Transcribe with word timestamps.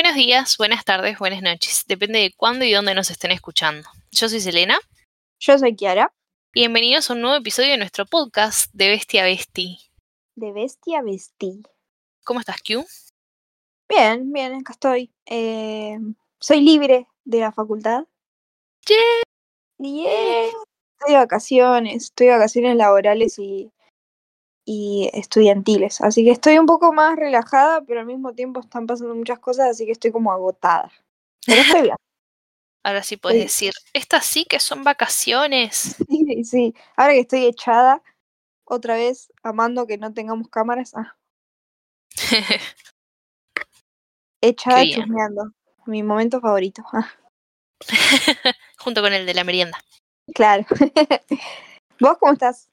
Buenos 0.00 0.14
días, 0.14 0.56
buenas 0.58 0.84
tardes, 0.84 1.18
buenas 1.18 1.42
noches. 1.42 1.82
Depende 1.88 2.20
de 2.20 2.32
cuándo 2.32 2.64
y 2.64 2.70
dónde 2.72 2.94
nos 2.94 3.10
estén 3.10 3.32
escuchando. 3.32 3.88
Yo 4.12 4.28
soy 4.28 4.38
Selena. 4.38 4.78
Yo 5.40 5.58
soy 5.58 5.74
Kiara. 5.74 6.14
Y 6.54 6.60
bienvenidos 6.60 7.10
a 7.10 7.14
un 7.14 7.22
nuevo 7.22 7.34
episodio 7.34 7.72
de 7.72 7.78
nuestro 7.78 8.06
podcast 8.06 8.72
de 8.72 8.90
Bestia 8.90 9.24
Besti. 9.24 9.76
De 10.36 10.52
Bestia 10.52 11.02
Besti. 11.02 11.64
¿Cómo 12.22 12.38
estás, 12.38 12.58
Q? 12.62 12.86
Bien, 13.88 14.32
bien, 14.32 14.54
acá 14.54 14.74
estoy. 14.74 15.10
Eh, 15.26 15.98
soy 16.38 16.60
libre 16.60 17.08
de 17.24 17.40
la 17.40 17.50
facultad. 17.50 18.04
Yeah. 18.86 18.98
Yeah. 19.78 20.44
Estoy 20.44 21.08
de 21.08 21.16
vacaciones, 21.16 22.04
estoy 22.04 22.28
de 22.28 22.34
vacaciones 22.34 22.76
laborales 22.76 23.36
y, 23.40 23.72
y 24.70 25.08
estudiantiles. 25.14 26.02
Así 26.02 26.24
que 26.24 26.30
estoy 26.30 26.58
un 26.58 26.66
poco 26.66 26.92
más 26.92 27.16
relajada, 27.16 27.80
pero 27.86 28.00
al 28.00 28.06
mismo 28.06 28.34
tiempo 28.34 28.60
están 28.60 28.86
pasando 28.86 29.14
muchas 29.14 29.38
cosas, 29.38 29.70
así 29.70 29.86
que 29.86 29.92
estoy 29.92 30.12
como 30.12 30.30
agotada. 30.30 30.92
Pero 31.46 31.62
estoy 31.62 31.82
bien. 31.82 31.96
Ahora 32.84 33.02
sí 33.02 33.16
puedes 33.16 33.38
Sí. 33.38 33.66
decir, 33.66 33.72
estas 33.94 34.26
sí 34.26 34.44
que 34.44 34.60
son 34.60 34.84
vacaciones. 34.84 35.96
Sí, 36.08 36.44
sí. 36.44 36.74
Ahora 36.96 37.14
que 37.14 37.20
estoy 37.20 37.46
echada, 37.46 38.02
otra 38.64 38.94
vez 38.96 39.32
amando 39.42 39.86
que 39.86 39.96
no 39.96 40.12
tengamos 40.12 40.48
cámaras. 40.50 40.92
Ah, 40.94 41.16
echada 44.42 44.84
chusmeando. 44.84 45.52
Mi 45.86 46.02
momento 46.02 46.40
favorito. 46.42 46.84
Ah, 46.92 47.10
Junto 48.78 49.00
con 49.00 49.14
el 49.14 49.24
de 49.24 49.32
la 49.32 49.44
merienda. 49.44 49.78
claro. 50.34 50.66
¿Vos 52.00 52.18
cómo 52.20 52.32
estás? 52.34 52.68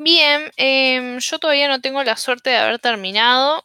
Bien, 0.00 0.50
em, 0.56 1.18
yo 1.18 1.38
todavía 1.40 1.66
no 1.68 1.80
tengo 1.80 2.02
la 2.04 2.16
suerte 2.16 2.50
de 2.50 2.56
haber 2.56 2.78
terminado. 2.78 3.64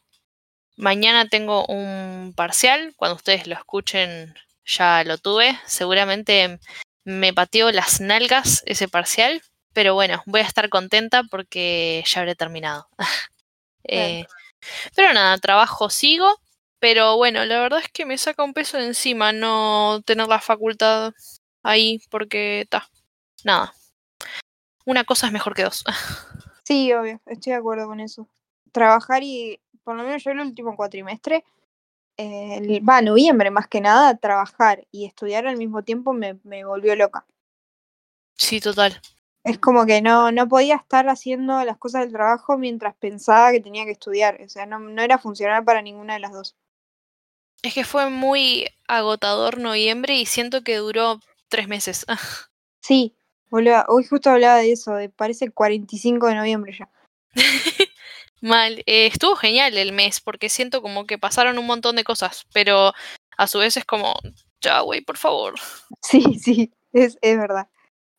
Mañana 0.77 1.27
tengo 1.29 1.65
un 1.67 2.33
parcial. 2.35 2.93
Cuando 2.97 3.17
ustedes 3.17 3.47
lo 3.47 3.55
escuchen, 3.55 4.35
ya 4.65 5.03
lo 5.05 5.17
tuve. 5.19 5.59
Seguramente 5.67 6.59
me 7.05 7.33
pateó 7.33 7.71
las 7.71 8.01
nalgas 8.01 8.63
ese 8.65 8.87
parcial. 8.89 9.41
Pero 9.73 9.95
bueno, 9.95 10.23
voy 10.27 10.41
a 10.41 10.45
estar 10.45 10.69
contenta 10.69 11.23
porque 11.23 12.03
ya 12.07 12.21
habré 12.21 12.35
terminado. 12.35 12.87
Eh, 13.89 14.25
pero 14.95 15.13
nada, 15.13 15.37
trabajo 15.39 15.89
sigo. 15.89 16.39
Pero 16.79 17.17
bueno, 17.17 17.45
la 17.45 17.59
verdad 17.61 17.79
es 17.83 17.89
que 17.91 18.05
me 18.05 18.17
saca 18.17 18.43
un 18.43 18.53
peso 18.53 18.77
de 18.77 18.85
encima 18.87 19.33
no 19.33 20.01
tener 20.05 20.27
la 20.27 20.41
facultad 20.41 21.13
ahí 21.63 22.01
porque 22.11 22.61
está. 22.61 22.89
Nada. 23.45 23.73
Una 24.85 25.03
cosa 25.03 25.27
es 25.27 25.33
mejor 25.33 25.53
que 25.55 25.63
dos. 25.63 25.83
Sí, 26.65 26.93
obvio, 26.93 27.19
estoy 27.25 27.51
de 27.51 27.57
acuerdo 27.59 27.87
con 27.87 27.99
eso. 27.99 28.27
Trabajar 28.71 29.21
y, 29.21 29.59
por 29.83 29.95
lo 29.97 30.03
menos 30.03 30.23
yo 30.23 30.31
el 30.31 30.39
último 30.39 30.77
cuatrimestre, 30.77 31.43
eh, 32.15 32.55
el- 32.57 32.89
va, 32.89 33.01
noviembre 33.01 33.51
más 33.51 33.67
que 33.67 33.81
nada, 33.81 34.15
trabajar 34.15 34.87
y 34.89 35.05
estudiar 35.05 35.45
al 35.45 35.57
mismo 35.57 35.83
tiempo 35.83 36.13
me, 36.13 36.39
me 36.43 36.63
volvió 36.63 36.95
loca. 36.95 37.25
Sí, 38.37 38.61
total. 38.61 39.01
Es 39.43 39.57
como 39.59 39.85
que 39.85 40.01
no, 40.01 40.31
no 40.31 40.47
podía 40.47 40.75
estar 40.75 41.09
haciendo 41.09 41.61
las 41.65 41.77
cosas 41.77 42.03
del 42.03 42.13
trabajo 42.13 42.57
mientras 42.57 42.95
pensaba 42.95 43.51
que 43.51 43.59
tenía 43.59 43.83
que 43.83 43.91
estudiar. 43.91 44.41
O 44.41 44.47
sea, 44.47 44.65
no, 44.65 44.79
no 44.79 45.01
era 45.01 45.17
funcional 45.17 45.65
para 45.65 45.81
ninguna 45.81 46.13
de 46.13 46.19
las 46.21 46.31
dos. 46.31 46.55
Es 47.61 47.73
que 47.73 47.83
fue 47.83 48.09
muy 48.09 48.67
agotador 48.87 49.57
noviembre 49.59 50.15
y 50.15 50.25
siento 50.25 50.63
que 50.63 50.77
duró 50.77 51.19
tres 51.49 51.67
meses. 51.67 52.05
Sí, 52.81 53.15
boluda, 53.53 53.85
hoy 53.87 54.03
justo 54.03 54.31
hablaba 54.31 54.57
de 54.57 54.71
eso, 54.71 54.95
de 54.95 55.09
parece 55.09 55.51
45 55.51 56.27
de 56.27 56.35
noviembre 56.35 56.75
ya. 56.77 56.89
Mal. 58.41 58.79
Eh, 58.87 59.05
estuvo 59.05 59.35
genial 59.35 59.77
el 59.77 59.93
mes 59.93 60.19
porque 60.21 60.49
siento 60.49 60.81
como 60.81 61.05
que 61.05 61.19
pasaron 61.19 61.59
un 61.59 61.67
montón 61.67 61.95
de 61.95 62.03
cosas, 62.03 62.45
pero 62.51 62.93
a 63.37 63.47
su 63.47 63.59
vez 63.59 63.77
es 63.77 63.85
como, 63.85 64.15
ya, 64.59 64.81
güey, 64.81 65.01
por 65.01 65.17
favor. 65.17 65.53
Sí, 66.01 66.21
sí, 66.39 66.73
es, 66.91 67.17
es 67.21 67.37
verdad. 67.37 67.69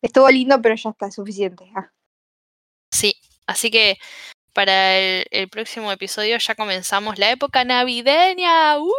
Estuvo 0.01 0.29
lindo, 0.29 0.61
pero 0.61 0.75
ya 0.75 0.91
está, 0.91 1.07
es 1.07 1.15
suficiente. 1.15 1.69
Ah. 1.75 1.91
Sí, 2.91 3.15
así 3.45 3.69
que 3.69 3.97
para 4.53 4.97
el, 4.97 5.25
el 5.31 5.49
próximo 5.49 5.91
episodio 5.91 6.37
ya 6.37 6.55
comenzamos 6.55 7.19
la 7.19 7.29
época 7.31 7.65
navideña. 7.65 8.79
¡Uh! 8.79 8.91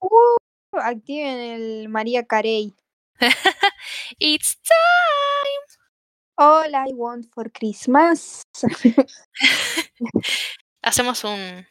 Uh, 0.00 0.36
activen 0.78 1.38
el 1.38 1.88
María 1.88 2.24
Carey. 2.24 2.74
It's 4.18 4.56
time. 4.62 5.78
All 6.36 6.74
I 6.74 6.92
want 6.94 7.26
for 7.32 7.50
Christmas. 7.52 8.42
Hacemos 10.82 11.24
un, 11.24 11.66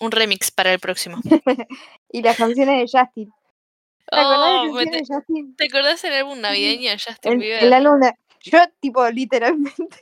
un 0.00 0.10
remix 0.10 0.50
para 0.50 0.72
el 0.72 0.78
próximo. 0.78 1.18
y 2.12 2.22
las 2.22 2.36
canciones 2.36 2.92
de 2.92 2.98
Justin. 2.98 3.32
¿Te 4.10 4.20
acordás 4.20 4.62
de 4.62 4.70
Oh, 4.70 4.78
de 4.78 5.04
Justin? 5.06 5.56
¿Te 5.56 5.64
acordás 5.66 6.02
del 6.02 6.12
álbum 6.14 6.40
navideño 6.40 6.90
de 6.90 6.98
Justin 6.98 7.32
El, 7.32 7.38
Bieber? 7.38 7.64
el 7.64 7.72
álbum 7.72 8.00
de- 8.00 8.14
Yo, 8.40 8.58
tipo, 8.80 9.08
literalmente, 9.08 10.00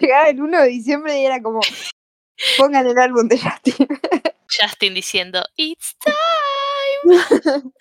llegaba 0.00 0.28
el 0.28 0.40
1 0.42 0.62
de 0.62 0.68
diciembre 0.68 1.20
y 1.20 1.24
era 1.26 1.40
como, 1.40 1.60
pongan 2.58 2.86
el 2.86 2.98
álbum 2.98 3.28
de 3.28 3.38
Justin. 3.38 3.88
Justin 4.60 4.94
diciendo, 4.94 5.42
It's 5.56 5.96
time. 5.98 7.72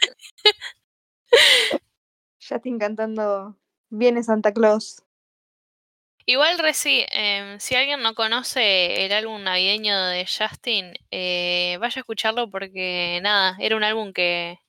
Justin 2.47 2.79
cantando 2.79 3.55
Viene 3.89 4.23
Santa 4.23 4.53
Claus. 4.53 5.03
Igual, 6.25 6.59
Reci, 6.59 7.05
em, 7.09 7.57
si 7.59 7.75
alguien 7.75 8.01
no 8.01 8.13
conoce 8.13 9.05
el 9.05 9.13
álbum 9.13 9.41
navideño 9.43 9.97
de 10.07 10.25
Justin, 10.25 10.93
eh, 11.09 11.77
vaya 11.79 11.99
a 11.99 12.01
escucharlo 12.01 12.49
porque, 12.51 13.19
nada, 13.23 13.55
era 13.59 13.77
un 13.77 13.83
álbum 13.85 14.11
que, 14.11 14.59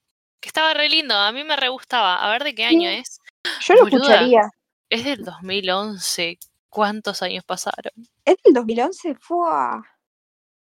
que 0.40 0.48
estaba 0.48 0.72
re 0.74 0.88
lindo. 0.88 1.16
A 1.16 1.32
mí 1.32 1.42
me 1.42 1.56
re 1.56 1.68
gustaba. 1.68 2.24
A 2.24 2.30
ver 2.30 2.44
de 2.44 2.54
qué 2.54 2.64
año 2.64 2.88
Sí. 2.90 2.96
es. 2.98 3.20
Yo 3.66 3.74
lo 3.74 3.80
Boluda. 3.84 3.98
escucharía. 4.04 4.50
Es 4.88 5.04
del 5.04 5.24
2011. 5.24 6.38
¿Cuántos 6.68 7.22
años 7.22 7.42
pasaron? 7.44 7.92
¿Es 8.24 8.36
del 8.44 8.54
2011? 8.54 9.16
¡Fua! 9.16 9.84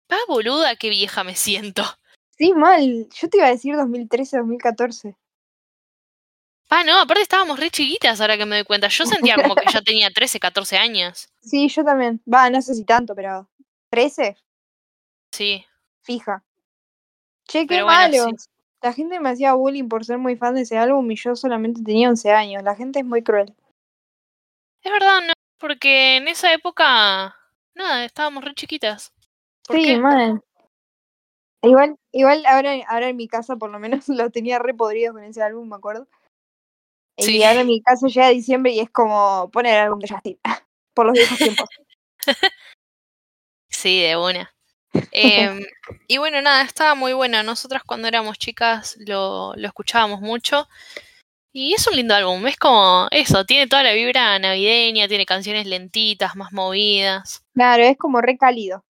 Pa, 0.08 0.16
boluda, 0.26 0.74
qué 0.76 0.90
vieja 0.90 1.22
me 1.22 1.36
siento. 1.36 1.84
Sí, 2.36 2.52
mal. 2.54 3.08
Yo 3.14 3.28
te 3.28 3.36
iba 3.36 3.46
a 3.46 3.50
decir 3.50 3.76
2013, 3.76 4.38
2014. 4.38 5.16
Pa, 6.72 6.84
no, 6.84 6.98
aparte 6.98 7.20
estábamos 7.20 7.60
re 7.60 7.68
chiquitas 7.68 8.18
ahora 8.22 8.38
que 8.38 8.46
me 8.46 8.56
doy 8.56 8.64
cuenta. 8.64 8.88
Yo 8.88 9.04
sentía 9.04 9.36
como 9.36 9.54
que 9.54 9.70
ya 9.70 9.82
tenía 9.84 10.08
13, 10.08 10.40
14 10.40 10.78
años. 10.78 11.28
Sí, 11.42 11.68
yo 11.68 11.84
también. 11.84 12.22
Va, 12.26 12.48
no 12.48 12.62
sé 12.62 12.74
si 12.74 12.86
tanto, 12.86 13.14
pero. 13.14 13.46
¿13? 13.90 14.34
Sí. 15.32 15.66
Fija. 16.00 16.42
Che, 17.46 17.60
qué 17.60 17.66
Pero 17.66 17.84
bueno, 17.84 18.00
malo. 18.00 18.24
sí. 18.38 18.46
La 18.80 18.94
gente 18.94 19.20
me 19.20 19.28
hacía 19.28 19.52
bullying 19.52 19.86
por 19.90 20.06
ser 20.06 20.16
muy 20.16 20.34
fan 20.36 20.54
de 20.54 20.62
ese 20.62 20.78
álbum 20.78 21.10
y 21.10 21.16
yo 21.16 21.36
solamente 21.36 21.82
tenía 21.82 22.08
11 22.08 22.30
años. 22.30 22.62
La 22.62 22.74
gente 22.74 23.00
es 23.00 23.04
muy 23.04 23.22
cruel. 23.22 23.54
Es 24.82 24.90
verdad, 24.90 25.20
no, 25.26 25.34
porque 25.58 26.16
en 26.16 26.26
esa 26.26 26.54
época, 26.54 27.36
nada, 27.74 28.06
estábamos 28.06 28.44
re 28.44 28.54
chiquitas. 28.54 29.12
¿Por 29.66 29.76
Sí, 29.76 29.84
qué? 29.84 29.98
mal. 29.98 30.40
Igual, 31.60 31.96
igual 32.12 32.46
ahora, 32.46 32.72
ahora 32.88 33.10
en 33.10 33.16
mi 33.16 33.28
casa 33.28 33.56
por 33.56 33.68
lo 33.70 33.78
menos 33.78 34.08
lo 34.08 34.30
tenía 34.30 34.58
re 34.58 34.72
podrido 34.72 35.12
con 35.12 35.22
ese 35.22 35.42
álbum, 35.42 35.68
me 35.68 35.76
acuerdo. 35.76 36.08
Y 37.16 37.42
ahora 37.42 37.60
en 37.60 37.66
mi 37.66 37.82
casa 37.82 38.06
llega 38.08 38.28
diciembre 38.28 38.72
y 38.72 38.80
es 38.80 38.90
como 38.90 39.50
poner 39.52 39.74
el 39.74 39.80
álbum 39.80 39.98
de 39.98 40.08
Justin. 40.08 40.38
Por 40.94 41.06
los 41.06 41.14
viejos 41.14 41.38
tiempos. 41.38 41.68
Sí, 43.74 44.00
de 44.00 44.16
una. 44.16 44.54
Em, 45.10 45.60
y 46.06 46.18
bueno, 46.18 46.40
nada, 46.42 46.62
estaba 46.62 46.94
muy 46.94 47.14
bueno. 47.14 47.42
Nosotras 47.42 47.82
cuando 47.84 48.06
éramos 48.06 48.38
chicas 48.38 48.96
lo, 49.06 49.54
lo 49.56 49.66
escuchábamos 49.66 50.20
mucho. 50.20 50.68
Y 51.54 51.74
es 51.74 51.86
un 51.86 51.96
lindo 51.96 52.14
álbum, 52.14 52.46
es 52.46 52.56
como 52.56 53.08
eso, 53.10 53.44
tiene 53.44 53.66
toda 53.66 53.82
la 53.82 53.92
vibra 53.92 54.38
navideña, 54.38 55.06
tiene 55.06 55.26
canciones 55.26 55.66
lentitas, 55.66 56.34
más 56.34 56.50
movidas. 56.52 57.44
Claro, 57.52 57.82
es 57.84 57.98
como 57.98 58.22
re 58.22 58.38
cálido. 58.38 58.86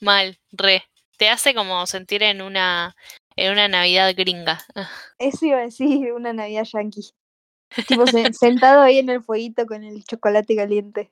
Mal, 0.00 0.38
re. 0.52 0.84
Te 1.18 1.28
hace 1.28 1.52
como 1.52 1.84
sentir 1.86 2.22
en 2.22 2.40
una, 2.40 2.96
en 3.36 3.52
una 3.52 3.68
Navidad 3.68 4.12
gringa. 4.16 4.60
Eso 5.18 5.46
iba 5.46 5.58
a 5.58 5.62
decir 5.62 6.12
una 6.12 6.32
Navidad 6.32 6.64
yankee. 6.72 7.10
Tipo 7.86 8.06
se- 8.06 8.32
sentado 8.32 8.82
ahí 8.82 8.98
en 8.98 9.10
el 9.10 9.22
fueguito 9.22 9.64
con 9.66 9.84
el 9.84 10.02
chocolate 10.04 10.56
caliente. 10.56 11.10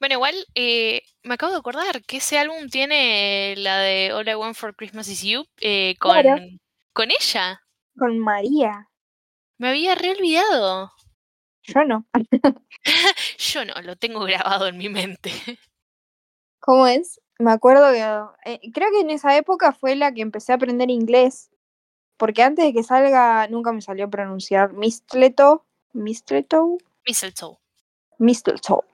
Bueno, 0.00 0.14
igual 0.14 0.34
eh, 0.54 1.02
me 1.22 1.34
acabo 1.34 1.52
de 1.52 1.58
acordar 1.58 2.02
que 2.04 2.16
ese 2.16 2.38
álbum 2.38 2.68
tiene 2.68 3.54
la 3.58 3.78
de 3.78 4.12
All 4.12 4.28
I 4.28 4.34
Want 4.34 4.56
for 4.56 4.74
Christmas 4.74 5.08
Is 5.08 5.22
You 5.22 5.44
eh, 5.60 5.94
con, 6.00 6.20
Claro. 6.20 6.42
con 6.92 7.10
ella. 7.10 7.60
Con 7.96 8.18
María. 8.18 8.88
Me 9.58 9.68
había 9.68 9.94
re 9.94 10.10
olvidado. 10.10 10.92
Yo 11.62 11.84
no. 11.84 12.06
Yo 13.38 13.64
no, 13.64 13.74
lo 13.82 13.96
tengo 13.96 14.20
grabado 14.20 14.66
en 14.66 14.78
mi 14.78 14.88
mente. 14.88 15.30
¿Cómo 16.60 16.86
es? 16.86 17.20
Me 17.38 17.50
acuerdo 17.52 17.90
que. 17.92 18.50
eh, 18.50 18.60
creo 18.72 18.90
que 18.90 19.00
en 19.00 19.10
esa 19.10 19.36
época 19.36 19.72
fue 19.72 19.96
la 19.96 20.12
que 20.12 20.22
empecé 20.22 20.52
a 20.52 20.56
aprender 20.56 20.90
inglés. 20.90 21.50
Porque 22.16 22.42
antes 22.42 22.64
de 22.64 22.72
que 22.72 22.82
salga, 22.84 23.48
nunca 23.48 23.72
me 23.72 23.80
salió 23.82 24.04
a 24.04 24.10
pronunciar 24.10 24.72
Mistleto. 24.72 25.64
Mistleto. 25.92 26.78
Mistletoe. 27.04 27.56
Mistletoe. 28.18 28.84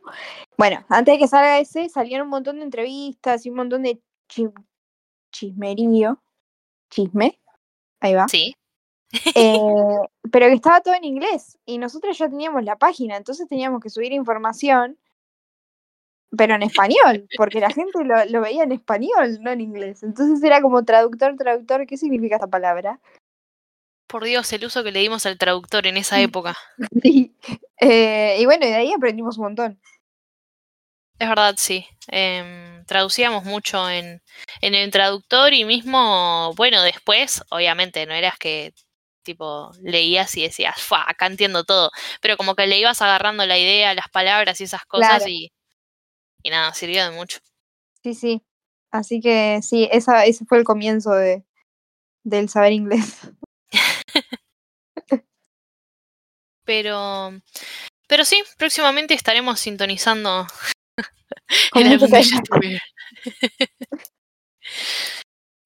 Bueno, 0.57 0.85
antes 0.89 1.15
de 1.15 1.19
que 1.19 1.29
salga 1.29 1.59
ese, 1.59 1.89
salieron 1.91 2.27
un 2.27 2.31
montón 2.31 2.57
de 2.59 2.65
entrevistas 2.65 3.45
y 3.45 3.51
un 3.51 3.57
montón 3.57 3.83
de 3.83 4.01
chi- 4.29 4.49
chismerío. 5.33 6.19
Chisme. 6.91 7.39
ahí 8.01 8.15
va. 8.15 8.27
Sí. 8.29 8.57
Eh, 9.35 9.59
pero 10.33 10.47
que 10.47 10.55
estaba 10.55 10.81
todo 10.81 10.95
en 10.95 11.05
inglés 11.05 11.59
y 11.67 11.79
nosotros 11.79 12.17
ya 12.19 12.29
teníamos 12.29 12.65
la 12.65 12.77
página, 12.77 13.17
entonces 13.17 13.47
teníamos 13.49 13.81
que 13.83 13.91
subir 13.91 14.13
información, 14.13 14.99
pero 16.37 16.55
en 16.55 16.63
español, 16.63 17.27
porque 17.37 17.61
la 17.61 17.71
gente 17.71 18.05
lo, 18.05 18.25
lo 18.27 18.41
veía 18.41 18.63
en 18.63 18.73
español, 18.73 19.39
no 19.41 19.51
en 19.51 19.61
inglés. 19.61 20.03
Entonces 20.03 20.43
era 20.43 20.61
como 20.63 20.85
traductor, 20.85 21.37
traductor, 21.37 21.87
¿qué 21.87 21.97
significa 21.97 22.37
esta 22.37 22.47
palabra? 22.47 23.01
Por 24.07 24.25
Dios, 24.25 24.53
el 24.53 24.65
uso 24.65 24.83
que 24.83 24.93
le 24.93 25.01
dimos 25.01 25.27
al 25.27 25.39
traductor 25.39 25.87
en 25.87 25.97
esa 25.97 26.21
época. 26.21 26.57
Sí. 27.03 27.35
Eh, 27.81 28.37
y 28.39 28.45
bueno, 28.45 28.67
y 28.67 28.71
de 28.71 28.75
ahí 28.77 28.93
aprendimos 28.93 29.39
un 29.39 29.45
montón. 29.45 29.81
Es 31.19 31.29
verdad, 31.29 31.55
sí. 31.59 31.87
Em, 32.09 32.85
traducíamos 32.87 33.45
mucho 33.45 33.91
en, 33.91 34.23
en 34.63 34.75
el 34.75 34.91
traductor 34.91 35.53
y 35.53 35.65
mismo, 35.65 36.55
bueno, 36.57 36.83
después, 36.83 37.43
obviamente, 37.51 38.07
no 38.07 38.15
eras 38.15 38.39
que 38.39 38.73
tipo 39.23 39.71
leías 39.83 40.35
y 40.37 40.43
decías, 40.43 40.77
acá 41.07 41.27
entiendo 41.27 41.65
todo, 41.65 41.91
pero 42.23 42.39
como 42.39 42.55
que 42.55 42.67
le 42.67 42.79
ibas 42.79 43.03
agarrando 43.03 43.45
la 43.45 43.59
idea, 43.59 43.95
las 43.95 44.09
palabras 44.09 44.61
y 44.61 44.65
esas 44.65 44.87
cosas 44.87 45.19
Claro. 45.19 45.29
y, 45.29 45.53
y 46.43 46.51
nada, 46.51 46.73
sirvió 46.75 47.05
de 47.05 47.11
mucho. 47.11 47.41
Sí, 48.03 48.15
sí. 48.15 48.43
Así 48.91 49.21
que 49.21 49.61
sí, 49.63 49.89
esa, 49.93 50.25
ese 50.25 50.45
fue 50.45 50.59
el 50.59 50.65
comienzo 50.65 51.13
de, 51.13 51.45
del 52.25 52.49
saber 52.49 52.73
inglés. 52.73 53.21
Pero, 56.65 57.33
pero 58.07 58.25
sí, 58.25 58.45
próximamente 58.57 59.15
estaremos 59.15 59.59
sintonizando 59.59 60.47
de 61.75 61.99
Justin 61.99 62.61
Bieber. 62.61 62.83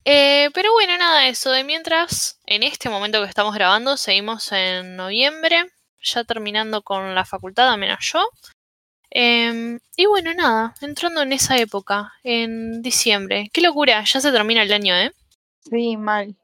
Eh, 0.07 0.51
pero 0.53 0.73
bueno, 0.73 0.97
nada, 0.99 1.29
eso 1.29 1.51
de 1.51 1.65
mientras, 1.65 2.39
en 2.47 2.63
este 2.63 2.91
momento 2.91 3.23
que 3.23 3.29
estamos 3.29 3.55
grabando, 3.55 3.97
seguimos 3.97 4.53
en 4.53 4.97
noviembre, 4.97 5.65
ya 6.03 6.25
terminando 6.25 6.83
con 6.83 7.15
la 7.15 7.25
facultad, 7.25 7.71
al 7.71 7.79
menos 7.81 7.99
yo. 8.01 8.23
Em, 9.17 9.79
y 9.97 10.07
bueno, 10.07 10.35
nada, 10.35 10.75
entrando 10.81 11.23
en 11.23 11.33
esa 11.33 11.57
época, 11.57 12.13
en 12.25 12.83
diciembre. 12.83 13.49
Qué 13.53 13.61
locura, 13.61 14.03
ya 14.03 14.21
se 14.21 14.33
termina 14.33 14.63
el 14.63 14.73
año, 14.73 14.93
¿eh? 14.97 15.13
Sí, 15.61 15.97
mal. 15.97 16.37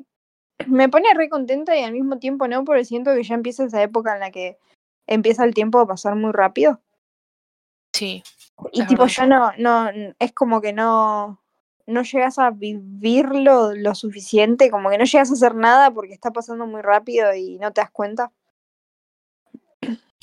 Me 0.67 0.89
pone 0.89 1.13
re 1.15 1.29
contenta 1.29 1.77
y 1.77 1.83
al 1.83 1.93
mismo 1.93 2.19
tiempo 2.19 2.47
no, 2.47 2.65
porque 2.65 2.85
siento 2.85 3.13
que 3.15 3.25
ya 3.25 3.35
empieza 3.35 3.65
esa 3.65 3.83
época 3.83 4.15
en 4.15 4.21
la 4.21 4.31
que 4.31 4.57
empieza 5.09 5.45
el 5.45 5.53
tiempo 5.53 5.81
a 5.81 5.87
pasar 5.87 6.15
muy 6.15 6.31
rápido. 6.33 6.81
Sí, 7.93 8.23
Y 8.73 8.85
tipo, 8.87 9.03
verdad. 9.03 9.15
ya 9.17 9.27
no, 9.27 9.53
no, 9.59 9.91
es 10.21 10.33
como 10.33 10.61
que 10.61 10.73
no, 10.73 11.43
no 11.87 12.03
llegas 12.03 12.39
a 12.39 12.51
vivirlo 12.51 13.75
lo 13.75 13.97
suficiente, 13.97 14.71
como 14.71 14.91
que 14.91 14.99
no 14.99 15.05
llegas 15.05 15.31
a 15.31 15.35
hacer 15.35 15.57
nada 15.57 15.91
porque 15.91 16.15
está 16.15 16.31
pasando 16.31 16.67
muy 16.67 16.83
rápido 16.83 17.35
y 17.35 17.59
no 17.59 17.73
te 17.73 17.81
das 17.81 17.91
cuenta. 17.91 18.31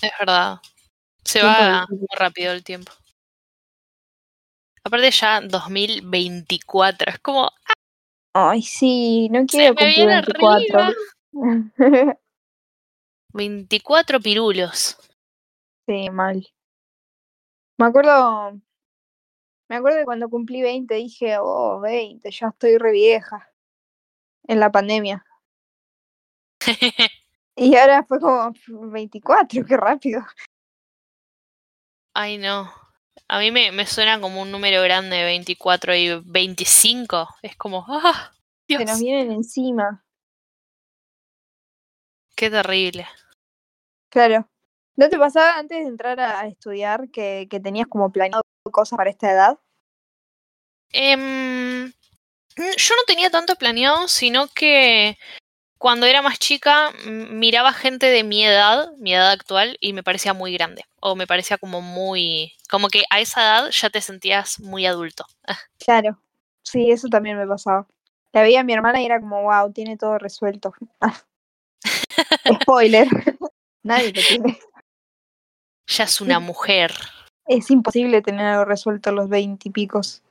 es 0.02 0.12
verdad. 0.20 0.60
Se 1.28 1.44
va 1.44 1.86
muy 1.90 2.08
rápido 2.18 2.54
el 2.54 2.64
tiempo. 2.64 2.94
Aparte 4.82 5.12
ya 5.12 5.42
2024, 5.42 7.12
es 7.12 7.20
como, 7.20 7.52
Ay, 8.34 8.62
sí, 8.62 9.28
no 9.30 9.42
se 9.42 9.46
quiero 9.48 9.74
me 9.74 9.82
cumplir 9.82 9.96
viene 9.96 10.22
24. 10.22 10.80
arriba. 10.80 12.18
24 13.34 14.20
pirulos. 14.22 14.98
sí, 15.86 16.10
mal. 16.10 16.48
Me 17.78 17.88
acuerdo, 17.88 18.54
me 19.68 19.76
acuerdo 19.76 20.00
que 20.00 20.06
cuando 20.06 20.30
cumplí 20.30 20.62
20 20.62 20.96
dije, 20.96 21.38
oh, 21.42 21.82
20, 21.82 22.32
ya 22.32 22.48
estoy 22.48 22.78
re 22.78 22.92
vieja. 22.94 23.52
En 24.48 24.62
la 24.62 24.72
pandemia. 24.72 25.26
Y 27.60 27.76
ahora 27.76 28.06
fue 28.08 28.20
como 28.20 28.54
24, 28.68 29.66
qué 29.66 29.78
rápido. 29.78 30.24
Ay, 32.20 32.40
no. 32.40 32.74
A 33.28 33.38
mí 33.38 33.52
me, 33.52 33.72
me 33.72 33.86
suena 33.86 34.20
como 34.20 34.42
un 34.42 34.52
número 34.52 34.82
grande, 34.82 35.24
24 35.24 35.94
y 35.94 36.20
25. 36.26 37.28
Es 37.44 37.56
como, 37.56 37.86
¡ah! 37.88 38.32
Se 38.68 38.74
nos 38.84 38.98
Dios, 38.98 39.00
vienen 39.00 39.32
encima. 39.32 40.04
qué 42.36 42.50
terrible. 42.50 43.08
Claro. 44.10 44.50
¿No 44.96 45.10
te 45.10 45.20
pasaba 45.20 45.60
antes 45.60 45.78
de 45.78 45.84
entrar 45.90 46.20
a 46.20 46.40
a 46.40 46.48
estudiar 46.48 47.12
que, 47.12 47.48
que 47.52 47.60
tenías 47.60 47.86
como 47.86 48.12
planeado 48.12 48.42
cosas 48.72 48.98
para 48.98 49.12
esta 49.12 49.32
edad? 49.32 49.60
Em, 50.92 51.92
yo 52.58 52.96
no 52.96 53.04
tenía 53.06 53.30
tanto 53.30 53.56
planeado, 53.58 54.08
sino 54.08 54.48
que 54.48 55.20
cuando 55.78 56.06
era 56.06 56.22
más 56.22 56.40
chica 56.40 56.92
miraba 57.06 57.72
gente 57.72 58.08
de 58.08 58.24
mi 58.24 58.44
edad, 58.44 58.92
mi 58.98 59.14
edad 59.14 59.32
actual, 59.32 59.78
y 59.80 59.94
me 59.94 60.04
parecía 60.04 60.34
muy 60.34 60.54
grande. 60.54 60.84
O 61.00 61.16
me 61.16 61.28
parecía 61.28 61.58
como 61.58 61.82
muy... 61.82 62.54
Como 62.70 62.88
que 62.88 63.04
a 63.10 63.20
esa 63.20 63.42
edad 63.42 63.70
ya 63.72 63.90
te 63.90 64.02
sentías 64.02 64.60
muy 64.60 64.86
adulto. 64.86 65.26
Claro. 65.80 66.20
Sí, 66.64 66.92
eso 66.92 67.08
también 67.08 67.38
me 67.38 67.48
pasaba. 67.48 67.88
La 68.34 68.42
veía 68.42 68.60
a 68.60 68.64
mi 68.64 68.74
hermana 68.74 69.02
y 69.02 69.06
era 69.06 69.22
como, 69.22 69.42
wow, 69.44 69.72
tiene 69.72 69.96
todo 69.96 70.18
resuelto. 70.18 70.74
Spoiler. 72.62 73.08
Nadie 73.84 74.12
lo 74.12 74.22
tiene. 74.22 74.60
Ya 75.88 76.04
es 76.04 76.20
una 76.20 76.40
mujer. 76.40 76.94
Es 77.46 77.72
imposible 77.72 78.22
tener 78.22 78.46
algo 78.46 78.66
resuelto 78.66 79.12
a 79.12 79.14
los 79.14 79.30
20 79.30 79.70
y 79.70 79.72
picos. 79.72 80.24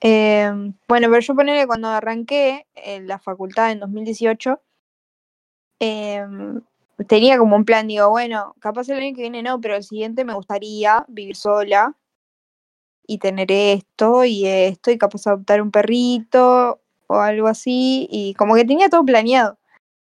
Eh, 0.00 0.48
bueno, 0.86 1.08
pero 1.08 1.20
yo 1.20 1.34
ponele 1.34 1.66
cuando 1.66 1.88
arranqué 1.88 2.66
en 2.74 3.08
la 3.08 3.18
facultad 3.18 3.72
en 3.72 3.80
2018, 3.80 4.60
eh, 5.80 6.24
tenía 7.06 7.38
como 7.38 7.56
un 7.56 7.64
plan, 7.64 7.86
digo, 7.86 8.08
bueno, 8.10 8.54
capaz 8.60 8.88
el 8.88 8.98
año 8.98 9.14
que 9.14 9.22
viene 9.22 9.42
no, 9.42 9.60
pero 9.60 9.76
el 9.76 9.82
siguiente 9.82 10.24
me 10.24 10.34
gustaría 10.34 11.04
vivir 11.08 11.36
sola 11.36 11.96
y 13.06 13.18
tener 13.18 13.52
esto 13.52 14.24
y 14.24 14.46
esto 14.46 14.90
y 14.90 14.98
capaz 14.98 15.26
adoptar 15.26 15.62
un 15.62 15.70
perrito 15.70 16.80
o 17.06 17.14
algo 17.16 17.46
así 17.48 18.08
y 18.10 18.34
como 18.34 18.54
que 18.54 18.64
tenía 18.64 18.88
todo 18.88 19.04
planeado. 19.04 19.58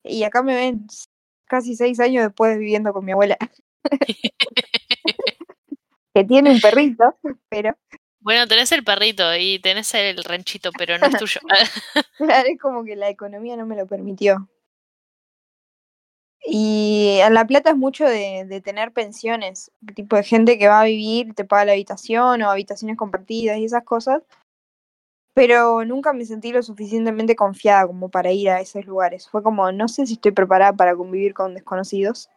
Y 0.03 0.23
acá 0.23 0.41
me 0.41 0.55
ven 0.55 0.87
casi 1.45 1.75
seis 1.75 1.99
años 1.99 2.23
después 2.23 2.57
viviendo 2.57 2.93
con 2.93 3.05
mi 3.05 3.11
abuela. 3.11 3.37
que 6.13 6.23
tiene 6.23 6.51
un 6.51 6.59
perrito, 6.59 7.17
pero 7.49 7.75
Bueno, 8.21 8.47
tenés 8.47 8.71
el 8.71 8.83
perrito 8.83 9.35
y 9.35 9.59
tenés 9.59 9.93
el 9.93 10.23
ranchito, 10.23 10.71
pero 10.77 10.97
no 10.97 11.07
es 11.07 11.17
tuyo. 11.17 11.41
Claro, 12.17 12.49
es 12.49 12.59
como 12.59 12.83
que 12.83 12.95
la 12.95 13.09
economía 13.09 13.55
no 13.55 13.65
me 13.65 13.75
lo 13.75 13.85
permitió. 13.87 14.49
Y 16.45 17.19
en 17.21 17.33
La 17.33 17.45
Plata 17.45 17.71
es 17.71 17.75
mucho 17.77 18.05
de, 18.05 18.45
de 18.45 18.61
tener 18.61 18.91
pensiones, 18.93 19.71
tipo 19.95 20.15
de 20.15 20.23
gente 20.23 20.57
que 20.57 20.67
va 20.67 20.81
a 20.81 20.85
vivir, 20.85 21.33
te 21.35 21.43
paga 21.45 21.65
la 21.65 21.71
habitación 21.73 22.41
o 22.41 22.49
habitaciones 22.49 22.97
compartidas 22.97 23.57
y 23.57 23.65
esas 23.65 23.83
cosas. 23.83 24.23
Pero 25.33 25.85
nunca 25.85 26.11
me 26.13 26.25
sentí 26.25 26.51
lo 26.51 26.63
suficientemente 26.63 27.35
confiada 27.35 27.87
como 27.87 28.09
para 28.09 28.31
ir 28.31 28.49
a 28.49 28.61
esos 28.61 28.85
lugares. 28.85 29.29
Fue 29.29 29.43
como, 29.43 29.71
no 29.71 29.87
sé 29.87 30.05
si 30.05 30.13
estoy 30.13 30.31
preparada 30.31 30.73
para 30.73 30.95
convivir 30.95 31.33
con 31.33 31.53
desconocidos. 31.53 32.29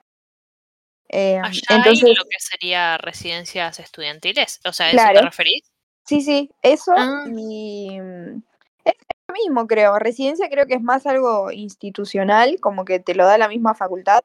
Eh, 1.08 1.38
Allá 1.42 1.60
entonces, 1.70 2.04
hay 2.08 2.14
lo 2.14 2.24
que 2.24 2.38
sería 2.38 2.98
residencias 2.98 3.78
estudiantiles. 3.80 4.60
O 4.64 4.72
sea, 4.72 4.86
¿a 4.86 4.88
eso 4.90 4.96
Claro. 4.98 5.18
te 5.20 5.24
referís? 5.26 5.62
Sí, 6.04 6.20
sí, 6.20 6.50
eso 6.62 6.92
Ah. 6.96 7.24
y 7.28 8.00
mm, 8.00 8.42
es 8.84 8.94
mismo 9.32 9.66
creo. 9.66 9.98
Residencia 9.98 10.48
creo 10.48 10.66
que 10.66 10.74
es 10.74 10.82
más 10.82 11.06
algo 11.06 11.50
institucional, 11.50 12.58
como 12.60 12.84
que 12.84 13.00
te 13.00 13.14
lo 13.14 13.24
da 13.24 13.38
la 13.38 13.48
misma 13.48 13.74
facultad. 13.74 14.20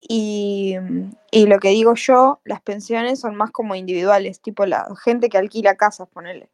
Y, 0.00 0.76
y 1.30 1.46
lo 1.46 1.60
que 1.60 1.68
digo 1.68 1.94
yo, 1.94 2.40
las 2.44 2.60
pensiones 2.60 3.20
son 3.20 3.36
más 3.36 3.50
como 3.52 3.74
individuales, 3.74 4.40
tipo 4.40 4.66
la 4.66 4.88
gente 4.96 5.28
que 5.28 5.38
alquila 5.38 5.76
casas, 5.76 6.08
ponele, 6.08 6.50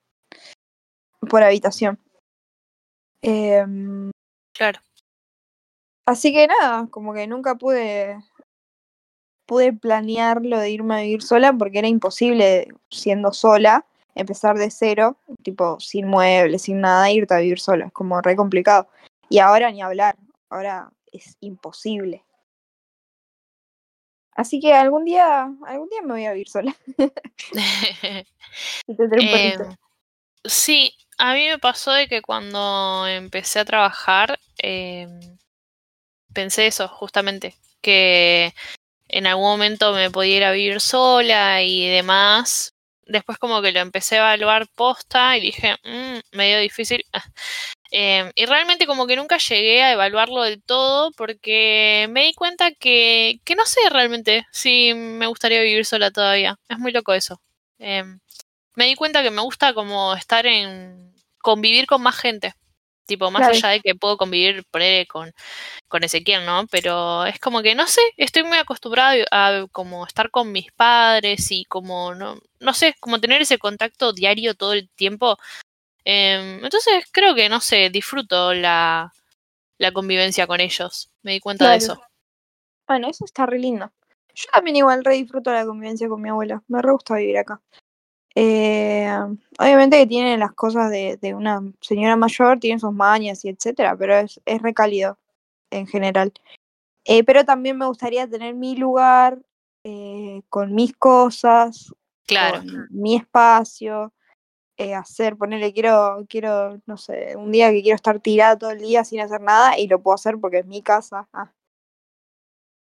por 1.29 1.43
habitación. 1.43 1.99
Em, 3.23 4.11
Claro. 4.53 4.81
así 6.07 6.33
que 6.33 6.47
nada, 6.47 6.89
como 6.91 7.15
que 7.15 7.27
nunca 7.27 7.55
pude 7.55 8.19
pude 9.47 9.73
planear 9.73 10.45
lo 10.45 10.59
de 10.59 10.71
irme 10.71 10.95
a 10.95 11.03
vivir 11.03 11.23
sola 11.23 11.53
porque 11.55 11.79
era 11.79 11.89
imposible 11.89 12.69
siendo 12.91 13.33
sola 13.33 13.87
empezar 14.19 14.57
de 14.57 14.71
cero, 14.71 15.17
tipo 15.43 15.79
sin 15.81 16.07
muebles, 16.07 16.63
sin 16.63 16.81
nada, 16.81 17.11
irte 17.11 17.35
a 17.35 17.39
vivir 17.39 17.61
sola, 17.61 17.87
es 17.87 17.93
como 17.93 18.21
re 18.21 18.37
complicado. 18.37 18.89
Y 19.29 19.39
ahora 19.39 19.71
ni 19.71 19.81
hablar, 19.81 20.17
ahora 20.51 20.91
es 21.13 21.37
imposible. 21.41 22.25
Así 24.33 24.61
que 24.61 24.73
algún 24.73 25.05
día, 25.05 25.51
algún 25.67 25.89
día 25.89 26.03
me 26.03 26.13
voy 26.13 26.25
a 26.27 26.33
vivir 26.33 26.49
sola 26.49 26.75
y 28.87 28.97
tendré 28.97 29.21
un. 29.21 29.29
Em, 29.29 29.77
sí, 30.45 30.95
a 31.17 31.35
mí 31.35 31.49
me 31.49 31.59
pasó 31.59 31.93
de 31.93 32.07
que 32.07 32.23
cuando 32.23 33.07
empecé 33.07 33.59
a 33.59 33.65
trabajar, 33.65 34.39
em, 34.59 35.21
pensé 36.33 36.69
eso, 36.69 36.87
justamente, 36.89 37.57
que 37.81 38.55
en 39.09 39.27
algún 39.27 39.47
momento 39.47 39.93
me 39.93 40.11
podía 40.11 40.37
ir 40.37 40.45
a 40.45 40.53
vivir 40.53 40.81
sola 40.81 41.63
y 41.63 41.89
demás. 41.89 42.75
Después 43.09 43.39
como 43.39 43.63
que 43.63 43.73
lo 43.73 43.81
empecé 43.81 44.17
a 44.19 44.35
evaluar 44.35 44.69
posta 44.77 45.37
y 45.39 45.41
dije, 45.43 45.77
"Mm, 45.85 46.21
medio 46.37 46.61
difícil. 46.61 47.05
Em, 47.93 48.31
y 48.37 48.47
realmente 48.47 48.87
como 48.87 49.07
que 49.07 49.17
nunca 49.17 49.39
llegué 49.39 49.83
a 49.83 49.93
evaluarlo 49.93 50.43
del 50.43 50.63
todo 50.63 51.11
porque 51.13 52.07
me 52.11 52.25
di 52.25 52.35
cuenta 52.35 52.73
que, 52.73 53.41
que 53.45 53.55
no 53.57 53.67
sé 53.67 53.81
realmente 53.91 54.47
si 54.53 54.95
me 54.95 55.27
gustaría 55.29 55.63
vivir 55.63 55.87
sola 55.87 56.11
todavía. 56.11 56.57
Es 56.69 56.79
muy 56.79 56.93
loco 56.93 57.15
eso. 57.15 57.41
Em, 57.79 58.21
me 58.77 58.87
di 58.87 58.97
cuenta 58.97 59.23
que 59.23 59.31
me 59.33 59.43
gusta 59.43 59.75
como 59.75 60.15
estar 60.15 60.47
en 60.47 61.15
convivir 61.41 61.87
con 61.87 62.03
más 62.03 62.17
gente. 62.19 62.55
Tipo, 63.09 63.31
más 63.31 63.41
Claro. 63.41 63.55
allá 63.55 63.69
de 63.71 63.81
que 63.81 63.95
puedo 63.95 64.19
convivir 64.19 64.65
ponele, 64.71 65.07
con, 65.07 65.33
con 65.89 66.05
Ezequiel, 66.05 66.45
¿no? 66.45 66.67
Pero 66.67 67.25
es 67.25 67.41
como 67.41 67.63
que, 67.63 67.75
no 67.75 67.87
sé, 67.87 68.03
estoy 68.19 68.43
muy 68.43 68.59
acostumbrada 68.59 69.25
a 69.31 69.67
como 69.73 70.07
estar 70.07 70.31
con 70.31 70.53
mis 70.53 70.71
padres 70.73 71.51
y 71.51 71.65
como, 71.65 72.15
no, 72.15 72.39
no 72.61 72.75
sé, 72.75 72.95
como 73.01 73.19
tener 73.19 73.41
ese 73.41 73.57
contacto 73.57 74.13
diario 74.13 74.55
todo 74.55 74.75
el 74.75 74.91
tiempo. 74.91 75.39
Em, 76.05 76.63
entonces 76.63 77.07
creo 77.11 77.35
que, 77.35 77.49
no 77.49 77.61
sé, 77.61 77.89
disfruto 77.89 78.53
la, 78.53 79.11
la 79.79 79.93
convivencia 79.93 80.47
con 80.47 80.61
ellos. 80.61 81.11
Me 81.23 81.33
di 81.33 81.41
cuenta 81.41 81.71
de 81.71 81.79
eso. 81.79 81.99
Bueno, 82.87 83.09
eso 83.09 83.25
está 83.25 83.47
re 83.47 83.59
lindo. 83.59 83.91
Yo 84.35 84.51
también 84.53 84.77
igual 84.77 85.03
re 85.03 85.15
disfruto 85.15 85.51
la 85.51 85.65
convivencia 85.65 86.11
con 86.11 86.21
mi 86.21 86.29
abuela. 86.29 86.63
Me 86.69 86.83
re 86.83 86.93
gusta 86.93 87.17
vivir 87.17 87.39
acá. 87.39 87.59
Eh, 88.41 89.11
obviamente 89.59 89.99
que 89.99 90.07
tiene 90.07 90.39
las 90.39 90.53
cosas 90.53 90.93
de, 90.93 91.19
de 91.21 91.35
una 91.35 91.61
señora 91.81 92.15
mayor, 92.15 92.61
tiene 92.61 92.79
sus 92.79 92.93
mañas 92.93 93.45
y 93.45 93.49
etcétera, 93.49 93.97
pero 93.97 94.17
es, 94.17 94.41
es 94.47 94.63
re 94.63 94.73
cálido 94.73 95.19
en 95.73 95.89
general. 95.89 96.33
Eh, 97.05 97.25
pero 97.25 97.45
también 97.45 97.77
me 97.77 97.87
gustaría 97.87 98.29
tener 98.29 98.55
mi 98.55 98.77
lugar 98.77 99.41
eh, 99.83 100.43
con 100.51 100.73
mis 100.73 100.97
cosas, 100.97 101.93
Claro. 102.29 102.59
con 102.59 102.87
mi 102.91 103.17
espacio, 103.17 104.13
eh, 104.77 104.95
hacer, 104.95 105.37
ponerle, 105.37 105.73
quiero, 105.73 106.25
quiero, 106.29 106.81
no 106.87 106.97
sé, 106.97 107.35
un 107.35 107.51
día 107.51 107.73
que 107.73 107.83
quiero 107.83 107.97
estar 107.97 108.21
tirada 108.21 108.57
todo 108.57 108.71
el 108.71 108.79
día 108.79 109.03
sin 109.03 109.19
hacer 109.21 109.41
nada 109.41 109.77
y 109.77 109.89
lo 109.89 110.01
puedo 110.01 110.15
hacer 110.15 110.39
porque 110.39 110.59
es 110.59 110.67
mi 110.67 110.81
casa. 110.81 111.29
Ah. 111.33 111.51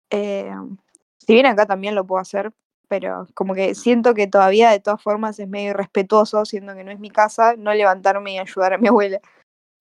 Si 0.10 1.34
bien 1.34 1.46
acá 1.46 1.68
también 1.68 1.94
lo 1.94 2.04
puedo 2.08 2.20
hacer, 2.20 2.52
pero 2.88 3.28
como 3.34 3.54
que 3.54 3.76
siento 3.76 4.14
que 4.14 4.28
todavía 4.28 4.72
de 4.72 4.80
todas 4.80 5.02
formas 5.02 5.40
es 5.40 5.48
medio 5.48 5.72
irrespetuoso, 5.72 6.46
siendo 6.46 6.76
que 6.76 6.84
no 6.84 6.92
es 6.92 7.00
mi 7.00 7.10
casa, 7.10 7.56
no 7.58 7.74
levantarme 7.74 8.34
y 8.34 8.40
ayudar 8.40 8.74
a 8.74 8.78
mi 8.78 8.88
abuela. 8.88 9.20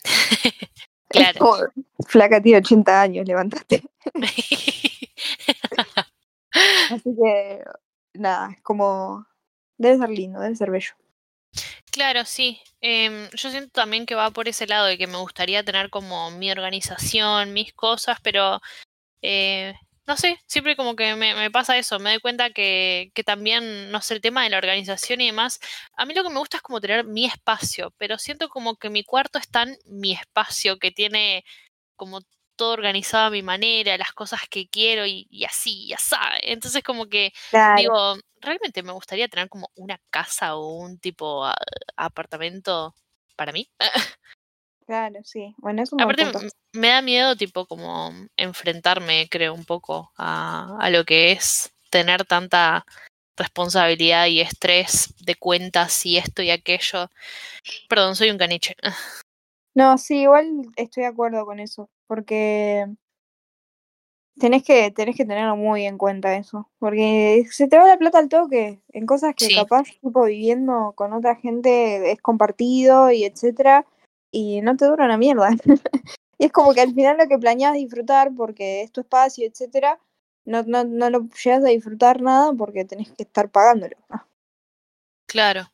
Claro. 1.06 1.38
como, 1.38 1.56
flaca 2.08 2.40
tiene 2.42 2.58
80 2.58 3.02
años, 3.02 3.25
levantate. 3.25 3.84
Así 6.90 7.16
que, 7.16 7.62
nada, 8.14 8.50
es 8.50 8.61
como, 8.62 9.25
debe 9.78 9.99
ser 9.99 10.08
lindo, 10.11 10.40
debe 10.40 10.56
ser 10.56 10.73
bello. 10.73 10.94
Claro, 11.92 12.25
sí. 12.25 12.61
Em, 12.80 13.28
yo 13.30 13.50
siento 13.50 13.70
también 13.70 14.06
que 14.06 14.16
va 14.16 14.30
por 14.30 14.49
ese 14.49 14.66
lado 14.66 14.87
de 14.87 14.99
que 14.99 15.06
me 15.06 15.18
gustaría 15.18 15.64
tener 15.64 15.90
como 15.90 16.32
mi 16.32 16.50
organización, 16.50 17.52
mis 17.52 17.73
cosas, 17.73 18.18
pero 18.20 18.61
eh, 19.23 19.75
no 20.06 20.16
sé, 20.16 20.38
siempre 20.46 20.76
como 20.76 20.96
que 20.96 21.14
me, 21.16 21.34
me 21.34 21.50
pasa 21.50 21.78
eso, 21.78 21.99
me 21.99 22.11
doy 22.11 22.20
cuenta 22.20 22.50
que, 22.50 23.11
que 23.14 23.25
también, 23.25 23.90
no 23.90 24.00
sé, 24.02 24.14
el 24.14 24.20
tema 24.20 24.44
de 24.44 24.50
la 24.50 24.58
organización 24.58 25.20
y 25.23 25.26
demás, 25.26 25.61
a 25.96 26.04
mí 26.06 26.14
lo 26.14 26.23
que 26.23 26.30
me 26.30 26.38
gusta 26.38 26.58
es 26.58 26.62
como 26.62 26.80
tener 26.80 27.04
mi 27.06 27.25
espacio, 27.26 27.94
pero 27.99 28.18
siento 28.18 28.49
como 28.49 28.76
que 28.76 28.90
mi 28.90 29.04
cuarto 29.04 29.38
es 29.38 29.49
tan 29.50 29.76
mi 29.87 30.12
espacio, 30.12 30.78
que 30.78 30.90
tiene 30.90 31.44
como 31.96 32.20
todo 32.56 32.73
organizado 32.73 33.26
a 33.26 33.30
mi 33.30 33.42
manera, 33.42 33.99
las 33.99 34.12
cosas 34.12 34.42
que 34.50 34.68
quiero 34.68 35.06
y, 35.06 35.26
y 35.30 35.44
así, 35.44 35.88
ya 35.88 35.99
sabes. 35.99 36.40
Entonces 36.44 36.82
como 36.84 37.06
que 37.08 37.32
Claro, 37.50 37.90
digo, 37.90 38.16
realmente 38.40 38.82
me 38.82 38.92
gustaría 38.92 39.28
tener 39.28 39.49
como 39.49 39.70
una 39.75 39.99
casa 40.11 40.56
o 40.56 40.76
un 40.78 40.99
tipo 41.00 41.44
a- 41.46 41.56
apartamento 41.96 42.94
para 43.37 43.52
mí. 43.52 43.70
claro, 44.86 45.20
sí. 45.24 45.54
Bueno, 45.58 45.82
es 45.82 45.92
un 45.92 46.00
Aparte 46.00 46.24
punto. 46.24 46.40
me 46.72 46.88
da 46.88 47.02
miedo 47.02 47.36
tipo 47.36 47.66
como 47.66 48.12
enfrentarme, 48.36 49.28
creo, 49.30 49.54
un 49.54 49.64
poco 49.64 50.12
a, 50.16 50.76
a 50.80 50.90
lo 50.90 51.04
que 51.04 51.32
es 51.32 51.72
tener 51.90 52.24
tanta 52.24 52.84
responsabilidad 53.36 54.26
y 54.26 54.40
estrés 54.40 55.14
de 55.24 55.34
cuentas 55.34 56.04
y 56.06 56.16
esto 56.18 56.42
y 56.42 56.50
aquello. 56.50 57.08
Perdón, 57.88 58.16
soy 58.16 58.30
un 58.30 58.38
caniche. 58.38 58.76
No, 59.76 59.98
sí, 59.98 60.20
igual 60.20 60.70
estoy 60.76 61.02
de 61.02 61.08
acuerdo 61.08 61.44
con 61.44 61.58
eso, 61.58 61.90
porque 62.06 62.86
tenés 64.38 64.62
que, 64.62 64.92
tenés 64.92 65.16
que 65.16 65.24
tenerlo 65.24 65.56
muy 65.56 65.84
en 65.84 65.98
cuenta 65.98 66.36
eso, 66.36 66.70
porque 66.78 67.44
se 67.50 67.66
te 67.66 67.76
va 67.76 67.84
la 67.88 67.98
plata 67.98 68.18
al 68.18 68.28
toque 68.28 68.80
en 68.92 69.06
cosas 69.06 69.34
que 69.34 69.46
Sí. 69.46 69.54
capaz, 69.56 69.84
tipo 70.00 70.24
viviendo 70.24 70.92
con 70.94 71.12
otra 71.12 71.34
gente 71.34 72.12
es 72.12 72.20
compartido 72.20 73.10
y 73.10 73.24
etcétera, 73.24 73.84
y 74.34 74.60
no 74.62 74.76
te 74.76 74.86
dura 74.86 75.04
una 75.04 75.16
mierda. 75.16 75.50
y 76.38 76.46
es 76.46 76.52
como 76.52 76.74
que 76.74 76.80
al 76.80 76.92
final 76.92 77.16
lo 77.16 77.28
que 77.28 77.38
planeas 77.38 77.74
disfrutar 77.74 78.32
porque 78.36 78.82
es 78.82 78.90
tu 78.90 79.00
espacio, 79.00 79.46
etcétera, 79.46 80.00
no, 80.44 80.64
no, 80.64 80.82
no 80.82 81.08
lo 81.08 81.28
llegas 81.42 81.64
a 81.64 81.68
disfrutar 81.68 82.20
nada 82.20 82.52
porque 82.52 82.84
tenés 82.84 83.12
que 83.12 83.22
estar 83.22 83.48
pagándolo. 83.48 83.96
Claro. 85.26 85.70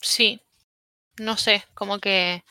Sí. 0.00 0.40
No 1.18 1.36
sé, 1.36 1.64
como 1.74 1.98
que 1.98 2.44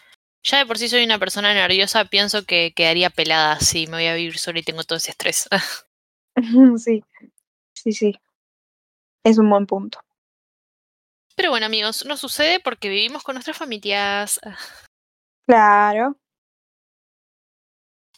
ya 0.43 0.57
de 0.57 0.65
por 0.65 0.77
sí 0.77 0.89
soy 0.89 1.03
una 1.03 1.19
persona 1.19 1.53
nerviosa, 1.53 2.05
pienso 2.05 2.43
que 2.43 2.73
quedaría 2.75 3.09
pelada 3.09 3.59
si 3.59 3.85
me 3.87 3.97
voy 3.97 4.07
a 4.07 4.15
vivir 4.15 4.37
sola 4.37 4.59
y 4.59 4.63
tengo 4.63 4.83
todo 4.83 4.97
ese 4.97 5.11
estrés. 5.11 5.47
sí, 6.77 7.03
sí, 7.73 7.91
sí. 7.91 8.19
Es 9.23 9.37
un 9.37 9.49
buen 9.49 9.67
punto. 9.67 9.99
Pero 11.39 11.51
bueno, 11.51 11.67
amigos, 11.67 12.05
no 12.05 12.17
sucede 12.17 12.60
porque 12.60 12.89
vivimos 12.89 13.24
con 13.24 13.36
nuestras 13.36 13.55
familias. 13.55 14.41
Claro. 15.48 16.17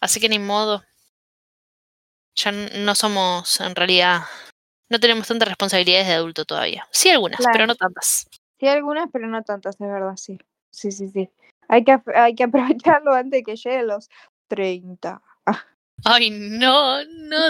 Así 0.01 0.19
que 0.19 0.27
ni 0.27 0.39
modo. 0.39 0.81
Ya 2.35 2.51
no 2.51 2.95
somos, 2.95 3.61
en 3.61 3.75
realidad, 3.75 4.21
no 4.89 4.99
tenemos 4.99 5.27
tantas 5.27 5.49
responsabilidades 5.49 6.07
de 6.07 6.13
adulto 6.15 6.45
todavía. 6.45 6.87
Sí, 6.89 7.11
algunas, 7.11 7.39
pero 7.53 7.67
no 7.67 7.75
tantas. 7.75 8.25
Sí, 8.59 8.67
algunas, 8.67 9.07
pero 9.13 9.27
no 9.27 9.43
tantas, 9.43 9.75
es 9.75 9.87
verdad, 9.87 10.17
sí. 10.17 10.39
Sí, 10.71 10.91
sí, 10.91 11.07
sí. 11.09 11.29
Hay 11.67 11.83
que, 11.83 12.01
hay 12.15 12.33
que 12.33 12.43
aprovecharlo 12.45 13.13
antes 13.13 13.41
de 13.41 13.43
que 13.43 13.55
lleguen 13.55 13.85
los 13.85 14.09
30. 14.47 15.21
Ay, 16.03 16.29
no, 16.31 17.03
no 17.05 17.49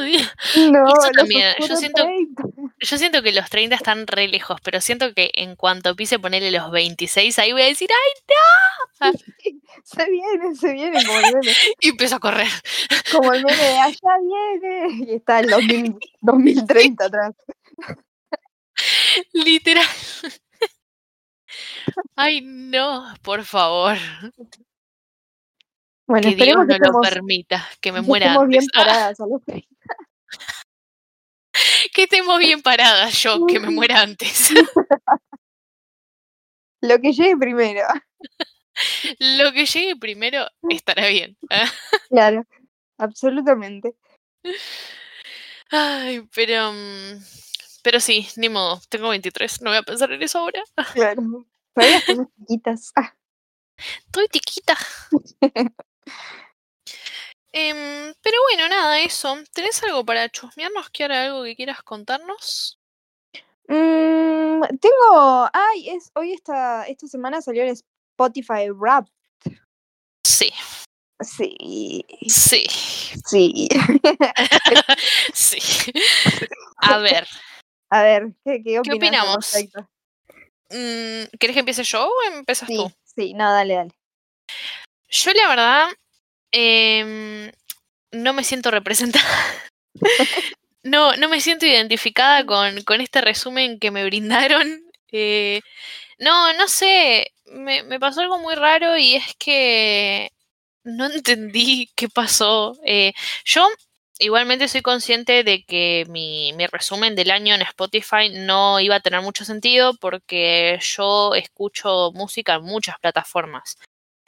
No, 0.71 0.87
Eso 0.89 1.11
también, 1.15 1.53
yo 1.67 1.75
siento- 1.75 2.03
30. 2.03 2.43
Yo 2.79 2.97
siento 2.97 3.21
que 3.21 3.31
los 3.31 3.49
30 3.49 3.75
están 3.75 4.07
re 4.07 4.27
lejos, 4.27 4.59
pero 4.63 4.81
siento 4.81 5.13
que 5.13 5.29
en 5.35 5.55
cuanto 5.55 5.95
pise 5.95 6.19
ponerle 6.19 6.51
los 6.51 6.71
26, 6.71 7.37
ahí 7.39 7.51
voy 7.53 7.61
a 7.61 7.65
decir, 7.65 7.89
¡ay! 7.91 8.35
Se 9.83 10.05
viene, 10.09 10.55
se 10.55 10.73
viene, 10.73 11.03
como 11.05 11.19
el 11.19 11.33
meme. 11.33 11.51
Y 11.79 11.89
empiezo 11.89 12.15
a 12.17 12.19
correr. 12.19 12.47
Como 13.11 13.33
el 13.33 13.43
meme 13.43 13.57
de 13.63 13.79
allá 13.79 13.97
viene. 14.61 15.05
Y 15.11 15.15
está 15.15 15.39
el 15.39 15.49
2000 15.49 15.97
2030 16.21 17.05
atrás. 17.05 17.33
Literal. 19.33 19.85
Ay, 22.15 22.41
no, 22.41 23.13
por 23.21 23.43
favor. 23.43 23.97
Bueno, 26.11 26.29
que 26.29 26.35
Dios 26.35 26.47
que 26.47 26.53
no 26.55 26.65
lo 26.65 26.73
estemos, 26.73 27.09
permita, 27.09 27.69
que 27.79 27.91
me 27.93 28.01
que 28.01 28.05
muera 28.05 28.25
estemos 28.27 28.47
bien 28.49 28.63
antes. 28.63 28.73
Ah, 28.75 28.83
paradas 28.83 29.19
a 29.21 29.25
los 29.27 29.41
30. 29.45 29.67
que 31.93 32.03
estemos 32.03 32.37
bien 32.39 32.61
paradas 32.61 33.13
yo, 33.23 33.45
que 33.47 33.59
me 33.61 33.69
muera 33.71 34.01
antes. 34.01 34.49
Lo 36.81 36.99
que 36.99 37.13
llegue 37.13 37.37
primero. 37.37 37.87
Lo 39.19 39.53
que 39.53 39.65
llegue 39.65 39.95
primero 39.95 40.47
estará 40.69 41.07
bien. 41.07 41.37
Claro, 42.09 42.45
absolutamente. 42.97 43.95
Ay, 45.69 46.27
pero. 46.35 46.73
mm, 46.73 47.23
Pero 47.83 47.99
sí, 48.01 48.27
ni 48.35 48.49
modo. 48.49 48.81
Tengo 48.89 49.09
23, 49.09 49.61
no 49.61 49.69
voy 49.69 49.77
a 49.77 49.83
pensar 49.83 50.11
en 50.11 50.21
eso 50.23 50.39
ahora. 50.39 50.61
Claro. 50.93 51.45
Todavía 51.73 51.97
estamos 51.99 52.27
chiquitas. 52.37 52.91
Ah, 52.97 53.15
Estoy 53.77 54.27
tiquita. 54.27 54.75
Em, 57.53 58.13
pero 58.21 58.37
bueno, 58.43 58.69
nada, 58.69 58.99
eso. 59.01 59.35
¿Tenés 59.53 59.83
algo 59.83 60.05
para 60.05 60.29
chusmearnos, 60.29 60.89
Kiara? 60.89 61.25
¿Algo 61.25 61.43
que 61.43 61.55
quieras 61.55 61.83
contarnos? 61.83 62.79
Mm, 63.67 64.61
tengo. 64.79 65.49
Ay, 65.53 65.89
es, 65.89 66.11
hoy 66.15 66.33
esta, 66.33 66.85
esta 66.87 67.07
semana 67.07 67.41
salió 67.41 67.63
el 67.63 67.69
Spotify 67.69 68.69
Rap. 68.73 69.07
Sí, 70.25 70.51
Sí, 71.23 72.03
sí, 72.27 72.65
sí. 73.25 73.67
sí. 75.33 75.59
A 76.77 76.97
ver, 76.97 77.27
A 77.91 78.03
ver, 78.03 78.33
¿qué, 78.45 78.63
qué, 78.63 78.77
al 78.77 78.93
opinamos? 78.93 79.53
mm, 80.69 81.37
¿querés 81.37 81.53
que 81.53 81.59
empiece 81.59 81.83
yo 81.83 82.07
o 82.07 82.23
empiezas 82.33 82.67
Sí, 82.67 82.77
tú? 82.77 82.91
sí, 83.03 83.33
no, 83.33 83.51
dale, 83.51 83.75
dale. 83.75 83.91
Yo 85.09 85.33
la 85.33 85.47
verdad 85.49 85.89
em, 86.51 87.51
no 88.11 88.33
me 88.33 88.43
siento 88.43 88.71
representada. 88.71 89.25
No, 90.83 91.15
no 91.15 91.29
me 91.29 91.41
siento 91.41 91.67
identificada 91.67 92.43
con, 92.45 92.81
con 92.83 93.01
este 93.01 93.21
resumen 93.21 93.79
que 93.79 93.91
me 93.91 94.03
brindaron. 94.03 94.81
Eh, 95.11 95.61
no, 96.17 96.53
no 96.53 96.67
sé. 96.67 97.33
me, 97.45 97.83
me 97.83 97.99
pasó 97.99 98.21
algo 98.21 98.39
muy 98.39 98.55
raro 98.55 98.97
y 98.97 99.15
es 99.15 99.35
que 99.37 100.31
no 100.83 101.05
entendí 101.13 101.89
qué 101.95 102.09
pasó. 102.09 102.77
Eh, 102.85 103.13
yo 103.45 103.67
igualmente 104.19 104.67
soy 104.67 104.81
consciente 104.81 105.43
de 105.43 105.63
que 105.65 106.05
mi, 106.09 106.53
mi, 106.53 106.67
resumen 106.67 107.15
del 107.15 107.31
año 107.31 107.55
en 107.55 107.61
Spotify 107.63 108.29
no 108.31 108.79
iba 108.79 108.95
a 108.95 108.99
tener 109.01 109.21
mucho 109.21 109.45
sentido 109.45 109.95
porque 109.95 110.79
yo 110.81 111.33
escucho 111.35 112.11
música 112.13 112.55
en 112.55 112.63
muchas 112.63 112.99
plataformas. 112.99 113.77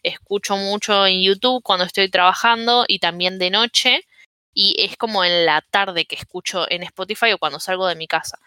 Escucho 0.04 0.58
mucho 0.58 1.06
en 1.06 1.22
YouTube 1.22 1.64
cuando 1.64 1.86
estoy 1.86 2.10
trabajando 2.10 2.86
y 2.88 3.00
también 3.00 3.40
de 3.40 3.50
noche 3.50 4.06
y 4.54 4.76
es 4.80 4.98
como 4.98 5.24
en 5.24 5.46
la 5.46 5.62
tarde 5.62 6.06
que 6.06 6.16
escucho 6.16 6.70
en 6.70 6.84
Spotify 6.84 7.32
o 7.34 7.38
cuando 7.38 7.60
salgo 7.60 7.88
de 7.88 7.96
mi 7.96 8.08
casa. 8.08 8.38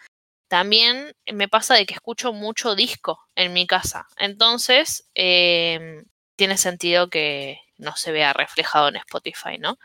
También 0.47 1.13
me 1.33 1.49
pasa 1.49 1.75
de 1.75 1.85
que 1.85 1.93
escucho 1.93 2.31
mucho 2.31 2.75
disco 2.75 3.19
en 3.35 3.51
mi 3.51 3.67
casa. 3.67 4.07
Entonces, 4.17 5.09
eh, 5.15 6.03
tiene 6.37 6.57
sentido 6.57 7.09
que 7.09 7.59
no 7.77 7.95
se 7.97 8.11
vea 8.11 8.31
reflejado 8.31 8.87
en 8.87 8.95
Spotify, 8.97 9.57
¿no? 9.59 9.77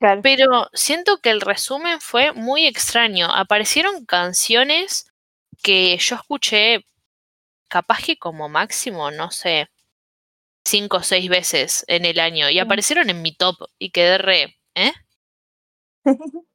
Claro. 0.00 0.20
Pero 0.22 0.68
siento 0.72 1.18
que 1.18 1.30
el 1.30 1.40
resumen 1.40 2.00
fue 2.00 2.32
muy 2.32 2.66
extraño. 2.66 3.32
Aparecieron 3.32 4.04
canciones 4.06 5.12
que 5.62 5.96
yo 5.98 6.16
escuché 6.16 6.84
capaz 7.68 8.02
que 8.04 8.16
como 8.16 8.48
máximo, 8.48 9.10
no 9.10 9.30
sé, 9.30 9.68
cinco 10.68 10.98
o 10.98 11.02
seis 11.02 11.28
veces 11.28 11.84
en 11.88 12.04
el 12.04 12.20
año 12.20 12.50
y 12.50 12.58
aparecieron 12.58 13.10
en 13.10 13.22
mi 13.22 13.34
top 13.34 13.56
y 13.78 13.90
quedé 13.90 14.18
re, 14.18 14.58
¿eh? 14.74 14.92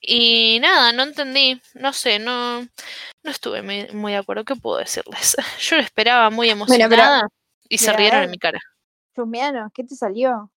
Y 0.00 0.58
nada, 0.60 0.92
no 0.92 1.04
entendí, 1.04 1.60
no 1.74 1.92
sé, 1.92 2.18
no, 2.18 2.60
no 2.60 3.30
estuve 3.30 3.62
muy, 3.62 3.88
muy 3.92 4.12
de 4.12 4.18
acuerdo. 4.18 4.44
¿Qué 4.44 4.56
puedo 4.56 4.78
decirles? 4.78 5.36
Yo 5.60 5.76
lo 5.76 5.82
esperaba 5.82 6.30
muy 6.30 6.50
emocionada 6.50 6.88
bueno, 6.88 7.28
pero, 7.28 7.28
y 7.68 7.78
se 7.78 7.92
rieron 7.92 8.24
en 8.24 8.30
mi 8.30 8.38
cara. 8.38 8.60
Chusmeanos, 9.14 9.70
¿qué 9.74 9.84
te 9.84 9.94
salió? 9.94 10.50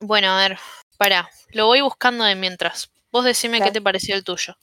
Bueno, 0.00 0.28
a 0.28 0.38
ver, 0.38 0.58
pará, 0.98 1.28
lo 1.52 1.66
voy 1.66 1.80
buscando 1.80 2.24
de 2.24 2.34
mientras. 2.34 2.90
Vos 3.10 3.24
decime 3.24 3.58
claro. 3.58 3.70
qué 3.70 3.78
te 3.78 3.82
pareció 3.82 4.14
el 4.14 4.24
tuyo. 4.24 4.54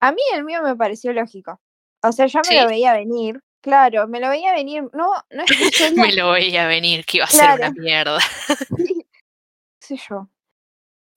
A 0.00 0.12
mí 0.12 0.20
el 0.34 0.44
mío 0.44 0.62
me 0.62 0.76
pareció 0.76 1.12
lógico. 1.12 1.60
O 2.02 2.12
sea, 2.12 2.26
ya 2.26 2.40
me 2.40 2.48
¿Sí? 2.48 2.60
lo 2.60 2.68
veía 2.68 2.92
venir. 2.92 3.40
Claro, 3.60 4.06
me 4.06 4.20
lo 4.20 4.28
veía 4.28 4.52
venir. 4.52 4.84
No, 4.92 5.10
no 5.30 5.42
es 5.42 5.92
me 5.96 6.12
lo 6.12 6.30
veía 6.32 6.66
venir, 6.66 7.04
que 7.04 7.18
iba 7.18 7.26
a 7.26 7.28
claro. 7.28 7.62
ser 7.64 7.70
una 7.70 7.82
mierda. 7.82 8.20
sí. 8.76 9.06
sé 9.80 9.96
yo 10.08 10.28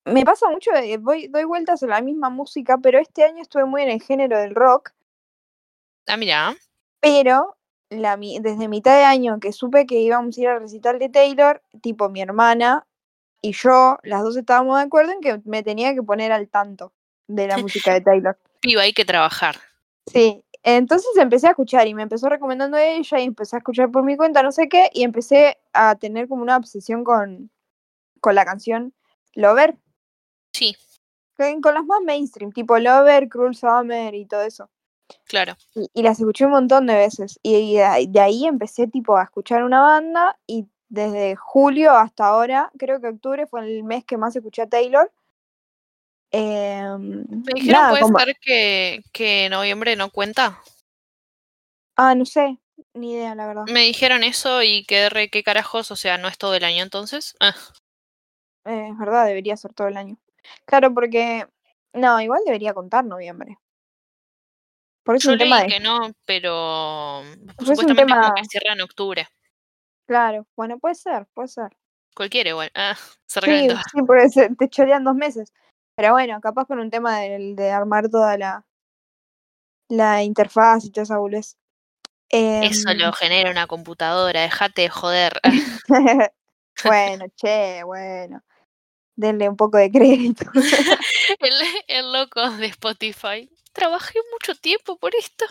me 0.05 0.25
pasa 0.25 0.49
mucho 0.49 0.71
de 0.71 0.97
voy 0.97 1.27
doy 1.27 1.43
vueltas 1.43 1.83
a 1.83 1.87
la 1.87 2.01
misma 2.01 2.29
música, 2.29 2.77
pero 2.81 2.99
este 2.99 3.23
año 3.23 3.41
estuve 3.41 3.65
muy 3.65 3.83
en 3.83 3.89
el 3.89 4.01
género 4.01 4.39
del 4.39 4.55
rock. 4.55 4.91
Ah, 6.07 6.17
mira. 6.17 6.55
Pero 6.99 7.57
la, 7.89 8.17
desde 8.17 8.67
mitad 8.67 8.95
de 8.95 9.03
año 9.03 9.39
que 9.39 9.51
supe 9.51 9.85
que 9.85 9.99
íbamos 9.99 10.37
a 10.37 10.41
ir 10.41 10.47
al 10.47 10.61
recital 10.61 10.99
de 10.99 11.09
Taylor, 11.09 11.61
tipo 11.81 12.09
mi 12.09 12.21
hermana 12.21 12.85
y 13.41 13.53
yo, 13.53 13.97
las 14.03 14.23
dos 14.23 14.37
estábamos 14.37 14.77
de 14.77 14.83
acuerdo 14.83 15.13
en 15.13 15.21
que 15.21 15.41
me 15.45 15.63
tenía 15.63 15.93
que 15.95 16.03
poner 16.03 16.31
al 16.31 16.47
tanto 16.47 16.93
de 17.27 17.47
la 17.47 17.57
música 17.57 17.93
de 17.93 18.01
Taylor. 18.01 18.37
Iba, 18.61 18.83
hay 18.83 18.93
que 18.93 19.05
trabajar. 19.05 19.55
Sí, 20.05 20.43
entonces 20.63 21.09
empecé 21.17 21.47
a 21.47 21.51
escuchar 21.51 21.87
y 21.87 21.93
me 21.93 22.03
empezó 22.03 22.29
recomendando 22.29 22.77
ella 22.77 23.19
y 23.19 23.23
empecé 23.23 23.55
a 23.55 23.59
escuchar 23.59 23.91
por 23.91 24.03
mi 24.03 24.15
cuenta, 24.15 24.43
no 24.43 24.51
sé 24.51 24.69
qué, 24.69 24.89
y 24.93 25.03
empecé 25.03 25.57
a 25.73 25.95
tener 25.95 26.27
como 26.27 26.43
una 26.43 26.57
obsesión 26.57 27.03
con, 27.03 27.49
con 28.19 28.35
la 28.35 28.45
canción 28.45 28.93
Lover. 29.33 29.77
Sí. 30.53 30.75
Con, 31.35 31.61
con 31.61 31.73
las 31.73 31.85
más 31.85 32.01
mainstream, 32.05 32.51
tipo 32.51 32.77
Lover, 32.77 33.27
Cruel 33.29 33.55
Summer 33.55 34.13
y 34.13 34.25
todo 34.25 34.43
eso. 34.43 34.69
Claro. 35.25 35.55
Y, 35.75 35.89
y, 35.93 36.03
las 36.03 36.19
escuché 36.19 36.45
un 36.45 36.51
montón 36.51 36.85
de 36.87 36.95
veces. 36.95 37.39
Y, 37.41 37.55
y 37.55 37.77
de, 37.77 38.05
de 38.07 38.19
ahí 38.19 38.45
empecé 38.45 38.87
tipo 38.87 39.17
a 39.17 39.23
escuchar 39.23 39.63
una 39.63 39.81
banda 39.81 40.39
y 40.47 40.67
desde 40.91 41.37
julio 41.37 41.91
hasta 41.91 42.25
ahora, 42.25 42.69
creo 42.77 42.99
que 42.99 43.07
octubre 43.07 43.47
fue 43.47 43.61
el 43.61 43.83
mes 43.83 44.03
que 44.03 44.17
más 44.17 44.35
escuché 44.35 44.61
a 44.61 44.69
Taylor. 44.69 45.11
Eh, 46.31 46.95
Me 46.97 47.53
dijeron, 47.53 47.81
nada, 47.81 47.89
puede 47.89 48.01
como... 48.03 48.19
ser 48.19 48.35
que, 48.39 49.01
que 49.11 49.49
noviembre 49.49 49.95
no 49.95 50.09
cuenta. 50.09 50.61
Ah, 51.97 52.15
no 52.15 52.25
sé, 52.25 52.57
ni 52.93 53.13
idea, 53.13 53.35
la 53.35 53.47
verdad. 53.47 53.65
Me 53.67 53.81
dijeron 53.81 54.23
eso 54.23 54.63
y 54.63 54.85
qué 54.85 55.09
re, 55.09 55.29
qué 55.29 55.43
carajos, 55.43 55.91
o 55.91 55.95
sea, 55.95 56.17
no 56.17 56.27
es 56.27 56.37
todo 56.37 56.55
el 56.55 56.63
año 56.63 56.83
entonces. 56.83 57.35
Ah. 57.39 57.55
Eh, 58.65 58.89
es 58.91 58.97
verdad, 58.97 59.25
debería 59.25 59.57
ser 59.57 59.73
todo 59.73 59.87
el 59.87 59.97
año. 59.97 60.17
Claro, 60.65 60.93
porque. 60.93 61.47
No, 61.93 62.21
igual 62.21 62.41
debería 62.45 62.73
contar 62.73 63.03
noviembre. 63.03 63.57
Por 65.03 65.15
eso 65.15 65.29
Yo 65.29 65.33
un 65.33 65.39
leí 65.39 65.49
tema 65.49 65.63
de... 65.63 65.67
que 65.67 65.79
no, 65.79 65.99
pero 66.25 67.23
supuestamente 67.59 68.03
tema... 68.03 68.21
como 68.21 68.35
que 68.35 68.45
cierra 68.45 68.73
en 68.73 68.81
octubre. 68.81 69.27
Claro, 70.07 70.47
bueno, 70.55 70.79
puede 70.79 70.95
ser, 70.95 71.27
puede 71.33 71.47
ser. 71.47 71.75
Cualquiera 72.15 72.49
igual. 72.49 72.71
Ah, 72.75 72.95
se 73.25 73.41
sí, 73.41 73.69
sí, 73.69 74.01
porque 74.05 74.29
se, 74.29 74.55
te 74.55 74.69
chorean 74.69 75.03
dos 75.03 75.15
meses. 75.15 75.51
Pero 76.01 76.13
bueno, 76.13 76.41
capaz 76.41 76.65
con 76.65 76.79
un 76.79 76.89
tema 76.89 77.19
de, 77.19 77.53
de 77.55 77.69
armar 77.69 78.09
toda 78.09 78.35
la, 78.35 78.65
la 79.87 80.23
interfaz 80.23 80.83
y 80.83 80.89
toda 80.89 81.03
esa 81.03 81.19
boludez. 81.19 81.57
Eh... 82.29 82.61
Eso 82.63 82.91
lo 82.95 83.13
genera 83.13 83.51
una 83.51 83.67
computadora, 83.67 84.41
déjate 84.41 84.81
de 84.81 84.89
joder. 84.89 85.39
bueno, 86.83 87.25
che, 87.35 87.83
bueno. 87.83 88.41
Denle 89.15 89.47
un 89.47 89.55
poco 89.55 89.77
de 89.77 89.91
crédito. 89.91 90.43
el, 91.39 91.53
el 91.85 92.11
loco 92.11 92.49
de 92.49 92.65
Spotify. 92.65 93.47
Trabajé 93.71 94.17
mucho 94.31 94.59
tiempo 94.59 94.97
por 94.97 95.13
esto. 95.13 95.45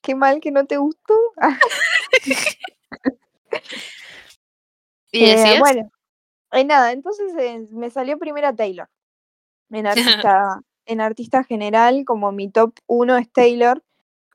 Qué 0.00 0.14
mal 0.14 0.38
que 0.40 0.52
no 0.52 0.64
te 0.64 0.76
gustó. 0.76 1.14
¿Y 5.10 5.26
decías? 5.26 5.56
Eh, 5.56 5.58
bueno, 5.58 5.90
eh, 6.52 6.64
nada, 6.64 6.92
entonces 6.92 7.34
eh, 7.36 7.66
me 7.72 7.90
salió 7.90 8.16
primero 8.16 8.54
Taylor. 8.54 8.88
En 9.74 9.86
artista, 10.26 10.60
en 10.86 11.00
artista 11.00 11.44
general, 11.44 12.04
como 12.04 12.32
mi 12.32 12.50
top 12.50 12.74
uno 12.86 13.16
es 13.16 13.30
Taylor. 13.30 13.82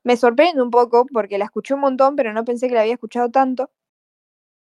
Me 0.02 0.16
sorprende 0.16 0.62
un 0.62 0.70
poco 0.70 1.06
porque 1.12 1.38
la 1.38 1.44
escuché 1.44 1.74
un 1.74 1.80
montón, 1.80 2.16
pero 2.16 2.32
no 2.32 2.44
pensé 2.44 2.68
que 2.68 2.74
la 2.74 2.82
había 2.82 2.94
escuchado 2.94 3.30
tanto. 3.30 3.70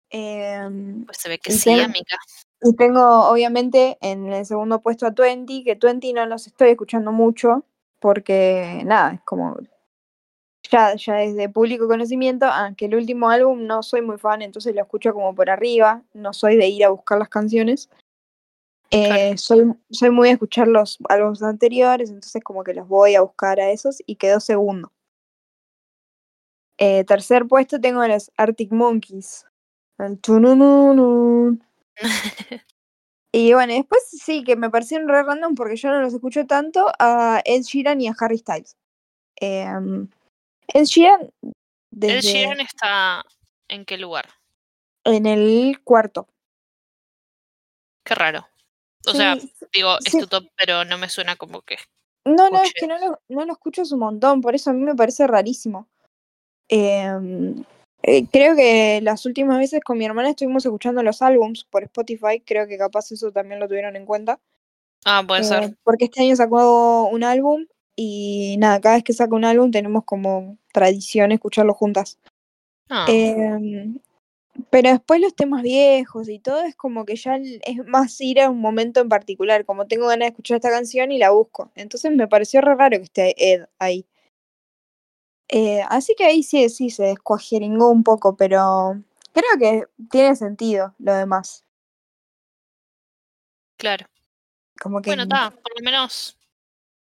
Eh, 0.09 0.67
pues 1.05 1.17
se 1.17 1.29
ve 1.29 1.39
que 1.39 1.51
sí, 1.51 1.69
tengo, 1.69 1.83
amiga. 1.83 2.17
Y 2.61 2.75
tengo, 2.75 3.29
obviamente, 3.29 3.97
en 4.01 4.31
el 4.31 4.45
segundo 4.45 4.81
puesto 4.81 5.07
a 5.07 5.13
Twenty, 5.13 5.63
que 5.63 5.77
Twenty 5.77 6.11
no 6.13 6.25
los 6.25 6.47
estoy 6.47 6.71
escuchando 6.71 7.11
mucho, 7.13 7.63
porque 7.99 8.81
nada, 8.83 9.13
es 9.13 9.21
como 9.21 9.57
ya, 10.69 10.95
ya 10.95 11.15
desde 11.15 11.49
público 11.49 11.87
conocimiento, 11.87 12.45
aunque 12.45 12.85
el 12.85 12.95
último 12.95 13.29
álbum 13.29 13.65
no 13.65 13.83
soy 13.83 14.01
muy 14.01 14.17
fan, 14.17 14.41
entonces 14.41 14.75
lo 14.75 14.81
escucho 14.81 15.13
como 15.13 15.33
por 15.33 15.49
arriba, 15.49 16.03
no 16.13 16.33
soy 16.33 16.55
de 16.55 16.67
ir 16.67 16.85
a 16.85 16.89
buscar 16.89 17.17
las 17.17 17.29
canciones. 17.29 17.89
Eh, 18.91 19.07
claro. 19.07 19.37
soy, 19.37 19.73
soy 19.89 20.09
muy 20.09 20.27
de 20.27 20.33
escuchar 20.33 20.67
los 20.67 20.97
álbumes 21.07 21.41
anteriores, 21.41 22.09
entonces 22.09 22.43
como 22.43 22.63
que 22.63 22.73
los 22.73 22.87
voy 22.87 23.15
a 23.15 23.21
buscar 23.21 23.59
a 23.59 23.71
esos 23.71 24.03
y 24.05 24.17
quedó 24.17 24.39
segundo. 24.39 24.91
Eh, 26.77 27.03
tercer 27.05 27.47
puesto 27.47 27.79
tengo 27.79 28.01
a 28.01 28.07
los 28.07 28.31
Arctic 28.37 28.71
Monkeys. 28.71 29.45
Y 33.33 33.53
bueno, 33.53 33.73
después 33.73 34.01
sí, 34.09 34.43
que 34.43 34.57
me 34.57 34.69
parecieron 34.69 35.07
re 35.07 35.23
random 35.23 35.55
porque 35.55 35.77
yo 35.77 35.89
no 35.89 36.01
los 36.01 36.13
escucho 36.13 36.45
tanto 36.45 36.91
a 36.99 37.41
Ed 37.45 37.61
Sheeran 37.61 38.01
y 38.01 38.09
a 38.09 38.15
Harry 38.19 38.37
Styles. 38.37 38.75
Eh, 39.39 39.65
Ed 40.67 40.83
Sheeran. 40.83 41.31
Desde... 41.91 42.17
Ed 42.17 42.21
Sheeran 42.21 42.59
está 42.59 43.23
en 43.69 43.85
qué 43.85 43.97
lugar? 43.97 44.27
En 45.05 45.25
el 45.25 45.79
cuarto. 45.81 46.27
Qué 48.03 48.15
raro. 48.15 48.50
O 49.05 49.11
sí, 49.11 49.17
sea, 49.17 49.35
digo, 49.73 49.97
sí. 50.01 50.17
es 50.17 50.23
tu 50.23 50.27
top, 50.27 50.47
pero 50.57 50.85
no 50.85 50.97
me 50.97 51.09
suena 51.09 51.35
como 51.35 51.61
que. 51.61 51.77
No, 52.25 52.49
no, 52.49 52.61
es 52.61 52.73
que 52.73 52.87
no 52.87 52.97
lo, 52.99 53.19
no 53.29 53.45
lo 53.45 53.53
escucho 53.53 53.81
un 53.91 53.99
montón, 53.99 54.41
por 54.41 54.53
eso 54.53 54.69
a 54.69 54.73
mí 54.73 54.81
me 54.83 54.95
parece 54.95 55.25
rarísimo. 55.25 55.87
Eh, 56.69 57.11
eh, 58.03 58.25
creo 58.31 58.55
que 58.55 58.99
las 59.01 59.25
últimas 59.25 59.59
veces 59.59 59.81
con 59.83 59.97
mi 59.97 60.05
hermana 60.05 60.29
estuvimos 60.29 60.65
escuchando 60.65 61.03
los 61.03 61.21
álbums 61.21 61.63
por 61.65 61.83
Spotify, 61.83 62.41
creo 62.45 62.67
que 62.67 62.77
capaz 62.77 63.11
eso 63.11 63.31
también 63.31 63.59
lo 63.59 63.67
tuvieron 63.67 63.95
en 63.95 64.05
cuenta. 64.05 64.39
Ah, 65.05 65.23
puede 65.27 65.41
eh, 65.41 65.45
ser. 65.45 65.77
Porque 65.83 66.05
este 66.05 66.21
año 66.21 66.35
sacó 66.35 67.07
un 67.07 67.23
álbum 67.23 67.65
y 67.95 68.55
nada, 68.57 68.79
cada 68.81 68.95
vez 68.95 69.03
que 69.03 69.13
saca 69.13 69.35
un 69.35 69.45
álbum 69.45 69.71
tenemos 69.71 70.03
como 70.05 70.57
tradición 70.73 71.31
escucharlo 71.31 71.73
juntas. 71.73 72.17
Ah. 72.89 73.05
Eh, 73.07 73.93
pero 74.69 74.89
después 74.89 75.21
los 75.21 75.35
temas 75.35 75.61
viejos 75.61 76.27
y 76.29 76.39
todo 76.39 76.63
es 76.63 76.75
como 76.75 77.05
que 77.05 77.15
ya 77.15 77.37
es 77.37 77.77
más 77.85 78.19
ir 78.19 78.41
a 78.41 78.49
un 78.49 78.59
momento 78.59 78.99
en 78.99 79.09
particular, 79.09 79.65
como 79.65 79.87
tengo 79.87 80.07
ganas 80.07 80.25
de 80.25 80.29
escuchar 80.29 80.57
esta 80.57 80.69
canción 80.69 81.11
y 81.11 81.17
la 81.17 81.31
busco. 81.31 81.71
Entonces 81.75 82.11
me 82.11 82.27
pareció 82.27 82.61
re 82.61 82.75
raro 82.75 82.97
que 82.97 83.03
esté 83.03 83.53
Ed 83.53 83.65
ahí. 83.79 84.05
Eh, 85.47 85.81
así 85.89 86.15
que 86.17 86.25
ahí 86.25 86.43
sí, 86.43 86.69
sí 86.69 86.89
se 86.89 87.03
descuajeringó 87.03 87.89
un 87.89 88.03
poco, 88.03 88.35
pero 88.35 89.01
creo 89.33 89.59
que 89.59 89.83
tiene 90.09 90.35
sentido 90.35 90.95
lo 90.99 91.13
demás. 91.13 91.65
Claro. 93.77 94.05
Como 94.81 95.01
que... 95.01 95.09
Bueno, 95.09 95.23
está, 95.23 95.51
por 95.51 95.77
lo 95.77 95.83
menos 95.83 96.37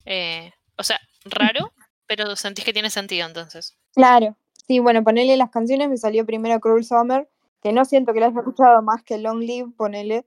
eh, 0.06 0.52
o 0.78 0.84
sea, 0.84 1.00
raro, 1.26 1.74
pero 2.08 2.36
sentís 2.36 2.66
que 2.66 2.74
tiene 2.74 2.90
sentido 2.90 3.28
entonces. 3.28 3.78
Claro, 3.94 4.38
Sí, 4.68 4.80
bueno, 4.80 5.04
ponele 5.04 5.38
las 5.38 5.52
canciones, 5.52 5.90
me 5.90 5.98
salió 5.98 6.26
primero 6.26 6.60
Cruel 6.60 6.84
Summer, 6.84 7.30
que 7.66 7.74
no 7.74 7.84
siento 7.84 8.14
que 8.14 8.20
la 8.20 8.28
haya 8.28 8.38
escuchado 8.42 8.80
más 8.84 9.02
que 9.02 9.18
Long 9.18 9.40
Live, 9.40 9.72
ponele. 9.76 10.24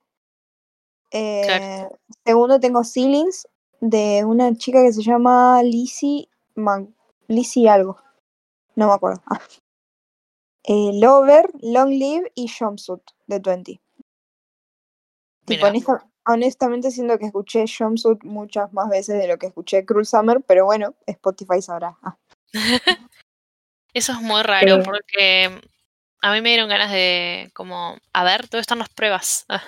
Eh, 1.13 1.89
Segundo 2.27 2.59
tengo 2.59 2.83
Ceilings, 2.83 3.47
de 3.81 4.25
una 4.25 4.53
chica 4.57 4.83
que 4.83 4.93
se 4.93 5.03
llama 5.05 5.63
Lizzie, 5.63 6.29
Man 6.57 6.93
Lizzie 7.29 7.69
algo, 7.69 7.97
no 8.75 8.89
me 8.89 8.93
acuerdo. 8.93 9.23
Ah. 9.27 9.39
Eh, 10.65 10.91
Lover, 10.95 11.49
Long 11.63 11.91
Live 11.91 12.33
y 12.35 12.49
Jumpsuit, 12.49 13.03
de 13.29 13.39
20. 13.39 13.81
Tipo, 15.45 15.67
Mirá. 15.67 15.69
honesta- 15.69 16.11
honestamente 16.27 16.91
siento 16.91 17.21
que 17.21 17.27
escuché 17.27 17.67
Jumpsuit 17.69 18.25
muchas 18.25 18.73
más 18.73 18.89
veces 18.89 19.17
de 19.17 19.29
lo 19.29 19.39
que 19.39 19.47
escuché 19.47 19.85
Cruel 19.87 20.07
Summer, 20.07 20.43
pero 20.45 20.65
bueno, 20.65 20.97
Spotify 21.07 21.63
sabrá. 21.63 21.97
Ah, 22.03 22.17
Eso 23.95 24.11
es 24.13 24.21
muy 24.23 24.43
raro 24.43 24.75
Eh. 24.79 24.83
porque 24.85 25.61
a 26.23 26.33
mí 26.33 26.41
me 26.41 26.51
dieron 26.51 26.69
ganas 26.69 26.91
de 26.91 27.51
como, 27.55 27.97
a 28.13 28.25
ver, 28.25 28.43
¿dónde 28.43 28.61
están 28.61 28.79
las 28.81 28.89
pruebas? 28.89 29.45
Ah, 29.49 29.63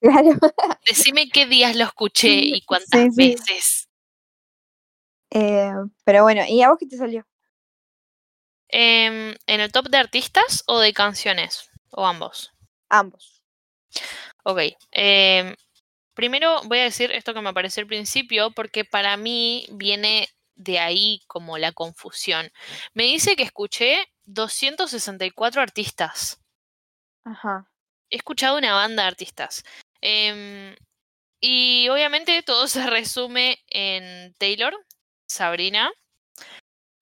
Claro. 0.00 0.30
decime 0.86 1.28
qué 1.28 1.46
días 1.46 1.74
lo 1.76 1.84
escuché 1.84 2.30
y 2.30 2.62
cuántas 2.62 3.00
Sí, 3.00 3.10
sí. 3.10 3.34
veces. 3.36 3.88
Eh, 5.30 5.72
pero 6.04 6.22
bueno, 6.22 6.42
¿y 6.48 6.62
a 6.62 6.68
vos 6.70 6.78
qué 6.78 6.86
te 6.86 6.96
salió? 6.96 7.26
Em, 8.68 9.34
¿En 9.46 9.60
el 9.60 9.72
top 9.72 9.88
de 9.88 9.98
artistas 9.98 10.62
o 10.66 10.78
de 10.78 10.92
canciones? 10.92 11.70
O 11.90 12.06
ambos. 12.06 12.52
Ambos. 12.90 13.42
Ok. 14.44 14.60
em, 14.92 15.54
primero 16.14 16.60
voy 16.64 16.78
a 16.78 16.84
decir 16.84 17.12
esto 17.12 17.34
que 17.34 17.40
me 17.40 17.50
apareció 17.50 17.80
al 17.82 17.86
principio 17.86 18.50
porque 18.52 18.84
para 18.84 19.16
mí 19.16 19.66
viene 19.72 20.28
de 20.54 20.78
ahí 20.80 21.20
como 21.26 21.58
la 21.58 21.72
confusión. 21.72 22.50
Me 22.94 23.04
dice 23.04 23.36
que 23.36 23.42
escuché 23.44 24.06
264 24.28 25.62
artistas. 25.62 26.40
Ajá. 27.24 27.68
he 28.10 28.16
escuchado 28.16 28.56
una 28.56 28.72
banda 28.72 29.02
de 29.02 29.08
artistas. 29.08 29.64
Em, 30.00 30.74
y 31.40 31.88
obviamente 31.88 32.42
todo 32.42 32.66
se 32.68 32.88
resume 32.88 33.58
en 33.68 34.34
Taylor, 34.38 34.74
Sabrina, 35.28 35.90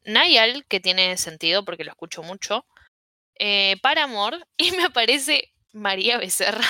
Niall, 0.04 0.64
que 0.68 0.80
tiene 0.80 1.16
sentido 1.16 1.64
porque 1.64 1.84
lo 1.84 1.90
escucho 1.90 2.22
mucho, 2.22 2.66
eh, 3.38 3.76
Paramore, 3.82 4.38
y 4.56 4.72
me 4.72 4.84
aparece 4.84 5.52
María 5.72 6.18
Becerra. 6.18 6.66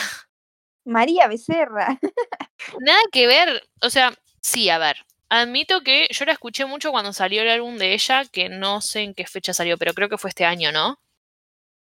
María 0.85 1.29
Becerra. 1.29 1.99
Nada 2.81 3.01
que 3.13 3.27
ver, 3.27 3.69
o 3.83 3.91
sea, 3.91 4.15
sí, 4.43 4.69
a 4.69 4.79
ver. 4.79 4.97
Admito 5.29 5.81
que 5.83 6.07
yo 6.11 6.25
la 6.25 6.33
escuché 6.33 6.67
mucho 6.67 6.91
cuando 6.93 7.13
salió 7.13 7.43
el 7.43 7.51
álbum 7.51 7.79
de 7.79 7.95
ella, 7.95 8.25
que 8.25 8.49
no 8.49 8.81
sé 8.81 9.01
en 9.01 9.15
qué 9.15 9.27
fecha 9.27 9.53
salió, 9.53 9.77
pero 9.77 9.93
creo 9.93 10.09
que 10.09 10.19
fue 10.19 10.31
este 10.31 10.45
año, 10.45 10.71
¿no? 10.71 11.01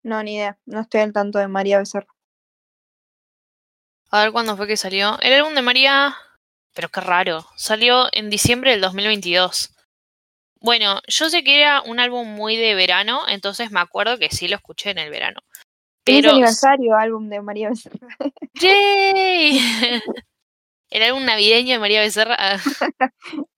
No, 0.03 0.23
ni 0.23 0.35
idea. 0.35 0.57
No 0.65 0.81
estoy 0.81 1.01
al 1.01 1.13
tanto 1.13 1.39
de 1.39 1.47
María 1.47 1.79
Becerra. 1.79 2.07
A 4.11 4.21
ver 4.21 4.31
cuándo 4.31 4.55
fue 4.55 4.67
que 4.67 4.77
salió. 4.77 5.19
El 5.21 5.33
álbum 5.33 5.55
de 5.55 5.61
María. 5.61 6.15
Pero 6.73 6.89
qué 6.89 7.01
raro. 7.01 7.45
Salió 7.55 8.07
en 8.11 8.29
diciembre 8.29 8.71
del 8.71 8.81
2022. 8.81 9.75
Bueno, 10.61 11.01
yo 11.07 11.29
sé 11.29 11.43
que 11.43 11.59
era 11.59 11.81
un 11.81 11.99
álbum 11.99 12.27
muy 12.27 12.55
de 12.55 12.75
verano, 12.75 13.21
entonces 13.27 13.71
me 13.71 13.79
acuerdo 13.79 14.17
que 14.17 14.29
sí 14.29 14.47
lo 14.47 14.55
escuché 14.55 14.91
en 14.91 14.97
el 14.97 15.09
verano. 15.09 15.41
Pero. 16.03 16.31
aniversario, 16.31 16.95
álbum 16.95 17.29
de 17.29 17.41
María 17.41 17.69
Becerra. 17.69 18.07
¡Yay! 18.61 19.59
El 20.89 21.03
álbum 21.03 21.25
navideño 21.25 21.73
de 21.73 21.79
María 21.79 22.01
Becerra. 22.01 22.35
Ah. 22.39 22.57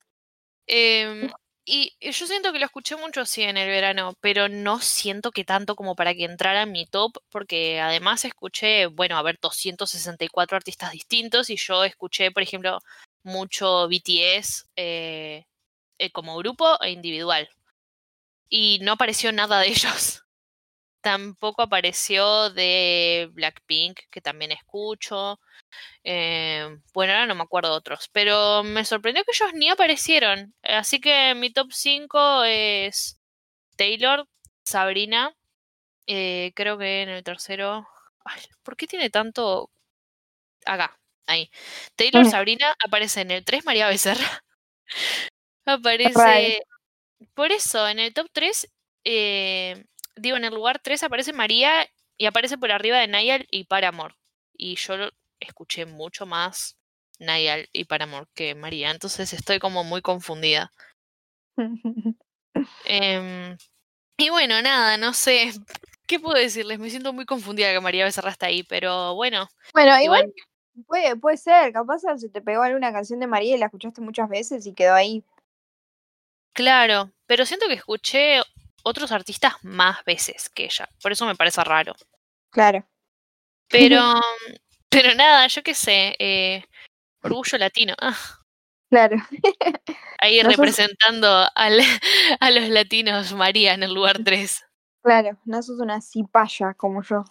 Em, 0.70 1.30
y 1.66 1.96
yo 2.02 2.28
siento 2.28 2.52
que 2.52 2.60
lo 2.60 2.66
escuché 2.66 2.96
mucho 2.98 3.26
sí 3.26 3.44
en 3.44 3.58
el 3.58 3.70
verano, 3.70 4.14
pero 4.22 4.50
no 4.50 4.80
siento 4.80 5.32
que 5.32 5.46
tanto 5.46 5.76
como 5.76 5.96
para 5.96 6.14
que 6.14 6.26
entrara 6.26 6.64
en 6.64 6.72
mi 6.72 6.86
top, 6.86 7.18
porque 7.30 7.80
además 7.82 8.26
escuché, 8.26 8.88
bueno, 8.88 9.18
a 9.18 9.22
ver, 9.24 9.38
264 9.42 10.58
artistas 10.58 10.92
distintos 10.92 11.50
y 11.50 11.58
yo 11.58 11.84
escuché, 11.84 12.32
por 12.32 12.44
ejemplo, 12.44 12.80
mucho 13.24 13.88
BTS 13.90 14.68
eh, 14.76 15.46
eh, 16.00 16.12
como 16.12 16.38
grupo 16.38 16.82
e 16.82 16.92
individual. 16.92 17.50
Y 18.50 18.80
no 18.82 18.94
apareció 18.94 19.32
nada 19.32 19.60
de 19.60 19.68
ellos. 19.70 20.24
Tampoco 21.02 21.62
apareció 21.62 22.50
de 22.52 23.30
Blackpink, 23.34 24.00
que 24.12 24.22
también 24.22 24.52
escucho. 24.52 25.40
Eh, 26.04 26.68
bueno, 26.94 27.14
ahora 27.14 27.26
no 27.28 27.36
me 27.36 27.44
acuerdo 27.44 27.72
de 27.72 27.78
otros, 27.78 28.10
pero 28.12 28.64
me 28.64 28.86
sorprendió 28.86 29.24
que 29.24 29.32
ellos 29.34 29.54
ni 29.54 29.70
aparecieron. 29.70 30.54
Así 30.64 31.00
que 31.00 31.36
mi 31.36 31.52
top 31.52 31.72
5 31.72 32.44
es 32.46 33.20
Taylor, 33.78 34.28
Sabrina, 34.66 35.36
eh, 36.08 36.52
creo 36.56 36.78
que 36.78 37.04
en 37.04 37.10
el 37.10 37.24
tercero... 37.24 37.88
Ay, 38.26 38.42
¿Por 38.64 38.78
qué 38.78 38.88
tiene 38.88 39.10
tanto... 39.10 39.72
Acá, 40.66 41.00
ahí. 41.28 41.50
Taylor, 41.96 42.26
Ujú. 42.26 42.32
Sabrina, 42.32 42.76
aparece 42.86 43.22
en 43.22 43.32
el 43.32 43.46
3 43.46 43.66
María 43.66 43.88
Becerra. 43.90 44.44
Aparece... 45.66 46.62
Por 47.36 47.52
eso, 47.52 47.88
en 47.88 48.00
el 48.00 48.14
top 48.14 48.30
3, 48.32 48.70
eh, 49.04 49.86
digo, 50.16 50.38
en 50.38 50.46
el 50.46 50.54
lugar 50.54 50.80
3 50.80 51.04
aparece 51.04 51.34
María 51.34 51.88
y 52.18 52.26
aparece 52.28 52.58
por 52.58 52.72
arriba 52.72 53.00
de 53.00 53.08
Niall 53.08 53.48
y 53.52 53.66
Paramore. 53.66 54.16
Y 54.54 54.76
yo 54.76 54.98
lo- 54.98 55.12
escuché 55.40 55.86
mucho 55.86 56.26
más 56.26 56.78
Niall 57.20 57.68
y 57.74 57.86
Paramore 57.86 58.28
que 58.34 58.56
María, 58.56 58.92
entonces 58.92 59.34
estoy 59.34 59.60
como 59.60 59.84
muy 59.84 60.02
confundida. 60.02 60.72
Em, 62.86 63.56
y 64.18 64.30
bueno, 64.30 64.62
nada, 64.64 64.98
no 64.98 65.14
sé. 65.14 65.52
¿Qué 66.08 66.20
puedo 66.20 66.36
decirles? 66.36 66.80
Me 66.80 66.90
siento 66.90 67.14
muy 67.14 67.26
confundida 67.26 67.72
que 67.72 67.80
María 67.80 68.06
Becerra 68.06 68.32
está 68.32 68.48
ahí, 68.48 68.64
pero 68.64 69.14
bueno, 69.14 69.48
bueno, 69.74 69.92
igual 70.02 70.24
igual 70.26 70.34
puede, 70.88 71.16
puede 71.18 71.38
ser. 71.38 71.72
Capaz 71.74 72.00
se 72.00 72.30
te 72.30 72.42
pegó 72.42 72.64
alguna 72.64 72.92
canción 72.92 73.20
de 73.20 73.28
María 73.28 73.56
y 73.56 73.60
la 73.60 73.66
escuchaste 73.68 74.02
muchas 74.02 74.28
veces 74.30 74.66
y 74.66 74.74
quedó 74.74 74.94
ahí. 74.94 75.24
Claro, 76.54 77.12
pero 77.28 77.46
siento 77.46 77.68
que 77.68 77.76
escuché 77.76 78.42
otros 78.84 79.12
artistas 79.12 79.54
más 79.64 80.04
veces 80.06 80.50
que 80.50 80.66
ella, 80.66 80.90
por 81.02 81.12
eso 81.12 81.26
me 81.26 81.36
parece 81.36 81.64
raro. 81.64 81.94
Claro. 82.50 82.84
Pero, 83.68 84.00
pero 84.90 85.14
nada, 85.16 85.48
yo 85.48 85.64
qué 85.64 85.74
sé, 85.74 86.16
eh, 86.20 86.64
orgullo 87.22 87.58
latino. 87.58 87.94
ah, 88.00 88.18
Claro. 88.90 89.18
ahí 90.20 90.38
No 90.42 90.50
sos- 90.50 90.58
representando 90.58 91.46
al, 91.56 91.80
a 92.40 92.52
los 92.52 92.70
latinos, 92.70 93.34
María 93.34 93.74
en 93.74 93.84
el 93.84 93.94
lugar 93.94 94.20
3. 94.24 94.64
Claro. 95.04 95.38
No 95.46 95.62
sos 95.62 95.80
una 95.80 96.02
cipaya 96.02 96.74
como 96.74 97.02
yo. 97.04 97.24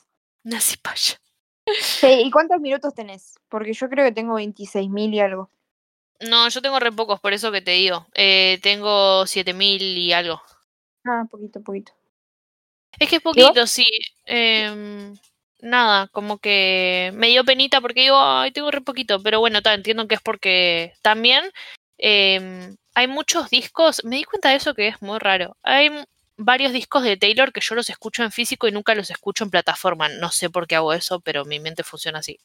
Una 0.44 0.60
cipaya. 0.60 1.18
Che, 2.00 2.20
¿Y 2.22 2.30
cuántos 2.30 2.60
minutos 2.60 2.94
tenés? 2.94 3.34
Porque 3.48 3.72
yo 3.72 3.88
creo 3.88 4.04
que 4.06 4.12
tengo 4.12 4.34
26.000 4.34 5.12
y 5.12 5.20
algo. 5.20 5.50
No, 6.20 6.48
yo 6.48 6.62
tengo 6.62 6.78
re 6.78 6.92
pocos, 6.92 7.20
por 7.20 7.32
eso 7.32 7.50
que 7.52 7.60
te 7.60 7.72
digo. 7.72 8.06
Eh, 8.14 8.58
tengo 8.62 9.26
7000 9.26 9.82
y 9.82 10.12
algo. 10.12 10.40
Ah, 11.04 11.24
poquito, 11.30 11.60
poquito. 11.62 11.92
Es 12.98 13.08
que 13.10 13.16
es 13.16 13.22
poquito, 13.22 13.66
sí. 13.66 13.84
Em, 14.24 15.14
nada, 15.60 16.08
como 16.08 16.38
que 16.38 17.12
me 17.14 17.28
dio 17.28 17.44
penita 17.44 17.80
porque 17.80 18.02
digo, 18.02 18.18
ay, 18.18 18.52
tengo 18.52 18.70
re 18.70 18.80
poquito. 18.80 19.22
Pero 19.22 19.40
bueno, 19.40 19.62
ta, 19.62 19.74
entiendo 19.74 20.08
que 20.08 20.16
es 20.16 20.22
porque 20.22 20.94
también 21.02 21.44
em, 21.98 22.76
hay 22.94 23.06
muchos 23.08 23.50
discos. 23.50 24.04
Me 24.04 24.16
di 24.16 24.24
cuenta 24.24 24.50
de 24.50 24.56
eso 24.56 24.74
que 24.74 24.88
es 24.88 25.02
muy 25.02 25.18
raro. 25.18 25.56
Hay 25.62 25.90
varios 26.36 26.72
discos 26.72 27.02
de 27.02 27.16
Taylor 27.16 27.52
que 27.52 27.60
yo 27.60 27.74
los 27.74 27.88
escucho 27.90 28.22
en 28.22 28.32
físico 28.32 28.68
y 28.68 28.72
nunca 28.72 28.94
los 28.94 29.10
escucho 29.10 29.44
en 29.44 29.50
plataforma. 29.50 30.08
No 30.08 30.30
sé 30.30 30.50
por 30.50 30.66
qué 30.66 30.76
hago 30.76 30.92
eso, 30.92 31.20
pero 31.20 31.44
mi 31.44 31.60
mente 31.60 31.82
funciona 31.82 32.18
así. 32.20 32.38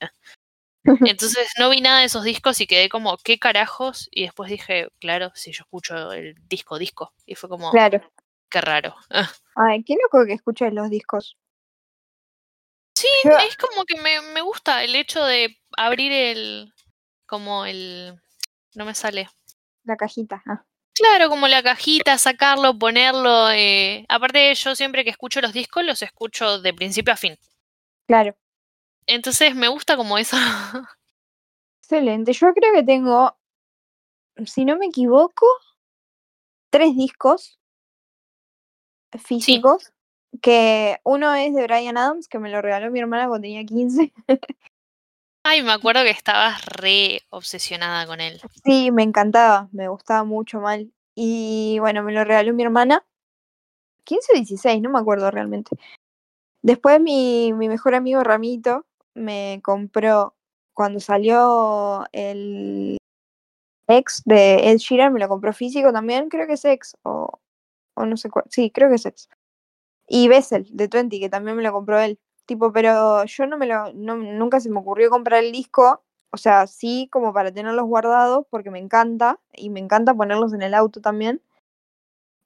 Entonces 1.18 1.48
no 1.60 1.70
vi 1.70 1.82
nada 1.82 2.00
de 2.00 2.06
esos 2.06 2.24
discos 2.24 2.60
y 2.62 2.68
quedé 2.68 2.90
como, 2.90 3.18
¿qué 3.18 3.38
carajos? 3.38 4.08
Y 4.12 4.24
después 4.24 4.50
dije, 4.50 4.88
claro, 5.00 5.32
si 5.36 5.52
yo 5.52 5.64
escucho 5.64 6.12
el 6.14 6.36
disco, 6.48 6.80
disco. 6.80 7.14
Y 7.26 7.36
fue 7.36 7.50
como, 7.50 7.72
Claro. 7.72 8.02
qué 8.50 8.62
raro. 8.62 8.96
Ay, 9.56 9.84
qué 9.84 9.96
loco 10.02 10.26
que 10.26 10.34
escuches 10.34 10.74
los 10.74 10.90
discos. 10.90 11.38
Sí, 13.02 13.08
es 13.48 13.58
como 13.58 13.86
que 13.86 14.00
me, 14.00 14.22
me 14.34 14.42
gusta 14.42 14.84
el 14.84 14.96
hecho 14.96 15.24
de 15.24 15.58
abrir 15.78 16.12
el. 16.12 16.74
como 17.26 17.66
el. 17.66 18.20
no 18.76 18.86
me 18.86 18.94
sale. 18.94 19.28
La 19.84 19.98
cajita. 19.98 20.44
Ah. 20.46 20.64
Claro, 20.94 21.30
como 21.30 21.48
la 21.48 21.64
cajita, 21.64 22.18
sacarlo, 22.18 22.78
ponerlo. 22.78 23.50
Eh. 23.50 24.06
Aparte, 24.08 24.54
yo 24.54 24.76
siempre 24.76 25.04
que 25.04 25.10
escucho 25.10 25.42
los 25.42 25.54
discos, 25.54 25.84
los 25.84 26.02
escucho 26.02 26.62
de 26.62 26.74
principio 26.74 27.14
a 27.14 27.18
fin. 27.18 27.38
Claro. 28.06 28.36
Entonces 29.08 29.56
me 29.56 29.68
gusta 29.68 29.98
como 29.98 30.18
eso. 30.18 30.38
Excelente. 31.82 32.34
Yo 32.34 32.54
creo 32.54 32.74
que 32.74 32.84
tengo, 32.84 33.36
si 34.46 34.64
no 34.64 34.78
me 34.78 34.88
equivoco, 34.88 35.48
tres 36.70 36.96
discos 36.96 37.60
físicos. 39.18 39.92
Que 40.42 41.00
uno 41.04 41.34
es 41.36 41.54
de 41.54 41.64
Brian 41.64 41.98
Adams, 41.98 42.28
que 42.28 42.40
me 42.40 42.50
lo 42.50 42.62
regaló 42.62 42.92
mi 42.92 43.00
hermana 43.00 43.28
cuando 43.28 43.44
tenía 43.44 43.64
15. 43.64 44.12
Ay, 45.44 45.64
me 45.64 45.72
acuerdo 45.72 46.04
que 46.04 46.10
estabas 46.10 46.66
re 46.66 47.22
obsesionada 47.30 48.06
con 48.06 48.22
él. 48.22 48.42
Sí, 48.64 48.92
me 48.92 49.04
encantaba, 49.04 49.70
me 49.72 49.88
gustaba 49.88 50.24
mucho 50.24 50.60
mal. 50.60 50.92
Y 51.16 51.78
bueno, 51.80 52.04
me 52.04 52.12
lo 52.12 52.24
regaló 52.24 52.54
mi 52.54 52.64
hermana. 52.64 53.06
15 54.04 54.34
o 54.34 54.36
16, 54.36 54.82
no 54.82 54.90
me 54.90 55.00
acuerdo 55.00 55.30
realmente. 55.32 55.78
Después 56.62 57.00
mi, 57.00 57.54
mi 57.54 57.70
mejor 57.70 57.96
amigo 57.96 58.24
Ramito 58.24 58.86
me 59.14 59.62
compró, 59.64 60.36
cuando 60.74 61.00
salió 61.00 62.06
el 62.12 62.98
ex 63.88 64.22
de 64.26 64.72
Ed 64.72 64.78
Sheeran, 64.78 65.14
me 65.14 65.20
lo 65.20 65.28
compró 65.28 65.54
físico 65.54 65.92
también, 65.92 66.30
creo 66.30 66.48
que 66.48 66.54
es 66.54 66.66
ex, 66.66 66.96
o, 67.04 67.40
o 67.96 68.06
no 68.06 68.16
sé 68.18 68.30
cuál, 68.30 68.46
sí, 68.50 68.72
creo 68.72 68.90
que 68.90 68.96
es 68.96 69.06
ex. 69.06 69.28
Y 70.08 70.28
Bessel, 70.28 70.68
de 70.72 70.88
Twenty, 70.88 71.20
que 71.20 71.30
también 71.30 71.58
me 71.58 71.64
lo 71.64 71.72
compró 71.72 72.00
él. 72.00 72.20
Tipo, 72.46 72.72
pero 72.74 73.24
yo 73.26 73.48
no 73.48 73.58
me 73.58 73.66
lo, 73.66 73.94
no, 73.94 74.16
nunca 74.18 74.60
se 74.60 74.70
me 74.70 74.80
ocurrió 74.80 75.10
comprar 75.10 75.44
el 75.44 75.52
disco, 75.52 76.04
o 76.32 76.38
sea, 76.38 76.68
sí 76.68 77.08
como 77.12 77.34
para 77.34 77.52
tenerlos 77.52 77.86
guardados, 77.86 78.46
porque 78.50 78.72
me 78.72 78.80
encanta, 78.80 79.40
y 79.54 79.70
me 79.70 79.80
encanta 79.80 80.14
ponerlos 80.14 80.54
en 80.54 80.62
el 80.62 80.74
auto 80.74 81.02
también. 81.02 81.42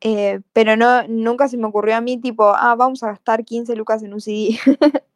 Eh, 0.02 0.42
pero 0.54 0.76
no, 0.76 1.08
nunca 1.08 1.48
se 1.48 1.58
me 1.58 1.66
ocurrió 1.66 1.96
a 1.96 2.02
mí, 2.02 2.20
tipo, 2.20 2.54
ah, 2.56 2.76
vamos 2.76 3.02
a 3.04 3.08
gastar 3.08 3.44
15 3.44 3.76
lucas 3.76 4.04
en 4.04 4.14
un 4.14 4.22
CD. 4.22 4.60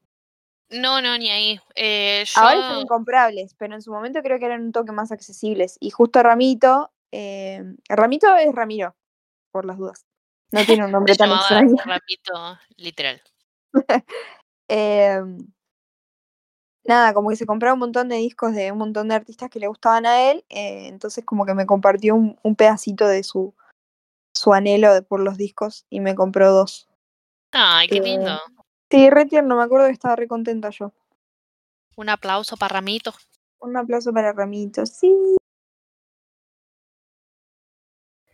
No, 0.71 1.02
no, 1.02 1.17
ni 1.17 1.30
ahí. 1.30 1.60
Eh, 1.75 2.23
yo... 2.25 2.41
Ahora 2.41 2.69
son 2.69 2.82
incomprables, 2.82 3.56
pero 3.56 3.73
en 3.73 3.82
su 3.82 3.91
momento 3.91 4.21
creo 4.21 4.38
que 4.38 4.45
eran 4.45 4.62
un 4.62 4.71
toque 4.71 4.91
más 4.91 5.12
accesibles. 5.12 5.78
Y 5.80 5.89
justo 5.89 6.21
Ramito, 6.21 6.91
eh, 7.12 7.63
Ramito 7.88 8.36
es 8.36 8.54
Ramiro, 8.54 8.95
por 9.52 9.65
las 9.65 9.78
dudas. 9.78 10.06
No 10.51 10.65
tiene 10.65 10.85
un 10.85 10.91
nombre 10.91 11.15
tan 11.15 11.31
extraño. 11.31 11.75
Ramito, 11.85 12.59
literal. 12.77 13.21
Eh, 14.71 15.19
nada, 16.85 17.13
como 17.15 17.29
que 17.29 17.35
se 17.35 17.47
compraba 17.47 17.73
un 17.73 17.79
montón 17.79 18.07
de 18.07 18.17
discos 18.17 18.53
de 18.53 18.71
un 18.71 18.77
montón 18.77 19.07
de 19.07 19.15
artistas 19.15 19.49
que 19.49 19.59
le 19.59 19.65
gustaban 19.65 20.05
a 20.05 20.29
él, 20.29 20.45
eh, 20.49 20.88
entonces 20.89 21.25
como 21.25 21.43
que 21.47 21.55
me 21.55 21.65
compartió 21.65 22.13
un, 22.13 22.38
un 22.43 22.55
pedacito 22.55 23.07
de 23.07 23.23
su, 23.23 23.55
su 24.35 24.53
anhelo 24.53 25.03
por 25.07 25.21
los 25.21 25.38
discos 25.38 25.88
y 25.89 26.01
me 26.01 26.13
compró 26.13 26.51
dos. 26.51 26.88
Ay, 27.51 27.88
qué 27.88 27.97
Eh, 27.97 28.01
lindo. 28.01 28.39
Sí, 28.91 29.09
re 29.09 29.25
tierno, 29.25 29.55
me 29.55 29.63
acuerdo 29.63 29.88
que 29.88 29.93
estaba 29.93 30.15
re 30.15 30.27
contenta 30.27 30.69
yo. 30.69 30.93
Un 31.95 32.09
aplauso 32.09 32.55
para 32.55 32.75
Ramito. 32.75 33.12
Un 33.59 33.75
aplauso 33.75 34.13
para 34.13 34.33
Ramito, 34.33 34.85
sí. 34.85 35.15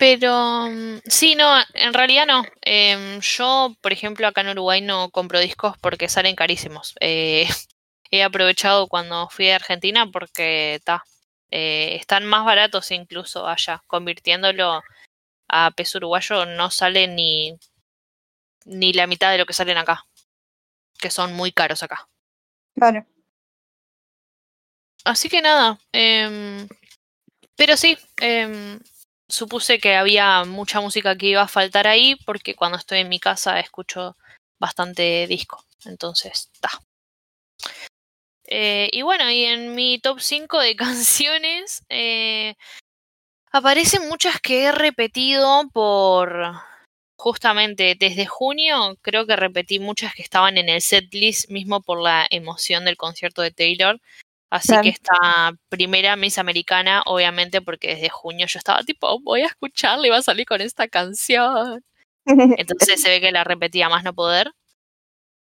Pero 0.06 0.68
mm, 0.70 1.00
sí, 1.08 1.34
no, 1.34 1.52
en 1.74 1.92
realidad 1.92 2.28
no. 2.28 2.44
Em, 2.62 3.20
yo, 3.22 3.76
por 3.82 3.92
ejemplo, 3.92 4.28
acá 4.28 4.42
en 4.42 4.50
Uruguay 4.50 4.80
no 4.80 5.10
compro 5.10 5.40
discos 5.40 5.80
porque 5.80 6.10
salen 6.10 6.36
carísimos. 6.36 6.94
Eh, 7.02 7.48
he 8.12 8.22
aprovechado 8.24 8.88
cuando 8.88 9.28
fui 9.30 9.50
a 9.50 9.56
Argentina 9.56 10.06
porque 10.12 10.80
ta, 10.84 11.04
eh, 11.50 11.96
están 12.00 12.24
más 12.24 12.46
baratos 12.46 12.92
incluso 12.92 13.48
allá. 13.48 13.82
Convirtiéndolo 13.88 14.84
a 15.48 15.72
peso 15.72 15.98
uruguayo 15.98 16.46
no 16.46 16.70
sale 16.70 17.08
ni, 17.08 17.58
ni 18.66 18.94
la 18.94 19.08
mitad 19.08 19.32
de 19.32 19.40
lo 19.40 19.48
que 19.48 19.54
salen 19.54 19.80
acá. 19.80 20.06
Que 21.00 21.10
son 21.10 21.34
muy 21.34 21.52
caros 21.52 21.82
acá. 21.82 22.08
Claro. 22.76 23.08
Así 25.04 25.30
que 25.30 25.42
nada. 25.42 25.80
em, 25.92 26.68
pero 27.56 27.76
sí, 27.76 27.98
em, 28.18 28.80
supuse 29.30 29.80
que 29.80 29.96
había 29.96 30.44
mucha 30.46 30.82
música 30.82 31.16
que 31.18 31.28
iba 31.28 31.42
a 31.42 31.48
faltar 31.48 31.88
ahí 31.88 32.16
porque 32.26 32.56
cuando 32.56 32.78
estoy 32.78 33.00
en 33.00 33.10
mi 33.10 33.20
casa 33.20 33.60
escucho 33.60 34.16
bastante 34.60 35.28
disco. 35.28 35.64
Entonces, 35.86 36.50
está. 36.54 36.70
y 38.48 39.02
bueno, 39.02 39.30
y 39.30 39.46
en 39.46 39.76
mi 39.76 40.00
top 40.00 40.20
5 40.20 40.60
de 40.60 40.76
canciones 40.76 41.84
eh, 41.90 42.56
aparecen 43.52 44.08
muchas 44.10 44.40
que 44.42 44.66
he 44.66 44.72
repetido 44.72 45.68
por... 45.74 46.54
Justamente 47.18 47.96
desde 47.98 48.26
junio 48.26 48.98
creo 49.02 49.26
que 49.26 49.38
repetí 49.38 49.80
muchas 49.80 50.14
que 50.14 50.22
estaban 50.22 50.58
en 50.58 50.68
el 50.68 50.82
setlist 50.82 51.50
mismo 51.50 51.82
por 51.82 52.02
la 52.02 52.28
emoción 52.30 52.84
del 52.86 52.98
concierto 52.98 53.42
de 53.42 53.52
Taylor. 53.52 54.00
Así 54.52 54.68
Claro. 54.70 54.84
que 54.84 54.90
esta 54.90 55.54
primera 55.70 56.16
Miss 56.16 56.38
Americana, 56.38 57.02
obviamente, 57.06 57.62
porque 57.62 57.90
desde 57.96 58.10
junio 58.10 58.46
yo 58.48 58.60
estaba 58.60 58.84
tipo, 58.84 59.20
voy 59.22 59.42
a 59.42 59.48
escucharla 59.48 60.08
y 60.08 60.10
va 60.12 60.18
a 60.18 60.22
salir 60.22 60.46
con 60.46 60.62
esta 60.62 60.88
canción. 60.88 61.84
Entonces 62.60 63.02
se 63.02 63.10
ve 63.10 63.22
que 63.22 63.32
la 63.32 63.44
repetía 63.44 63.90
más 63.90 64.04
no 64.04 64.14
poder. 64.14 64.52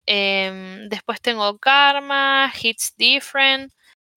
Em, 0.05 0.87
después 0.89 1.19
tengo 1.21 1.57
Karma, 1.59 2.51
Hits 2.61 2.93
Different, 2.97 3.71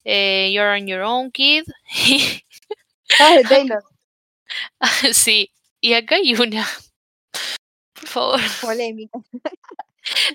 eh, 0.04 0.50
You're 0.52 0.70
on 0.78 0.86
Your 0.86 1.00
Own 1.02 1.30
Kid. 1.32 1.64
Ah, 3.20 3.36
de 3.36 3.42
Taylor, 3.48 3.82
sí, 5.12 5.50
y 5.80 5.94
acá 5.94 6.16
hay 6.16 6.34
una. 6.34 6.66
Por 7.94 8.08
favor. 8.08 8.40
polémica. 8.62 9.18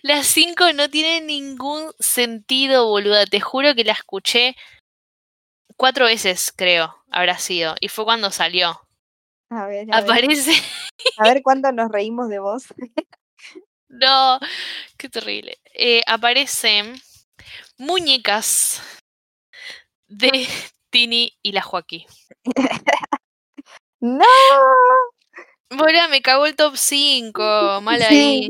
Las 0.04 0.28
cinco 0.28 0.72
no 0.74 0.90
tienen 0.90 1.28
ningún 1.28 1.92
sentido, 2.00 2.88
boluda. 2.88 3.26
Te 3.26 3.40
juro 3.40 3.76
que 3.76 3.84
la 3.84 3.94
escuché 3.94 4.56
cuatro 5.78 6.06
veces, 6.06 6.54
creo, 6.56 6.96
habrá 7.12 7.38
sido. 7.38 7.76
Y 7.82 7.88
fue 7.90 8.06
cuando 8.06 8.32
salió. 8.32 8.80
A 9.50 9.68
ver, 9.68 9.88
a 9.92 10.02
ver, 10.02 10.12
Aparece. 10.12 10.54
a 11.18 11.24
ver 11.24 11.42
cuánto 11.44 11.72
nos 11.72 11.92
reímos 11.92 12.30
de 12.30 12.40
vos. 12.40 12.66
No, 13.88 14.40
qué 14.98 15.08
terrible. 15.08 15.58
Eh, 15.74 16.02
aparecen 16.06 17.00
muñecas 17.78 18.82
de 20.08 20.48
Tini 20.90 21.38
y 21.42 21.54
la 21.54 21.62
Joaquín. 21.62 22.04
¡No! 24.02 24.26
Boluda, 25.70 26.08
me 26.10 26.22
cagó 26.22 26.46
el 26.46 26.56
top 26.56 26.76
5. 26.76 27.80
Mal 27.84 28.02
Sí. 28.04 28.50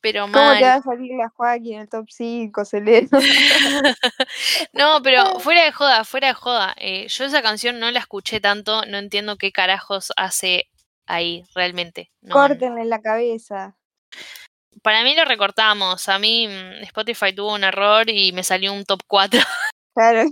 Pero 0.00 0.22
¿Cómo 0.22 0.32
te 0.32 0.38
mal. 0.38 0.62
va 0.62 0.74
a 0.74 0.82
salir 0.82 1.12
la 1.14 1.28
Joaquín 1.28 1.74
en 1.74 1.80
el 1.80 1.88
top 1.88 2.06
5, 2.08 2.64
Selena? 2.64 3.08
no, 4.72 5.02
pero 5.02 5.24
fuera 5.40 5.64
de 5.64 5.72
joda, 5.72 6.04
fuera 6.04 6.28
de 6.28 6.34
joda. 6.34 6.74
Eh, 6.78 7.06
yo 7.08 7.24
esa 7.24 7.42
canción 7.42 7.78
no 7.78 7.90
la 7.90 7.98
escuché 8.00 8.40
tanto, 8.40 8.84
no 8.86 8.98
entiendo 8.98 9.36
qué 9.36 9.52
carajos 9.52 10.12
hace 10.16 10.70
ahí 11.06 11.44
realmente. 11.54 12.10
No, 12.22 12.34
Córtenle 12.34 12.84
la 12.86 13.02
cabeza. 13.02 13.76
Para 14.82 15.04
mí 15.04 15.14
lo 15.14 15.24
recortamos. 15.26 16.08
A 16.08 16.18
mí 16.18 16.48
mm, 16.48 16.82
Spotify 16.84 17.34
tuvo 17.34 17.54
un 17.54 17.64
error 17.64 18.08
y 18.08 18.32
me 18.32 18.42
salió 18.42 18.72
un 18.72 18.84
top 18.84 19.02
4. 19.06 19.40
Claro, 19.92 20.22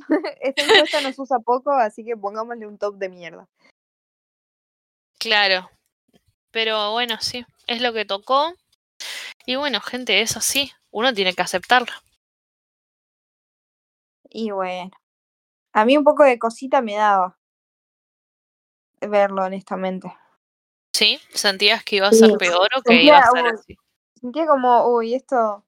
esta 0.41 0.63
encuesta 0.63 1.01
nos 1.01 1.19
usa 1.19 1.41
poco, 1.41 1.73
así 1.73 2.05
que 2.05 2.17
pongámosle 2.17 2.65
un 2.65 2.79
top 2.79 2.95
de 2.95 3.09
mierda. 3.09 3.49
claro. 5.19 5.69
Pero 6.53 6.93
bueno, 6.93 7.17
sí, 7.21 7.45
es 7.67 7.83
lo 7.83 7.93
que 7.93 8.05
tocó. 8.05 8.55
Y 9.49 9.57
bueno, 9.57 9.81
gente, 9.81 10.21
es 10.21 10.37
así. 10.37 10.73
Uno 10.91 11.15
tiene 11.15 11.33
que 11.33 11.41
aceptarlo. 11.41 11.95
Y 14.29 14.51
bueno, 14.51 14.91
a 15.73 15.85
mí 15.87 15.97
un 15.97 16.05
poco 16.05 16.23
de 16.25 16.39
cosita 16.39 16.83
me 16.83 16.97
daba 16.97 17.39
verlo, 19.01 19.45
honestamente. 19.45 20.15
¿Sí? 20.93 21.19
¿Sentías 21.33 21.83
que 21.83 21.97
iba 21.97 22.09
a 22.09 22.13
Sí, 22.13 22.19
ser 22.19 22.37
peor 22.37 22.69
o 22.77 22.83
que 22.83 22.93
sentía, 22.93 23.05
iba 23.05 23.19
a 23.19 23.31
ser 23.31 23.45
uy, 23.45 23.51
así? 23.55 23.77
Sentía 24.21 24.47
como, 24.47 24.87
uy, 24.89 25.15
esto, 25.15 25.65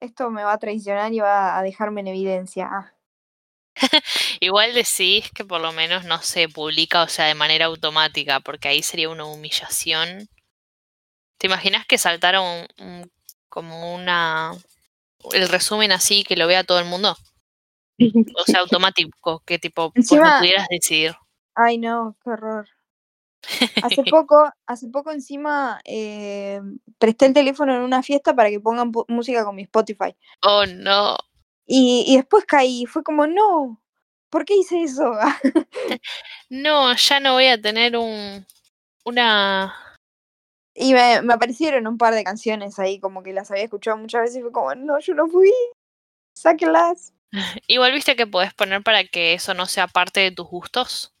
esto 0.00 0.30
me 0.30 0.44
va 0.44 0.52
a 0.52 0.58
traicionar 0.58 1.10
y 1.12 1.20
va 1.20 1.58
a 1.58 1.62
dejarme 1.62 2.02
en 2.02 2.08
evidencia. 2.08 2.68
Ah, 2.70 2.94
Igual 4.40 4.74
decís 4.74 5.30
que 5.32 5.44
por 5.44 5.60
lo 5.60 5.72
menos 5.72 6.04
no 6.04 6.20
se 6.22 6.48
publica, 6.48 7.02
o 7.02 7.08
sea, 7.08 7.26
de 7.26 7.34
manera 7.34 7.66
automática, 7.66 8.40
porque 8.40 8.68
ahí 8.68 8.82
sería 8.82 9.08
una 9.08 9.24
humillación. 9.24 10.28
¿Te 11.44 11.48
imaginas 11.48 11.84
que 11.84 11.98
saltara 11.98 12.40
un, 12.40 12.66
un- 12.78 13.12
como 13.50 13.94
una 13.94 14.52
el 15.34 15.46
resumen 15.50 15.92
así 15.92 16.24
que 16.24 16.36
lo 16.38 16.46
vea 16.46 16.64
todo 16.64 16.78
el 16.78 16.86
mundo? 16.86 17.14
O 18.00 18.44
sea, 18.46 18.60
automático, 18.60 19.42
que 19.44 19.58
tipo 19.58 19.92
pues 19.92 20.10
no 20.10 20.16
Encima- 20.16 20.38
pudieras 20.38 20.66
decidir. 20.70 21.14
Ay, 21.54 21.76
no, 21.76 22.16
qué 22.24 22.30
horror. 22.30 22.66
Hace 23.82 24.04
poco, 24.10 24.50
hace 24.66 24.88
poco 24.88 25.10
encima 25.12 25.82
eh, 25.84 26.62
presté 26.96 27.26
el 27.26 27.34
teléfono 27.34 27.74
en 27.76 27.82
una 27.82 28.02
fiesta 28.02 28.34
para 28.34 28.48
que 28.48 28.58
pongan 28.60 28.90
música 29.08 29.44
con 29.44 29.56
mi 29.56 29.64
Spotify. 29.64 30.16
Oh 30.40 30.64
no. 30.64 31.18
Y, 31.66 32.04
y 32.06 32.16
después 32.16 32.46
caí, 32.46 32.86
fue 32.86 33.02
como, 33.02 33.26
no, 33.26 33.82
¿por 34.30 34.46
qué 34.46 34.56
hice 34.56 34.82
eso? 34.82 35.12
No, 36.48 36.94
ya 36.96 37.20
no 37.20 37.34
voy 37.34 37.48
a 37.48 37.60
tener 37.60 37.98
un 37.98 38.46
una 39.04 39.74
y 40.74 40.92
me, 40.92 41.22
me 41.22 41.34
aparecieron 41.34 41.86
un 41.86 41.98
par 41.98 42.14
de 42.14 42.24
canciones 42.24 42.78
ahí, 42.78 42.98
como 42.98 43.22
que 43.22 43.32
las 43.32 43.50
había 43.50 43.64
escuchado 43.64 43.96
muchas 43.96 44.22
veces 44.22 44.38
y 44.38 44.42
fue 44.42 44.52
como, 44.52 44.74
no, 44.74 44.98
yo 44.98 45.14
no 45.14 45.28
fui, 45.28 45.52
sáquenlas. 46.34 47.12
igual 47.68 47.92
viste 47.92 48.16
que 48.16 48.26
podés 48.26 48.54
poner 48.54 48.82
para 48.82 49.04
que 49.04 49.34
eso 49.34 49.54
no 49.54 49.66
sea 49.66 49.86
parte 49.86 50.20
de 50.20 50.32
tus 50.32 50.48
gustos. 50.48 51.14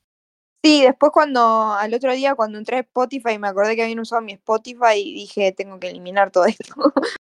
Sí, 0.64 0.82
después 0.82 1.12
cuando, 1.12 1.72
al 1.72 1.92
otro 1.92 2.12
día 2.14 2.34
cuando 2.34 2.58
entré 2.58 2.78
a 2.78 2.80
Spotify 2.80 3.38
me 3.38 3.48
acordé 3.48 3.76
que 3.76 3.82
habían 3.82 4.00
usado 4.00 4.22
mi 4.22 4.32
Spotify 4.32 4.96
y 4.96 5.14
dije, 5.14 5.52
tengo 5.52 5.78
que 5.78 5.88
eliminar 5.88 6.30
todo 6.30 6.46
esto. 6.46 6.74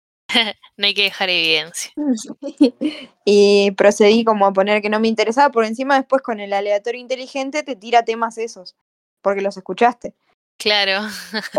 No 0.77 0.87
hay 0.87 0.93
que 0.93 1.03
dejar 1.03 1.29
evidencia. 1.29 1.91
y 3.25 3.71
procedí 3.71 4.23
como 4.23 4.45
a 4.45 4.53
poner 4.53 4.81
que 4.81 4.89
no 4.89 5.01
me 5.01 5.09
interesaba, 5.09 5.51
por 5.51 5.65
encima 5.65 5.97
después 5.97 6.21
con 6.21 6.39
el 6.39 6.53
aleatorio 6.53 7.01
inteligente 7.01 7.63
te 7.63 7.75
tira 7.75 8.05
temas 8.05 8.37
esos, 8.37 8.77
porque 9.21 9.41
los 9.41 9.57
escuchaste. 9.57 10.15
Claro. 10.61 11.07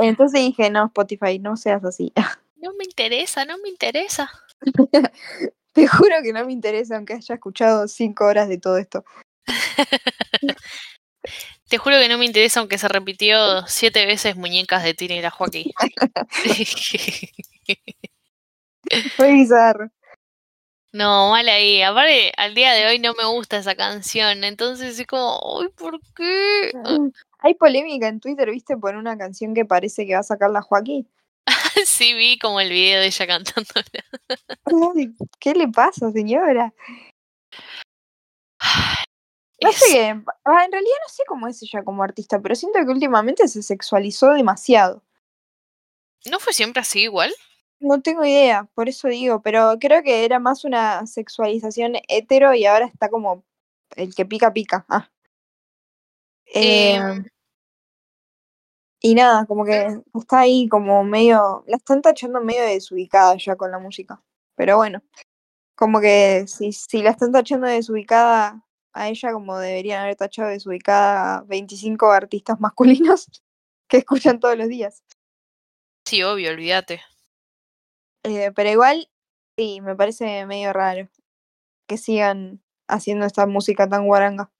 Entonces 0.01 0.41
dije, 0.41 0.71
no, 0.71 0.87
Spotify, 0.87 1.39
no 1.39 1.57
seas 1.57 1.85
así. 1.85 2.13
No 2.63 2.73
me 2.75 2.85
interesa, 2.85 3.45
no 3.45 3.59
me 3.59 3.69
interesa. 3.69 4.31
Te 5.73 5.89
juro 5.89 6.15
que 6.23 6.33
no 6.33 6.47
me 6.47 6.53
interesa, 6.53 6.95
aunque 6.95 7.15
haya 7.15 7.35
escuchado 7.35 7.89
cinco 7.89 8.25
horas 8.25 8.49
de 8.49 8.59
todo 8.59 8.79
esto. 8.79 9.05
Te 11.69 11.79
juro 11.79 11.99
que 11.99 12.09
no 12.09 12.19
me 12.19 12.25
interesa, 12.25 12.61
aunque 12.61 12.79
se 12.79 12.87
repitió 12.87 13.67
siete 13.67 14.07
veces 14.07 14.37
muñecas 14.37 14.85
de 14.85 14.95
Tina 14.95 15.17
y 15.17 15.23
la 15.23 15.31
Joaquín. 15.31 15.73
Fue 19.17 19.33
bizarro. 19.33 19.91
No, 20.93 21.31
mal 21.31 21.49
ahí. 21.49 21.83
Aparte, 21.83 22.33
al 22.37 22.55
día 22.55 22.75
de 22.75 22.87
hoy 22.87 23.01
no 23.01 23.13
me 23.15 23.25
gusta 23.25 23.57
esa 23.57 23.75
canción. 23.75 24.45
Entonces 24.45 25.01
es 25.01 25.07
como, 25.09 25.41
uy, 25.59 25.69
¿por 25.71 25.99
qué? 26.15 26.71
Hay 27.43 27.55
polémica 27.55 28.09
en 28.09 28.21
Twitter, 28.21 28.51
¿viste? 28.51 28.77
Por 28.77 28.95
una 28.97 29.19
canción 29.19 29.55
que 29.55 29.65
parece 29.65 30.07
que 30.07 30.15
va 30.15 30.21
a 30.21 30.25
sacar 30.25 30.51
la 30.51 30.63
Joaquín. 30.63 31.09
sí, 31.87 32.15
vi 32.15 32.39
como 32.39 32.61
el 32.61 32.71
video 32.71 33.01
de 33.01 33.07
ella 33.07 33.27
cantándola. 33.27 33.85
Ay, 34.95 35.13
¿Qué 35.41 35.55
le 35.55 35.69
pasa, 35.69 36.11
señora? 36.13 36.73
No 39.65 39.71
sé 39.71 39.93
qué. 39.93 40.09
ah, 40.45 40.65
En 40.65 40.73
realidad 40.73 40.97
no 41.07 41.09
sé 41.09 41.23
cómo 41.25 41.47
es 41.47 41.63
ella 41.63 41.85
como 41.85 42.03
artista, 42.03 42.41
pero 42.41 42.57
siento 42.57 42.81
que 42.81 42.91
últimamente 42.91 43.47
se 43.47 43.63
sexualizó 43.63 44.33
demasiado. 44.33 45.05
¿No 46.29 46.41
fue 46.41 46.53
siempre 46.53 46.81
así 46.81 47.03
igual? 47.03 47.33
No 47.79 48.03
tengo 48.03 48.25
idea, 48.25 48.69
por 48.75 48.89
eso 48.89 49.07
digo, 49.07 49.41
pero 49.41 49.77
creo 49.81 50.03
que 50.03 50.25
era 50.25 50.41
más 50.41 50.65
una 50.65 51.07
sexualización 51.07 51.95
hetero 52.09 52.53
y 52.55 52.67
ahora 52.67 52.87
está 52.87 53.09
como 53.09 53.45
el 53.95 54.13
que 54.17 54.25
pica, 54.27 54.53
pica. 54.53 54.85
Ah. 54.89 55.09
Eh, 56.55 56.97
Em, 56.97 57.25
y 59.01 59.15
nada, 59.15 59.47
como 59.47 59.65
que 59.65 60.01
está 60.15 60.41
ahí 60.41 60.69
como 60.69 61.03
medio, 61.03 61.65
la 61.67 61.77
están 61.77 62.03
tachando 62.03 62.41
medio 62.41 62.63
desubicada 62.63 63.37
ya 63.37 63.57
con 63.57 63.71
la 63.71 63.79
música. 63.79 64.23
Pero 64.55 64.77
bueno, 64.77 65.03
como 65.75 66.01
que 66.01 66.45
si, 66.47 66.73
si 66.73 67.03
la 67.03 67.11
están 67.11 67.33
tachando 67.33 67.67
de 67.67 67.75
desubicada 67.75 68.65
a 68.93 69.09
ella, 69.09 69.33
como 69.33 69.59
deberían 69.59 70.03
haber 70.03 70.17
tachado 70.17 70.49
de 70.49 70.55
desubicada 70.55 71.39
a 71.39 71.43
25 71.43 72.13
artistas 72.13 72.61
masculinos 72.61 73.27
que 73.89 73.99
escuchan 73.99 74.39
todos 74.39 74.57
los 74.57 74.69
días. 74.69 75.03
sí, 76.07 76.23
obvio, 76.23 76.51
olvídate. 76.51 77.01
Eh, 78.25 78.53
pero 78.55 78.71
igual, 78.71 79.09
sí, 79.57 79.81
me 79.81 79.97
parece 79.97 80.47
medio 80.47 80.73
raro 80.73 81.09
que 81.89 81.99
sigan 81.99 82.63
haciendo 82.87 83.27
esta 83.27 83.47
música 83.47 83.89
tan 83.89 84.07
guaranga. 84.07 84.53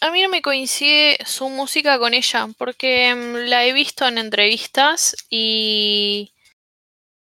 A 0.00 0.10
mí 0.10 0.22
no 0.22 0.28
me 0.28 0.42
coincide 0.42 1.18
su 1.24 1.48
música 1.48 1.98
con 1.98 2.14
ella, 2.14 2.48
porque 2.58 3.14
mm, 3.14 3.48
la 3.48 3.64
he 3.64 3.72
visto 3.72 4.06
en 4.06 4.18
entrevistas 4.18 5.14
y 5.30 6.32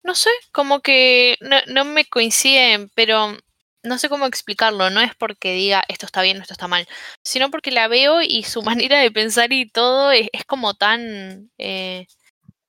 no 0.03 0.15
sé, 0.15 0.29
como 0.51 0.81
que 0.81 1.37
no, 1.41 1.57
no 1.67 1.85
me 1.85 2.05
coincide, 2.05 2.89
pero 2.95 3.37
no 3.83 3.97
sé 3.97 4.09
cómo 4.09 4.25
explicarlo. 4.25 4.89
No 4.89 5.01
es 5.01 5.15
porque 5.15 5.53
diga 5.53 5.83
esto 5.87 6.05
está 6.05 6.21
bien 6.21 6.37
esto 6.41 6.53
está 6.53 6.67
mal, 6.67 6.87
sino 7.23 7.51
porque 7.51 7.71
la 7.71 7.87
veo 7.87 8.21
y 8.21 8.43
su 8.43 8.61
manera 8.63 8.99
de 8.99 9.11
pensar 9.11 9.51
y 9.53 9.69
todo 9.69 10.11
es, 10.11 10.27
es 10.33 10.45
como 10.45 10.73
tan... 10.75 11.51
eh, 11.57 12.07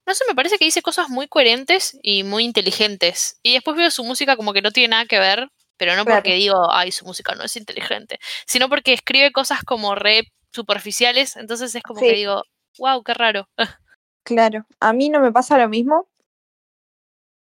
no 0.06 0.14
sé, 0.14 0.24
me 0.28 0.34
parece 0.34 0.58
que 0.58 0.66
dice 0.66 0.82
cosas 0.82 1.08
muy 1.10 1.28
coherentes 1.28 1.98
y 2.02 2.24
muy 2.24 2.44
inteligentes. 2.44 3.38
Y 3.42 3.54
después 3.54 3.76
veo 3.76 3.90
su 3.90 4.04
música 4.04 4.36
como 4.36 4.52
que 4.52 4.62
no 4.62 4.70
tiene 4.72 4.88
nada 4.88 5.06
que 5.06 5.18
ver, 5.18 5.48
pero 5.76 5.96
no 5.96 6.04
Claro. 6.04 6.18
porque 6.22 6.34
digo, 6.34 6.70
ay, 6.72 6.92
su 6.92 7.04
música 7.04 7.34
no 7.34 7.42
es 7.44 7.56
inteligente, 7.56 8.18
sino 8.46 8.68
porque 8.68 8.92
escribe 8.92 9.32
cosas 9.32 9.62
como 9.64 9.94
re 9.94 10.32
superficiales, 10.52 11.36
entonces 11.36 11.74
es 11.74 11.82
como 11.82 12.00
Sí. 12.00 12.06
que 12.06 12.12
digo, 12.14 12.42
wow, 12.78 13.02
qué 13.02 13.14
raro. 13.14 13.48
Claro, 14.26 14.64
a 14.80 14.92
mí 14.94 15.10
no 15.10 15.20
me 15.20 15.32
pasa 15.32 15.58
lo 15.58 15.68
mismo, 15.68 16.08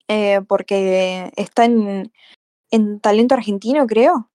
eh, 0.09 0.41
porque 0.49 1.31
está 1.37 1.65
en, 1.67 2.13
en 2.71 3.01
Talento 3.01 3.35
Argentino, 3.35 3.87
creo. 3.87 4.31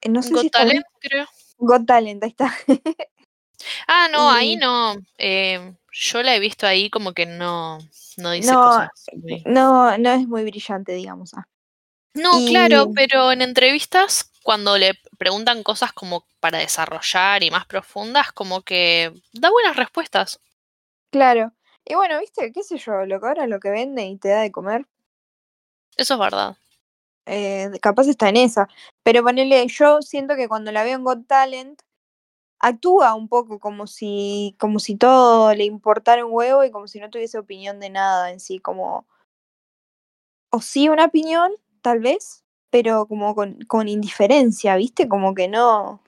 Eh, 0.00 0.08
No 0.08 0.22
sé 0.22 0.28
si 0.28 0.34
Got 0.34 0.44
está 0.46 0.64
bien. 0.64 0.82
Talent, 0.82 0.86
creo. 1.00 1.26
Got 1.58 1.86
Talent, 1.86 2.22
ahí 2.24 2.30
está. 2.30 2.54
Ah, 3.86 4.08
no, 4.12 4.30
ahí 4.30 4.56
no. 4.56 4.94
eh, 5.16 5.74
yo 5.92 6.22
la 6.22 6.34
he 6.36 6.40
visto 6.40 6.66
ahí 6.66 6.90
como 6.90 7.12
que 7.14 7.24
no, 7.24 7.78
no 8.18 8.30
dice 8.32 8.52
No, 8.52 8.62
cosas. 8.62 8.90
muy- 9.14 9.42
No, 9.46 9.96
no 9.96 10.10
es 10.10 10.26
muy 10.28 10.42
brillante, 10.44 10.92
digamos. 10.92 11.32
ah. 11.34 11.46
No, 12.14 12.40
y- 12.40 12.44
claro, 12.46 12.90
pero 12.94 13.32
en 13.32 13.42
entrevistas, 13.42 14.30
cuando 14.42 14.78
le 14.78 14.94
preguntan 15.18 15.62
cosas 15.62 15.92
como 15.92 16.24
para 16.40 16.58
desarrollar 16.58 17.42
y 17.42 17.50
más 17.50 17.66
profundas, 17.66 18.32
como 18.32 18.62
que 18.62 19.12
da 19.32 19.50
buenas 19.50 19.76
respuestas. 19.76 20.40
Claro. 21.10 21.52
Y 21.86 21.94
bueno, 21.94 22.18
viste, 22.20 22.52
qué 22.52 22.62
sé 22.62 22.76
yo, 22.76 23.06
lo 23.06 23.18
que 23.20 23.26
ahora 23.26 23.46
lo 23.46 23.58
que 23.58 23.70
vende 23.70 24.04
y 24.04 24.18
te 24.18 24.28
da 24.28 24.40
de 24.42 24.52
comer, 24.52 24.86
Eso 25.96 26.14
es 26.14 26.20
verdad. 26.20 26.56
eh, 27.26 27.70
capaz 27.82 28.08
está 28.08 28.28
en 28.28 28.36
esa. 28.36 28.68
Pero 29.02 29.22
ponele, 29.22 29.66
yo 29.68 30.02
siento 30.02 30.36
que 30.36 30.48
cuando 30.48 30.72
la 30.72 30.84
veo 30.84 30.96
en 30.96 31.04
Got 31.04 31.26
Talent, 31.26 31.80
actúa 32.60 33.14
un 33.14 33.28
poco 33.28 33.60
como 33.60 33.86
si, 33.86 34.56
como 34.60 34.80
si 34.80 34.96
todo 34.96 35.54
le 35.54 35.64
importara 35.64 36.26
un 36.26 36.32
huevo 36.34 36.64
y 36.64 36.70
como 36.70 36.88
si 36.88 37.00
no 37.00 37.10
tuviese 37.10 37.38
opinión 37.38 37.80
de 37.80 37.90
nada 37.90 38.30
en 38.32 38.40
sí, 38.40 38.58
como. 38.60 39.06
O 40.50 40.60
sí 40.62 40.88
una 40.88 41.04
opinión, 41.04 41.52
tal 41.84 42.00
vez, 42.00 42.42
pero 42.70 43.06
como 43.06 43.34
con, 43.34 43.58
con 43.68 43.88
indiferencia, 43.88 44.74
¿viste? 44.76 45.06
Como 45.06 45.34
que 45.34 45.48
no. 45.48 46.02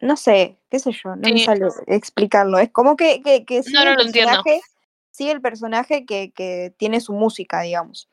No 0.00 0.16
sé, 0.16 0.56
qué 0.70 0.78
sé 0.78 0.90
yo, 0.92 1.16
no 1.16 1.28
me 1.28 1.38
Sí. 1.38 1.44
sale 1.44 1.66
explicarlo. 1.86 2.58
Es 2.58 2.70
como 2.70 2.96
que, 2.96 3.22
que, 3.22 3.44
que 3.44 3.62
sigue 3.62 3.84
no 3.84 3.90
el 3.90 3.96
lo 3.96 4.02
entiendo. 4.02 4.30
personaje, 4.42 4.60
sigue 5.10 5.30
el 5.32 5.40
personaje 5.42 6.06
que, 6.06 6.32
que 6.32 6.74
tiene 6.78 7.00
su 7.00 7.12
música, 7.12 7.60
digamos. 7.60 8.08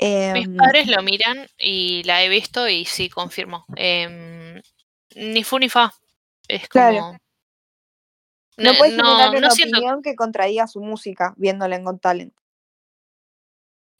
Mis 0.00 0.46
Em, 0.46 0.56
padres 0.56 0.86
lo 0.88 1.02
miran 1.02 1.46
y 1.58 2.02
la 2.04 2.22
he 2.22 2.28
visto 2.28 2.68
y 2.68 2.84
sí, 2.84 3.08
confirmo. 3.08 3.64
Em, 3.76 4.60
ni 5.16 5.42
fu 5.44 5.58
ni 5.58 5.68
fa. 5.68 5.92
Es 6.48 6.68
como. 6.68 6.84
Claro. 6.84 7.18
no 8.58 8.72
No, 8.72 8.78
puedes 8.78 8.96
no, 8.96 9.04
generarle 9.04 9.32
no 9.40 9.46
una 9.46 9.50
siento. 9.50 9.76
opinión 9.78 10.02
que 10.02 10.14
contradiga 10.16 10.66
su 10.66 10.80
música 10.80 11.34
viéndola 11.36 11.76
en 11.76 11.84
Got 11.84 12.00
Talent. 12.00 12.34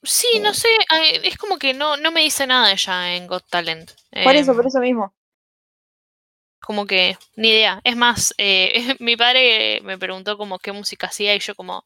Sí, 0.03 0.39
no 0.41 0.55
sé. 0.55 0.69
Es 1.25 1.37
como 1.37 1.59
que 1.59 1.75
no, 1.75 1.97
no 1.97 2.11
me 2.13 2.23
dice 2.23 2.47
nada 2.47 2.73
ella 2.73 3.15
en 3.17 3.27
Got 3.27 3.49
Talent. 3.49 3.91
Por 4.25 4.35
eso, 4.37 4.53
por 4.55 4.63
Em, 4.63 4.69
eso 4.69 4.81
mismo. 4.81 5.15
como 6.61 6.87
que 6.87 7.17
ni 7.37 7.49
idea. 7.49 7.81
Es 7.85 7.97
más, 7.97 8.35
eh, 8.39 8.73
mi 9.01 9.17
padre 9.17 9.81
me 9.83 9.99
preguntó 9.99 10.37
como 10.39 10.59
qué 10.59 10.73
música 10.73 11.07
hacía 11.09 11.35
y 11.35 11.41
yo 11.41 11.55
como 11.55 11.83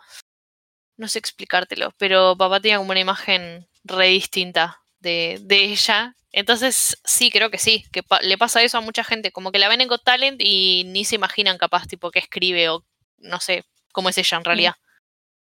no 0.96 1.08
sé 1.08 1.18
explicártelo, 1.18 1.92
pero 1.98 2.36
papá 2.36 2.60
tenía 2.60 2.78
como 2.78 2.90
una 2.90 3.00
imagen 3.00 3.66
re 3.84 4.08
distinta 4.08 4.82
de, 5.00 5.38
de 5.42 5.64
ella. 5.64 6.14
Entonces 6.30 6.98
sí, 7.04 7.30
creo 7.30 7.50
que 7.50 7.58
sí, 7.58 7.84
que 7.92 8.02
pa- 8.02 8.20
le 8.22 8.38
pasa 8.38 8.62
eso 8.62 8.78
a 8.78 8.82
mucha 8.82 9.04
gente, 9.04 9.32
como 9.32 9.52
que 9.52 9.58
la 9.58 9.68
ven 9.68 9.80
en 9.80 9.88
Got 9.88 10.04
Talent 10.04 10.40
y 10.42 10.84
ni 10.86 11.04
se 11.04 11.16
imaginan 11.16 11.58
capaz 11.58 11.86
tipo 11.86 12.10
qué 12.10 12.20
escribe 12.20 12.68
o 12.68 12.84
no 13.18 13.40
sé 13.40 13.64
cómo 13.92 14.08
es 14.10 14.18
ella 14.18 14.38
en 14.38 14.44
realidad. 14.44 14.74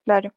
Claro. 0.05 0.33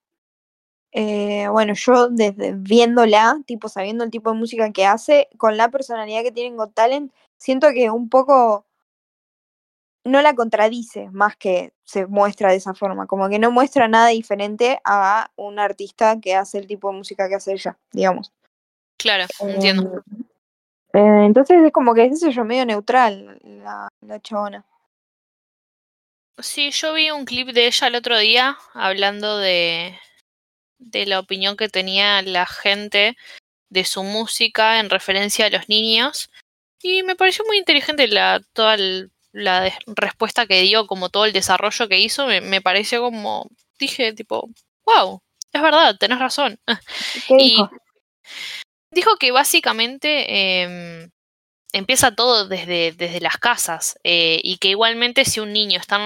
Eh, 0.98 1.46
bueno, 1.48 1.74
yo 1.74 2.09
desde 2.09 2.54
viéndola, 2.54 3.38
tipo 3.44 3.68
sabiendo 3.68 4.02
el 4.02 4.11
tipo 4.11 4.32
de 4.32 4.38
música 4.38 4.72
que 4.72 4.87
hace, 4.87 5.28
con 5.37 5.59
la 5.59 5.70
personalidad 5.70 6.22
que 6.22 6.32
tiene 6.32 6.48
en 6.48 6.56
Got 6.56 6.72
Talent, 6.72 7.12
siento 7.37 7.68
que 7.74 7.90
un 7.90 8.09
poco 8.09 8.64
no 10.04 10.22
la 10.22 10.35
contradice 10.35 11.11
más 11.11 11.37
que 11.37 11.74
se 11.85 12.06
muestra 12.06 12.48
de 12.48 12.56
esa 12.56 12.72
forma, 12.72 13.06
como 13.06 13.28
que 13.28 13.38
no 13.38 13.50
muestra 13.50 13.88
nada 13.88 14.09
diferente 14.09 14.80
a 14.85 15.30
un 15.37 15.59
artista 15.59 16.18
que 16.18 16.35
hace 16.35 16.56
el 16.56 16.66
tipo 16.66 16.90
de 16.90 16.96
música 16.96 17.28
que 17.28 17.35
hace 17.35 17.52
ella, 17.52 17.76
digamos. 17.92 18.32
Claro, 18.96 19.26
entiendo. 19.40 20.02
Eh, 20.94 21.24
entonces 21.26 21.59
es 21.62 21.72
como 21.72 21.92
que, 21.92 22.09
qué 22.09 22.16
sé 22.16 22.32
yo, 22.32 22.42
medio 22.42 22.64
neutral 22.64 23.38
la, 23.42 23.90
la 24.00 24.20
chabona. 24.20 24.64
Sí, 26.38 26.70
yo 26.70 26.94
vi 26.94 27.11
un 27.11 27.26
clip 27.26 27.48
de 27.48 27.66
ella 27.66 27.88
el 27.88 27.96
otro 27.96 28.16
día 28.16 28.56
hablando 28.72 29.37
de, 29.37 29.98
de 30.79 31.06
la 31.06 31.18
opinión 31.20 31.56
que 31.56 31.68
tenía 31.68 32.22
la 32.22 32.46
gente 32.46 33.16
de 33.70 33.85
su 33.85 34.02
música 34.04 34.81
en 34.81 34.90
referencia 34.90 35.46
a 35.46 35.50
los 35.50 35.68
niños 35.68 36.31
y 36.83 37.02
me 37.02 37.16
pareció 37.16 37.44
muy 37.46 37.58
inteligente 37.58 38.06
la 38.08 38.40
toda 38.52 38.74
el- 38.74 39.10
la 39.33 39.70
respuesta 39.87 40.46
que 40.46 40.62
dio, 40.62 40.87
como 40.87 41.10
todo 41.10 41.27
el 41.27 41.33
desarrollo 41.33 41.88
que 41.88 41.98
hizo, 41.98 42.27
me, 42.27 42.40
me 42.40 42.60
pareció 42.62 43.02
como 43.02 43.50
dije 43.79 44.12
tipo, 44.14 44.48
wow, 44.87 45.20
es 45.52 45.62
verdad, 45.62 45.96
tenés 45.98 46.18
razón. 46.18 46.58
¿Qué 46.66 46.74
Y 47.38 47.50
dijo? 47.50 47.70
dijo 48.90 49.16
que 49.16 49.33
básicamente 49.33 50.62
em, 50.62 51.10
empieza 51.72 52.14
todo 52.14 52.48
desde, 52.48 52.92
desde 52.92 53.20
las 53.20 53.37
casas 53.37 53.98
eh, 54.04 54.40
y 54.42 54.56
que 54.58 54.68
igualmente 54.68 55.24
si 55.24 55.40
un 55.40 55.52
niño 55.52 55.79
está, 55.81 55.98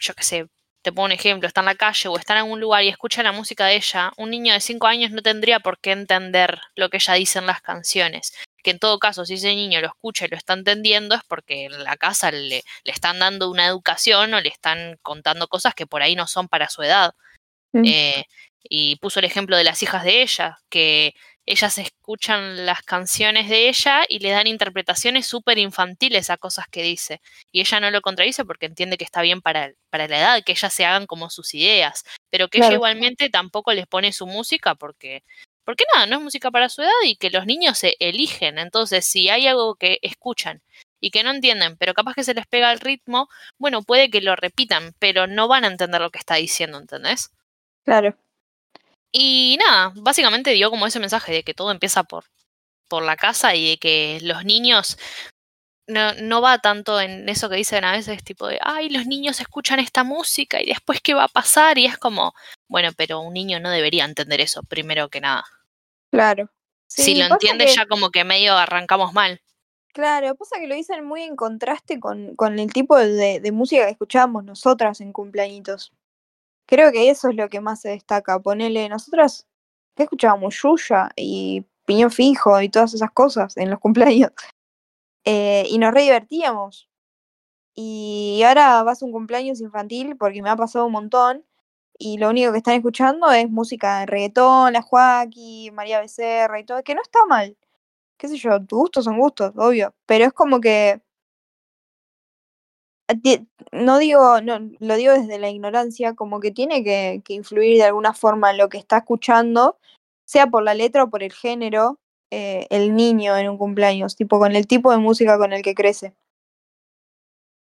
yo 0.00 0.14
qué 0.14 0.22
sé, 0.22 0.46
te 0.84 0.92
pongo 0.92 1.06
un 1.06 1.12
ejemplo, 1.12 1.48
está 1.48 1.62
en 1.62 1.66
la 1.66 1.74
calle 1.76 2.10
o 2.10 2.18
está 2.18 2.34
en 2.34 2.40
algún 2.40 2.60
lugar 2.60 2.84
y 2.84 2.90
escucha 2.90 3.22
la 3.22 3.32
música 3.32 3.64
de 3.64 3.76
ella, 3.76 4.12
un 4.18 4.28
niño 4.28 4.52
de 4.52 4.60
5 4.60 4.86
años 4.86 5.12
no 5.12 5.22
tendría 5.22 5.58
por 5.60 5.78
qué 5.78 5.92
entender 5.92 6.60
lo 6.76 6.90
que 6.90 6.98
ella 6.98 7.14
dice 7.14 7.38
en 7.38 7.46
las 7.46 7.62
canciones. 7.62 8.34
que 8.62 8.70
en 8.70 8.78
todo 8.78 8.98
caso, 8.98 9.26
si 9.26 9.34
ese 9.34 9.54
niño 9.54 9.80
lo 9.80 9.88
escucha 9.88 10.24
y 10.26 10.28
lo 10.28 10.36
está 10.36 10.52
entendiendo, 10.52 11.14
es 11.14 11.22
porque 11.26 11.66
en 11.66 11.84
la 11.84 11.96
casa 11.96 12.30
le, 12.30 12.62
le 12.84 12.92
están 12.92 13.18
dando 13.18 13.50
una 13.50 13.66
educación 13.66 14.32
o 14.34 14.40
le 14.40 14.48
están 14.48 14.98
contando 15.02 15.48
cosas 15.48 15.74
que 15.74 15.86
por 15.86 16.02
ahí 16.02 16.16
no 16.16 16.26
son 16.26 16.48
para 16.48 16.68
su 16.68 16.82
edad. 16.82 17.14
Mm. 17.72 17.84
Eh, 17.86 18.24
y 18.62 18.96
puso 18.96 19.20
el 19.20 19.26
ejemplo 19.26 19.56
de 19.56 19.64
las 19.64 19.82
hijas 19.82 20.04
de 20.04 20.22
ella, 20.22 20.58
que 20.70 21.14
ellas 21.46 21.76
escuchan 21.78 22.64
las 22.64 22.82
canciones 22.82 23.48
de 23.48 23.68
ella 23.68 24.04
y 24.08 24.18
le 24.20 24.30
dan 24.30 24.46
interpretaciones 24.46 25.26
súper 25.26 25.58
infantiles 25.58 26.30
a 26.30 26.38
cosas 26.38 26.66
que 26.68 26.82
dice. 26.82 27.20
Y 27.52 27.60
ella 27.60 27.80
no 27.80 27.90
lo 27.90 28.00
contradice 28.00 28.44
porque 28.44 28.66
entiende 28.66 28.96
que 28.96 29.04
está 29.04 29.20
bien 29.22 29.42
para, 29.42 29.72
para 29.90 30.08
la 30.08 30.18
edad, 30.18 30.44
que 30.44 30.52
ellas 30.52 30.72
se 30.72 30.84
hagan 30.86 31.06
como 31.06 31.28
sus 31.30 31.54
ideas, 31.54 32.04
pero 32.30 32.48
que 32.48 32.58
ella 32.58 32.72
igualmente 32.72 33.28
tampoco 33.28 33.72
les 33.72 33.86
pone 33.86 34.12
su 34.12 34.26
música 34.26 34.74
porque, 34.74 35.22
porque 35.64 35.84
nada, 35.92 36.06
no 36.06 36.16
es 36.16 36.22
música 36.22 36.50
para 36.50 36.68
su 36.68 36.82
edad 36.82 36.90
y 37.04 37.16
que 37.16 37.30
los 37.30 37.44
niños 37.44 37.78
se 37.78 37.96
eligen. 38.00 38.58
Entonces, 38.58 39.04
si 39.04 39.28
hay 39.28 39.46
algo 39.46 39.74
que 39.74 39.98
escuchan 40.02 40.62
y 40.98 41.10
que 41.10 41.22
no 41.22 41.30
entienden, 41.30 41.76
pero 41.76 41.92
capaz 41.92 42.14
que 42.14 42.24
se 42.24 42.32
les 42.32 42.46
pega 42.46 42.72
el 42.72 42.80
ritmo, 42.80 43.28
bueno, 43.58 43.82
puede 43.82 44.10
que 44.10 44.22
lo 44.22 44.34
repitan, 44.34 44.94
pero 44.98 45.26
no 45.26 45.46
van 45.48 45.64
a 45.64 45.68
entender 45.68 46.00
lo 46.00 46.10
que 46.10 46.18
está 46.18 46.36
diciendo, 46.36 46.78
¿entendés? 46.78 47.30
Claro. 47.84 48.16
Y 49.16 49.56
nada, 49.64 49.92
básicamente 49.94 50.50
dio 50.50 50.70
como 50.70 50.86
ese 50.88 50.98
mensaje 50.98 51.32
de 51.32 51.42
que 51.44 51.54
todo 51.54 51.70
empieza 51.70 52.02
por, 52.02 52.24
por 52.88 53.04
la 53.04 53.16
casa 53.16 53.54
y 53.54 53.70
de 53.70 53.76
que 53.78 54.18
los 54.22 54.44
niños 54.44 54.98
no, 55.86 56.14
no 56.14 56.40
va 56.42 56.58
tanto 56.58 57.00
en 57.00 57.28
eso 57.28 57.48
que 57.48 57.54
dicen 57.54 57.84
a 57.84 57.92
veces, 57.92 58.24
tipo 58.24 58.48
de, 58.48 58.58
ay, 58.60 58.88
los 58.88 59.06
niños 59.06 59.38
escuchan 59.40 59.78
esta 59.78 60.02
música 60.02 60.60
y 60.60 60.66
después 60.66 61.00
qué 61.00 61.14
va 61.14 61.24
a 61.24 61.28
pasar. 61.28 61.78
Y 61.78 61.86
es 61.86 61.96
como, 61.96 62.34
bueno, 62.68 62.90
pero 62.96 63.20
un 63.20 63.34
niño 63.34 63.60
no 63.60 63.70
debería 63.70 64.04
entender 64.04 64.40
eso, 64.40 64.64
primero 64.64 65.08
que 65.08 65.20
nada. 65.20 65.44
Claro. 66.10 66.50
si 66.88 67.14
lo 67.14 67.26
entiende, 67.26 67.66
que- 67.66 67.74
ya 67.74 67.86
como 67.86 68.10
que 68.10 68.24
medio 68.24 68.56
arrancamos 68.56 69.12
mal. 69.12 69.40
Claro, 69.92 70.34
pasa 70.34 70.58
que 70.58 70.66
lo 70.66 70.74
dicen 70.74 71.04
muy 71.04 71.22
en 71.22 71.36
contraste 71.36 72.00
con, 72.00 72.34
con 72.34 72.58
el 72.58 72.72
tipo 72.72 72.96
de, 72.98 73.38
de 73.38 73.52
música 73.52 73.84
que 73.84 73.92
escuchábamos 73.92 74.42
nosotras 74.42 75.00
en 75.00 75.12
cumpleañitos. 75.12 75.92
Creo 76.66 76.92
que 76.92 77.10
eso 77.10 77.28
es 77.28 77.36
lo 77.36 77.48
que 77.48 77.60
más 77.60 77.80
se 77.80 77.90
destaca. 77.90 78.38
Ponele, 78.40 78.88
nosotras, 78.88 79.46
¿qué 79.96 80.04
escuchábamos? 80.04 80.54
Yuya 80.62 81.10
y 81.16 81.64
Piñón 81.86 82.10
Fijo 82.10 82.60
y 82.60 82.68
todas 82.68 82.94
esas 82.94 83.10
cosas 83.12 83.56
en 83.56 83.70
los 83.70 83.80
cumpleaños. 83.80 84.32
Eh, 85.24 85.66
y 85.70 85.78
nos 85.78 85.92
re 85.94 86.02
divertíamos. 86.02 86.88
Y 87.74 88.42
ahora 88.46 88.82
vas 88.84 89.02
a 89.02 89.06
un 89.06 89.12
cumpleaños 89.12 89.60
infantil 89.60 90.16
porque 90.16 90.42
me 90.42 90.50
ha 90.50 90.56
pasado 90.56 90.86
un 90.86 90.92
montón. 90.92 91.44
Y 91.98 92.18
lo 92.18 92.30
único 92.30 92.52
que 92.52 92.58
están 92.58 92.74
escuchando 92.74 93.30
es 93.32 93.50
música 93.50 94.00
de 94.00 94.06
reggaetón, 94.06 94.72
la 94.74 94.82
Joaquín, 94.82 95.74
María 95.74 96.00
Becerra 96.00 96.60
y 96.60 96.64
todo, 96.64 96.82
que 96.84 96.94
no 96.94 97.02
está 97.02 97.24
mal 97.26 97.56
qué 98.18 98.28
sé 98.28 98.36
yo, 98.36 98.58
tus 98.64 98.78
gustos 98.78 99.04
son 99.04 99.18
gustos, 99.18 99.52
obvio, 99.56 99.94
pero 100.06 100.24
es 100.26 100.32
como 100.32 100.60
que 100.60 101.00
no 103.72 103.98
digo, 103.98 104.40
no, 104.40 104.58
lo 104.80 104.96
digo 104.96 105.12
desde 105.12 105.38
la 105.38 105.50
ignorancia, 105.50 106.14
como 106.14 106.40
que 106.40 106.50
tiene 106.50 106.82
que, 106.84 107.22
que 107.24 107.34
influir 107.34 107.76
de 107.76 107.84
alguna 107.84 108.14
forma 108.14 108.50
en 108.50 108.58
lo 108.58 108.68
que 108.68 108.78
está 108.78 108.98
escuchando, 108.98 109.78
sea 110.26 110.46
por 110.48 110.62
la 110.62 110.74
letra 110.74 111.04
o 111.04 111.10
por 111.10 111.22
el 111.22 111.32
género, 111.32 111.98
eh, 112.30 112.66
el 112.70 112.94
niño 112.96 113.36
en 113.36 113.48
un 113.50 113.58
cumpleaños, 113.58 114.16
tipo 114.16 114.38
con 114.38 114.56
el 114.56 114.66
tipo 114.66 114.90
de 114.90 114.98
música 114.98 115.38
con 115.38 115.52
el 115.52 115.62
que 115.62 115.74
crece. 115.74 116.14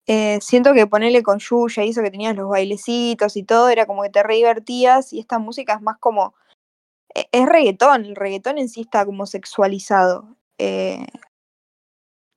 Eh, 0.06 0.40
siento 0.42 0.74
que 0.74 0.86
ponerle 0.86 1.24
con 1.24 1.40
Yuya 1.40 1.84
eso 1.84 2.02
que 2.04 2.12
tenías 2.12 2.36
los 2.36 2.50
bailecitos 2.50 3.38
y 3.38 3.44
todo, 3.44 3.70
era 3.70 3.86
como 3.86 4.04
que 4.04 4.10
te 4.10 4.22
re 4.22 4.36
divertías 4.36 5.14
y 5.14 5.20
esta 5.20 5.40
música 5.40 5.76
es 5.76 5.82
más 5.82 5.98
como 5.98 6.34
e- 7.16 7.28
es 7.32 7.48
reggaetón, 7.48 8.06
el 8.06 8.16
reggaetón 8.16 8.58
en 8.60 8.70
sí 8.70 8.82
está 8.82 9.06
como 9.06 9.26
sexualizado. 9.28 10.38
eh. 10.60 11.08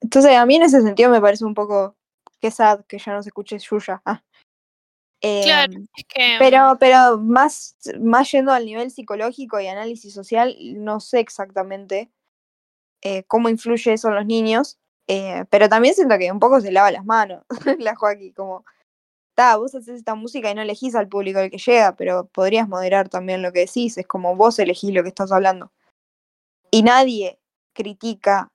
entonces, 0.01 0.33
a 0.37 0.47
mí 0.47 0.57
en 0.57 0.63
ese 0.63 0.83
sentido 0.83 1.11
me 1.11 1.21
parece 1.21 1.45
un 1.45 1.55
poco 1.55 1.97
que 2.41 2.51
sad 2.51 2.85
que 2.87 2.99
ya 2.99 3.13
no 3.13 3.23
se 3.23 3.31
escuche 3.31 3.59
Yuya. 3.59 4.03
ah. 4.05 4.23
Claro, 5.21 5.73
Em, 5.73 5.87
es 5.97 6.05
que. 6.09 6.37
pero, 6.39 6.77
pero 6.79 7.19
más, 7.19 7.77
más 8.01 8.31
yendo 8.31 8.53
al 8.53 8.67
nivel 8.67 8.91
psicológico 8.91 9.59
y 9.61 9.67
análisis 9.67 10.13
social, 10.13 10.57
no 10.77 11.01
sé 11.01 11.21
exactamente 11.21 12.11
eh, 13.03 13.25
cómo 13.25 13.49
influye 13.49 13.95
eso 13.95 14.09
en 14.09 14.15
los 14.15 14.27
niños, 14.27 14.79
eh, 15.09 15.45
pero 15.51 15.69
también 15.69 15.95
siento 15.95 16.19
que 16.19 16.31
un 16.31 16.41
poco 16.41 16.61
se 16.61 16.73
lava 16.73 16.91
las 16.91 17.05
manos 17.05 17.45
la 17.79 17.95
Joaquín, 17.97 18.33
como, 18.35 18.65
ta, 19.35 19.57
vos 19.57 19.75
haces 19.75 19.97
esta 19.99 20.15
música 20.15 20.51
y 20.51 20.55
no 20.55 20.63
elegís 20.63 20.95
al 20.95 21.09
público 21.09 21.39
al 21.41 21.51
que 21.51 21.59
llega, 21.59 21.97
pero 21.97 22.27
podrías 22.27 22.69
moderar 22.69 23.09
también 23.09 23.43
lo 23.43 23.53
que 23.53 23.61
decís, 23.61 23.99
es 23.99 24.07
como 24.07 24.37
vos 24.37 24.59
elegís 24.59 24.93
lo 24.93 25.03
que 25.03 25.11
estás 25.11 25.33
hablando. 25.33 25.73
Y 26.71 26.83
nadie 26.83 27.39
critica 27.73 28.49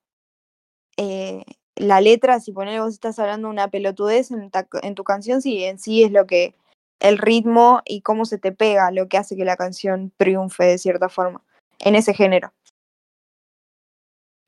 eh, 0.98 1.44
la 1.76 2.02
letra 2.02 2.40
si 2.40 2.52
poner 2.52 2.80
vos 2.82 2.94
estás 2.94 3.18
hablando 3.20 3.50
una 3.50 3.70
pelotudez 3.70 4.32
en, 4.32 4.52
ta- 4.52 4.68
en 4.82 4.96
tu 4.96 5.04
canción, 5.04 5.42
si 5.42 5.64
en 5.64 5.80
sí 5.80 6.04
es 6.04 6.12
lo 6.12 6.28
que, 6.28 6.54
el 7.00 7.18
ritmo 7.18 7.82
y 7.86 8.02
cómo 8.02 8.26
se 8.26 8.38
te 8.38 8.52
pega 8.52 8.92
lo 8.92 9.08
que 9.08 9.18
hace 9.18 9.36
que 9.36 9.46
la 9.46 9.58
canción 9.58 10.12
triunfe 10.18 10.64
de 10.66 10.78
cierta 10.78 11.10
forma, 11.10 11.42
en 11.80 11.96
ese 11.96 12.14
género. 12.14 12.54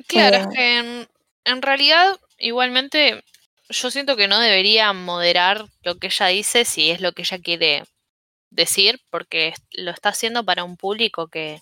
Claro, 0.07 0.37
es 0.37 0.45
Eh. 0.45 0.49
que 0.53 0.77
en, 0.79 1.07
en 1.45 1.61
realidad, 1.61 2.19
igualmente, 2.37 3.23
yo 3.69 3.89
siento 3.89 4.15
que 4.15 4.27
no 4.27 4.39
debería 4.39 4.91
moderar 4.93 5.65
lo 5.81 5.95
que 5.95 6.07
ella 6.07 6.27
dice 6.27 6.65
si 6.65 6.91
es 6.91 7.01
lo 7.01 7.13
que 7.13 7.23
ella 7.23 7.39
quiere 7.39 7.83
decir, 8.51 9.01
porque 9.09 9.53
lo 9.71 9.91
está 9.91 10.09
haciendo 10.09 10.43
para 10.43 10.63
un 10.63 10.77
público 10.77 11.27
que, 11.27 11.61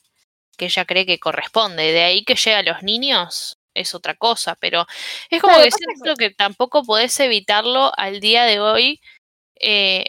que 0.58 0.66
ella 0.66 0.86
cree 0.86 1.06
que 1.06 1.20
corresponde. 1.20 1.92
De 1.92 2.04
ahí 2.04 2.26
que 2.26 2.36
llega 2.36 2.60
a 2.60 2.64
los 2.64 2.84
niños 2.84 3.58
es 3.74 3.94
otra 3.96 4.16
cosa, 4.16 4.56
pero 4.60 4.86
es 5.30 5.42
como 5.42 5.54
Claro, 5.56 5.66
que 5.66 5.72
siento 5.72 6.16
que 6.16 6.30
tampoco 6.32 6.84
podés 6.84 7.20
evitarlo 7.20 7.92
al 7.98 8.20
día 8.20 8.44
de 8.46 8.60
hoy. 8.60 9.02
eh, 9.56 10.06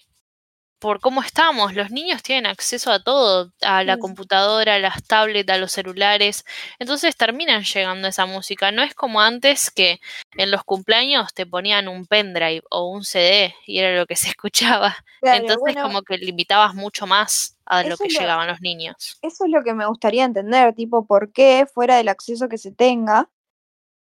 por 0.79 0.99
cómo 0.99 1.23
estamos, 1.23 1.75
los 1.75 1.93
niños 1.93 2.25
tienen 2.25 2.47
acceso 2.47 2.91
a 2.91 3.01
todo, 3.05 3.53
a 3.61 3.85
la 3.85 3.95
Sí. 3.95 4.01
computadora, 4.01 4.75
a 4.75 4.79
las 4.81 5.05
tablets, 5.05 5.49
a 5.53 5.57
los 5.57 5.71
celulares, 5.71 6.45
entonces 6.81 7.17
terminan 7.17 7.63
llegando 7.63 8.09
a 8.09 8.11
esa 8.11 8.27
música. 8.27 8.73
No 8.73 8.83
es 8.83 8.93
como 8.93 9.21
antes 9.21 9.71
que 9.71 10.01
en 10.37 10.51
los 10.51 10.65
cumpleaños 10.65 11.33
te 11.35 11.47
ponían 11.47 11.87
un 11.87 12.05
pendrive 12.07 12.63
o 12.69 12.89
un 12.89 13.05
CD 13.05 13.55
y 13.65 13.79
era 13.79 13.97
lo 13.97 14.07
que 14.07 14.17
se 14.17 14.29
escuchaba. 14.37 14.97
Claro, 15.21 15.39
Entonces 15.43 15.61
bueno, 15.61 15.83
como 15.83 16.03
que 16.03 16.19
limitabas 16.19 16.75
mucho 16.75 17.07
más 17.07 17.57
a 17.65 17.85
lo 17.85 17.97
que 17.97 18.09
lo- 18.13 18.19
llegaban 18.19 18.49
los 18.49 18.61
niños. 18.61 19.19
eso 19.23 19.45
es 19.45 19.51
lo 19.53 19.63
que 19.63 19.75
me 19.75 19.87
gustaría 19.87 20.25
entender, 20.25 20.75
tipo, 20.75 21.07
¿por 21.07 21.31
qué 21.33 21.65
fuera 21.73 21.97
del 21.97 22.09
acceso 22.09 22.49
que 22.49 22.59
se 22.59 22.73
tenga? 22.73 23.29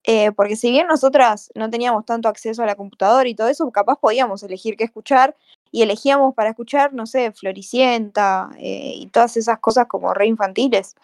Eh, 0.05 0.33
porque 0.33 0.57
si 0.57 0.71
bien 0.71 0.89
nosotras 0.89 1.51
no 1.55 1.71
teníamos 1.71 2.05
tanto 2.05 2.29
acceso 2.29 2.63
a 2.63 2.67
la 2.67 2.75
computadora 2.75 3.29
y 3.29 3.35
todo 3.35 3.49
eso, 3.49 3.71
capaz 3.71 3.97
podíamos 4.01 4.43
elegir 4.43 4.77
qué 4.77 4.85
escuchar 4.85 5.37
y 5.71 5.83
elegíamos 5.83 6.35
para 6.35 6.51
escuchar, 6.51 6.93
no 6.93 7.07
sé, 7.07 7.31
Floricienta 7.33 8.51
eh, 8.59 8.95
y 8.97 9.07
todas 9.07 9.37
esas 9.37 9.61
cosas 9.61 9.87
como 9.87 10.13
re 10.13 10.27
infantiles. 10.27 10.97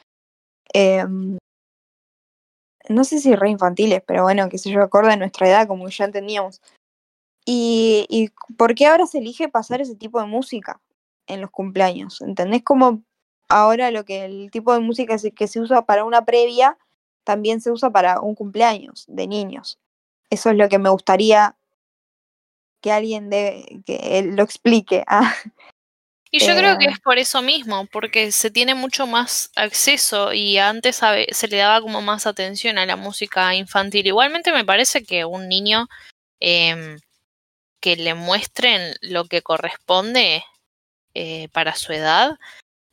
Em, 0.72 1.38
no 2.88 3.04
sé 3.04 3.20
si 3.20 3.34
re 3.36 3.50
infantiles, 3.50 4.02
pero 4.06 4.24
bueno, 4.24 4.48
qué 4.48 4.58
sé 4.58 4.70
yo, 4.70 4.82
acorde 4.82 5.12
a 5.12 5.16
nuestra 5.16 5.48
edad, 5.48 5.68
como 5.68 5.86
que 5.86 5.92
ya 5.92 6.04
entendíamos. 6.04 6.60
Y, 7.44 8.06
y 8.08 8.30
¿por 8.56 8.74
qué 8.74 8.86
ahora 8.86 9.06
se 9.06 9.18
elige 9.18 9.48
pasar 9.48 9.80
ese 9.80 9.94
tipo 9.94 10.20
de 10.20 10.26
música 10.26 10.80
en 11.26 11.40
los 11.40 11.50
cumpleaños? 11.50 12.20
¿Entendés 12.20 12.62
cómo 12.64 13.02
ahora 13.48 13.90
lo 13.90 14.04
que 14.04 14.24
el 14.24 14.50
tipo 14.50 14.74
de 14.74 14.80
música 14.80 15.16
que 15.34 15.46
se 15.46 15.60
usa 15.60 15.86
para 15.86 16.04
una 16.04 16.24
previa 16.24 16.76
también 17.28 17.60
se 17.60 17.70
usa 17.70 17.90
para 17.90 18.20
un 18.22 18.34
cumpleaños 18.34 19.04
de 19.06 19.26
niños? 19.26 19.78
Eso 20.30 20.48
es 20.48 20.56
lo 20.56 20.66
que 20.70 20.78
me 20.78 20.88
gustaría 20.88 21.54
que 22.80 22.90
alguien 22.90 23.28
de, 23.28 23.82
que 23.84 24.18
él 24.18 24.34
lo 24.34 24.42
explique. 24.42 25.04
Ah, 25.06 25.34
Y 26.30 26.40
yo 26.40 26.54
creo 26.56 26.78
que 26.78 26.86
Eh. 26.86 26.90
es 26.92 27.00
por 27.00 27.18
eso 27.18 27.42
mismo, 27.42 27.86
porque 27.92 28.32
se 28.32 28.50
tiene 28.50 28.74
mucho 28.74 29.06
más 29.06 29.50
acceso 29.56 30.32
y 30.32 30.56
antes 30.56 30.96
se 31.32 31.48
le 31.48 31.56
daba 31.58 31.82
como 31.82 32.00
más 32.00 32.26
atención 32.26 32.78
a 32.78 32.86
la 32.86 32.96
música 32.96 33.54
infantil. 33.54 34.06
Igualmente 34.06 34.52
me 34.52 34.64
parece 34.64 35.04
que 35.04 35.24
un 35.26 35.48
niño 35.48 35.86
em, 36.40 36.98
que 37.80 37.96
le 37.96 38.14
muestren 38.14 38.94
lo 39.02 39.24
que 39.26 39.42
corresponde 39.42 40.44
eh, 41.14 41.48
para 41.52 41.74
su 41.74 41.92
edad 41.92 42.38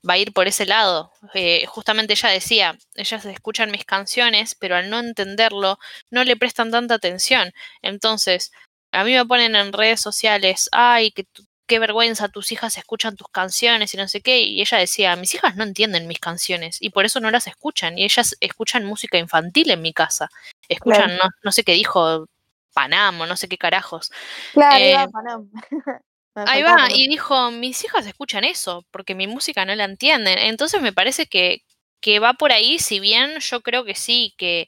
va 0.08 0.14
a 0.14 0.18
ir 0.18 0.34
por 0.34 0.48
ese 0.48 0.66
lado. 0.66 1.12
Eh, 1.34 1.66
justamente 1.68 2.14
ella 2.14 2.30
decía, 2.30 2.78
ellas 2.96 3.26
escuchan 3.26 3.72
mis 3.72 3.86
canciones, 3.86 4.56
pero 4.56 4.76
al 4.76 4.90
no 4.90 5.00
entenderlo 5.00 5.80
no 6.10 6.24
le 6.24 6.38
prestan 6.38 6.72
tanta 6.72 6.96
atención. 6.96 7.52
Entonces, 7.82 8.52
a 8.92 9.04
mí 9.04 9.14
me 9.14 9.26
ponen 9.26 9.56
en 9.56 9.74
redes 9.74 10.02
sociales, 10.02 10.70
ay, 10.72 11.12
que 11.12 11.26
qué 11.68 11.80
vergüenza, 11.80 12.30
tus 12.30 12.52
hijas 12.52 12.78
escuchan 12.78 13.16
tus 13.16 13.28
canciones 13.30 13.94
y 13.94 13.98
no 13.98 14.08
sé 14.08 14.22
qué. 14.22 14.42
Y 14.42 14.62
ella 14.62 14.78
decía, 14.78 15.16
mis 15.16 15.34
hijas 15.34 15.56
no 15.56 15.64
entienden 15.64 16.08
mis 16.08 16.20
canciones 16.20 16.78
y 16.80 16.92
por 16.92 17.06
eso 17.06 17.20
no 17.20 17.32
las 17.32 17.48
escuchan. 17.48 17.98
Y 17.98 18.04
ellas 18.04 18.36
escuchan 18.40 18.86
música 18.86 19.18
infantil 19.18 19.72
en 19.72 19.82
mi 19.82 19.94
casa. 19.94 20.30
Escuchan, 20.70 21.16
no, 21.18 21.30
no 21.44 21.52
sé 21.52 21.64
qué 21.64 21.74
dijo, 21.74 22.28
Panamo, 22.74 23.26
no 23.26 23.38
sé 23.38 23.48
qué 23.48 23.58
carajos. 23.58 24.12
claro, 24.54 24.76
Eh, 24.78 25.08
Panam. 25.12 25.50
Ahí 26.36 26.64
va, 26.64 26.88
y 26.94 27.08
dijo, 27.08 27.52
mis 27.52 27.84
hijas 27.84 28.06
escuchan 28.06 28.44
eso, 28.44 28.86
porque 28.92 29.16
mi 29.16 29.28
música 29.28 29.66
no 29.66 29.74
la 29.76 29.86
entienden. 29.86 30.38
Entonces 30.38 30.82
me 30.82 30.94
parece 30.94 31.28
que, 31.28 31.64
que 32.02 32.20
va 32.20 32.34
por 32.34 32.52
ahí, 32.52 32.80
si 32.80 33.00
bien 33.00 33.40
yo 33.40 33.62
creo 33.62 33.86
que 33.86 33.96
sí, 33.96 34.34
que, 34.38 34.68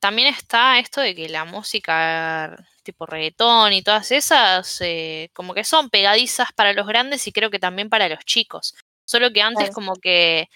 también 0.00 0.28
está 0.28 0.78
esto 0.78 1.00
de 1.00 1.14
que 1.14 1.28
la 1.28 1.44
música 1.44 2.56
tipo 2.82 3.06
reggaetón 3.06 3.72
y 3.72 3.82
todas 3.82 4.10
esas, 4.12 4.80
eh, 4.80 5.30
como 5.34 5.54
que 5.54 5.64
son 5.64 5.90
pegadizas 5.90 6.52
para 6.54 6.72
los 6.72 6.86
grandes 6.86 7.26
y 7.26 7.32
creo 7.32 7.50
que 7.50 7.58
también 7.58 7.90
para 7.90 8.08
los 8.08 8.24
chicos. 8.24 8.74
Solo 9.04 9.32
que 9.32 9.42
antes 9.42 9.64
Claro. 9.64 9.74
como 9.74 9.96
que 9.96 10.48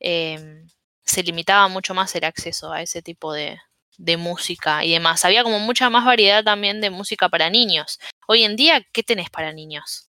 em, 0.00 0.68
se 1.04 1.22
limitaba 1.22 1.68
mucho 1.68 1.94
más 1.94 2.14
el 2.14 2.24
acceso 2.24 2.72
a 2.72 2.82
ese 2.82 3.02
tipo 3.02 3.32
de, 3.32 3.58
de 3.98 4.16
música 4.16 4.84
y 4.84 4.92
demás. 4.92 5.24
Había 5.24 5.42
como 5.44 5.58
mucha 5.60 5.90
más 5.90 6.04
variedad 6.04 6.44
también 6.44 6.80
de 6.80 6.90
música 6.90 7.28
para 7.28 7.50
niños. 7.50 7.98
Hoy 8.26 8.44
en 8.44 8.56
día, 8.56 8.84
¿qué 8.92 9.02
tenés 9.02 9.30
para 9.30 9.52
niños? 9.52 10.10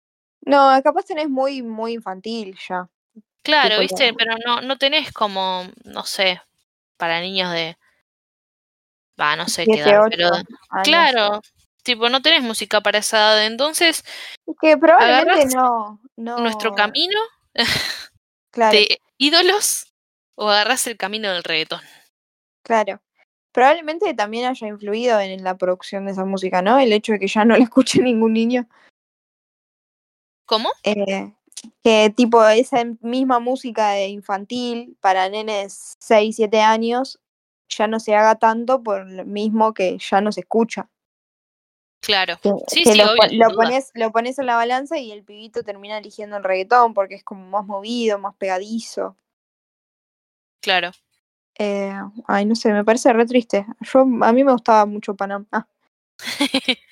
No, 0.41 0.81
capaz 0.83 1.03
tenés 1.03 1.29
muy, 1.29 1.61
muy 1.61 1.93
infantil 1.93 2.57
ya. 2.67 2.87
Claro, 3.43 3.69
Tipo 3.69 3.81
viste, 3.81 4.13
pero 4.13 4.35
no, 4.45 4.61
no 4.61 4.77
tenés 4.77 5.11
como, 5.11 5.65
no 5.83 6.03
sé, 6.03 6.41
para 6.97 7.21
niños 7.21 7.51
de... 7.51 7.77
Va, 9.19 9.35
no 9.35 9.47
sé 9.47 9.65
qué 9.65 9.79
edad, 9.79 10.03
pero... 10.09 10.29
Claro, 10.83 11.41
tipo, 11.83 12.09
no 12.09 12.21
tenés 12.21 12.43
música 12.43 12.81
para 12.81 12.99
esa 12.99 13.17
edad, 13.17 13.45
entonces 13.45 14.03
Es 14.45 14.55
que 14.61 14.77
probablemente 14.77 15.55
no, 15.55 16.01
no. 16.15 16.39
nuestro 16.39 16.75
camino 16.75 17.19
Claro, 18.51 18.77
de 18.77 18.99
ídolos 19.17 19.93
o 20.35 20.49
agarrás 20.49 20.87
el 20.87 20.97
camino 20.97 21.31
del 21.31 21.43
reggaetón. 21.43 21.81
claro. 22.63 23.01
Probablemente 23.51 24.13
también 24.13 24.45
haya 24.45 24.67
influido 24.67 25.19
en 25.19 25.43
la 25.43 25.57
producción 25.57 26.05
de 26.05 26.11
esa 26.11 26.25
música, 26.25 26.61
¿no? 26.61 26.77
El 26.79 26.93
hecho 26.93 27.13
de 27.13 27.19
que 27.19 27.27
ya 27.27 27.45
no 27.45 27.57
la 27.57 27.63
escuche 27.63 28.01
ningún 28.03 28.33
niño. 28.33 28.67
¿Cómo? 30.45 30.69
Eh, 30.83 31.33
que 31.83 32.13
tipo 32.15 32.45
esa 32.47 32.83
misma 33.01 33.39
música 33.39 33.91
de 33.91 34.07
infantil 34.07 34.97
para 35.01 35.27
nenes 35.29 35.95
6, 35.99 36.35
7 36.35 36.61
años 36.61 37.19
ya 37.69 37.87
no 37.87 37.99
se 37.99 38.15
haga 38.15 38.35
tanto 38.35 38.81
por 38.81 39.05
lo 39.09 39.25
mismo 39.25 39.73
que 39.73 39.97
ya 39.97 40.21
no 40.21 40.31
se 40.31 40.41
escucha. 40.41 40.89
Claro. 42.01 42.37
Que, 42.41 42.51
Sí, 42.67 42.83
que 42.83 42.93
sí, 42.93 42.97
lo, 42.97 43.05
obvio, 43.05 43.47
lo 43.47 43.55
pones, 43.55 43.91
lo 43.93 44.11
pones 44.11 44.39
en 44.39 44.45
la 44.45 44.55
balanza 44.55 44.97
y 44.97 45.11
el 45.11 45.23
pibito 45.23 45.63
termina 45.63 45.97
eligiendo 45.97 46.37
el 46.37 46.43
reggaetón 46.43 46.93
porque 46.93 47.15
es 47.15 47.23
como 47.23 47.45
más 47.49 47.65
movido, 47.65 48.19
más 48.19 48.35
pegadizo. 48.35 49.17
Claro. 50.61 50.91
Eh, 51.59 51.93
ay, 52.27 52.45
no 52.45 52.55
sé, 52.55 52.71
me 52.71 52.85
parece 52.85 53.11
re 53.13 53.25
triste. 53.25 53.65
Yo, 53.81 54.01
a 54.01 54.33
mí 54.33 54.43
me 54.43 54.51
gustaba 54.51 54.85
mucho 54.85 55.15
Panam. 55.15 55.47
Ah, 55.51 55.65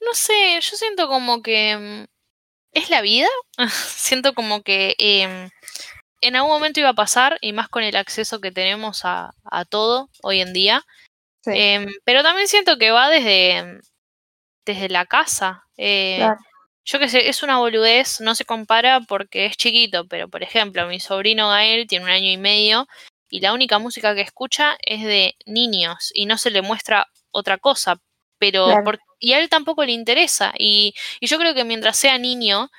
No 0.00 0.14
sé, 0.14 0.58
yo 0.60 0.76
siento 0.76 1.06
como 1.08 1.42
que 1.42 1.76
mm, 1.76 2.04
es 2.72 2.90
la 2.90 3.00
vida. 3.02 3.28
siento 3.70 4.34
como 4.34 4.62
que 4.62 4.94
em, 4.98 5.50
en 6.20 6.36
algún 6.36 6.52
momento 6.52 6.80
iba 6.80 6.90
a 6.90 6.94
pasar 6.94 7.38
y 7.40 7.52
más 7.52 7.68
con 7.68 7.82
el 7.84 7.96
acceso 7.96 8.40
que 8.40 8.52
tenemos 8.52 9.04
a, 9.04 9.34
a 9.44 9.64
todo 9.64 10.10
hoy 10.22 10.40
en 10.40 10.52
día. 10.52 10.84
sí, 11.44 11.50
Em, 11.54 11.88
pero 12.04 12.22
también 12.22 12.48
siento 12.48 12.78
que 12.78 12.90
va 12.90 13.10
desde, 13.10 13.80
desde 14.66 14.88
la 14.88 15.06
casa. 15.06 15.64
Eh, 15.76 16.16
claro, 16.18 16.40
Yo 16.84 16.98
qué 16.98 17.08
sé, 17.08 17.28
es 17.28 17.42
una 17.42 17.58
boludez, 17.58 18.20
no 18.20 18.34
se 18.34 18.44
compara 18.44 19.00
porque 19.00 19.46
es 19.46 19.56
chiquito, 19.56 20.06
pero 20.08 20.28
por 20.28 20.42
ejemplo, 20.42 20.86
mi 20.88 21.00
sobrino 21.00 21.48
Gael 21.48 21.86
tiene 21.86 22.06
un 22.06 22.10
año 22.10 22.30
y 22.30 22.38
medio 22.38 22.86
y 23.32 23.40
la 23.40 23.54
única 23.54 23.78
música 23.78 24.14
que 24.14 24.20
escucha 24.20 24.76
es 24.82 25.02
de 25.02 25.34
niños 25.46 26.10
y 26.14 26.26
no 26.26 26.36
se 26.36 26.50
le 26.50 26.60
muestra 26.60 27.08
otra 27.30 27.56
cosa, 27.56 27.96
pero 28.38 28.66
Claro. 28.66 28.84
por- 28.84 28.98
y 29.18 29.32
a 29.32 29.40
él 29.40 29.48
tampoco 29.48 29.84
le 29.86 29.92
interesa 29.92 30.52
y, 30.58 30.94
y 31.18 31.26
yo 31.28 31.38
creo 31.38 31.54
que 31.54 31.64
mientras 31.64 31.96
sea 31.96 32.18
niño, 32.18 32.70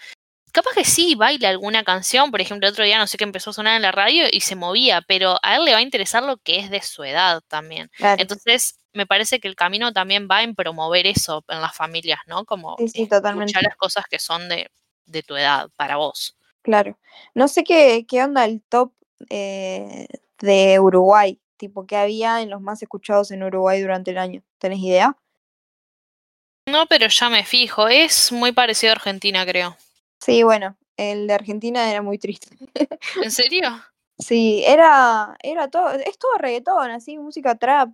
capaz 0.51 0.76
que 0.76 0.86
sí 0.86 1.16
baila 1.16 1.49
alguna 1.49 1.84
canción, 1.84 2.30
por 2.30 2.39
ejemplo, 2.39 2.68
el 2.68 2.74
otro 2.74 2.86
día 2.86 2.99
no 2.99 3.08
sé 3.08 3.18
qué 3.18 3.24
empezó 3.24 3.49
a 3.49 3.54
sonar 3.54 3.76
en 3.78 3.82
la 3.82 3.91
radio 3.91 4.26
y 4.32 4.41
se 4.41 4.56
movía, 4.56 5.01
pero 5.01 5.39
a 5.41 5.56
él 5.56 5.66
le 5.66 5.72
va 5.72 5.80
a 5.80 5.82
interesar 5.82 6.22
lo 6.22 6.38
que 6.38 6.60
es 6.60 6.70
de 6.70 6.84
su 6.84 7.04
edad 7.04 7.41
también. 7.47 7.89
claro. 7.97 8.22
Entonces, 8.22 8.78
me 8.93 9.08
parece 9.08 9.39
que 9.39 9.47
el 9.47 9.56
camino 9.56 9.91
también 9.91 10.28
va 10.30 10.43
en 10.43 10.54
promover 10.54 11.08
eso 11.08 11.43
en 11.47 11.62
las 11.62 11.76
familias, 11.76 12.20
¿no? 12.28 12.45
Como 12.45 12.76
Sí, 12.78 12.89
sí, 12.89 13.08
totalmente. 13.08 13.45
escuchar 13.49 13.64
las 13.64 13.76
cosas 13.76 14.06
que 14.08 14.20
son 14.20 14.47
de, 14.49 14.70
de 15.08 15.24
tu 15.24 15.36
edad, 15.36 15.68
para 15.76 15.95
vos. 15.95 16.38
Claro. 16.62 16.99
No 17.34 17.47
sé 17.47 17.64
qué, 17.64 18.06
qué 18.08 18.24
onda 18.24 18.45
el 18.45 18.62
top 18.70 18.93
eh, 19.30 20.08
de 20.44 20.78
Uruguay, 20.80 21.39
tipo 21.58 21.88
qué 21.88 21.96
había 21.96 22.41
en 22.41 22.50
los 22.50 22.60
más 22.62 22.82
escuchados 22.82 23.32
en 23.32 23.44
Uruguay 23.44 23.82
durante 23.82 24.12
el 24.12 24.18
año. 24.18 24.44
¿Tenés 24.58 24.80
idea? 24.80 25.18
No, 26.70 26.86
pero 26.88 27.08
ya 27.08 27.30
me 27.30 27.46
fijo, 27.46 27.88
es 27.88 28.32
muy 28.32 28.52
parecido 28.52 28.91
a 28.91 28.96
Argentina, 28.96 29.46
creo. 29.46 29.78
Sí, 30.22 30.44
bueno, 30.44 30.78
el 30.98 31.28
de 31.28 31.34
Argentina 31.34 31.89
era 31.89 32.02
muy 32.02 32.18
triste. 32.18 32.58
¿En 33.22 33.32
serio? 33.32 33.70
Sí, 34.20 34.64
era, 34.64 35.36
era 35.41 35.70
todo, 35.70 35.89
es 35.89 36.20
todo 36.20 36.38
reggaetón, 36.38 36.91
así, 36.91 37.18
música 37.18 37.56
trap, 37.56 37.89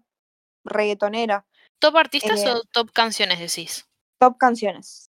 reggaetonera, 0.66 1.48
¿Top 1.80 1.96
artistas 1.96 2.42
Eh, 2.42 2.52
o 2.52 2.62
top 2.74 2.92
canciones 2.92 3.40
decís? 3.40 3.88
top 4.20 4.38
canciones. 4.38 5.09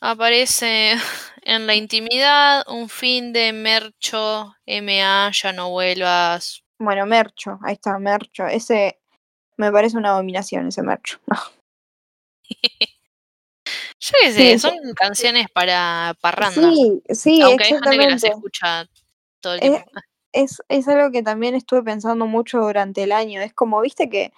Aparece 0.00 0.94
en 1.42 1.66
la 1.66 1.74
intimidad, 1.74 2.64
un 2.68 2.88
fin 2.88 3.32
de 3.32 3.52
Mercho, 3.52 4.54
MA, 4.66 5.30
ya 5.32 5.52
no 5.52 5.70
vuelvas. 5.70 6.62
Bueno, 6.78 7.04
Mercho, 7.06 7.58
ahí 7.62 7.74
está, 7.74 7.98
Mercho, 7.98 8.46
ese 8.46 8.98
me 9.56 9.70
parece 9.70 9.98
una 9.98 10.12
abominación, 10.12 10.68
ese 10.68 10.82
Mercho. 10.82 11.18
Yo 14.02 14.12
qué 14.22 14.32
sé, 14.32 14.52
Sí, 14.52 14.58
son 14.58 14.74
canciones 14.94 15.48
para 15.52 16.14
parranda. 16.22 16.54
Sí, 16.72 17.02
sí, 17.10 17.42
aunque 17.42 17.64
hay 17.64 17.70
gente 17.70 17.90
que 17.90 17.96
las 17.98 18.06
exactamente. 18.14 18.28
escucha 18.28 18.86
todo 19.40 19.54
el 19.54 19.58
Eh, 19.62 19.68
tiempo. 19.70 19.90
Es, 20.32 20.62
es 20.68 20.88
algo 20.88 21.10
que 21.10 21.22
también 21.22 21.54
estuve 21.54 21.82
pensando 21.82 22.24
mucho 22.26 22.60
durante 22.60 23.02
el 23.02 23.12
año. 23.12 23.42
Es 23.42 23.52
como, 23.52 23.80
viste 23.82 24.08
que 24.08 24.32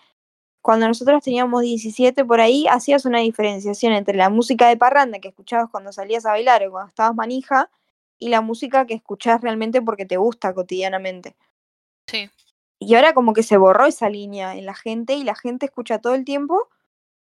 cuando 0.62 0.86
nosotros 0.88 1.22
teníamos 1.22 1.62
17 1.62 2.24
por 2.24 2.40
ahí, 2.40 2.66
hacías 2.68 3.04
una 3.04 3.18
diferenciación 3.18 3.92
entre 3.92 4.16
la 4.16 4.30
música 4.30 4.68
de 4.68 4.76
parranda 4.76 5.18
que 5.18 5.28
escuchabas 5.28 5.68
cuando 5.70 5.92
salías 5.92 6.24
a 6.24 6.30
bailar 6.30 6.64
o 6.66 6.70
cuando 6.70 6.88
estabas 6.88 7.14
manija 7.16 7.68
y 8.18 8.28
la 8.28 8.40
música 8.40 8.86
que 8.86 8.94
escuchás 8.94 9.40
realmente 9.40 9.82
porque 9.82 10.06
te 10.06 10.16
gusta 10.16 10.54
cotidianamente. 10.54 11.36
Sí. 12.06 12.30
Y 12.78 12.94
ahora 12.94 13.12
como 13.12 13.32
que 13.32 13.42
se 13.42 13.56
borró 13.56 13.86
esa 13.86 14.08
línea 14.08 14.56
en 14.56 14.64
la 14.66 14.74
gente 14.74 15.14
y 15.14 15.24
la 15.24 15.34
gente 15.34 15.66
escucha 15.66 15.98
todo 15.98 16.14
el 16.14 16.24
tiempo 16.24 16.68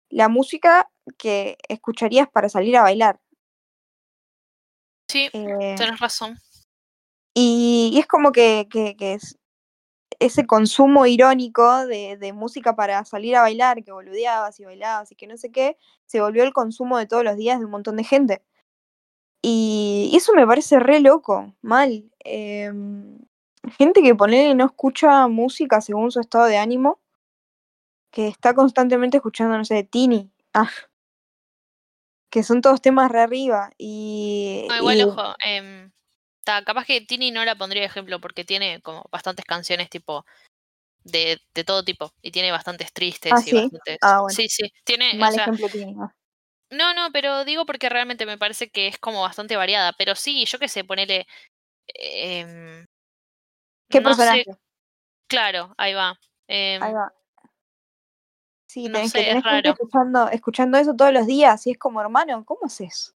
la 0.10 0.28
música 0.28 0.92
que 1.18 1.58
escucharías 1.68 2.30
para 2.30 2.50
salir 2.50 2.78
a 2.78 2.84
bailar. 2.84 3.20
Sí, 5.08 5.30
Eh, 5.34 5.76
tenés 5.78 6.00
razón. 6.00 6.38
y, 7.34 7.92
y 7.94 8.00
es 8.00 8.08
como 8.08 8.32
que, 8.32 8.68
que, 8.70 8.96
que 8.96 9.14
es 9.14 9.38
ese 10.22 10.46
consumo 10.46 11.08
irónico 11.08 11.88
de, 11.88 12.16
de 12.16 12.32
música 12.32 12.76
para 12.76 13.04
salir 13.06 13.36
a 13.36 13.42
bailar, 13.42 13.84
que 13.84 13.92
boludeabas 13.92 14.60
y 14.60 14.66
bailabas 14.66 15.12
y 15.12 15.16
que 15.16 15.26
no 15.26 15.36
sé 15.36 15.52
qué, 15.52 15.78
se 16.06 16.22
volvió 16.22 16.44
el 16.44 16.54
consumo 16.54 17.00
de 17.00 17.08
todos 17.08 17.24
los 17.24 17.38
días 17.38 17.60
de 17.60 17.66
un 17.66 17.72
montón 17.72 17.98
de 17.98 18.04
gente. 18.04 18.44
Y, 19.42 20.12
eso 20.14 20.34
me 20.34 20.46
parece 20.46 20.80
re 20.80 21.00
loco, 21.00 21.56
mal. 21.62 22.12
Em, 22.20 23.18
gente 23.78 24.04
que 24.04 24.14
ponele 24.14 24.54
no 24.54 24.66
escucha 24.66 25.28
música 25.28 25.82
según 25.82 26.12
su 26.12 26.20
estado 26.20 26.46
de 26.46 26.58
ánimo, 26.58 27.00
que 28.12 28.28
está 28.28 28.54
constantemente 28.54 29.18
escuchando, 29.18 29.58
no 29.58 29.66
sé, 29.66 29.84
Tini. 29.84 30.32
Ah, 30.54 30.70
que 32.30 32.44
son 32.44 32.62
todos 32.62 32.80
temas 32.80 33.12
re 33.12 33.22
arriba. 33.22 33.72
Y, 33.78 34.68
No, 34.70 34.78
igual, 34.78 34.98
y- 35.00 35.04
ojo, 35.04 35.36
em, 35.44 35.92
ta, 36.44 36.64
capaz 36.64 36.86
que 36.86 37.02
Tini 37.02 37.32
no 37.32 37.44
la 37.46 37.56
pondría 37.56 37.82
de 37.82 37.88
ejemplo 37.88 38.20
porque 38.20 38.44
tiene 38.46 38.82
como 38.82 39.06
bastantes 39.12 39.46
canciones 39.46 39.90
tipo 39.90 40.26
de, 41.04 41.40
de 41.54 41.64
todo 41.64 41.84
tipo 41.84 42.14
y 42.22 42.32
tiene 42.32 42.52
bastantes 42.52 42.94
tristes 42.94 43.32
Ah, 43.34 43.42
y 43.46 43.50
¿sí? 43.50 43.56
bastantes... 43.56 43.98
Ah, 44.02 44.22
bueno. 44.22 44.36
Sí, 44.36 44.48
sí, 44.50 44.72
tiene, 44.84 45.14
o 45.14 45.18
mal 45.18 45.34
sea, 45.34 45.44
ejemplo 45.44 45.68
Tini. 45.70 45.96
ah. 46.00 46.14
no, 46.72 46.94
no, 46.94 47.12
pero 47.12 47.44
digo 47.46 47.66
porque 47.66 47.90
realmente 47.90 48.26
me 48.26 48.38
parece 48.38 48.70
que 48.70 48.88
es 48.88 48.98
como 49.00 49.22
bastante 49.22 49.56
variada, 49.56 49.94
pero 49.98 50.16
sí, 50.16 50.46
yo 50.46 50.60
qué 50.60 50.68
sé, 50.68 50.84
ponele... 50.84 51.28
em, 51.88 52.86
¿Qué 53.90 54.00
no 54.00 54.10
personaje? 54.10 54.44
sé, 54.46 54.52
claro, 55.28 55.74
ahí 55.78 55.94
va. 55.94 56.18
em, 56.48 56.82
Ahí 56.82 56.94
va. 56.94 57.14
Sí, 58.68 58.86
no 58.88 58.94
tenés 58.94 59.12
sé, 59.12 59.18
que 59.18 59.22
es 59.24 59.28
tenés 59.28 59.44
gente 59.44 59.68
raro. 59.68 59.72
escuchando, 59.72 60.30
escuchando 60.30 60.78
eso 60.78 60.96
todos 60.96 61.12
los 61.12 61.28
días 61.28 61.68
y 61.68 61.72
es 61.72 61.78
como, 61.78 62.00
hermano, 62.00 62.46
¿cómo 62.46 62.62
haces? 62.64 63.14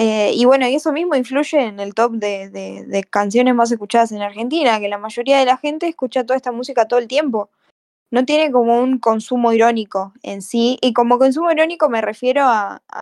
Eh, 0.00 0.30
y 0.32 0.44
bueno, 0.44 0.68
y 0.68 0.76
eso 0.76 0.92
mismo 0.92 1.16
influye 1.16 1.58
en 1.60 1.80
el 1.80 1.92
top 1.92 2.12
de, 2.12 2.48
de- 2.50 2.84
de 2.86 3.02
canciones 3.02 3.52
más 3.56 3.72
escuchadas 3.72 4.12
en 4.12 4.22
Argentina, 4.22 4.78
que 4.78 4.88
la 4.88 4.96
mayoría 4.98 5.40
de 5.40 5.44
la 5.44 5.56
gente 5.56 5.88
escucha 5.88 6.24
toda 6.24 6.36
esta 6.36 6.52
música 6.52 6.86
todo 6.86 7.00
el 7.00 7.08
tiempo. 7.08 7.50
No 8.12 8.24
tiene 8.24 8.52
como 8.52 8.80
un 8.80 8.98
consumo 9.00 9.52
irónico 9.52 10.12
en 10.22 10.40
sí, 10.40 10.78
y 10.80 10.92
como 10.92 11.18
consumo 11.18 11.50
irónico 11.50 11.88
me 11.90 12.00
refiero 12.00 12.44
a, 12.44 12.80
a, 12.88 13.00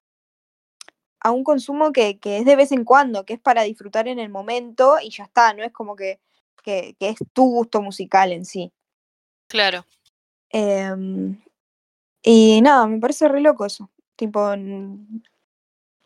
a 1.21 1.31
un 1.33 1.45
consumo 1.45 1.93
que, 1.93 2.19
que 2.19 2.39
es 2.39 2.47
de 2.47 2.57
vez 2.57 2.73
en 2.73 2.85
cuando, 2.85 3.25
que 3.27 3.35
es 3.35 3.41
para 3.41 3.63
disfrutar 3.63 4.09
en 4.09 4.19
el 4.19 4.31
momento 4.31 4.97
y 5.03 5.11
ya 5.11 5.25
está, 5.25 5.53
no 5.53 5.63
es 5.65 5.73
como 5.73 5.97
que, 5.97 6.19
que, 6.63 6.97
que 6.99 7.11
es 7.11 7.19
tu 7.35 7.45
gusto 7.45 7.83
musical 7.83 8.33
en 8.33 8.47
sí. 8.47 8.73
Claro. 9.49 9.85
Em, 10.51 11.39
y 12.23 12.61
nada, 12.63 12.87
me 12.87 12.99
parece 12.99 13.29
re 13.29 13.41
loco 13.43 13.67
eso. 13.67 13.91
Tipo, 14.17 14.57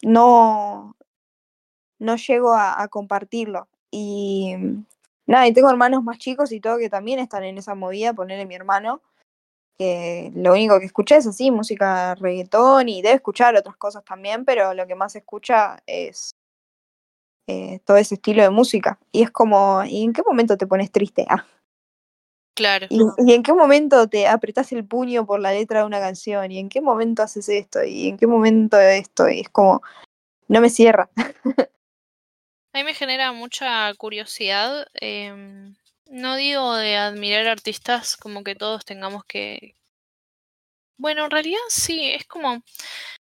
no, 0.03 0.97
no 1.99 2.17
llego 2.17 2.55
a, 2.55 2.87
compartirlo. 2.89 3.69
Y 3.91 4.55
nada, 5.27 5.47
y 5.47 5.53
tengo 5.53 5.71
hermanos 5.71 6.03
más 6.03 6.19
chicos 6.19 6.53
y 6.53 6.61
todo 6.61 6.79
que 6.79 6.91
también 6.91 7.19
están 7.19 7.45
en 7.45 7.59
esa 7.59 7.75
movida, 7.75 8.15
ponerle 8.15 8.47
mi 8.47 8.55
hermano, 8.55 9.03
que 9.79 10.31
lo 10.35 10.53
único 10.53 10.79
que 10.79 10.87
escucha 10.87 11.17
es 11.17 11.27
así, 11.27 11.51
música 11.51 12.15
reggaetón 12.17 12.89
y 12.89 13.03
debe 13.03 13.17
escuchar 13.17 13.57
otras 13.57 13.77
cosas 13.77 14.05
también, 14.05 14.45
pero 14.45 14.75
lo 14.75 14.87
que 14.87 14.95
más 14.95 15.17
escucha 15.17 15.83
es 15.87 16.35
eh, 17.47 17.81
todo 17.85 17.97
ese 17.97 18.15
estilo 18.15 18.43
de 18.43 18.51
música. 18.51 18.99
Y 19.13 19.23
es 19.23 19.31
como, 19.31 19.83
¿y 19.85 20.05
en 20.05 20.13
qué 20.13 20.23
momento 20.27 20.57
te 20.57 20.67
pones 20.67 20.93
triste? 20.93 21.27
Ah. 21.29 21.45
Claro. 22.61 22.87
¿Y, 22.91 23.01
¿Y 23.27 23.33
en 23.33 23.43
qué 23.43 23.55
momento 23.55 24.07
te 24.07 24.29
apretás 24.29 24.71
el 24.73 24.85
puño 24.85 25.25
por 25.25 25.41
la 25.41 25.51
letra 25.51 25.81
de 25.81 25.87
una 25.87 25.99
canción? 25.99 26.53
¿Y 26.53 26.59
en 26.59 26.69
qué 26.69 26.83
momento 26.83 27.23
haces 27.23 27.49
esto? 27.49 27.83
¿Y 27.83 28.09
en 28.09 28.19
qué 28.19 28.27
momento 28.27 28.79
esto? 28.79 29.31
Y 29.31 29.41
es 29.41 29.49
como, 29.49 29.81
no 30.47 30.61
me 30.61 30.69
cierra. 30.69 31.09
A 32.75 32.79
mí 32.79 32.85
me 32.85 32.93
genera 32.93 33.33
mucha 33.33 33.95
curiosidad. 33.95 34.87
em, 34.93 35.75
no 36.05 36.37
digo 36.37 36.75
de 36.75 36.99
admirar 36.99 37.47
artistas 37.47 38.19
como 38.19 38.45
que 38.45 38.55
todos 38.55 38.85
tengamos 38.85 39.25
que... 39.25 39.75
Bueno, 40.99 41.25
en 41.25 41.31
realidad 41.31 41.61
sí, 41.71 42.11
es 42.13 42.27
como... 42.27 42.63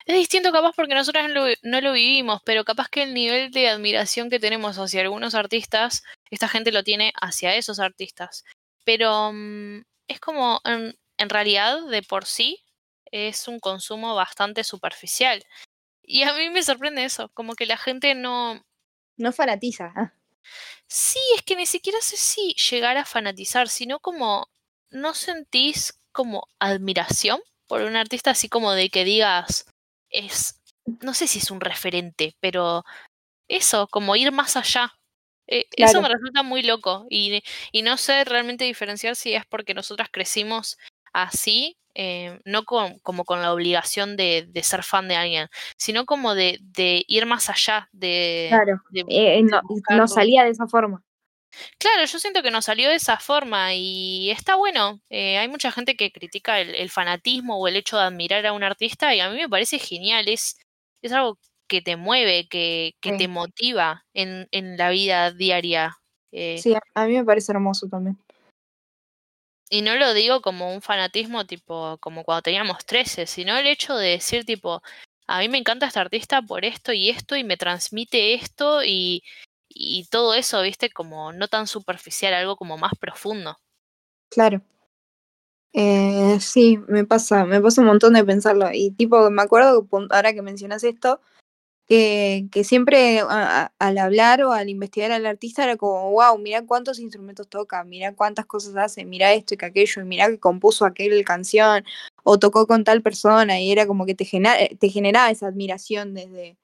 Es 0.05 0.17
distinto 0.17 0.51
capaz 0.51 0.73
porque 0.75 0.95
nosotros 0.95 1.29
no 1.29 1.33
lo, 1.33 1.55
no 1.63 1.81
lo 1.81 1.93
vivimos, 1.93 2.43
pero 2.45 2.65
capaz 2.65 2.89
que 2.89 3.05
el 3.05 3.15
nivel 3.15 3.53
de 3.53 3.69
admiración 3.69 4.31
que 4.31 4.41
tenemos 4.41 4.79
hacia 4.79 5.03
algunos 5.03 5.37
artistas, 5.37 6.03
esta 6.29 6.49
gente 6.49 6.73
lo 6.73 6.83
tiene 6.83 7.13
hacia 7.21 7.55
esos 7.55 7.79
artistas. 7.79 8.45
Pero 8.89 9.33
mm, 9.35 9.83
es 10.09 10.19
como, 10.19 10.63
en, 10.65 10.99
en 11.19 11.29
realidad, 11.29 11.87
de 11.89 12.03
por 12.03 12.25
sí, 12.25 12.65
es 13.13 13.47
un 13.47 13.61
consumo 13.61 14.15
bastante 14.15 14.65
superficial. 14.65 15.45
Y 16.03 16.23
a 16.23 16.33
mí 16.33 16.49
me 16.49 16.63
sorprende 16.63 17.05
eso, 17.05 17.29
como 17.35 17.53
que 17.55 17.67
la 17.67 17.77
gente 17.77 18.15
no, 18.15 18.65
No 19.19 19.33
fanatiza. 19.33 19.93
ah. 19.95 20.15
Sí, 20.87 21.19
es 21.37 21.43
que 21.43 21.55
ni 21.55 21.67
siquiera 21.67 21.99
sé 22.01 22.17
si 22.17 22.55
llegar 22.71 22.97
a 22.97 23.05
fanatizar, 23.05 23.69
sino 23.69 24.01
como 24.01 24.49
no 24.89 25.13
sentís 25.13 26.01
como 26.11 26.49
admiración 26.59 27.41
por 27.67 27.83
un 27.83 27.95
artista 27.95 28.31
así 28.31 28.49
como 28.49 28.73
de 28.73 28.89
que 28.89 29.05
digas 29.05 29.67
es, 30.09 30.63
no 31.03 31.13
sé 31.13 31.27
si 31.27 31.41
es 31.41 31.51
un 31.51 31.61
referente, 31.61 32.37
pero 32.41 32.85
eso, 33.49 33.89
como 33.89 34.17
ir 34.17 34.33
más 34.33 34.57
allá. 34.57 34.98
Eh, 35.49 35.67
Eso 35.77 36.01
me 36.03 36.09
resulta 36.09 36.43
muy 36.43 36.63
loco 36.63 37.07
y, 37.11 37.43
y 37.73 37.83
no 37.83 37.97
sé 37.97 38.25
realmente 38.25 38.65
diferenciar 38.65 39.17
si 39.17 39.35
es 39.35 39.45
porque 39.47 39.75
nosotras 39.75 40.09
crecimos 40.13 40.79
así, 41.13 41.77
eh, 41.95 42.39
no 42.45 42.65
con, 42.65 42.99
como 43.01 43.25
con 43.25 43.41
la 43.43 43.53
obligación 43.53 44.17
de, 44.17 44.47
de 44.49 44.63
ser 44.63 44.85
fan 44.85 45.09
de 45.09 45.17
alguien, 45.17 45.49
sino 45.77 46.05
como 46.07 46.35
de, 46.35 46.59
de 46.61 47.03
ir 47.09 47.27
más 47.27 47.49
allá, 47.51 47.89
de, 47.93 48.49
Claro. 48.51 48.83
de- 48.91 49.05
Eh, 49.09 49.43
no, 49.43 50.07
salía 50.09 50.45
de 50.45 50.51
esa 50.51 50.67
forma. 50.69 51.03
Claro, 51.79 52.05
yo 52.05 52.19
siento 52.19 52.43
que 52.43 52.51
nos 52.51 52.67
salió 52.67 52.91
de 52.91 52.97
esa 52.97 53.17
forma 53.19 53.75
y 53.75 54.31
está 54.31 54.55
bueno. 54.55 55.01
Eh, 55.09 55.39
hay 55.39 55.49
mucha 55.49 55.73
gente 55.73 55.97
que 55.97 56.13
critica 56.13 56.61
el, 56.61 56.75
el 56.75 56.91
fanatismo 56.91 57.57
o 57.59 57.67
el 57.67 57.75
hecho 57.77 57.97
de 57.97 58.05
admirar 58.05 58.45
a 58.47 58.53
un 58.53 58.63
artista 58.63 59.15
y 59.15 59.21
a 59.21 59.31
mí 59.31 59.37
me 59.37 59.49
parece 59.49 59.79
genial. 59.79 60.29
Es, 60.29 60.59
es 61.03 61.11
algo 61.13 61.39
que 61.69 61.83
te 61.83 61.97
mueve, 61.97 62.49
que, 62.49 62.97
que 63.01 63.13
Sí. 63.13 63.19
te 63.19 63.29
motiva 63.29 64.05
en, 64.15 64.49
en 64.51 64.77
la 64.77 64.91
vida 64.91 65.31
diaria. 65.31 65.99
Eh, 66.33 66.59
Sí, 66.61 66.75
a- 66.95 67.07
mí 67.07 67.15
me 67.15 67.25
parece 67.25 67.53
hermoso 67.53 67.89
también. 67.89 68.19
Y 69.71 69.83
no 69.83 69.97
lo 69.97 70.15
digo 70.15 70.41
como 70.41 70.73
un 70.73 70.81
fanatismo 70.81 71.47
tipo 71.47 71.99
como 71.99 72.25
cuando 72.25 72.43
teníamos 72.43 72.85
13, 72.87 73.27
sino 73.27 73.57
el 73.57 73.67
hecho 73.67 73.97
de 73.97 74.11
decir 74.11 74.45
tipo, 74.47 74.83
a 75.27 75.41
mí 75.41 75.49
me 75.49 75.59
encanta 75.59 75.87
este 75.87 76.01
artista 76.01 76.41
por 76.41 76.65
esto 76.65 76.93
y 76.93 77.11
esto 77.11 77.37
y 77.37 77.45
me 77.45 77.59
transmite 77.59 78.33
esto 78.35 78.83
y, 78.83 79.23
y 79.69 80.07
todo 80.11 80.33
eso, 80.33 80.63
viste, 80.63 80.89
como 80.91 81.33
no 81.33 81.49
tan 81.49 81.67
superficial, 81.67 82.33
algo 82.33 82.57
como 82.57 82.79
más 82.79 82.93
profundo. 82.99 83.59
Claro. 84.31 84.63
Eh, 85.75 86.39
sí, 86.41 86.79
me 86.89 87.05
pasa, 87.05 87.45
me 87.45 87.61
pasa 87.61 87.83
un 87.83 87.89
montón 87.89 88.15
de 88.15 88.25
pensarlo. 88.25 88.71
Y 88.73 88.91
tipo, 88.93 89.31
me 89.31 89.43
acuerdo, 89.43 89.87
que 89.87 89.97
ahora 90.11 90.33
que 90.33 90.41
mencionas 90.43 90.83
esto, 90.83 91.21
que, 91.89 92.47
que 92.53 92.65
siempre 92.65 93.21
a- 93.21 93.63
a- 93.65 93.73
al 93.79 93.97
hablar 93.99 94.43
o 94.43 94.53
al 94.53 94.69
investigar 94.69 95.11
al 95.11 95.25
artista 95.25 95.65
era 95.65 95.77
como, 95.79 96.11
wow, 96.13 96.37
mira 96.39 96.63
cuántos 96.67 96.99
instrumentos 96.99 97.49
toca, 97.49 97.83
mira 97.85 98.15
cuántas 98.15 98.45
cosas 98.45 98.77
hace, 98.77 99.07
mira 99.07 99.33
esto 99.33 99.55
y 99.55 99.57
que 99.57 99.65
aquello, 99.67 100.03
y 100.03 100.05
mira 100.05 100.29
que 100.29 100.39
compuso 100.39 100.85
aquel 100.85 101.25
canción, 101.25 101.85
o 102.25 102.39
tocó 102.39 102.67
con 102.67 102.85
tal 102.85 103.01
persona, 103.03 103.59
y 103.59 103.73
era 103.73 103.87
como 103.87 104.05
que 104.05 104.15
te, 104.15 104.27
genera, 104.27 104.57
te 104.79 104.91
generaba 104.91 105.31
esa 105.31 105.47
admiración 105.47 106.13
desde, 106.13 106.59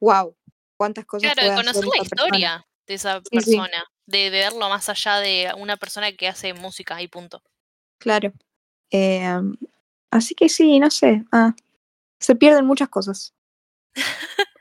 wow, 0.00 0.34
cuántas 0.78 1.04
cosas 1.04 1.34
Claro, 1.34 1.50
de 1.50 1.56
conocer 1.56 1.84
la 1.84 1.90
persona. 1.90 2.24
historia 2.38 2.66
de 2.86 2.94
esa 2.94 3.20
Sí, 3.20 3.28
persona, 3.30 3.84
de, 4.06 4.18
de 4.30 4.30
verlo 4.30 4.68
más 4.70 4.88
allá 4.88 5.18
de 5.20 5.52
una 5.58 5.76
persona 5.76 6.10
que 6.12 6.26
hace 6.26 6.54
música 6.54 7.02
y 7.02 7.08
punto. 7.08 7.42
Claro. 7.98 8.32
Eh, 8.90 9.26
así 10.10 10.34
que 10.34 10.48
sí, 10.48 10.78
no 10.80 10.90
sé. 10.90 11.22
Ah, 11.32 11.54
se 12.18 12.34
pierden 12.34 12.64
muchas 12.64 12.88
cosas. 12.88 13.34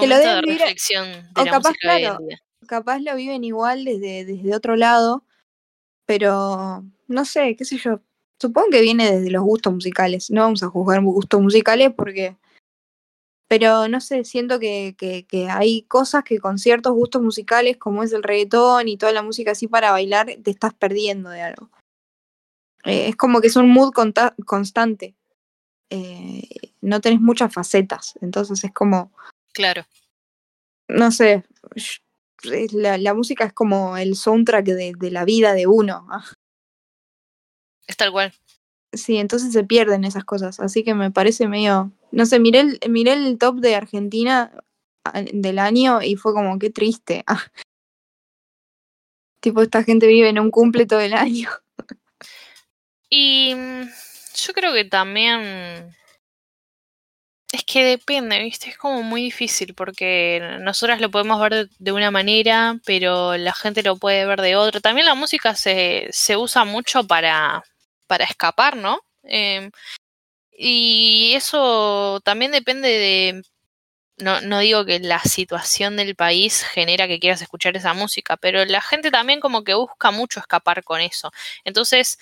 Que 0.00 0.06
lo 0.06 0.16
de 0.16 0.26
deben 0.26 0.42
vivir- 0.42 0.58
reflexión 0.58 1.08
de 1.34 1.40
o 1.42 1.44
la 1.44 1.50
capaz, 1.50 1.74
claro. 1.80 2.18
Capaz 2.66 2.98
lo 3.00 3.14
viven 3.16 3.44
igual 3.44 3.84
desde, 3.84 4.24
desde 4.24 4.54
otro 4.54 4.76
lado, 4.76 5.24
pero 6.06 6.84
no 7.06 7.24
sé, 7.24 7.56
qué 7.56 7.64
sé 7.64 7.78
yo. 7.78 8.00
Supongo 8.40 8.68
que 8.70 8.80
viene 8.82 9.10
desde 9.10 9.30
los 9.30 9.42
gustos 9.42 9.72
musicales. 9.72 10.30
No 10.30 10.42
vamos 10.42 10.62
a 10.62 10.68
juzgar 10.68 11.02
gustos 11.02 11.40
musicales 11.40 11.92
porque. 11.96 12.36
Pero 13.48 13.88
no 13.88 14.00
sé, 14.00 14.24
siento 14.24 14.58
que, 14.58 14.94
que, 14.98 15.24
que 15.26 15.48
hay 15.48 15.82
cosas 15.82 16.22
que 16.22 16.38
con 16.38 16.58
ciertos 16.58 16.92
gustos 16.92 17.22
musicales, 17.22 17.78
como 17.78 18.02
es 18.02 18.12
el 18.12 18.22
reggaetón 18.22 18.88
y 18.88 18.98
toda 18.98 19.12
la 19.12 19.22
música 19.22 19.52
así 19.52 19.66
para 19.66 19.90
bailar, 19.90 20.26
te 20.42 20.50
estás 20.50 20.74
perdiendo 20.74 21.30
de 21.30 21.40
algo. 21.40 21.70
Eh, 22.84 23.08
es 23.08 23.16
como 23.16 23.40
que 23.40 23.46
es 23.46 23.56
un 23.56 23.70
mood 23.70 23.92
constante. 24.44 25.14
Eh, 25.90 26.42
no 26.82 27.00
tenés 27.00 27.20
muchas 27.22 27.52
facetas. 27.52 28.18
Entonces 28.20 28.62
es 28.62 28.72
como, 28.72 29.10
Claro. 29.58 29.84
no 30.86 31.10
sé, 31.10 31.42
la, 32.44 32.96
la 32.96 33.12
música 33.12 33.44
es 33.44 33.52
como 33.52 33.96
el 33.96 34.14
soundtrack 34.14 34.64
de, 34.66 34.92
de 34.96 35.10
la 35.10 35.24
vida 35.24 35.52
de 35.52 35.66
uno. 35.66 36.06
Ah, 36.12 36.24
Es 37.88 37.96
tal 37.96 38.12
cual. 38.12 38.32
Sí, 38.92 39.16
entonces 39.16 39.52
se 39.52 39.64
pierden 39.64 40.04
esas 40.04 40.24
cosas. 40.24 40.60
Así 40.60 40.84
que 40.84 40.94
me 40.94 41.10
parece 41.10 41.48
medio. 41.48 41.90
No 42.12 42.24
sé, 42.24 42.38
miré 42.38 42.60
el, 42.60 42.80
miré 42.88 43.14
el 43.14 43.36
top 43.36 43.56
de 43.56 43.74
Argentina 43.74 44.52
ah, 45.04 45.22
del 45.32 45.58
año 45.58 46.00
y 46.00 46.14
fue 46.14 46.32
como 46.32 46.56
qué 46.60 46.70
triste. 46.70 47.24
Ah. 47.26 47.42
Tipo, 49.40 49.62
esta 49.62 49.82
gente 49.82 50.06
vive 50.06 50.28
en 50.28 50.38
un 50.38 50.52
cumple 50.52 50.86
todo 50.86 51.00
el 51.00 51.14
año. 51.14 51.50
Y 53.10 53.54
mm, 53.56 53.88
yo 54.36 54.52
creo 54.52 54.72
que 54.72 54.84
también 54.84 55.96
es 57.52 57.64
que 57.64 57.84
depende, 57.84 58.38
¿viste? 58.42 58.68
Es 58.70 58.76
como 58.78 59.02
muy 59.02 59.22
difícil 59.22 59.74
porque 59.74 60.40
nosotras 60.60 61.00
lo 61.00 61.10
podemos 61.10 61.40
ver 61.40 61.68
de- 61.78 61.92
una 61.92 62.10
manera, 62.10 62.76
pero 62.84 63.36
la 63.38 63.52
gente 63.54 63.82
lo 63.82 63.96
puede 63.96 64.26
ver 64.26 64.40
de 64.42 64.56
otra. 64.56 64.80
También 64.80 65.06
la 65.06 65.14
música 65.14 65.54
se, 65.54 66.08
se 66.12 66.36
usa 66.36 66.64
mucho 66.64 67.06
para, 67.06 67.62
para 68.06 68.24
escapar, 68.24 68.76
¿no? 68.76 69.00
Em, 69.22 69.70
y 70.52 71.34
eso 71.36 72.20
también 72.24 72.52
depende 72.52 72.88
de... 72.88 73.42
No, 74.18 74.40
no 74.42 74.60
digo 74.60 74.84
que 74.86 75.00
la 75.00 75.20
situación 75.20 75.96
del 75.96 76.16
país 76.16 76.64
genera 76.64 77.08
que 77.08 77.20
quieras 77.20 77.42
escuchar 77.42 77.76
esa 77.76 77.94
música, 77.94 78.36
pero 78.38 78.64
la 78.66 78.82
gente 78.82 79.10
también 79.10 79.40
como 79.40 79.64
que 79.64 79.74
busca 79.74 80.10
mucho 80.12 80.40
escapar 80.40 80.84
con 80.84 81.00
eso. 81.02 81.32
Entonces, 81.64 82.18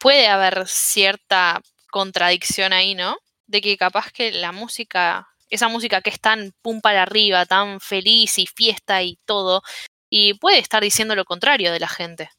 puede 0.00 0.28
haber 0.28 0.66
cierta 0.68 1.60
contradicción 1.90 2.72
ahí, 2.72 2.94
¿no? 2.94 3.16
De 3.50 3.60
que 3.60 3.76
capaz 3.76 4.12
que 4.12 4.30
la 4.30 4.52
música, 4.52 5.26
esa 5.48 5.66
música 5.66 6.02
que 6.02 6.10
es 6.10 6.20
tan 6.20 6.52
pum 6.62 6.80
para 6.80 7.02
arriba, 7.02 7.46
tan 7.46 7.80
feliz 7.80 8.38
y 8.38 8.46
fiesta 8.46 9.02
y 9.02 9.18
todo, 9.24 9.62
y 10.08 10.34
puede 10.34 10.58
estar 10.58 10.80
diciendo 10.80 11.16
lo 11.16 11.24
contrario 11.24 11.72
de 11.72 11.80
la 11.80 11.88
gente. 11.88 12.30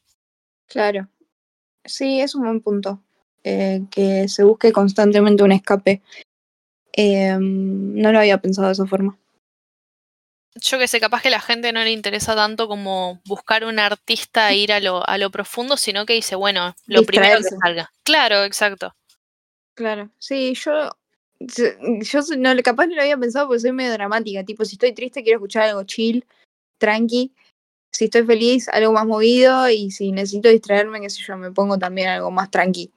Claro. 0.68 1.08
Sí, 1.84 2.20
es 2.20 2.34
un 2.34 2.44
buen 2.44 2.60
punto. 2.62 3.02
Eh, 3.44 3.82
que 3.90 4.26
se 4.28 4.42
busque 4.42 4.72
constantemente 4.72 5.42
un 5.42 5.52
escape. 5.52 6.00
Eh, 6.94 7.36
no 7.38 8.10
lo 8.10 8.18
había 8.18 8.38
pensado 8.38 8.68
de 8.68 8.72
esa 8.72 8.86
forma. 8.86 9.18
Yo 10.54 10.78
que 10.78 10.88
sé, 10.88 10.98
capaz 10.98 11.20
que 11.20 11.28
a 11.28 11.32
la 11.32 11.40
gente 11.40 11.72
no 11.72 11.82
le 11.82 11.90
interesa 11.90 12.34
tanto 12.34 12.68
como 12.68 13.20
buscar 13.26 13.64
un 13.64 13.78
artista 13.78 14.50
e 14.50 14.56
ir 14.56 14.72
a 14.72 14.80
lo, 14.80 15.06
a 15.06 15.18
lo 15.18 15.30
profundo, 15.30 15.76
sino 15.76 16.06
que 16.06 16.14
dice, 16.14 16.36
bueno, 16.36 16.74
lo 16.86 17.02
primero 17.02 17.38
que 17.38 17.44
salga. 17.44 17.90
Claro, 18.02 18.44
exacto. 18.44 18.94
Claro. 19.74 20.10
Sí, 20.18 20.54
yo. 20.54 20.90
Yo 21.46 22.20
no, 22.38 22.62
capaz 22.62 22.86
no 22.86 22.94
lo 22.94 23.02
había 23.02 23.16
pensado 23.16 23.46
porque 23.46 23.60
soy 23.60 23.72
medio 23.72 23.92
dramática. 23.92 24.44
Tipo, 24.44 24.64
si 24.64 24.74
estoy 24.74 24.92
triste, 24.92 25.22
quiero 25.22 25.38
escuchar 25.38 25.64
algo 25.64 25.84
chill, 25.84 26.24
tranqui. 26.78 27.32
Si 27.92 28.06
estoy 28.06 28.24
feliz, 28.24 28.68
algo 28.68 28.92
más 28.92 29.06
movido. 29.06 29.68
Y 29.68 29.90
si 29.90 30.12
necesito 30.12 30.48
distraerme, 30.48 31.00
qué 31.00 31.10
sé 31.10 31.22
yo, 31.22 31.36
me 31.36 31.50
pongo 31.50 31.78
también 31.78 32.08
algo 32.08 32.30
más 32.30 32.50
tranqui. 32.50 32.92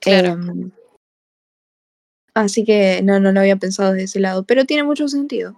Claro. 0.00 0.32
Em, 0.32 0.70
así 2.34 2.64
que 2.64 3.00
no, 3.02 3.20
no 3.20 3.32
lo 3.32 3.40
había 3.40 3.56
pensado 3.56 3.92
de 3.92 4.04
ese 4.04 4.20
lado. 4.20 4.44
Pero 4.44 4.64
tiene 4.64 4.84
mucho 4.84 5.08
sentido. 5.08 5.56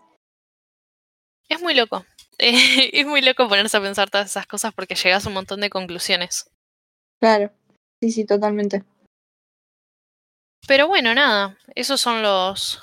Es 1.48 1.60
muy 1.62 1.74
loco. 1.74 2.04
Eh, 2.38 2.52
es 2.92 3.06
muy 3.06 3.20
loco 3.20 3.48
ponerse 3.48 3.76
a 3.76 3.82
pensar 3.82 4.10
todas 4.10 4.30
esas 4.30 4.46
cosas 4.46 4.72
porque 4.74 4.94
llegas 4.94 5.24
a 5.24 5.28
un 5.28 5.34
montón 5.34 5.60
de 5.60 5.70
conclusiones. 5.70 6.50
Claro. 7.20 7.50
Sí, 8.00 8.10
sí, 8.10 8.24
totalmente. 8.24 8.84
Pero 10.66 10.88
bueno, 10.88 11.14
nada, 11.14 11.58
esos 11.74 12.00
son 12.00 12.22
los, 12.22 12.82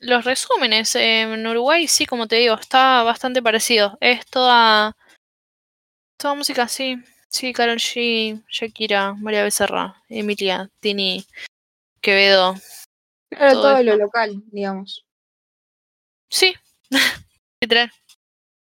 los 0.00 0.24
resúmenes. 0.24 0.94
En 0.94 1.46
Uruguay, 1.46 1.86
sí, 1.86 2.06
como 2.06 2.26
te 2.26 2.36
digo, 2.36 2.54
está 2.54 3.02
bastante 3.02 3.42
parecido. 3.42 3.98
Es 4.00 4.24
toda, 4.26 4.96
toda 6.16 6.34
música 6.34 6.62
así. 6.62 6.96
Sí, 7.28 7.52
Carol 7.52 7.76
G, 7.76 8.42
Shakira, 8.48 9.12
María 9.12 9.42
Becerra, 9.44 10.02
Emilia, 10.08 10.70
Tini, 10.80 11.26
Quevedo. 12.00 12.54
Claro, 13.30 13.52
Todo 13.52 13.82
lo 13.82 13.96
local, 13.96 14.42
digamos. 14.46 15.04
Sí, 16.30 16.54
literal. 17.60 17.92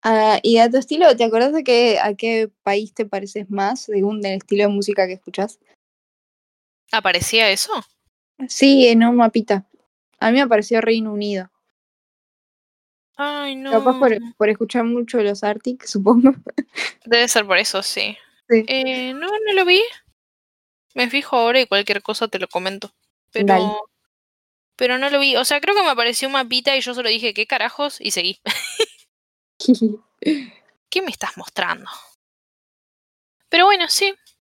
Ah, 0.02 0.38
y 0.42 0.58
a 0.58 0.70
tu 0.70 0.76
estilo, 0.76 1.14
¿te 1.16 1.24
acordás 1.24 1.52
de 1.52 1.64
qué, 1.64 1.98
a 1.98 2.14
qué 2.14 2.50
país 2.62 2.92
te 2.92 3.06
pareces 3.06 3.50
más 3.50 3.80
según 3.82 4.24
el 4.24 4.38
estilo 4.38 4.64
de 4.64 4.68
música 4.68 5.06
que 5.06 5.14
escuchás? 5.14 5.58
¿Aparecía 6.92 7.50
eso? 7.50 7.72
Sí, 8.48 8.88
en 8.88 9.04
un 9.04 9.16
mapita. 9.16 9.66
A 10.18 10.30
mí 10.30 10.38
me 10.38 10.46
pareció 10.46 10.80
Reino 10.80 11.12
Unido. 11.12 11.50
Ay, 13.16 13.54
no. 13.56 13.70
Capaz 13.70 13.98
por, 13.98 14.16
por 14.36 14.48
escuchar 14.48 14.84
mucho 14.84 15.18
los 15.22 15.44
Arctic, 15.44 15.84
supongo. 15.86 16.32
Debe 17.04 17.28
ser 17.28 17.46
por 17.46 17.58
eso, 17.58 17.82
sí. 17.82 18.16
Sí. 18.48 18.64
Eh, 18.66 19.12
no, 19.14 19.28
no 19.28 19.52
lo 19.54 19.64
vi. 19.64 19.82
Me 20.94 21.08
fijo 21.08 21.36
ahora 21.36 21.60
y 21.60 21.66
cualquier 21.66 22.02
cosa 22.02 22.28
te 22.28 22.38
lo 22.38 22.48
comento. 22.48 22.92
Pero. 23.30 23.46
Dale. 23.46 23.66
Pero 24.76 24.98
no 24.98 25.10
lo 25.10 25.20
vi. 25.20 25.36
O 25.36 25.44
sea, 25.44 25.60
creo 25.60 25.74
que 25.74 25.82
me 25.82 25.90
apareció 25.90 26.28
un 26.28 26.32
mapita 26.32 26.74
y 26.76 26.80
yo 26.80 26.94
solo 26.94 27.08
dije, 27.08 27.34
¿qué 27.34 27.46
carajos? 27.46 28.00
Y 28.00 28.10
seguí. 28.12 28.40
¿Qué 30.90 31.02
me 31.02 31.10
estás 31.10 31.36
mostrando? 31.36 31.90
Pero 33.48 33.66
bueno, 33.66 33.88
sí. 33.88 34.14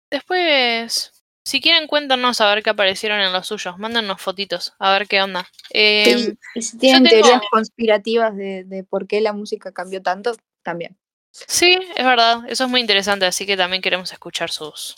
Después, 0.10 1.15
si 1.46 1.62
quieren, 1.62 1.88
cuéntanos 1.88 2.42
a 2.42 2.54
ver 2.54 2.64
qué 2.64 2.72
aparecieron 2.72 3.22
en 3.22 3.32
los 3.32 3.48
suyos. 3.48 3.78
Mándanos 3.78 4.20
fotitos, 4.22 4.74
a 4.80 4.92
ver 4.92 5.08
qué 5.08 5.22
onda. 5.22 5.48
Eh, 5.70 6.36
Sí, 6.56 6.62
si 6.62 6.78
tienen 6.80 7.04
tengo- 7.04 7.22
teorías 7.22 7.42
conspirativas 7.52 8.36
de, 8.36 8.64
de 8.66 8.84
por 8.84 9.08
qué 9.08 9.22
la 9.22 9.32
música 9.34 9.72
cambió 9.72 10.02
tanto, 10.02 10.36
también. 10.64 10.98
Sí, 11.32 11.78
es 11.96 12.06
verdad. 12.06 12.40
Eso 12.48 12.64
es 12.64 12.70
muy 12.70 12.82
interesante, 12.82 13.26
así 13.26 13.46
que 13.46 13.56
también 13.58 13.82
queremos 13.82 14.12
escuchar 14.12 14.50
sus, 14.50 14.96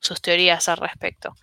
sus 0.00 0.20
teorías 0.22 0.68
al 0.68 0.78
respecto. 0.78 1.34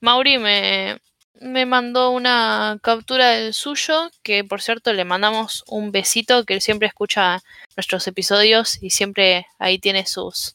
Mauri 0.00 0.38
me, 0.38 0.98
me 1.40 1.66
mandó 1.66 2.10
una 2.10 2.78
captura 2.82 3.30
del 3.30 3.54
suyo, 3.54 4.10
que 4.22 4.42
por 4.42 4.60
cierto 4.62 4.92
le 4.92 5.04
mandamos 5.04 5.64
un 5.68 5.92
besito, 5.92 6.44
que 6.44 6.54
él 6.54 6.60
siempre 6.62 6.88
escucha 6.88 7.40
nuestros 7.76 8.06
episodios 8.08 8.82
y 8.82 8.90
siempre 8.90 9.46
ahí 9.58 9.78
tiene 9.78 10.06
sus, 10.06 10.54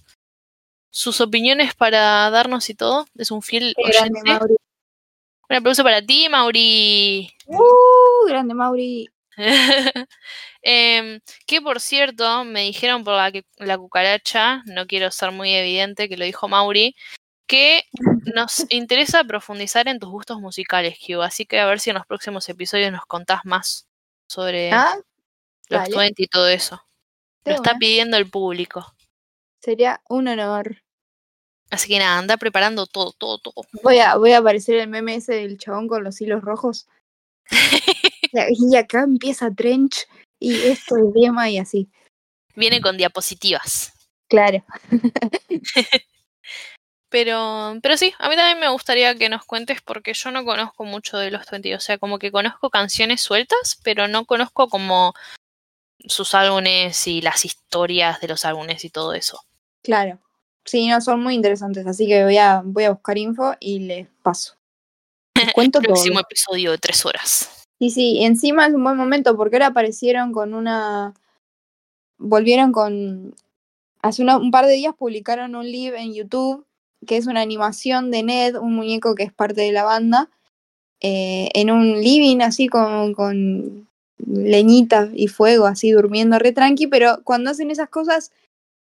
sus 0.94 1.22
opiniones 1.22 1.74
para 1.74 2.30
darnos 2.30 2.70
y 2.70 2.76
todo. 2.76 3.08
Es 3.16 3.32
un 3.32 3.42
fiel 3.42 3.74
grande, 3.76 4.20
oyente. 4.20 4.32
Mauri. 4.32 4.56
Un 5.50 5.56
aplauso 5.56 5.84
para 5.84 6.02
ti, 6.04 6.28
Mauri. 6.30 7.32
Uh, 7.48 8.28
grande, 8.28 8.54
Mauri. 8.54 9.10
Em, 10.66 11.20
que 11.46 11.62
por 11.62 11.82
cierto, 11.82 12.46
me 12.46 12.62
dijeron 12.62 13.04
por 13.04 13.16
la, 13.16 13.32
la 13.58 13.78
cucaracha, 13.78 14.62
no 14.66 14.86
quiero 14.88 15.12
ser 15.12 15.32
muy 15.32 15.54
evidente 15.54 16.08
que 16.08 16.16
lo 16.16 16.24
dijo 16.24 16.48
Mauri, 16.48 16.96
que 17.48 17.84
nos 18.36 18.66
interesa 18.70 19.24
profundizar 19.24 19.88
en 19.88 20.00
tus 20.00 20.10
gustos 20.10 20.40
musicales, 20.40 20.98
Hugh. 21.02 21.24
Así 21.24 21.48
que 21.48 21.60
a 21.60 21.66
ver 21.66 21.80
si 21.80 21.90
en 21.90 21.96
los 21.96 22.06
próximos 22.06 22.48
episodios 22.50 22.92
nos 22.92 23.06
contás 23.08 23.42
más 23.46 23.88
sobre 24.28 24.72
Ah, 24.72 24.96
los 25.70 25.82
dale. 25.82 25.98
20 25.98 26.24
y 26.24 26.28
todo 26.28 26.48
eso. 26.48 26.82
Lo 27.46 27.56
está 27.56 27.76
pidiendo 27.80 28.16
el 28.16 28.30
público. 28.30 28.94
Sería 29.60 30.02
un 30.08 30.28
honor. 30.28 30.83
Así 31.74 31.88
que 31.88 31.98
nada, 31.98 32.20
anda 32.20 32.38
preparando 32.38 32.86
todo, 32.86 33.14
todo, 33.14 33.40
todo. 33.40 33.66
Voy 33.82 33.98
a, 33.98 34.16
voy 34.18 34.34
a 34.34 34.38
aparecer 34.38 34.76
el 34.76 34.90
meme 34.90 35.16
ese 35.16 35.34
del 35.34 35.58
chabón 35.58 35.88
con 35.88 36.04
los 36.04 36.22
hilos 36.22 36.42
rojos. 36.42 36.88
Y 38.36 38.76
acá 38.76 39.04
empieza 39.04 39.52
Trench 39.52 40.08
y 40.40 40.56
esto 40.56 40.98
es 40.98 41.04
Dema 41.14 41.52
y 41.52 41.60
así. 41.60 41.88
Viene 42.56 42.82
con 42.82 42.98
diapositivas. 42.98 43.94
Claro. 44.28 44.64
Pero, 47.10 47.78
pero 47.84 47.96
sí, 47.96 48.12
a 48.18 48.28
mí 48.28 48.36
también 48.36 48.60
me 48.60 48.70
gustaría 48.70 49.14
que 49.14 49.30
nos 49.30 49.46
cuentes 49.46 49.84
porque 49.84 50.16
yo 50.16 50.32
no 50.32 50.44
conozco 50.44 50.84
mucho 50.84 51.20
de 51.20 51.30
los 51.30 51.46
20. 51.46 51.76
O 51.76 51.80
sea, 51.80 52.00
como 52.00 52.18
que 52.18 52.32
conozco 52.32 52.72
canciones 52.72 53.22
sueltas, 53.22 53.80
pero 53.84 54.08
no 54.08 54.26
conozco 54.26 54.68
como 54.68 55.14
sus 56.08 56.34
álbumes 56.34 57.06
y 57.06 57.22
las 57.22 57.46
historias 57.46 58.20
de 58.20 58.30
los 58.30 58.46
álbumes 58.46 58.84
y 58.84 58.90
todo 58.90 59.14
eso. 59.14 59.40
Claro. 59.84 60.23
Sí, 60.66 60.88
no, 60.88 61.02
son 61.02 61.22
muy 61.22 61.36
interesantes, 61.36 61.86
así 61.88 62.08
que 62.08 62.24
voy 62.24 62.38
a, 62.38 62.62
voy 62.64 62.86
a 62.86 62.92
buscar 62.92 63.18
info 63.18 63.54
y 63.60 63.80
les 63.80 64.08
paso. 64.22 64.56
Les 65.36 65.52
cuento 65.54 65.80
todo. 65.80 65.94
Próximo 65.94 66.20
episodio 66.20 66.72
de 66.72 66.78
tres 66.78 67.06
horas. 67.06 67.50
Sí, 67.80 67.90
sí, 67.90 68.24
encima 68.24 68.68
es 68.68 68.74
un 68.74 68.84
buen 68.84 68.96
momento 68.96 69.36
porque 69.36 69.58
ahora 69.58 69.68
aparecieron 69.68 70.32
con 70.32 70.54
una. 70.54 71.14
Volvieron 72.18 72.72
con. 72.72 73.36
Hace 74.02 74.22
una- 74.22 74.38
un 74.38 74.52
par 74.52 74.66
de 74.66 74.74
días 74.74 74.94
publicaron 74.98 75.56
un 75.56 75.66
live 75.70 76.00
en 76.02 76.14
YouTube 76.14 76.66
que 77.06 77.18
es 77.18 77.28
una 77.28 77.42
animación 77.42 78.12
de 78.12 78.24
Ned, 78.24 78.56
un 78.56 78.76
muñeco 78.76 79.14
que 79.16 79.24
es 79.24 79.34
parte 79.34 79.60
de 79.62 79.74
la 79.74 79.84
banda, 79.84 80.30
eh, 81.02 81.50
en 81.54 81.70
un 81.70 82.00
living 82.02 82.40
así 82.40 82.68
con, 82.70 83.14
con 83.14 83.90
leñita 84.26 85.10
y 85.14 85.28
fuego, 85.28 85.66
así 85.66 85.92
durmiendo 85.92 86.40
re 86.40 86.54
tranqui, 86.54 86.88
pero 86.88 87.20
cuando 87.26 87.50
hacen 87.52 87.72
esas 87.72 87.90
cosas, 87.90 88.32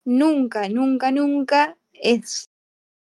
nunca, 0.09 0.69
nunca, 0.71 1.11
nunca 1.11 1.77
es, 1.93 2.47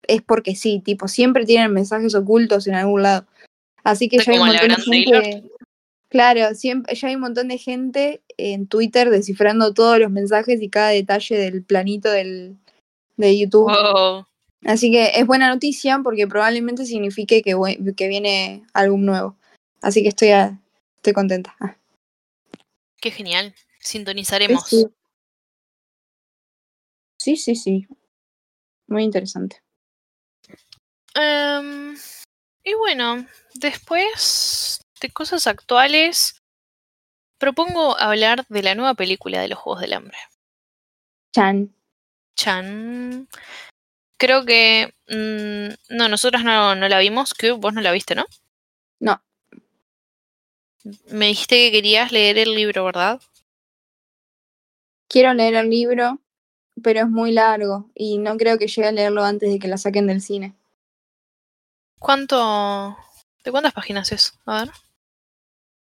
es 0.08 0.22
porque 0.22 0.56
sí, 0.56 0.82
tipo, 0.84 1.08
siempre 1.08 1.45
tienen 1.45 1.74
mensajes 1.74 2.16
ocultos 2.16 2.66
en 2.68 2.76
algún 2.76 3.04
lado. 3.04 3.28
Así 3.84 4.08
que 4.08 4.18
ya 4.20 4.32
hay 4.32 4.39
un 4.39 4.47
montón 4.47 4.70
de 4.70 4.76
gente. 4.82 5.43
Claro, 6.08 6.56
siempre, 6.56 6.95
ya 6.95 7.08
hay 7.10 7.16
un 7.16 7.22
montón 7.22 7.47
de 7.49 7.58
gente 7.58 8.22
en 8.38 8.68
Twitter 8.68 9.10
descifrando 9.10 9.74
todos 9.74 9.99
los 9.99 10.12
mensajes 10.12 10.62
y 10.62 10.70
cada 10.70 10.89
detalle 10.89 11.38
del 11.38 11.64
planito 11.64 12.10
del, 12.10 12.56
de 13.18 13.38
YouTube. 13.38 13.70
Wow. 13.70 14.26
Así 14.64 14.89
que 14.91 15.12
es 15.16 15.28
buena 15.28 15.49
noticia 15.49 15.99
porque 16.01 16.26
probablemente 16.28 16.86
signifique 16.86 17.41
que, 17.41 17.58
que 17.97 18.08
viene 18.08 18.64
álbum 18.74 19.04
nuevo. 19.04 19.36
Así 19.82 20.04
que 20.04 20.10
estoy, 20.10 20.30
a- 20.30 20.58
estoy 20.95 21.12
contenta. 21.14 21.56
Ah, 21.60 21.76
Qué 23.01 23.12
genial. 23.12 23.54
Sintonizaremos. 23.80 24.66
sí. 24.70 24.78
sí, 24.78 24.88
sí, 27.38 27.55
sí. 27.55 27.88
Muy 28.88 29.03
interesante. 29.03 29.63
Em, 31.15 31.95
y 32.63 32.74
bueno, 32.74 33.26
después 33.55 34.80
de 34.99 35.09
cosas 35.09 35.47
actuales, 35.47 36.41
propongo 37.38 37.97
hablar 37.99 38.45
de 38.49 38.63
la 38.63 38.76
nueva 38.76 38.93
película 38.95 39.41
de 39.41 39.47
los 39.47 39.59
Juegos 39.59 39.82
del 39.82 39.93
Hambre. 39.93 40.17
Chan. 41.34 41.74
Chan. 42.36 43.28
Creo 44.17 44.45
que... 44.45 44.93
mm, 45.07 45.95
no, 45.95 46.09
nosotros 46.09 46.43
no, 46.43 46.76
no 46.76 46.88
la 46.89 46.99
vimos. 46.99 47.34
que 47.34 47.51
vos 47.51 47.74
no 47.74 47.82
la 47.82 47.91
viste, 47.91 48.15
¿no? 48.15 48.26
No. 48.99 49.21
Me 51.09 51.28
dijiste 51.28 51.55
que 51.55 51.71
querías 51.71 52.11
leer 52.11 52.38
el 52.38 52.53
libro, 52.55 52.86
¿verdad? 52.86 53.21
Quiero 55.07 55.34
leer 55.34 55.55
el 55.55 55.69
libro, 55.69 56.22
pero 56.82 57.01
es 57.01 57.09
muy 57.09 57.32
largo 57.32 57.89
y 57.93 58.17
no 58.17 58.38
creo 58.38 58.57
que 58.57 58.67
llegue 58.67 58.88
a 58.88 58.91
leerlo 58.91 59.24
antes 59.24 59.51
de 59.51 59.59
que 59.59 59.67
la 59.67 59.78
saquen 59.78 60.07
del 60.07 60.21
cine. 60.21 60.55
¿Cuánto... 61.99 62.97
¿De 63.43 63.51
cuántas 63.51 63.74
páginas 63.74 64.11
es? 64.11 64.34
A 64.45 64.61
ver. 64.61 64.71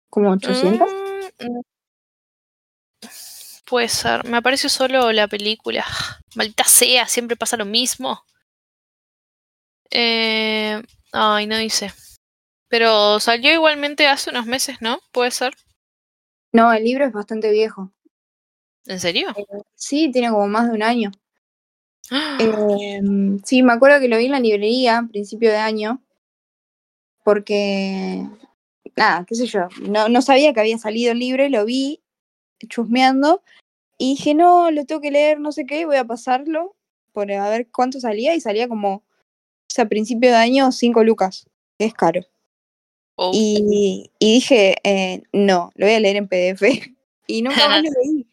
¿Como 0.10 0.32
800? 0.32 0.90
Mm, 1.40 1.46
mm. 1.46 1.62
Puede 3.66 3.90
ser. 3.90 4.26
Me 4.26 4.38
aparece 4.38 4.70
solo 4.70 5.12
la 5.12 5.28
película. 5.28 5.86
Maldita 6.36 6.64
sea, 6.64 7.08
siempre 7.08 7.36
pasa 7.36 7.58
lo 7.58 7.66
mismo. 7.66 8.24
Eh... 9.90 10.82
Ay, 11.14 11.46
no 11.46 11.58
dice. 11.58 11.94
Pero 12.70 13.20
salió 13.20 13.52
igualmente 13.52 14.08
hace 14.08 14.30
unos 14.30 14.46
meses, 14.46 14.78
¿no? 14.82 15.00
Puede 15.12 15.32
ser. 15.32 15.54
No, 16.54 16.72
el 16.72 16.84
libro 16.84 17.06
es 17.06 17.12
bastante 17.12 17.52
viejo. 17.52 17.92
¿En 18.86 19.00
serio? 19.00 19.28
Sí, 19.76 20.10
tiene 20.12 20.30
como 20.30 20.48
más 20.48 20.68
de 20.70 20.76
un 20.76 20.84
año. 20.84 21.12
¡Ah! 22.10 22.38
Eh, 22.42 23.02
sí, 23.46 23.64
me 23.64 23.74
acuerdo 23.74 24.00
que 24.00 24.08
lo 24.08 24.18
vi 24.18 24.26
en 24.26 24.32
la 24.32 24.40
librería 24.40 24.98
a 24.98 25.08
principio 25.08 25.50
de 25.50 25.58
año, 25.58 26.02
porque, 27.24 28.26
nada, 28.96 29.26
qué 29.28 29.36
sé 29.36 29.46
yo, 29.46 29.68
no, 29.82 30.10
no 30.10 30.22
sabía 30.22 30.54
que 30.54 30.60
había 30.60 30.78
salido 30.78 31.12
el 31.12 31.20
libro, 31.20 31.48
lo 31.50 31.66
vi 31.66 32.02
chusmeando 32.68 33.44
y 33.98 34.16
dije, 34.16 34.34
no, 34.34 34.72
lo 34.72 34.86
tengo 34.86 35.02
que 35.02 35.12
leer, 35.12 35.40
no 35.40 35.52
sé 35.52 35.66
qué, 35.66 35.86
voy 35.86 35.98
a 35.98 36.06
pasarlo 36.06 36.76
por 37.14 37.32
a 37.32 37.50
ver 37.50 37.70
cuánto 37.72 38.00
salía 38.00 38.36
y 38.36 38.42
salía 38.42 38.68
como, 38.68 38.96
o 38.96 39.04
sea, 39.68 39.86
a 39.86 39.90
principio 39.90 40.32
de 40.32 40.38
año, 40.38 40.72
5 40.72 41.04
lucas, 41.04 41.46
que 41.78 41.86
es 41.86 41.94
caro. 41.94 42.22
Oh, 43.16 43.32
Y, 43.34 44.10
y 44.18 44.34
dije, 44.36 44.78
eh, 44.84 45.24
no, 45.32 45.72
lo 45.76 45.86
voy 45.86 45.96
a 45.96 46.00
leer 46.00 46.16
en 46.18 46.28
PDF. 46.28 46.62
Y 47.28 47.44
nunca 47.44 47.70
más 47.70 47.82
lo 47.82 47.90
leí. 48.04 48.28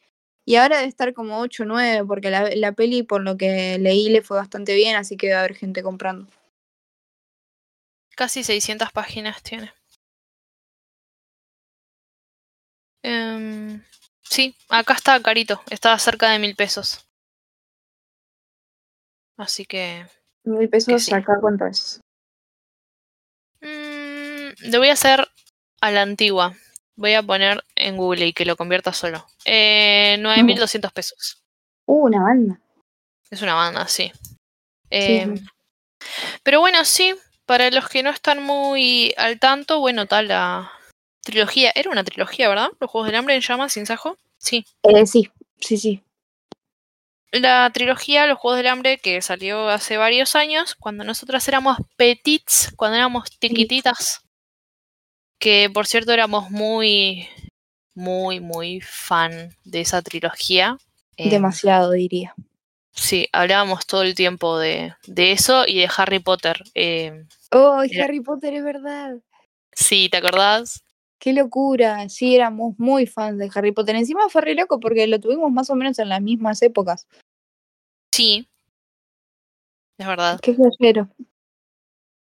Y 0.48 0.56
ahora 0.56 0.78
debe 0.78 0.88
estar 0.88 1.12
como 1.12 1.40
8 1.40 1.64
o 1.64 1.66
9, 1.66 2.06
porque 2.06 2.30
la, 2.30 2.48
la 2.56 2.72
peli, 2.72 3.02
por 3.02 3.20
lo 3.22 3.36
que 3.36 3.76
leí, 3.78 4.08
le 4.08 4.22
fue 4.22 4.38
bastante 4.38 4.74
bien, 4.74 4.96
así 4.96 5.18
que 5.18 5.30
va 5.30 5.36
a 5.36 5.38
haber 5.40 5.54
gente 5.54 5.82
comprando. 5.82 6.26
Casi 8.16 8.42
600 8.42 8.90
páginas 8.90 9.42
tiene. 9.42 9.74
Em, 13.02 13.84
sí, 14.22 14.56
acá 14.70 14.94
está 14.94 15.20
carito. 15.20 15.60
Estaba 15.68 15.98
cerca 15.98 16.30
de 16.30 16.38
mil 16.38 16.56
pesos. 16.56 17.06
Así 19.36 19.66
que. 19.66 20.06
Mil 20.44 20.70
pesos 20.70 21.04
sí. 21.04 21.14
acá, 21.14 21.38
¿cuánto 21.42 21.66
es? 21.66 22.00
mm, 23.60 24.70
le 24.70 24.78
voy 24.78 24.88
a 24.88 24.94
hacer 24.94 25.28
a 25.82 25.90
la 25.90 26.00
antigua. 26.00 26.56
Voy 26.98 27.14
a 27.14 27.22
poner 27.22 27.64
en 27.76 27.96
Google 27.96 28.26
y 28.26 28.32
que 28.32 28.44
lo 28.44 28.56
convierta 28.56 28.92
solo. 28.92 29.24
Eh, 29.44 30.16
9.200 30.18 30.92
pesos. 30.92 31.40
Uh, 31.86 32.06
una 32.06 32.20
banda. 32.20 32.60
Es 33.30 33.40
una 33.40 33.54
banda, 33.54 33.86
sí. 33.86 34.10
Em, 34.90 35.36
sí. 35.36 35.44
Pero 36.42 36.58
bueno, 36.58 36.84
sí, 36.84 37.14
para 37.46 37.70
los 37.70 37.88
que 37.88 38.02
no 38.02 38.10
están 38.10 38.42
muy 38.42 39.14
al 39.16 39.38
tanto, 39.38 39.78
bueno, 39.78 40.06
tal 40.06 40.26
la 40.26 40.72
trilogía. 41.20 41.70
Era 41.76 41.88
una 41.88 42.02
trilogía, 42.02 42.48
¿verdad? 42.48 42.70
Los 42.80 42.90
Juegos 42.90 43.06
del 43.06 43.14
Hambre 43.14 43.36
en 43.36 43.42
llamas, 43.42 43.74
sin 43.74 43.86
sajo. 43.86 44.16
Sí. 44.36 44.66
Eh, 44.82 45.06
sí, 45.06 45.30
sí, 45.60 45.76
sí. 45.76 46.02
La 47.30 47.70
trilogía 47.72 48.26
Los 48.26 48.40
Juegos 48.40 48.56
del 48.56 48.66
Hambre 48.66 48.98
que 48.98 49.22
salió 49.22 49.68
hace 49.68 49.98
varios 49.98 50.34
años, 50.34 50.74
cuando 50.74 51.04
nosotras 51.04 51.46
éramos 51.46 51.76
petits, 51.96 52.72
cuando 52.74 52.96
éramos 52.96 53.30
tiquititas. 53.38 54.27
Que 55.38 55.70
por 55.72 55.86
cierto 55.86 56.12
éramos 56.12 56.50
muy, 56.50 57.26
muy, 57.94 58.40
muy 58.40 58.80
fan 58.80 59.54
de 59.64 59.80
esa 59.80 60.02
trilogía. 60.02 60.76
Em, 61.16 61.30
Demasiado, 61.30 61.92
diría. 61.92 62.34
Sí, 62.92 63.28
hablábamos 63.32 63.86
todo 63.86 64.02
el 64.02 64.14
tiempo 64.14 64.58
de, 64.58 64.94
de 65.06 65.32
eso 65.32 65.64
y 65.66 65.78
de 65.78 65.88
Harry 65.96 66.18
Potter. 66.18 66.62
Oh, 67.52 67.82
Era- 67.82 68.04
Harry 68.04 68.20
Potter 68.20 68.54
es 68.54 68.64
verdad. 68.64 69.16
sí, 69.72 70.08
¿te 70.10 70.16
acordás? 70.16 70.82
Qué 71.20 71.32
locura. 71.32 72.08
Sí, 72.08 72.34
éramos 72.34 72.74
muy 72.78 73.06
fans 73.06 73.38
de 73.38 73.50
Harry 73.54 73.72
Potter. 73.72 73.96
Encima 73.96 74.28
fue 74.28 74.40
re 74.42 74.54
loco 74.54 74.78
porque 74.80 75.06
lo 75.06 75.18
tuvimos 75.20 75.50
más 75.50 75.68
o 75.70 75.74
menos 75.74 75.98
en 75.98 76.08
las 76.08 76.22
mismas 76.22 76.62
épocas. 76.62 77.06
Sí. 78.12 78.48
Es 79.98 80.06
verdad. 80.06 80.38
Qué 80.40 80.54
flashero. 80.54 81.08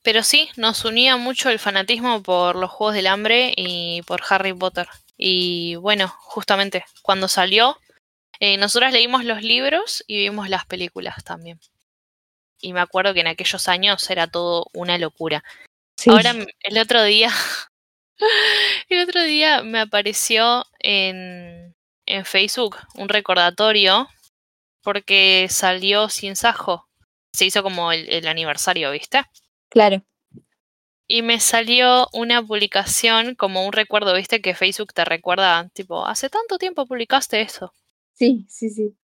Pero 0.02 0.24
sí, 0.24 0.50
nos 0.56 0.86
unía 0.86 1.18
mucho 1.18 1.50
el 1.50 1.60
fanatismo 1.60 2.24
por 2.24 2.56
los 2.56 2.72
Juegos 2.72 2.96
del 2.96 3.08
Hambre 3.08 3.54
y 3.56 4.02
por 4.04 4.22
Harry 4.30 4.54
Potter. 4.54 4.88
Y 5.18 5.76
bueno, 5.76 6.08
justamente, 6.20 6.86
cuando 7.02 7.28
salió, 7.28 7.78
eh, 8.40 8.58
nosotras 8.58 8.94
leímos 8.94 9.26
los 9.26 9.44
libros 9.44 10.04
y 10.08 10.18
vimos 10.18 10.48
las 10.50 10.66
películas 10.66 11.24
también. 11.26 11.60
Y 12.62 12.72
me 12.72 12.80
acuerdo 12.80 13.14
que 13.14 13.20
en 13.22 13.28
aquellos 13.28 13.68
años 13.68 14.10
era 14.10 14.28
todo 14.28 14.68
una 14.74 14.98
locura. 14.98 15.44
Sí. 15.98 16.10
Ahora, 16.10 16.34
el 16.62 16.78
otro 16.78 17.04
día, 17.04 17.32
el 18.90 19.04
otro 19.04 19.22
día 19.24 19.64
me 19.64 19.82
apareció 19.82 20.66
en, 20.80 21.76
en 22.06 22.26
Facebook 22.26 22.78
un 22.96 23.10
recordatorio 23.10 24.08
porque 24.82 25.48
salió 25.50 26.08
sin 26.08 26.38
sajo. 26.38 26.88
Se 27.36 27.46
hizo 27.46 27.62
como 27.64 27.92
el, 27.92 28.08
el 28.10 28.28
aniversario, 28.28 28.92
¿viste? 28.92 29.26
Claro. 29.70 30.04
Y 31.08 31.22
me 31.22 31.40
salió 31.40 32.08
una 32.14 32.46
publicación 32.46 33.36
como 33.36 33.66
un 33.66 33.74
recuerdo, 33.74 34.14
¿viste? 34.14 34.42
Que 34.42 34.54
Facebook 34.54 34.94
te 34.94 35.06
recuerda, 35.06 35.70
tipo, 35.70 36.06
hace 36.06 36.30
tanto 36.30 36.58
tiempo 36.58 36.86
publicaste 36.86 37.42
eso. 37.42 37.74
Sí, 38.14 38.46
sí, 38.50 38.70
sí. 38.70 38.96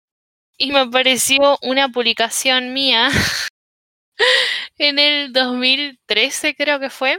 Y 0.57 0.71
me 0.71 0.79
apareció 0.79 1.57
una 1.61 1.89
publicación 1.89 2.73
mía 2.73 3.09
en 4.77 4.99
el 4.99 5.33
2013, 5.33 6.55
creo 6.55 6.79
que 6.79 6.89
fue. 6.89 7.17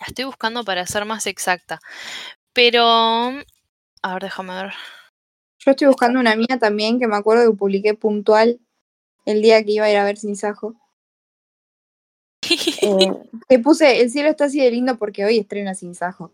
La 0.00 0.06
estoy 0.06 0.24
buscando 0.26 0.64
para 0.64 0.86
ser 0.86 1.04
más 1.04 1.26
exacta. 1.26 1.80
Pero... 2.52 2.84
A 4.02 4.12
ver, 4.12 4.22
déjame 4.22 4.54
ver. 4.54 4.74
Yo 5.58 5.72
estoy 5.72 5.88
buscando 5.88 6.20
una 6.20 6.36
mía 6.36 6.58
también 6.60 7.00
que 7.00 7.08
me 7.08 7.16
acuerdo 7.16 7.50
que 7.50 7.56
publiqué 7.56 7.94
puntual 7.94 8.60
el 9.24 9.42
día 9.42 9.62
que 9.64 9.72
iba 9.72 9.86
a 9.86 9.90
ir 9.90 9.96
a 9.96 10.04
ver 10.04 10.16
Sin 10.16 10.36
Sajo. 10.36 10.76
Eh, 12.82 13.12
que 13.48 13.58
puse, 13.58 14.00
el 14.00 14.10
cielo 14.10 14.28
está 14.28 14.44
así 14.44 14.60
de 14.60 14.70
lindo 14.70 14.98
porque 14.98 15.24
hoy 15.24 15.38
estrena 15.38 15.74
Sin 15.74 15.94
Sajo. 15.94 16.32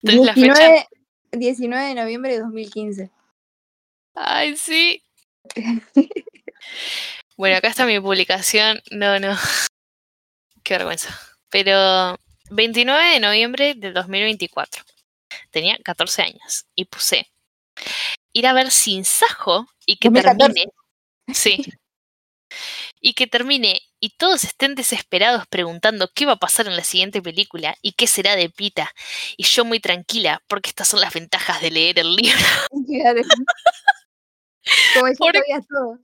¿Tenés 0.00 0.26
la 0.26 0.34
fecha? 0.34 0.54
19, 0.54 0.88
19 1.32 1.84
de 1.86 1.94
noviembre 1.94 2.32
de 2.32 2.40
2015. 2.40 3.10
Ay, 4.14 4.56
sí. 4.56 5.02
Bueno, 7.36 7.56
acá 7.56 7.68
está 7.68 7.84
mi 7.84 7.98
publicación. 7.98 8.80
No, 8.92 9.18
no. 9.18 9.36
Qué 10.62 10.74
vergüenza. 10.74 11.18
Pero 11.50 12.16
29 12.50 13.14
de 13.14 13.20
noviembre 13.20 13.74
del 13.74 13.92
2024. 13.92 14.84
Tenía 15.50 15.76
14 15.82 16.22
años. 16.22 16.66
Y 16.76 16.84
puse 16.84 17.28
ir 18.32 18.46
a 18.46 18.52
ver 18.52 18.70
sin 18.70 19.04
sajo 19.04 19.66
y 19.84 19.96
que 19.96 20.10
2014. 20.10 20.38
termine. 20.38 20.72
Sí. 21.32 21.64
Y 23.06 23.12
que 23.12 23.26
termine 23.26 23.82
y 24.00 24.16
todos 24.16 24.44
estén 24.44 24.74
desesperados 24.74 25.46
preguntando 25.46 26.08
qué 26.14 26.24
va 26.24 26.32
a 26.32 26.36
pasar 26.36 26.66
en 26.68 26.74
la 26.74 26.84
siguiente 26.84 27.20
película 27.20 27.76
y 27.82 27.92
qué 27.92 28.06
será 28.06 28.34
de 28.34 28.48
Pita. 28.48 28.90
Y 29.36 29.44
yo 29.44 29.66
muy 29.66 29.78
tranquila, 29.78 30.42
porque 30.46 30.70
estas 30.70 30.88
son 30.88 31.02
las 31.02 31.12
ventajas 31.12 31.60
de 31.60 31.70
leer 31.70 31.98
el 31.98 32.16
libro. 32.16 32.38
Como 34.94 35.08
si 35.08 35.16
Por- 35.16 35.34
sabías 35.36 35.66
todo. 35.68 35.98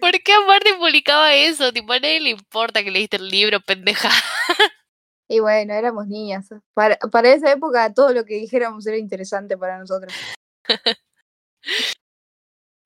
¿Por 0.00 0.22
qué 0.22 0.32
aparte 0.32 0.74
publicaba 0.78 1.34
eso? 1.34 1.74
Tipo, 1.74 1.92
a 1.92 2.00
nadie 2.00 2.20
le 2.20 2.30
importa 2.30 2.82
que 2.82 2.90
leíste 2.90 3.18
el 3.18 3.28
libro, 3.28 3.60
pendeja. 3.60 4.10
Y 5.28 5.40
bueno, 5.40 5.74
éramos 5.74 6.06
niñas. 6.06 6.48
Para, 6.72 6.96
para 6.96 7.34
esa 7.34 7.52
época 7.52 7.92
todo 7.92 8.14
lo 8.14 8.24
que 8.24 8.36
dijéramos 8.36 8.86
era 8.86 8.96
interesante 8.96 9.58
para 9.58 9.78
nosotros. 9.78 10.10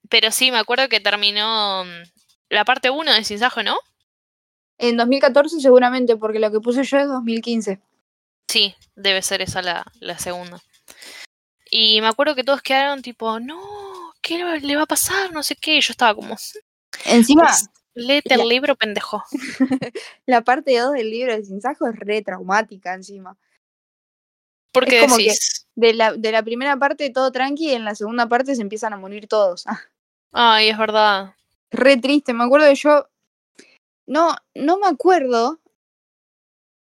Pero 0.09 0.33
sí, 0.33 0.51
me 0.51 0.59
acuerdo 0.59 0.89
que 0.89 0.99
terminó 1.01 1.85
mm, 1.85 2.03
la 2.51 2.65
parte 2.65 2.91
1 2.91 3.13
de 3.15 3.25
Sin 3.25 3.39
Sajo, 3.39 3.63
¿no? 3.63 3.79
En 4.79 4.97
2014 4.97 5.61
seguramente, 5.61 6.17
porque 6.17 6.39
lo 6.39 6.51
que 6.51 6.61
puse 6.61 6.85
yo 6.85 6.99
es 6.99 7.07
2015. 7.09 7.81
Sí, 8.49 8.75
debe 8.97 9.23
ser 9.23 9.43
esa 9.43 9.63
la, 9.63 9.85
la 10.01 10.19
segunda. 10.19 10.61
Y 11.71 12.01
me 12.01 12.09
acuerdo 12.09 12.35
que 12.35 12.45
todos 12.45 12.63
quedaron 12.63 13.01
tipo, 13.03 13.39
no, 13.41 14.13
¿qué 14.21 14.39
le 14.61 14.77
va 14.77 14.83
a 14.83 14.87
pasar? 14.87 15.33
No 15.33 15.43
sé 15.43 15.55
qué. 15.57 15.77
Y 15.77 15.81
yo 15.81 15.93
estaba 15.93 16.15
como, 16.15 16.37
Encima, 17.05 17.45
pues, 17.45 17.69
léete 17.95 18.35
el 18.35 18.49
libro, 18.49 18.75
pendejo. 18.75 19.23
la 20.27 20.43
parte 20.43 20.77
2 20.77 20.93
del 20.93 21.11
libro 21.11 21.35
de 21.37 21.45
Sin 21.45 21.61
Sajo 21.61 21.87
es 21.87 21.97
re 21.97 22.23
traumática 22.23 22.95
encima. 22.95 23.37
Porque 24.73 24.99
Es 24.99 25.05
como 25.05 25.17
que- 25.17 25.25
decís, 25.25 25.67
De 25.75 25.95
la, 25.95 26.13
de 26.15 26.33
la 26.33 26.43
primera 26.43 26.77
parte 26.77 27.11
todo 27.11 27.31
tranqui 27.33 27.71
y 27.71 27.75
en 27.75 27.85
la 27.85 27.95
segunda 27.95 28.29
parte 28.29 28.55
se 28.55 28.63
empiezan 28.63 28.93
a 28.93 28.97
morir 28.97 29.29
todos. 29.29 29.67
Ah, 29.67 29.81
ay, 30.33 30.69
es 30.71 30.79
verdad. 30.79 31.35
Re 31.71 31.97
triste. 31.97 32.33
Me 32.35 32.45
acuerdo 32.45 32.69
que 32.69 32.75
yo. 32.75 33.07
No, 34.07 34.35
no 34.55 34.79
me 34.79 34.89
acuerdo 34.89 35.61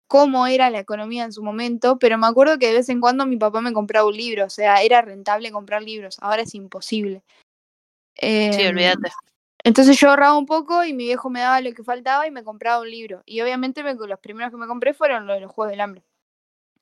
cómo 0.07 0.47
era 0.47 0.69
la 0.69 0.79
economía 0.79 1.25
en 1.25 1.33
su 1.33 1.43
momento, 1.43 1.99
pero 1.99 2.17
me 2.17 2.27
acuerdo 2.27 2.57
que 2.57 2.67
de 2.67 2.73
vez 2.73 2.89
en 2.89 3.01
cuando 3.01 3.25
mi 3.25 3.35
papá 3.37 3.59
me 3.61 3.73
compraba 3.73 4.07
un 4.07 4.15
libro. 4.15 4.45
O 4.45 4.49
sea, 4.49 4.81
era 4.81 5.01
rentable 5.01 5.51
comprar 5.51 5.83
libros. 5.83 6.17
Ahora 6.21 6.43
es 6.43 6.55
imposible. 6.55 7.23
Sí, 8.19 8.61
Em, 8.61 8.69
olvídate. 8.69 9.11
Entonces 9.63 9.99
yo 9.99 10.09
ahorraba 10.09 10.37
un 10.37 10.45
poco 10.45 10.85
y 10.85 10.93
mi 10.93 11.03
viejo 11.05 11.29
me 11.29 11.41
daba 11.41 11.59
lo 11.59 11.73
que 11.73 11.83
faltaba 11.83 12.25
y 12.25 12.31
me 12.31 12.43
compraba 12.43 12.81
un 12.81 12.89
libro. 12.89 13.21
Y 13.25 13.41
obviamente 13.41 13.83
me- 13.83 13.95
los 13.95 14.19
primeros 14.19 14.51
que 14.51 14.57
me 14.57 14.67
compré 14.67 14.93
fueron 14.93 15.27
los 15.27 15.35
de 15.35 15.41
los 15.41 15.51
Juegos 15.51 15.71
del 15.71 15.81
Hambre. 15.81 16.03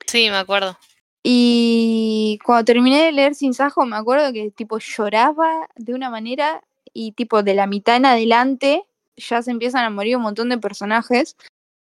Sí, 0.06 0.30
me 0.30 0.38
acuerdo. 0.38 0.78
Y 1.24 2.38
cuando 2.46 2.66
terminé 2.66 3.06
de 3.06 3.12
leer 3.12 3.34
Sin 3.34 3.56
Sajo, 3.56 3.84
me 3.86 3.96
acuerdo 3.96 4.32
que 4.32 4.52
tipo 4.52 4.78
lloraba 4.78 5.68
de 5.76 5.96
una 5.96 6.12
manera 6.12 6.62
y 6.96 7.12
tipo 7.12 7.44
de 7.44 7.54
la 7.54 7.68
mitad 7.68 7.98
en 7.98 8.06
adelante 8.06 8.86
ya 9.18 9.42
se 9.42 9.52
empiezan 9.52 9.84
a 9.84 9.90
morir 9.90 10.16
un 10.18 10.24
montón 10.24 10.48
de 10.50 10.58
personajes 10.58 11.36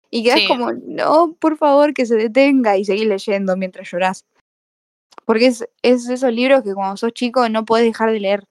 y 0.10 0.24
quedas 0.24 0.40
Sí. 0.40 0.48
como, 0.48 0.72
no, 0.72 1.34
por 1.40 1.58
favor, 1.58 1.94
que 1.94 2.06
se 2.06 2.16
detenga 2.16 2.78
y 2.78 2.86
seguís 2.86 3.06
leyendo 3.06 3.56
mientras 3.58 3.92
llorás. 3.92 4.26
Porque 5.26 5.48
es, 5.48 5.68
es 5.82 6.10
esos 6.10 6.32
libros 6.34 6.64
que 6.64 6.74
cuando 6.74 6.98
sos 6.98 7.14
chico 7.14 7.48
no 7.50 7.66
podés 7.66 7.86
dejar 7.86 8.12
de 8.12 8.20
leer. 8.22 8.44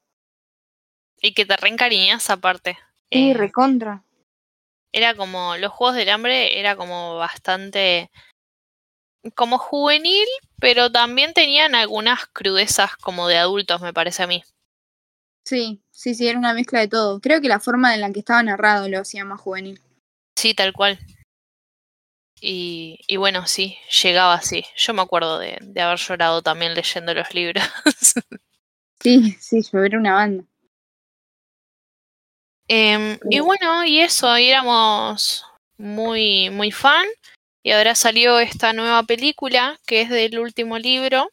Y 1.21 1.33
que 1.35 1.45
te 1.47 1.57
reencariñas 1.57 2.29
aparte. 2.31 2.79
Sí, 3.11 3.31
Eh, 3.33 3.35
recontra. 3.35 4.05
era 4.93 5.15
como, 5.15 5.57
los 5.57 5.73
Juegos 5.73 5.97
del 5.97 6.09
Hambre 6.11 6.59
era 6.61 6.77
como 6.77 7.17
bastante, 7.17 8.11
como 9.35 9.59
juvenil, 9.59 10.27
pero 10.59 10.91
también 10.93 11.33
tenían 11.35 11.75
algunas 11.75 12.27
crudezas 12.27 12.97
como 12.97 13.29
de 13.29 13.39
adultos, 13.39 13.81
me 13.83 13.93
parece 13.93 14.23
a 14.23 14.27
mí. 14.27 14.43
Sí, 15.45 15.83
sí, 15.91 16.15
sí, 16.15 16.29
era 16.29 16.39
una 16.39 16.55
mezcla 16.55 16.81
de 16.81 16.89
todo. 16.89 17.21
Creo 17.21 17.41
que 17.41 17.49
la 17.49 17.61
forma 17.61 17.95
en 17.95 18.01
la 18.01 18.13
que 18.13 18.21
estaba 18.21 18.43
narrado 18.43 18.89
lo 18.89 19.01
hacía 19.01 19.25
más 19.25 19.41
juvenil. 19.41 19.81
Sí, 20.37 20.55
tal 20.55 20.73
cual. 20.73 20.99
Y, 22.41 22.99
y 23.07 23.17
bueno, 23.17 23.47
sí, 23.47 23.77
llegaba 24.03 24.35
así. 24.35 24.65
Yo 24.77 24.95
me 24.95 25.03
acuerdo 25.03 25.39
de, 25.39 25.59
de 25.61 25.81
haber 25.81 25.99
llorado 25.99 26.43
también 26.43 26.75
leyendo 26.75 27.15
los 27.15 27.35
libros. 27.35 27.65
Sí, 29.03 29.35
sí, 29.41 29.63
yo 29.63 29.83
era 29.83 29.99
una 29.99 30.13
banda. 30.13 30.45
Em, 32.69 33.19
y 33.31 33.41
bueno, 33.41 33.83
y 33.85 34.01
eso, 34.01 34.39
y 34.39 34.49
éramos 34.49 35.45
muy, 35.79 36.51
muy 36.51 36.71
fan. 36.71 37.07
Y 37.63 37.73
ahora 37.73 37.95
salió 37.95 38.39
esta 38.39 38.73
nueva 38.73 39.03
película 39.03 39.79
que 39.87 40.03
es 40.03 40.11
del 40.11 40.39
último 40.39 40.79
libro. 40.79 41.31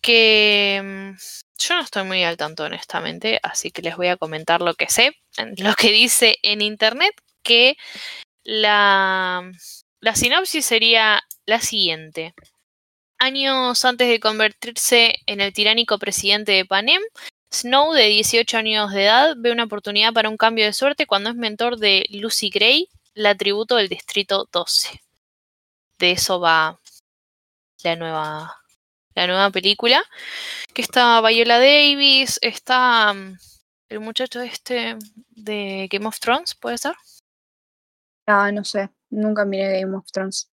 Que 0.00 0.80
mm, 0.82 1.16
yo 1.58 1.74
no 1.74 1.80
estoy 1.82 2.04
muy 2.04 2.22
al 2.24 2.36
tanto, 2.36 2.64
honestamente, 2.64 3.40
así 3.42 3.70
que 3.70 3.82
les 3.82 3.96
voy 3.96 4.08
a 4.08 4.16
comentar 4.16 4.60
lo 4.60 4.74
que 4.74 4.88
sé, 4.88 5.16
lo 5.56 5.74
que 5.74 5.90
dice 5.90 6.38
en 6.42 6.60
internet, 6.60 7.14
que 7.42 7.76
la, 8.44 9.50
la 10.00 10.14
sinopsis 10.16 10.64
sería 10.64 11.22
la 11.46 11.60
siguiente. 11.60 12.34
Años 13.18 13.84
antes 13.84 14.08
de 14.08 14.20
convertirse 14.20 15.16
en 15.26 15.40
el 15.40 15.52
tiránico 15.52 15.98
presidente 15.98 16.52
de 16.52 16.64
Panem, 16.64 17.00
Snow, 17.50 17.92
de 17.92 18.06
18 18.08 18.58
años 18.58 18.92
de 18.92 19.04
edad, 19.04 19.34
ve 19.38 19.52
una 19.52 19.64
oportunidad 19.64 20.12
para 20.12 20.28
un 20.28 20.36
cambio 20.36 20.64
de 20.66 20.72
suerte 20.72 21.06
cuando 21.06 21.30
es 21.30 21.36
mentor 21.36 21.78
de 21.78 22.06
Lucy 22.10 22.50
Gray, 22.50 22.88
la 23.14 23.34
tributo 23.34 23.76
del 23.76 23.88
Distrito 23.88 24.48
12. 24.52 25.00
De 25.98 26.10
eso 26.10 26.38
va 26.40 26.78
la 27.82 27.96
nueva, 27.96 28.56
la 29.16 29.26
nueva 29.26 29.50
película. 29.50 30.02
Que 30.72 30.82
está 30.82 31.20
Viola 31.22 31.58
Davis, 31.58 32.38
está 32.42 33.12
mm, 33.12 33.36
el 33.88 34.00
muchacho 34.00 34.40
este 34.40 34.96
de 35.30 35.88
Game 35.90 36.06
of 36.06 36.20
Thrones, 36.20 36.54
¿puede 36.54 36.78
ser? 36.78 36.94
Ah, 38.26 38.52
no 38.52 38.62
sé, 38.64 38.90
nunca 39.10 39.44
miré 39.44 39.80
Game 39.80 39.96
of 39.96 40.10
Thrones. 40.12 40.50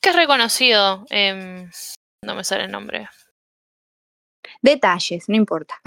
Que 0.00 0.10
es 0.10 0.16
reconocido. 0.16 1.04
Em, 1.10 1.70
no 2.24 2.34
me 2.34 2.44
sale 2.44 2.64
el 2.64 2.70
nombre. 2.70 3.08
Detalles, 4.62 5.28
no 5.28 5.36
importa. 5.36 5.80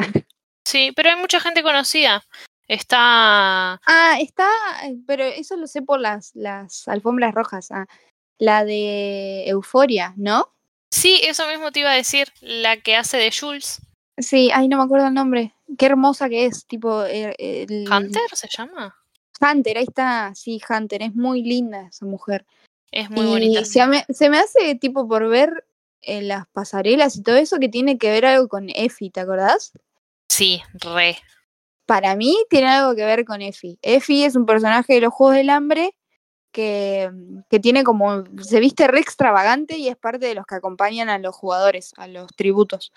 Sí, 0.68 0.92
pero 0.96 1.12
hay 1.12 1.16
mucha 1.16 1.40
gente 1.40 1.62
conocida. 1.62 2.24
Está. 2.68 3.80
Ah, 3.86 4.18
está, 4.20 4.50
pero 5.06 5.24
eso 5.24 5.56
lo 5.58 5.68
sé 5.68 5.84
por 5.84 6.00
las, 6.00 6.34
las 6.34 6.88
alfombras 6.88 7.36
rojas. 7.36 7.72
Ah, 7.72 7.86
la 8.40 8.66
de 8.66 9.48
Euforia, 9.48 10.16
¿no? 10.18 10.56
Sí, 10.92 11.20
eso 11.24 11.48
mismo 11.48 11.72
te 11.72 11.82
iba 11.82 11.92
a 11.92 11.96
decir. 11.96 12.28
La 12.42 12.78
que 12.78 12.96
hace 12.96 13.18
de 13.18 13.32
Jules. 13.32 13.82
Sí, 14.18 14.50
ay, 14.54 14.68
no 14.68 14.78
me 14.78 14.84
acuerdo 14.84 15.08
el 15.08 15.14
nombre. 15.14 15.54
Qué 15.78 15.88
hermosa 15.88 16.30
que 16.30 16.46
es, 16.46 16.66
tipo. 16.66 17.04
El, 17.04 17.36
el- 17.38 17.86
¿Hunter 17.92 18.22
se 18.34 18.48
llama? 18.48 18.96
Hunter, 19.42 19.78
ahí 19.78 19.84
está, 19.84 20.34
sí, 20.34 20.62
Hunter, 20.70 21.02
es 21.04 21.14
muy 21.16 21.44
linda 21.44 21.88
esa 21.90 22.06
mujer. 22.06 22.46
Es 22.92 23.10
muy 23.10 23.26
y 23.26 23.30
bonita. 23.30 23.66
Se 23.66 23.86
me, 23.88 24.06
se 24.10 24.30
me 24.30 24.40
hace 24.40 24.76
tipo 24.76 25.08
por 25.08 25.28
ver 25.28 25.66
en 26.02 26.30
las 26.30 26.48
pasarelas 26.48 27.18
y 27.18 27.24
todo 27.24 27.36
eso 27.36 27.58
que 27.60 27.68
tiene 27.68 27.98
que 27.98 28.10
ver 28.12 28.26
algo 28.26 28.48
con 28.48 28.70
Effie, 28.70 29.12
¿te 29.12 29.20
acordás? 29.20 29.74
Sí, 30.30 30.62
re. 30.74 31.18
Para 31.86 32.16
mí 32.16 32.38
tiene 32.50 32.68
algo 32.68 32.96
que 32.96 33.04
ver 33.06 33.26
con 33.26 33.42
Effie. 33.42 33.78
Effie 33.82 34.26
es 34.26 34.36
un 34.38 34.46
personaje 34.46 34.94
de 34.94 35.02
los 35.02 35.14
Juegos 35.14 35.36
del 35.36 35.50
Hambre 35.50 35.94
que, 36.56 37.12
que 37.50 37.60
tiene 37.60 37.84
como, 37.84 38.24
se 38.42 38.62
viste 38.62 38.88
re 38.88 39.02
extravagante 39.02 39.78
y 39.78 39.90
es 39.90 39.98
parte 39.98 40.26
de 40.26 40.36
los 40.36 40.46
que 40.46 40.56
acompañan 40.56 41.10
a 41.10 41.20
los 41.20 41.36
jugadores, 41.36 41.92
a 41.98 42.08
los 42.08 42.34
tributos. 42.34 42.94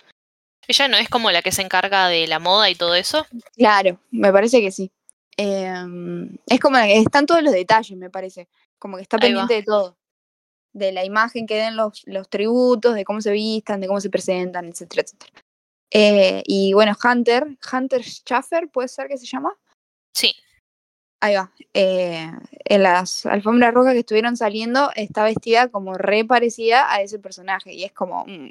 Ella 0.68 0.86
no 0.86 0.96
es 0.96 1.08
como 1.08 1.32
la 1.32 1.42
que 1.42 1.50
se 1.50 1.62
encarga 1.62 2.06
de 2.06 2.28
la 2.28 2.38
moda 2.38 2.70
y 2.70 2.76
todo 2.76 2.94
eso. 2.94 3.26
Claro, 3.56 3.98
me 4.12 4.32
parece 4.32 4.60
que 4.60 4.70
sí. 4.70 4.92
Em, 5.36 6.36
es 6.46 6.60
como 6.60 6.78
que 6.78 6.98
están 6.98 7.26
todos 7.26 7.42
los 7.42 7.52
detalles, 7.52 7.98
me 7.98 8.10
parece. 8.10 8.48
Como 8.78 8.96
que 8.96 9.02
está 9.02 9.16
Ahí 9.16 9.32
va. 9.32 9.40
pendiente 9.40 9.54
de 9.54 9.62
todo. 9.64 9.96
De 10.72 10.92
la 10.92 11.04
imagen 11.04 11.44
que 11.44 11.56
den 11.56 11.74
los, 11.74 12.04
los 12.06 12.28
tributos, 12.28 12.94
de 12.94 13.04
cómo 13.04 13.20
se 13.20 13.32
vistan, 13.32 13.80
de 13.80 13.88
cómo 13.88 14.00
se 14.00 14.08
presentan, 14.10 14.66
etcétera, 14.66 15.02
etcétera. 15.02 15.32
Eh, 15.90 16.44
y 16.46 16.74
bueno, 16.74 16.96
Hunter, 17.02 17.58
Hunter 17.72 18.02
Schaffer, 18.04 18.68
¿puede 18.68 18.86
ser 18.86 19.08
que 19.08 19.18
se 19.18 19.26
llama? 19.26 19.52
Sí. 20.14 20.32
Ahí 21.20 21.34
va. 21.34 21.50
Eh, 21.74 22.30
en 22.64 22.82
las 22.82 23.26
alfombras 23.26 23.74
rojas 23.74 23.92
que 23.94 24.00
estuvieron 24.00 24.36
saliendo, 24.36 24.90
está 24.94 25.24
vestida 25.24 25.68
como 25.68 25.94
re 25.94 26.24
parecida 26.24 26.92
a 26.92 27.00
ese 27.02 27.18
personaje. 27.18 27.72
Y 27.72 27.84
es 27.84 27.92
como, 27.92 28.24
mm, 28.26 28.50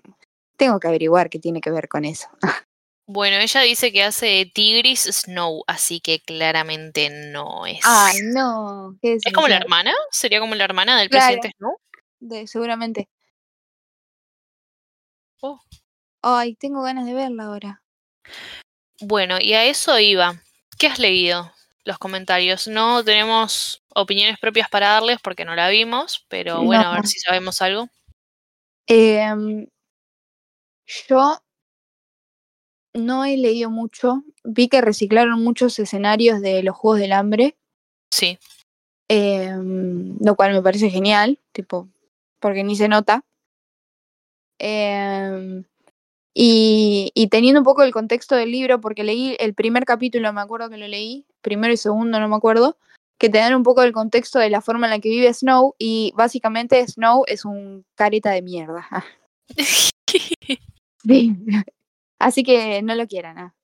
tengo 0.57 0.79
que 0.79 0.87
averiguar 0.87 1.29
qué 1.29 1.39
tiene 1.39 1.61
que 1.61 1.71
ver 1.71 1.87
con 1.87 2.05
eso. 2.05 2.27
Bueno, 3.09 3.37
ella 3.37 3.61
dice 3.61 3.93
que 3.93 4.03
hace 4.03 4.51
Tigris 4.53 5.03
Snow, 5.09 5.63
así 5.65 6.01
que 6.01 6.19
claramente 6.19 7.09
no 7.31 7.65
es. 7.65 7.79
Ay, 7.85 8.17
no. 8.21 8.97
qué 9.01 9.13
¿Es 9.13 9.31
como 9.33 9.47
la 9.47 9.55
hermana? 9.55 9.93
¿Sería 10.11 10.41
como 10.41 10.55
la 10.55 10.65
hermana 10.65 10.99
del 10.99 11.09
Claro. 11.09 11.23
presidente 11.27 11.55
Snow? 11.57 11.77
De- 12.19 12.47
seguramente. 12.47 13.07
Oh. 15.41 15.57
Ay, 16.21 16.55
tengo 16.55 16.81
ganas 16.81 17.05
de 17.05 17.13
verla 17.13 17.45
ahora. 17.45 17.81
Bueno, 18.99 19.37
y 19.39 19.53
a 19.53 19.63
eso 19.63 19.97
iba. 19.99 20.41
¿Qué 20.77 20.87
has 20.87 20.99
leído? 20.99 21.49
Los 21.87 21.97
comentarios. 21.99 22.67
No 22.67 23.01
tenemos 23.01 23.81
opiniones 23.95 24.37
propias 24.41 24.67
para 24.69 24.89
darles 24.89 25.19
porque 25.23 25.45
no 25.45 25.55
la 25.55 25.69
vimos, 25.69 26.25
pero 26.27 26.61
bueno, 26.61 26.83
a 26.89 26.95
ver 26.95 27.07
si 27.07 27.17
sabemos 27.17 27.61
algo. 27.61 27.87
Em, 28.87 29.67
yo 31.09 31.37
no 32.93 33.23
he 33.23 33.37
leído 33.37 33.69
mucho. 33.69 34.23
Vi 34.43 34.67
que 34.67 34.81
reciclaron 34.81 35.41
muchos 35.41 35.79
escenarios 35.79 36.41
de 36.41 36.61
los 36.61 36.75
Juegos 36.75 36.99
del 36.99 37.13
Hambre, 37.13 37.55
Sí. 38.11 38.37
em, 39.09 40.17
lo 40.19 40.35
cual 40.35 40.53
me 40.53 40.61
parece 40.61 40.89
genial, 40.89 41.39
tipo, 41.53 41.87
porque 42.39 42.63
ni 42.65 42.75
se 42.75 42.89
nota. 42.89 43.23
Em, 44.59 45.63
y, 46.39 47.11
y 47.15 47.29
teniendo 47.29 47.61
un 47.61 47.65
poco 47.65 47.81
el 47.81 47.91
contexto 47.91 48.35
del 48.35 48.51
libro, 48.51 48.79
porque 48.79 49.03
leí 49.03 49.35
el 49.39 49.55
primer 49.55 49.85
capítulo, 49.85 50.31
me 50.33 50.41
acuerdo 50.41 50.69
que 50.69 50.77
lo 50.77 50.87
leí, 50.87 51.25
primero 51.41 51.73
y 51.73 51.77
segundo, 51.77 52.19
no 52.19 52.27
me 52.27 52.35
acuerdo, 52.35 52.77
que 53.17 53.27
te 53.27 53.39
dan 53.39 53.55
un 53.55 53.63
poco 53.63 53.81
el 53.81 53.91
contexto 53.91 54.37
de 54.37 54.51
la 54.51 54.61
forma 54.61 54.85
en 54.85 54.91
la 54.91 54.99
que 54.99 55.09
vive 55.09 55.33
Snow, 55.33 55.73
y 55.79 56.13
básicamente 56.15 56.85
Snow 56.87 57.23
es 57.25 57.43
un 57.43 57.85
careta 57.95 58.31
de 58.31 58.43
mierda. 58.43 58.87
Sí. 61.03 61.35
Así 62.19 62.43
que 62.43 62.81
no 62.81 62.95
lo 62.95 63.07
quieran. 63.07 63.37
ah. 63.37 63.55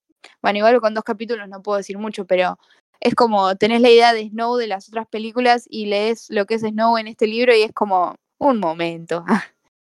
Bueno, 0.41 0.59
igual 0.59 0.79
con 0.79 0.93
dos 0.93 1.03
capítulos 1.03 1.49
no 1.49 1.61
puedo 1.61 1.77
decir 1.77 1.97
mucho, 1.97 2.25
pero 2.25 2.57
es 3.01 3.15
como 3.15 3.55
tenés 3.55 3.81
la 3.81 3.89
idea 3.89 4.13
de 4.13 4.29
Snow 4.29 4.55
de 4.55 4.67
las 4.67 4.87
otras 4.87 5.07
películas 5.07 5.65
y 5.69 5.87
lees 5.87 6.27
lo 6.29 6.45
que 6.45 6.55
es 6.55 6.61
Snow 6.61 6.97
en 6.97 7.07
este 7.07 7.27
libro 7.27 7.53
y 7.55 7.63
es 7.63 7.73
como 7.73 8.15
un 8.39 8.59
momento. 8.59 9.25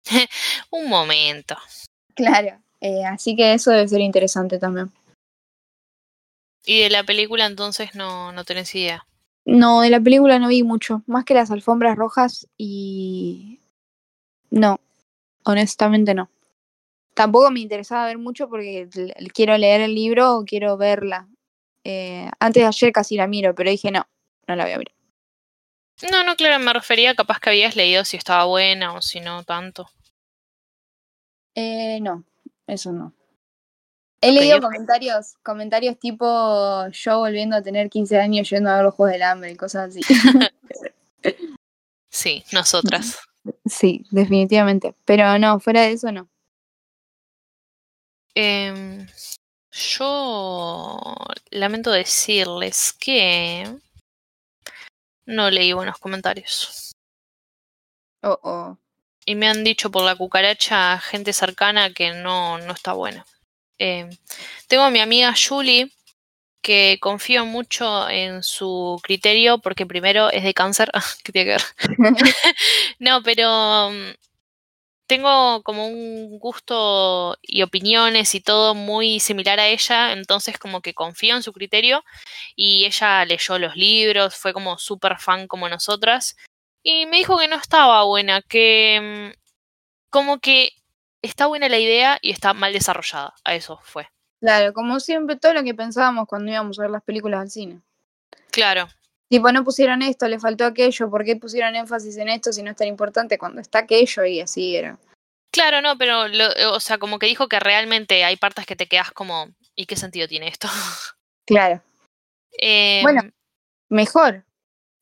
Un 0.72 0.90
momento. 0.90 1.56
claro. 2.16 2.65
Eh, 2.82 3.06
así 3.06 3.36
que 3.36 3.54
eso 3.54 3.72
debe 3.72 3.88
ser 3.88 4.02
interesante 4.02 4.60
también. 4.60 4.92
Y 6.66 6.82
de 6.82 6.90
la 6.90 7.04
película 7.04 7.46
entonces 7.46 7.96
no, 7.96 8.32
no 8.32 8.44
tenés 8.44 8.74
idea. 8.76 9.06
No, 9.46 9.82
de 9.82 9.92
la 9.92 10.00
película 10.00 10.40
no 10.40 10.48
vi 10.48 10.64
mucho, 10.64 11.04
más 11.06 11.24
que 11.24 11.36
las 11.36 11.52
alfombras 11.52 11.96
rojas 11.96 12.48
y... 12.58 13.62
No, 14.50 14.80
honestamente 15.44 16.16
no. 16.16 16.30
Tampoco 17.14 17.52
me 17.52 17.60
interesaba 17.60 18.08
ver 18.08 18.18
mucho 18.18 18.50
porque 18.50 18.90
quiero 19.34 19.58
leer 19.58 19.82
el 19.82 19.94
libro 19.94 20.38
o 20.38 20.46
quiero 20.46 20.78
verla. 20.78 21.28
Eh, 21.84 22.30
antes 22.40 22.64
de 22.64 22.68
ayer 22.68 22.92
casi 22.92 23.16
la 23.16 23.28
miro, 23.28 23.54
pero 23.54 23.70
dije 23.70 23.92
no, 23.92 24.08
no 24.48 24.56
la 24.56 24.64
voy 24.64 24.74
a 24.74 24.78
ver. 24.80 24.92
No, 26.12 26.24
no, 26.24 26.36
claro, 26.36 26.62
me 26.62 26.74
refería 26.74 27.16
capaz 27.16 27.40
que 27.40 27.52
habías 27.52 27.76
leído 27.76 28.04
si 28.04 28.18
estaba 28.18 28.46
buena 28.46 28.94
o 28.94 29.02
si 29.02 29.22
no 29.22 29.44
tanto. 29.44 29.88
Eh, 31.54 32.00
no, 32.02 32.26
eso 32.68 32.92
no. 32.92 33.14
He 34.22 34.32
leído 34.32 34.60
comentarios, 34.60 35.36
comentarios 35.44 36.00
tipo 36.00 36.88
yo 36.90 37.20
volviendo 37.20 37.56
a 37.56 37.62
tener 37.62 37.90
15 37.90 38.18
años 38.18 38.50
yendo 38.50 38.70
a 38.70 38.76
ver 38.76 38.86
los 38.86 38.94
Juegos 38.96 39.14
del 39.14 39.24
Hambre 39.24 39.52
y 39.52 39.56
cosas 39.56 39.90
así. 39.90 40.02
Sí, 42.16 42.46
nosotras. 42.54 43.20
sí, 43.66 44.06
definitivamente. 44.10 44.96
Pero 45.04 45.38
no, 45.38 45.60
fuera 45.60 45.82
de 45.82 45.92
eso 45.92 46.14
no. 46.14 46.30
Em, 48.34 49.06
yo 49.72 50.98
lamento 51.52 51.92
decirles 51.92 52.94
que 52.94 53.78
no 55.26 55.50
leí 55.52 55.74
buenos 55.74 55.98
comentarios. 55.98 56.94
Oh, 58.24 58.40
oh. 58.44 58.78
Y 59.26 59.36
me 59.36 59.48
han 59.48 59.64
dicho 59.64 59.90
por 59.90 60.04
la 60.04 60.16
cucaracha 60.16 61.00
gente 61.00 61.34
cercana 61.34 61.92
que 61.94 62.12
no, 62.12 62.60
no 62.60 62.74
está 62.74 62.94
buena. 62.94 63.26
Em, 63.80 64.10
tengo 64.68 64.84
a 64.84 64.92
mi 64.92 65.00
amiga 65.00 65.34
Julie, 65.36 65.92
que 66.62 66.98
confío 67.02 67.46
mucho 67.46 68.10
en 68.10 68.44
su 68.44 69.00
criterio, 69.04 69.60
porque 69.60 69.86
primero 69.86 70.30
es 70.32 70.44
de 70.44 70.54
cáncer. 70.54 70.92
¿Qué 71.24 71.32
tiene 71.32 71.46
que 71.46 71.58
ver? 71.58 71.64
No, 73.00 73.24
pero 73.24 73.92
mm, 73.92 74.14
tengo 75.08 75.62
como 75.64 75.88
un 75.88 76.40
gusto 76.40 77.38
y 77.42 77.62
opiniones 77.64 78.36
y 78.36 78.42
todo 78.42 78.76
muy 78.76 79.20
similar 79.20 79.60
a 79.60 79.68
ella, 79.68 80.14
entonces 80.14 80.58
como 80.58 80.82
que 80.82 80.94
confío 80.94 81.36
en 81.36 81.44
su 81.44 81.54
criterio 81.54 82.04
y 82.56 82.86
ella 82.86 83.26
leyó 83.26 83.60
los 83.60 83.76
libros, 83.76 84.36
fue 84.36 84.54
como 84.54 84.78
súper 84.78 85.20
fan 85.20 85.48
como 85.48 85.70
nosotras 85.70 86.36
y 86.86 87.08
me 87.08 87.18
dijo 87.18 87.38
que 87.40 87.48
no 87.48 87.56
estaba 87.56 88.04
buena, 88.04 88.44
que 88.44 89.34
mm, 89.34 89.40
como 90.12 90.40
que 90.40 90.70
está 91.24 91.48
buena 91.48 91.68
la 91.68 91.80
idea 91.80 92.20
y 92.22 92.30
está 92.30 92.54
mal 92.54 92.72
desarrollada. 92.72 93.34
A 93.44 93.56
eso 93.56 93.80
fue. 93.84 94.08
Claro, 94.40 94.72
como 94.72 95.00
siempre, 95.00 95.36
todo 95.36 95.56
lo 95.56 95.64
que 95.64 95.74
pensábamos 95.74 96.28
cuando 96.28 96.52
íbamos 96.52 96.78
a 96.78 96.84
ver 96.84 96.92
las 96.92 97.04
películas 97.04 97.42
al 97.42 97.50
cine. 97.50 97.82
Claro. 98.52 98.88
Tipo, 99.28 99.52
no 99.52 99.64
pusieron 99.64 100.04
esto, 100.04 100.28
le 100.28 100.40
faltó 100.40 100.64
aquello, 100.66 101.10
¿por 101.10 101.26
qué 101.26 101.36
pusieron 101.36 101.76
énfasis 101.76 102.18
en 102.18 102.30
esto 102.30 102.54
si 102.54 102.62
no 102.62 102.70
es 102.70 102.78
tan 102.78 102.88
importante 102.88 103.40
cuando 103.40 103.62
está 103.62 103.80
aquello 103.80 104.24
y 104.24 104.42
así 104.42 104.76
era? 104.76 105.00
Claro, 105.52 105.82
no, 105.82 105.98
pero, 105.98 106.26
o 106.72 106.80
sea, 106.80 107.00
como 107.00 107.18
que 107.18 107.26
dijo 107.26 107.48
que 107.48 107.60
realmente 107.60 108.24
hay 108.24 108.36
partes 108.36 108.68
que 108.68 108.76
te 108.76 108.86
quedas 108.86 109.12
como, 109.12 109.48
¿y 109.74 109.88
qué 109.88 109.96
sentido 109.96 110.28
tiene 110.28 110.48
esto? 110.48 110.68
Claro. 111.46 111.82
Eh, 112.58 113.02
Bueno. 113.04 113.22
Mejor, 113.90 114.46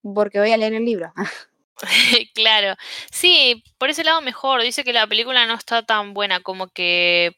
porque 0.02 0.40
voy 0.40 0.52
a 0.52 0.58
leer 0.58 0.74
el 0.74 0.86
libro. 0.86 1.14
claro. 2.36 2.76
Sí, 3.12 3.64
por 3.78 3.90
ese 3.90 4.04
lado 4.04 4.22
mejor. 4.22 4.62
Dice 4.62 4.84
que 4.84 4.94
la 4.94 5.08
película 5.08 5.46
no 5.46 5.56
está 5.56 5.84
tan 5.86 6.14
buena, 6.14 6.42
como 6.42 6.68
que 6.68 7.36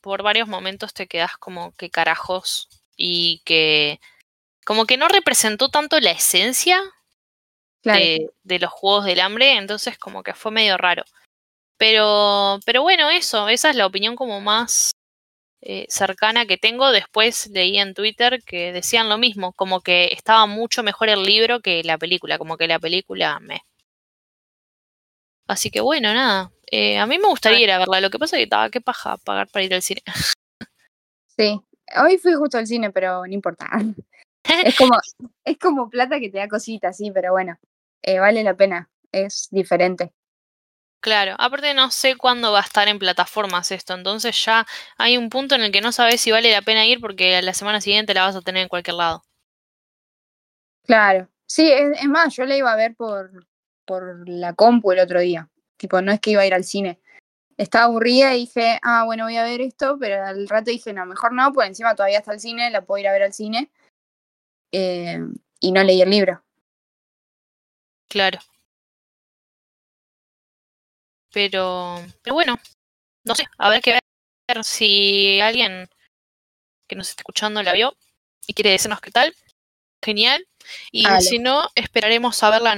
por 0.00 0.22
varios 0.22 0.48
momentos 0.48 0.94
te 0.94 1.06
quedas 1.06 1.36
como 1.38 1.72
que 1.76 1.90
carajos 1.90 2.68
y 2.96 3.42
que 3.44 4.00
como 4.66 4.86
que 4.86 4.96
no 4.96 5.08
representó 5.08 5.70
tanto 5.70 6.00
la 6.00 6.12
esencia 6.12 6.82
Claro. 7.82 7.98
de, 8.00 8.30
de 8.42 8.58
los 8.58 8.70
juegos 8.70 9.06
del 9.06 9.20
hambre, 9.20 9.56
entonces 9.56 9.98
como 9.98 10.22
que 10.22 10.34
fue 10.34 10.52
medio 10.52 10.76
raro. 10.76 11.04
Pero, 11.78 12.60
pero 12.66 12.82
bueno, 12.82 13.10
eso, 13.10 13.48
esa 13.48 13.70
es 13.70 13.76
la 13.76 13.86
opinión 13.86 14.16
como 14.16 14.40
más 14.40 14.92
eh, 15.62 15.86
cercana 15.88 16.46
que 16.46 16.58
tengo. 16.58 16.90
Después 16.92 17.48
leí 17.48 17.78
en 17.78 17.94
Twitter 17.94 18.42
que 18.44 18.72
decían 18.72 19.08
lo 19.08 19.18
mismo, 19.18 19.52
como 19.54 19.80
que 19.80 20.10
estaba 20.12 20.46
mucho 20.46 20.82
mejor 20.82 21.08
el 21.08 21.22
libro 21.24 21.60
que 21.60 21.82
la 21.84 21.98
película, 21.98 22.38
como 22.38 22.56
que 22.58 22.66
la 22.68 22.78
película 22.78 23.40
me. 23.40 23.62
Así 25.50 25.68
que 25.70 25.80
bueno, 25.80 26.14
nada. 26.14 26.52
Eh, 26.70 26.96
a 26.96 27.06
mí 27.06 27.18
me 27.18 27.26
gustaría 27.26 27.58
ir 27.60 27.70
a 27.72 27.78
verla. 27.78 28.00
Lo 28.00 28.10
que 28.10 28.20
pasa 28.20 28.36
es 28.36 28.40
que 28.40 28.44
estaba, 28.44 28.70
qué 28.70 28.80
paja 28.80 29.16
pagar 29.16 29.48
para 29.48 29.64
ir 29.64 29.74
al 29.74 29.82
cine. 29.82 30.02
Sí. 31.36 31.58
Hoy 31.96 32.18
fui 32.18 32.34
justo 32.34 32.58
al 32.58 32.66
cine, 32.66 32.90
pero 32.90 33.26
no 33.26 33.32
importa. 33.32 33.66
Es 34.64 34.76
como, 34.76 34.98
es 35.44 35.58
como 35.58 35.88
plata 35.88 36.18
que 36.18 36.28
te 36.28 36.38
da 36.38 36.48
cositas, 36.48 36.96
sí, 36.96 37.10
pero 37.12 37.32
bueno, 37.32 37.58
eh, 38.02 38.18
vale 38.18 38.42
la 38.42 38.54
pena. 38.54 38.90
Es 39.12 39.48
diferente. 39.50 40.12
Claro, 41.00 41.34
aparte 41.38 41.72
no 41.72 41.90
sé 41.90 42.16
cuándo 42.16 42.52
va 42.52 42.58
a 42.58 42.62
estar 42.62 42.88
en 42.88 42.98
plataformas 42.98 43.70
esto, 43.70 43.94
entonces 43.94 44.44
ya 44.44 44.66
hay 44.98 45.16
un 45.18 45.30
punto 45.30 45.54
en 45.54 45.62
el 45.62 45.72
que 45.72 45.80
no 45.80 45.92
sabes 45.92 46.20
si 46.20 46.30
vale 46.30 46.50
la 46.50 46.62
pena 46.62 46.84
ir 46.86 47.00
porque 47.00 47.36
a 47.36 47.42
la 47.42 47.54
semana 47.54 47.80
siguiente 47.80 48.14
la 48.14 48.24
vas 48.24 48.36
a 48.36 48.42
tener 48.42 48.62
en 48.62 48.68
cualquier 48.68 48.96
lado. 48.96 49.22
Claro. 50.84 51.28
Sí, 51.46 51.70
es, 51.70 52.00
es 52.00 52.08
más, 52.08 52.34
yo 52.34 52.44
la 52.44 52.56
iba 52.56 52.72
a 52.72 52.76
ver 52.76 52.94
por, 52.96 53.46
por 53.90 54.28
la 54.28 54.54
compu 54.54 54.92
el 54.92 55.00
otro 55.00 55.18
día. 55.18 55.48
Tipo, 55.76 56.00
no 56.00 56.12
es 56.12 56.20
que 56.20 56.30
iba 56.30 56.42
a 56.42 56.46
ir 56.46 56.54
al 56.54 56.62
cine. 56.62 57.00
Estaba 57.56 57.86
aburrida 57.86 58.36
y 58.36 58.42
dije, 58.46 58.78
ah, 58.84 59.02
bueno, 59.04 59.24
voy 59.24 59.36
a 59.36 59.42
ver 59.42 59.60
esto, 59.60 59.96
pero 59.98 60.24
al 60.24 60.48
rato 60.48 60.70
dije, 60.70 60.92
no, 60.92 61.04
mejor 61.06 61.32
no, 61.32 61.52
pues 61.52 61.66
encima 61.66 61.96
todavía 61.96 62.18
está 62.18 62.32
el 62.32 62.38
cine, 62.38 62.70
la 62.70 62.82
puedo 62.82 63.00
ir 63.00 63.08
a 63.08 63.12
ver 63.12 63.24
al 63.24 63.32
cine. 63.32 63.68
Eh, 64.70 65.18
y 65.58 65.72
no 65.72 65.82
leí 65.82 66.00
el 66.00 66.08
libro. 66.08 66.40
Claro. 68.08 68.38
Pero, 71.32 71.96
pero 72.22 72.34
bueno, 72.34 72.60
no 73.24 73.34
sé, 73.34 73.44
habrá 73.58 73.80
que 73.80 73.94
ver 73.94 74.64
si 74.64 75.40
alguien 75.40 75.88
que 76.88 76.94
nos 76.94 77.08
está 77.08 77.22
escuchando 77.22 77.60
la 77.64 77.72
vio 77.72 77.96
y 78.46 78.54
quiere 78.54 78.70
decirnos 78.70 79.00
qué 79.00 79.10
tal. 79.10 79.34
Genial. 80.00 80.46
Y 80.92 81.04
si 81.22 81.40
no, 81.40 81.68
esperaremos 81.74 82.40
a 82.44 82.50
verla 82.50 82.76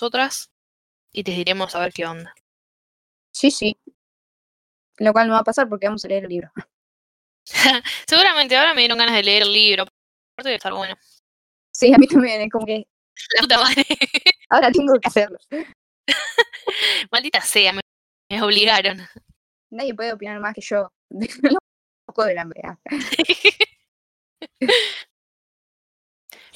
nosotras 0.00 0.50
y 1.12 1.24
les 1.24 1.36
diremos 1.36 1.74
a 1.74 1.80
ver 1.80 1.92
qué 1.92 2.06
onda. 2.06 2.32
Sí, 3.32 3.50
sí. 3.50 3.76
Lo 4.98 5.12
cual 5.12 5.28
no 5.28 5.34
va 5.34 5.40
a 5.40 5.44
pasar 5.44 5.68
porque 5.68 5.86
vamos 5.86 6.04
a 6.04 6.08
leer 6.08 6.24
el 6.24 6.30
libro. 6.30 6.50
Seguramente 8.06 8.56
ahora 8.56 8.74
me 8.74 8.82
dieron 8.82 8.98
ganas 8.98 9.16
de 9.16 9.22
leer 9.22 9.42
el 9.42 9.52
libro. 9.52 9.84
Aparte 10.34 10.50
de 10.50 10.54
estar 10.54 10.72
bueno. 10.72 10.94
Sí, 11.72 11.92
a 11.92 11.98
mí 11.98 12.06
también, 12.06 12.40
es 12.42 12.50
como 12.50 12.66
que 12.66 12.86
La 13.36 13.42
puta 13.42 13.58
madre. 13.58 13.84
ahora 14.48 14.70
tengo 14.70 14.94
que 15.00 15.08
hacerlo. 15.08 15.38
Maldita 17.10 17.40
sea, 17.40 17.72
me, 17.72 17.80
me 18.30 18.42
obligaron. 18.42 18.98
Nadie 19.70 19.94
puede 19.94 20.12
opinar 20.12 20.40
más 20.40 20.54
que 20.54 20.60
yo. 20.60 20.92
Un 21.10 21.26
poco 22.06 22.22
hambre. 22.22 22.62
ah. 22.64 22.78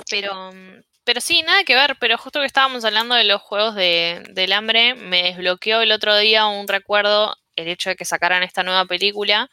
Pero, 0.08 0.52
mm, 0.52 0.80
pero 1.04 1.20
sí, 1.20 1.42
nada 1.42 1.64
que 1.64 1.74
ver. 1.74 1.96
Pero 1.98 2.18
justo 2.18 2.40
que 2.40 2.46
estábamos 2.46 2.84
hablando 2.84 3.14
de 3.14 3.24
los 3.24 3.42
juegos 3.42 3.74
de, 3.74 4.22
del 4.30 4.52
hambre, 4.52 4.94
me 4.94 5.22
desbloqueó 5.24 5.80
el 5.80 5.92
otro 5.92 6.16
día 6.16 6.46
un 6.46 6.68
recuerdo 6.68 7.36
el 7.56 7.68
hecho 7.68 7.90
de 7.90 7.96
que 7.96 8.04
sacaran 8.04 8.42
esta 8.42 8.62
nueva 8.62 8.84
película. 8.86 9.50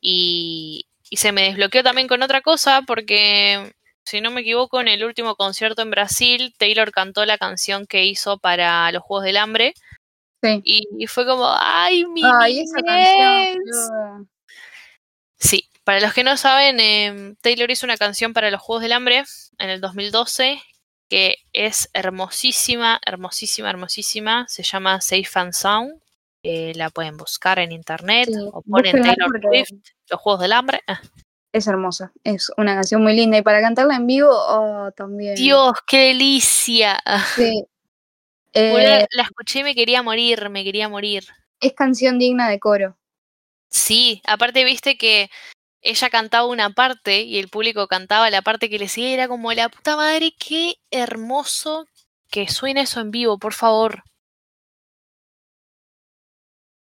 Y, 0.00 0.86
y 1.10 1.16
se 1.16 1.32
me 1.32 1.42
desbloqueó 1.42 1.82
también 1.82 2.08
con 2.08 2.22
otra 2.22 2.40
cosa, 2.40 2.82
porque 2.86 3.74
si 4.04 4.20
no 4.20 4.30
me 4.30 4.40
equivoco, 4.40 4.80
en 4.80 4.88
el 4.88 5.04
último 5.04 5.36
concierto 5.36 5.82
en 5.82 5.90
Brasil, 5.90 6.54
Taylor 6.58 6.90
cantó 6.92 7.26
la 7.26 7.38
canción 7.38 7.86
que 7.86 8.04
hizo 8.04 8.38
para 8.38 8.90
los 8.92 9.02
Juegos 9.02 9.24
del 9.24 9.36
Hambre. 9.36 9.74
Sí. 10.42 10.60
Y, 10.64 10.88
y 10.98 11.06
fue 11.06 11.26
como, 11.26 11.46
¡ay, 11.58 12.06
mi 12.06 12.22
Ay, 12.40 12.60
esa 12.60 12.80
canción. 12.82 13.40
niñez". 13.40 13.58
boluda. 13.58 14.24
Sí, 15.38 15.68
para 15.84 16.00
los 16.00 16.12
que 16.14 16.24
no 16.24 16.36
saben, 16.36 16.80
eh, 16.80 17.34
Taylor 17.40 17.70
hizo 17.70 17.86
una 17.86 17.96
canción 17.96 18.32
para 18.32 18.50
los 18.50 18.60
Juegos 18.60 18.82
del 18.82 18.92
Hambre 18.92 19.24
en 19.60 19.70
el 19.70 19.80
2012 19.80 20.60
que 21.10 21.38
es 21.52 21.90
hermosísima, 21.92 23.00
hermosísima, 23.04 23.68
hermosísima. 23.68 24.46
Se 24.48 24.62
llama 24.62 25.00
Safe 25.00 25.28
and 25.34 25.52
Sound. 25.52 26.00
Eh, 26.42 26.72
la 26.76 26.88
pueden 26.88 27.16
buscar 27.18 27.58
en 27.58 27.72
internet 27.72 28.28
Sí, 28.32 28.38
o 28.52 28.62
ponen 28.62 29.02
Taylor 29.02 29.40
Swift, 29.42 29.82
los 30.08 30.20
Juegos 30.20 30.40
del 30.40 30.52
Hambre. 30.52 30.80
Ah, 30.86 31.00
Es 31.52 31.66
hermosa. 31.66 32.12
Es 32.22 32.50
una 32.56 32.74
canción 32.74 33.02
muy 33.02 33.14
linda. 33.14 33.36
Y 33.36 33.42
para 33.42 33.60
cantarla 33.60 33.96
en 33.96 34.06
vivo, 34.06 34.30
oh, 34.30 34.90
también. 34.96 35.34
Dios, 35.34 35.72
qué 35.86 36.08
delicia. 36.08 36.98
Sí. 37.36 37.64
Eh, 38.52 39.06
la 39.12 39.22
escuché 39.22 39.60
y 39.60 39.62
me 39.62 39.76
quería 39.76 40.02
morir, 40.02 40.50
me 40.50 40.64
quería 40.64 40.88
morir. 40.88 41.22
es 41.60 41.72
canción 41.72 42.18
digna 42.18 42.48
de 42.48 42.58
coro. 42.58 42.98
Sí, 43.70 44.22
aparte 44.26 44.64
viste 44.64 44.98
que 44.98 45.30
ella 45.82 46.10
cantaba 46.10 46.46
una 46.46 46.70
parte 46.70 47.22
y 47.22 47.38
el 47.38 47.48
público 47.48 47.86
cantaba 47.88 48.30
la 48.30 48.42
parte 48.42 48.68
que 48.68 48.78
le 48.78 48.88
seguía, 48.88 49.14
era 49.14 49.28
como 49.28 49.52
la 49.52 49.68
puta 49.68 49.96
madre, 49.96 50.32
qué 50.38 50.74
hermoso 50.90 51.86
que 52.30 52.48
suene 52.48 52.82
eso 52.82 53.00
en 53.00 53.10
vivo, 53.10 53.38
por 53.38 53.54
favor. 53.54 54.02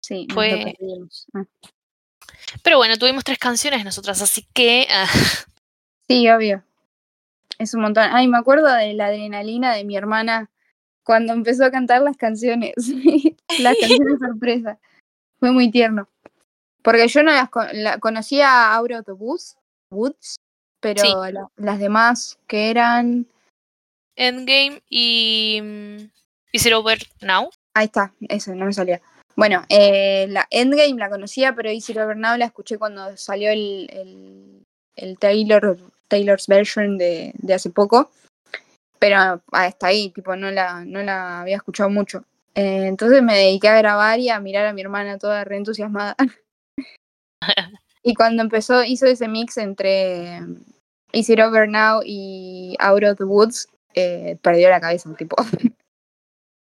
Sí, 0.01 0.25
nos 0.27 0.35
Fue- 0.35 0.75
lo. 0.79 1.07
Ah. 1.33 1.45
Pero 2.63 2.77
bueno, 2.77 2.97
tuvimos 2.97 3.23
tres 3.23 3.37
canciones 3.39 3.83
nosotras, 3.83 4.21
así 4.21 4.47
que 4.53 4.87
ah, 4.89 5.07
Sí, 6.07 6.29
obvio. 6.29 6.63
Es 7.59 7.73
un 7.73 7.81
montón. 7.81 8.09
Ay, 8.11 8.27
me 8.27 8.37
acuerdo 8.37 8.71
de 8.71 8.93
la 8.93 9.07
adrenalina 9.07 9.73
de 9.73 9.83
mi 9.83 9.97
hermana 9.97 10.49
cuando 11.03 11.33
empezó 11.33 11.65
a 11.65 11.71
cantar 11.71 12.01
las 12.01 12.15
canciones. 12.17 12.73
las 13.59 13.75
canciones 13.79 14.19
sorpresa. 14.19 14.79
Fue 15.39 15.51
muy 15.51 15.69
tierno. 15.71 16.07
Porque 16.87 17.09
yo 17.09 17.21
no 17.21 17.33
las 17.33 17.49
con- 17.49 17.67
la, 17.73 17.97
conocía 17.99 18.47
a 18.49 18.75
Aura 18.75 18.99
Autobús, 18.99 19.57
Woods, 19.91 20.37
pero 20.79 21.01
Sí. 21.01 21.09
la- 21.33 21.49
las 21.57 21.79
demás 21.79 22.39
que 22.47 22.69
eran. 22.69 23.27
Endgame 24.15 24.81
y 24.89 25.59
mm, 25.61 26.09
Is 26.53 26.65
It 26.65 26.71
Over 26.73 26.99
Now. 27.19 27.49
Ahí 27.75 27.87
está, 27.87 28.13
eso, 28.29 28.55
no 28.55 28.63
me 28.67 28.71
salía. 28.71 29.01
Bueno, 29.35 29.65
eh, 29.67 30.27
la 30.29 30.47
Endgame 30.49 30.93
la 30.97 31.09
conocía, 31.09 31.53
pero 31.53 31.69
Easy 31.69 31.91
Over 31.99 32.15
Now 32.15 32.37
la 32.37 32.45
escuché 32.45 32.77
cuando 32.77 33.17
salió 33.17 33.51
el, 33.51 33.89
el, 33.91 34.63
el 34.95 35.19
Taylor, 35.19 35.77
Taylor's 36.07 36.47
version 36.47 36.97
de, 36.97 37.33
de 37.37 37.53
hace 37.53 37.69
poco. 37.69 38.11
Pero 38.97 39.41
hasta 39.51 39.87
ahí, 39.87 40.09
tipo, 40.11 40.37
no 40.37 40.49
la, 40.51 40.85
no 40.85 41.03
la 41.03 41.41
había 41.41 41.57
escuchado 41.57 41.89
mucho. 41.89 42.23
Eh, 42.55 42.85
entonces 42.87 43.21
me 43.21 43.35
dediqué 43.35 43.67
a 43.67 43.77
grabar 43.77 44.19
y 44.19 44.29
a 44.29 44.39
mirar 44.39 44.65
a 44.67 44.71
mi 44.73 44.79
hermana 44.79 45.17
toda 45.17 45.43
re 45.43 45.57
entusiasmada. 45.57 46.15
y 48.07 48.13
cuando 48.15 48.41
empezó, 48.41 48.85
hizo 48.85 49.05
ese 49.05 49.27
mix 49.27 49.57
entre 49.57 50.39
Is 51.11 51.29
It 51.29 51.39
Over 51.39 51.67
Now 51.67 52.01
y 52.05 52.77
Out 52.79 53.03
of 53.03 53.17
the 53.17 53.25
Woods, 53.25 53.67
eh, 53.95 54.37
perdió 54.41 54.69
la 54.69 54.79
cabeza, 54.79 55.13
tipo. 55.17 55.35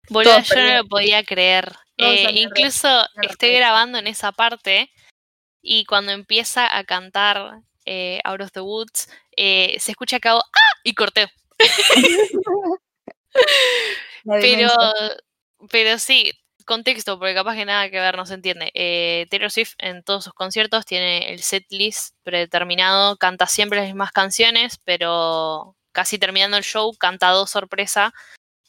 Boludo, 0.10 0.34
yo 0.34 0.40
no 0.40 0.45
perdieron. 0.48 0.78
lo 0.78 0.86
podía 0.90 1.24
creer. 1.24 1.72
Eh, 1.95 2.32
incluso 2.34 2.90
estoy 3.22 3.53
grabando 3.53 3.99
en 3.99 4.07
esa 4.07 4.34
parte 4.34 4.90
y 5.61 5.86
cuando 5.86 6.11
empieza 6.11 6.78
a 6.78 6.84
cantar 6.84 7.61
eh, 7.86 8.20
Out 8.26 8.41
of 8.41 8.52
the 8.52 8.61
Woods, 8.61 9.10
eh, 9.38 9.78
se 9.80 9.91
escucha 9.91 10.20
que 10.20 10.28
hago 10.28 10.41
¡Ah! 10.52 10.80
y 10.84 10.94
corté. 10.94 11.32
Pero, 14.26 14.70
pero 15.72 15.98
sí, 15.98 16.32
contexto, 16.69 17.19
porque 17.19 17.33
capaz 17.33 17.55
que 17.55 17.65
nada 17.65 17.89
que 17.89 17.99
ver, 17.99 18.15
no 18.15 18.25
se 18.25 18.35
entiende. 18.35 18.71
Eh, 18.73 19.27
Taylor 19.29 19.51
Swift 19.51 19.73
en 19.79 20.03
todos 20.03 20.23
sus 20.23 20.33
conciertos 20.33 20.85
tiene 20.85 21.33
el 21.33 21.41
set 21.41 21.65
list 21.71 22.15
predeterminado, 22.23 23.17
canta 23.17 23.47
siempre 23.47 23.79
las 23.79 23.87
mismas 23.87 24.11
canciones, 24.11 24.79
pero 24.85 25.75
casi 25.91 26.19
terminando 26.19 26.57
el 26.57 26.63
show 26.63 26.93
canta 26.97 27.31
dos 27.31 27.49
sorpresas 27.51 28.11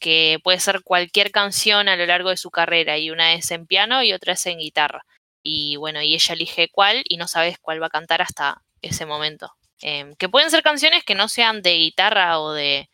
que 0.00 0.40
puede 0.42 0.60
ser 0.60 0.82
cualquier 0.82 1.30
canción 1.30 1.88
a 1.88 1.96
lo 1.96 2.06
largo 2.06 2.30
de 2.30 2.38
su 2.38 2.50
carrera 2.50 2.98
y 2.98 3.10
una 3.10 3.34
es 3.34 3.50
en 3.50 3.66
piano 3.66 4.02
y 4.02 4.12
otra 4.14 4.32
es 4.34 4.46
en 4.46 4.58
guitarra. 4.58 5.04
y 5.42 5.76
bueno, 5.76 6.02
y 6.02 6.14
ella 6.14 6.34
elige 6.34 6.68
cuál 6.70 7.02
y 7.08 7.16
no 7.16 7.26
sabes 7.28 7.58
cuál 7.60 7.82
va 7.82 7.86
a 7.86 7.90
cantar 7.90 8.22
hasta 8.22 8.62
ese 8.82 9.06
momento. 9.06 9.54
Em, 9.82 10.14
que 10.16 10.28
pueden 10.28 10.50
ser 10.50 10.62
canciones 10.62 11.04
que 11.04 11.14
no 11.14 11.28
sean 11.28 11.62
de 11.62 11.74
guitarra 11.76 12.40
o 12.40 12.52
de, 12.52 12.90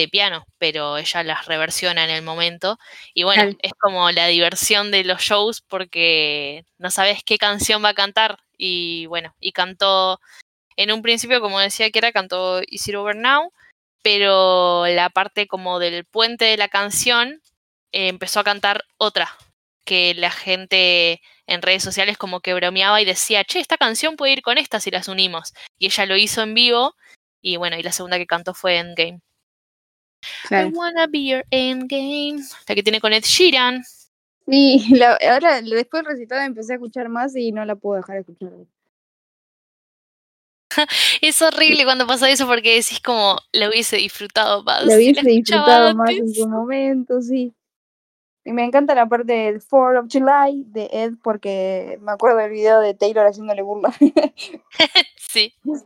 de 0.00 0.08
piano, 0.08 0.44
pero 0.58 0.98
ella 0.98 1.22
las 1.22 1.46
reversiona 1.46 2.04
en 2.04 2.10
el 2.10 2.22
momento. 2.22 2.78
Y 3.14 3.22
bueno, 3.24 3.42
Claro. 3.42 3.58
es 3.62 3.72
como 3.78 4.10
la 4.10 4.26
diversión 4.26 4.90
de 4.90 5.04
los 5.04 5.20
shows 5.22 5.60
porque 5.62 6.64
no 6.78 6.90
sabes 6.90 7.22
qué 7.24 7.38
canción 7.38 7.84
va 7.84 7.90
a 7.90 7.94
cantar. 7.94 8.38
Y 8.56 9.06
bueno, 9.06 9.34
y 9.40 9.52
cantó, 9.52 10.20
en 10.76 10.92
un 10.92 11.02
principio, 11.02 11.40
como 11.40 11.60
decía 11.60 11.90
que 11.90 11.98
era, 11.98 12.12
cantó 12.12 12.60
Is 12.66 12.88
It 12.88 12.94
Over 12.94 13.16
Now, 13.16 13.52
pero 14.02 14.86
la 14.86 15.10
parte 15.10 15.46
como 15.46 15.78
del 15.78 16.04
puente 16.04 16.46
de 16.46 16.56
la 16.56 16.68
canción 16.68 17.40
eh, 17.92 18.08
empezó 18.08 18.40
a 18.40 18.44
cantar 18.44 18.84
otra, 18.96 19.30
que 19.84 20.14
la 20.14 20.30
gente 20.30 21.20
en 21.46 21.62
redes 21.62 21.82
sociales 21.82 22.16
como 22.16 22.40
que 22.40 22.54
bromeaba 22.54 23.00
y 23.00 23.04
decía, 23.04 23.44
che, 23.44 23.60
esta 23.60 23.76
canción 23.76 24.16
puede 24.16 24.32
ir 24.34 24.42
con 24.42 24.56
esta 24.58 24.80
si 24.80 24.90
las 24.90 25.08
unimos. 25.08 25.52
Y 25.78 25.86
ella 25.86 26.06
lo 26.06 26.16
hizo 26.16 26.42
en 26.42 26.54
vivo, 26.54 26.94
y 27.42 27.56
bueno, 27.56 27.76
y 27.76 27.82
la 27.82 27.92
segunda 27.92 28.18
que 28.18 28.26
cantó 28.26 28.54
fue 28.54 28.76
Endgame. 28.78 29.20
Claro. 30.48 30.68
I 30.68 30.72
wanna 30.72 31.06
be 31.06 31.24
your 31.24 31.44
endgame. 31.50 32.42
La 32.68 32.74
que 32.74 32.82
tiene 32.82 33.00
con 33.00 33.12
Ed 33.12 33.24
Sheeran. 33.24 33.82
Sí, 34.46 34.84
la- 34.90 35.18
ahora 35.30 35.62
después 35.62 36.02
del 36.02 36.12
recital 36.12 36.44
empecé 36.46 36.72
a 36.72 36.76
escuchar 36.76 37.08
más 37.08 37.36
y 37.36 37.52
no 37.52 37.64
la 37.64 37.76
puedo 37.76 37.96
dejar 37.96 38.16
de 38.16 38.20
escuchar. 38.20 38.50
Es 41.20 41.42
horrible 41.42 41.84
cuando 41.84 42.06
pasa 42.06 42.30
eso 42.30 42.46
porque 42.46 42.74
decís 42.76 43.00
como 43.00 43.38
la 43.52 43.68
hubiese 43.68 43.96
disfrutado 43.96 44.62
más. 44.62 44.84
La 44.84 44.96
hubiese 44.96 45.22
disfrutado 45.22 45.94
más 45.94 46.10
en 46.10 46.32
su 46.34 46.48
momento, 46.48 47.20
sí. 47.20 47.52
Y 48.44 48.52
me 48.52 48.64
encanta 48.64 48.94
la 48.94 49.06
parte 49.06 49.32
del 49.32 49.62
4 49.68 50.00
of 50.00 50.06
July 50.10 50.64
de 50.68 50.88
Ed 50.92 51.12
porque 51.22 51.98
me 52.00 52.12
acuerdo 52.12 52.38
del 52.38 52.50
video 52.50 52.80
de 52.80 52.94
Taylor 52.94 53.26
haciéndole 53.26 53.62
burla. 53.62 53.94
Sí. 55.16 55.54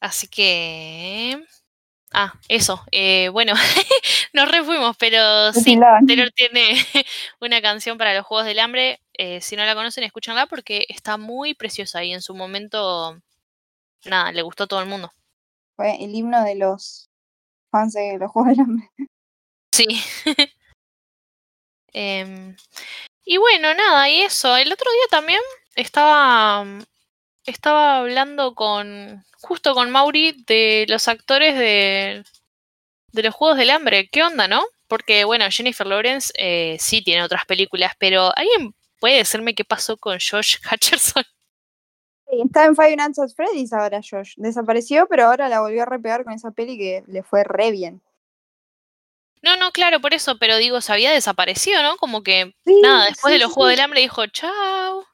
Así 0.00 0.28
que. 0.28 1.42
Ah, 2.12 2.32
eso. 2.48 2.82
Eh, 2.92 3.28
bueno, 3.30 3.52
nos 4.32 4.50
refuimos, 4.50 4.96
pero 4.96 5.52
sí. 5.52 5.78
Taylor 6.06 6.30
tiene 6.32 6.74
una 7.40 7.60
canción 7.60 7.98
para 7.98 8.14
los 8.14 8.24
Juegos 8.24 8.46
del 8.46 8.58
Hambre. 8.58 9.00
eh, 9.18 9.40
si 9.40 9.56
no 9.56 9.64
la 9.64 9.74
conocen, 9.74 10.04
escúchanla 10.04 10.46
porque 10.46 10.86
está 10.88 11.16
muy 11.16 11.54
preciosa 11.54 12.04
y 12.04 12.12
en 12.12 12.22
su 12.22 12.34
momento, 12.34 13.20
nada, 14.04 14.32
le 14.32 14.42
gustó 14.42 14.64
a 14.64 14.66
todo 14.66 14.80
el 14.80 14.88
mundo. 14.88 15.12
Fue 15.76 16.02
el 16.02 16.14
himno 16.14 16.42
de 16.44 16.54
los 16.54 17.10
fans 17.70 17.92
de 17.92 18.18
los 18.18 18.30
Juegos 18.30 18.50
del 18.50 18.60
Hambre. 18.60 18.90
Sí. 19.72 19.86
Em, 21.92 22.56
y 23.26 23.36
bueno, 23.36 23.74
nada, 23.74 24.08
y 24.08 24.22
eso. 24.22 24.56
El 24.56 24.72
otro 24.72 24.90
día 24.90 25.06
también 25.10 25.40
estaba, 25.74 26.64
estaba 27.46 27.98
hablando 27.98 28.54
con, 28.54 29.24
justo 29.40 29.74
con 29.74 29.90
Mauri, 29.90 30.44
de 30.46 30.86
los 30.88 31.08
actores 31.08 31.56
de, 31.58 32.24
de 33.12 33.22
los 33.22 33.34
Juegos 33.34 33.58
del 33.58 33.70
Hambre. 33.70 34.08
¿Qué 34.10 34.22
onda, 34.22 34.48
no? 34.48 34.64
Porque, 34.88 35.24
bueno, 35.24 35.46
Jennifer 35.50 35.86
Lawrence 35.86 36.32
eh, 36.36 36.76
sí 36.80 37.02
tiene 37.02 37.24
otras 37.24 37.44
películas, 37.46 37.92
pero 37.98 38.30
¿alguien 38.36 38.74
puede 39.00 39.16
decirme 39.16 39.54
qué 39.54 39.64
pasó 39.64 39.96
con 39.96 40.18
Josh 40.18 40.56
Hutcherson? 40.72 41.24
Sí, 42.28 42.42
está 42.44 42.64
en 42.64 42.74
Five 42.74 42.96
Nights 42.96 43.18
at 43.18 43.30
Freddy's 43.34 43.72
ahora 43.72 44.00
Josh. 44.08 44.34
Desapareció, 44.36 45.06
pero 45.08 45.26
ahora 45.26 45.48
la 45.48 45.60
volvió 45.60 45.82
a 45.82 45.86
repegar 45.86 46.24
con 46.24 46.32
esa 46.32 46.50
peli 46.50 46.76
que 46.76 47.04
le 47.06 47.22
fue 47.22 47.44
re 47.44 47.70
bien. 47.70 48.02
No, 49.42 49.56
no, 49.56 49.70
claro, 49.70 50.00
por 50.00 50.12
eso, 50.12 50.38
pero 50.38 50.56
digo, 50.56 50.80
se 50.80 50.92
había 50.92 51.12
desaparecido, 51.12 51.82
¿no? 51.82 51.96
Como 51.98 52.24
que, 52.24 52.52
Sí, 52.64 52.80
nada, 52.82 53.06
después 53.06 53.32
de 53.32 53.38
los 53.38 53.52
Juegos 53.52 53.70
del 53.70 53.80
Hambre 53.80 54.00
dijo, 54.00 54.26
chao. 54.26 55.06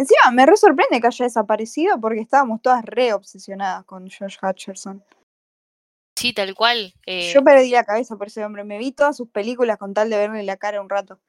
Encima, 0.00 0.30
me 0.32 0.46
re 0.46 0.56
sorprende 0.56 0.98
que 0.98 1.06
haya 1.08 1.24
desaparecido 1.26 2.00
porque 2.00 2.22
estábamos 2.22 2.62
todas 2.62 2.82
re 2.86 3.12
obsesionadas 3.12 3.84
con 3.84 4.08
Josh 4.08 4.36
Hutcherson. 4.40 5.04
Sí, 6.16 6.32
tal 6.32 6.54
cual. 6.54 6.94
eh, 7.04 7.30
Yo 7.34 7.44
perdí 7.44 7.68
la 7.68 7.84
cabeza 7.84 8.16
por 8.16 8.28
ese 8.28 8.42
hombre. 8.42 8.64
Me 8.64 8.78
vi 8.78 8.92
todas 8.92 9.14
sus 9.16 9.28
películas 9.28 9.76
con 9.76 9.92
tal 9.92 10.08
de 10.08 10.16
verle 10.16 10.42
la 10.42 10.56
cara 10.56 10.80
un 10.80 10.88
rato. 10.88 11.20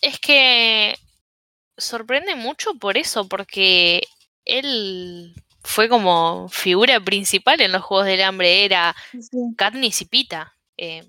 Es 0.00 0.18
que 0.18 0.94
sorprende 1.76 2.34
mucho 2.34 2.74
por 2.76 2.96
eso, 2.96 3.28
porque 3.28 4.02
él 4.46 5.34
fue 5.62 5.90
como 5.90 6.48
figura 6.48 6.98
principal 6.98 7.60
en 7.60 7.72
los 7.72 7.82
Juegos 7.82 8.06
del 8.06 8.22
Hambre, 8.22 8.64
era 8.64 8.96
Sí, 9.12 9.38
Katniss 9.56 10.00
y 10.00 10.04
Pita. 10.06 10.56
eh, 10.78 11.04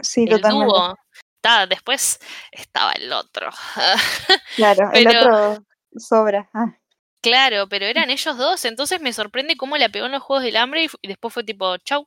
sí 0.00 0.22
el 0.28 0.30
totalmente. 0.40 0.64
dúo. 0.66 0.94
Ta, 1.40 1.66
después 1.66 2.20
estaba 2.52 2.92
el 2.92 3.12
otro. 3.12 3.50
Claro, 4.56 4.90
el 4.92 5.08
otro 5.08 5.64
sobra. 5.96 6.48
Ah, 6.54 6.76
claro, 7.22 7.68
pero 7.68 7.86
eran 7.86 8.10
ellos 8.10 8.36
dos, 8.36 8.64
entonces 8.64 9.00
me 9.00 9.12
sorprende 9.12 9.56
cómo 9.56 9.76
la 9.76 9.88
pegó 9.88 10.06
en 10.06 10.12
los 10.12 10.22
Juegos 10.22 10.44
del 10.44 10.56
Hambre 10.56 10.84
y, 11.02 11.08
después 11.08 11.32
fue 11.34 11.44
tipo, 11.44 11.76
chau. 11.78 12.06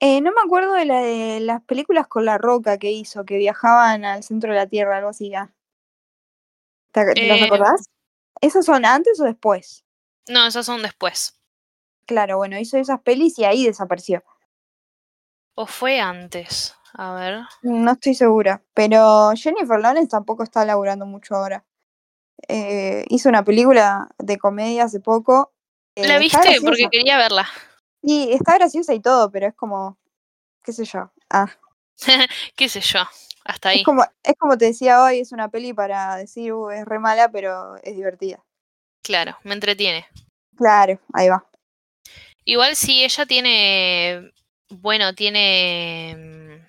Eh, 0.00 0.20
no 0.22 0.30
me 0.32 0.40
acuerdo 0.44 0.72
de 0.74 0.86
la 0.86 1.00
de 1.00 1.40
las 1.40 1.62
películas 1.64 2.06
con 2.06 2.24
la 2.24 2.38
roca 2.38 2.78
que 2.78 2.90
hizo, 2.90 3.24
que 3.24 3.36
viajaban 3.36 4.04
al 4.04 4.22
centro 4.22 4.50
de 4.52 4.58
la 4.58 4.66
Tierra, 4.66 4.96
algo 4.96 5.10
así. 5.10 5.34
ah. 5.34 5.52
¿Te, 6.92 7.00
ac- 7.00 7.14
¿te 7.14 7.26
las 7.26 7.40
Eh, 7.40 7.44
acordás? 7.44 7.90
¿Esas 8.40 8.64
son 8.64 8.84
antes 8.86 9.20
o 9.20 9.24
después? 9.24 9.84
No, 10.28 10.46
esas 10.46 10.64
son 10.64 10.82
después. 10.82 11.38
Claro, 12.06 12.38
bueno, 12.38 12.58
hizo 12.58 12.78
esas 12.78 13.00
pelis 13.02 13.38
y 13.38 13.44
ahí 13.44 13.66
desapareció. 13.66 14.24
¿O 15.54 15.66
fue 15.66 16.00
antes? 16.00 16.74
A 16.94 17.14
ver. 17.14 17.40
No 17.62 17.92
estoy 17.92 18.14
segura. 18.14 18.62
Pero 18.74 19.32
Jennifer 19.36 19.78
Lawrence 19.78 20.08
tampoco 20.08 20.42
está 20.42 20.64
laburando 20.64 21.06
mucho 21.06 21.34
ahora. 21.34 21.64
Eh, 22.48 23.04
hizo 23.08 23.28
una 23.28 23.44
película 23.44 24.08
de 24.18 24.38
comedia 24.38 24.84
hace 24.84 25.00
poco. 25.00 25.52
eh, 25.96 26.06
¿La 26.06 26.18
está 26.18 26.40
viste? 26.42 26.60
Porque 26.64 26.88
quería 26.90 27.18
verla. 27.18 27.48
Sí, 28.02 28.30
está 28.32 28.54
graciosa 28.54 28.94
y 28.94 29.00
todo, 29.00 29.30
pero 29.30 29.46
es 29.48 29.54
como, 29.54 29.98
qué 30.64 30.72
sé 30.72 30.84
yo. 30.84 31.12
Ah, 31.28 31.46
¿Qué 32.56 32.68
sé 32.68 32.80
yo? 32.80 33.00
Hasta 33.44 33.70
ahí. 33.70 33.78
es 33.80 33.84
como, 33.84 34.04
es 34.22 34.34
como 34.38 34.56
te 34.58 34.66
decía 34.66 35.02
hoy, 35.02 35.20
es 35.20 35.32
una 35.32 35.48
peli 35.48 35.72
para 35.72 36.16
decir, 36.16 36.52
"Uh, 36.52 36.70
es 36.70 36.84
re 36.84 36.98
mala, 36.98 37.30
pero 37.30 37.76
es 37.82 37.94
divertida. 37.96 38.42
Claro, 39.02 39.36
me 39.44 39.54
entretiene. 39.54 40.06
Claro, 40.56 40.98
ahí 41.12 41.28
va. 41.28 41.44
Igual 42.44 42.76
sí, 42.76 43.02
ella 43.04 43.26
tiene. 43.26 44.32
Bueno, 44.70 45.14
tiene. 45.14 46.14
mm, 46.16 46.66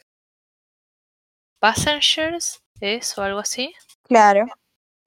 Passengers, 1.59 2.61
¿es? 2.79 3.17
O 3.17 3.21
algo 3.21 3.39
así. 3.39 3.73
Claro. 4.03 4.45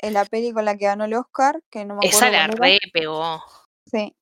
En 0.04 0.12
la 0.12 0.24
peli 0.26 0.52
con 0.52 0.64
la 0.66 0.76
que 0.76 0.84
ganó 0.84 1.04
el 1.06 1.14
Oscar, 1.14 1.60
que 1.70 1.84
no 1.84 1.94
me 1.94 2.06
acuerdo 2.06 2.16
Esa 2.16 2.30
la 2.30 2.44
era. 2.44 2.54
re 2.54 2.78
pegó. 2.92 3.42
Sí. 3.90 4.14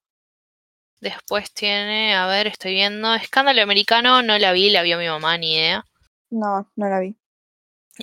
Después 1.01 1.53
tiene. 1.53 2.15
A 2.15 2.27
ver, 2.27 2.47
estoy 2.47 2.75
viendo. 2.75 3.13
Escándalo 3.15 3.61
americano, 3.63 4.23
no 4.23 4.39
la 4.39 4.53
vi, 4.53 4.71
la 4.71 4.83
vio 4.83 4.97
mi 4.99 5.09
mamá, 5.09 5.37
ni 5.39 5.55
idea. 5.55 5.85
No, 6.31 6.71
no 6.77 6.89
la 6.89 7.01
vi. 7.01 7.17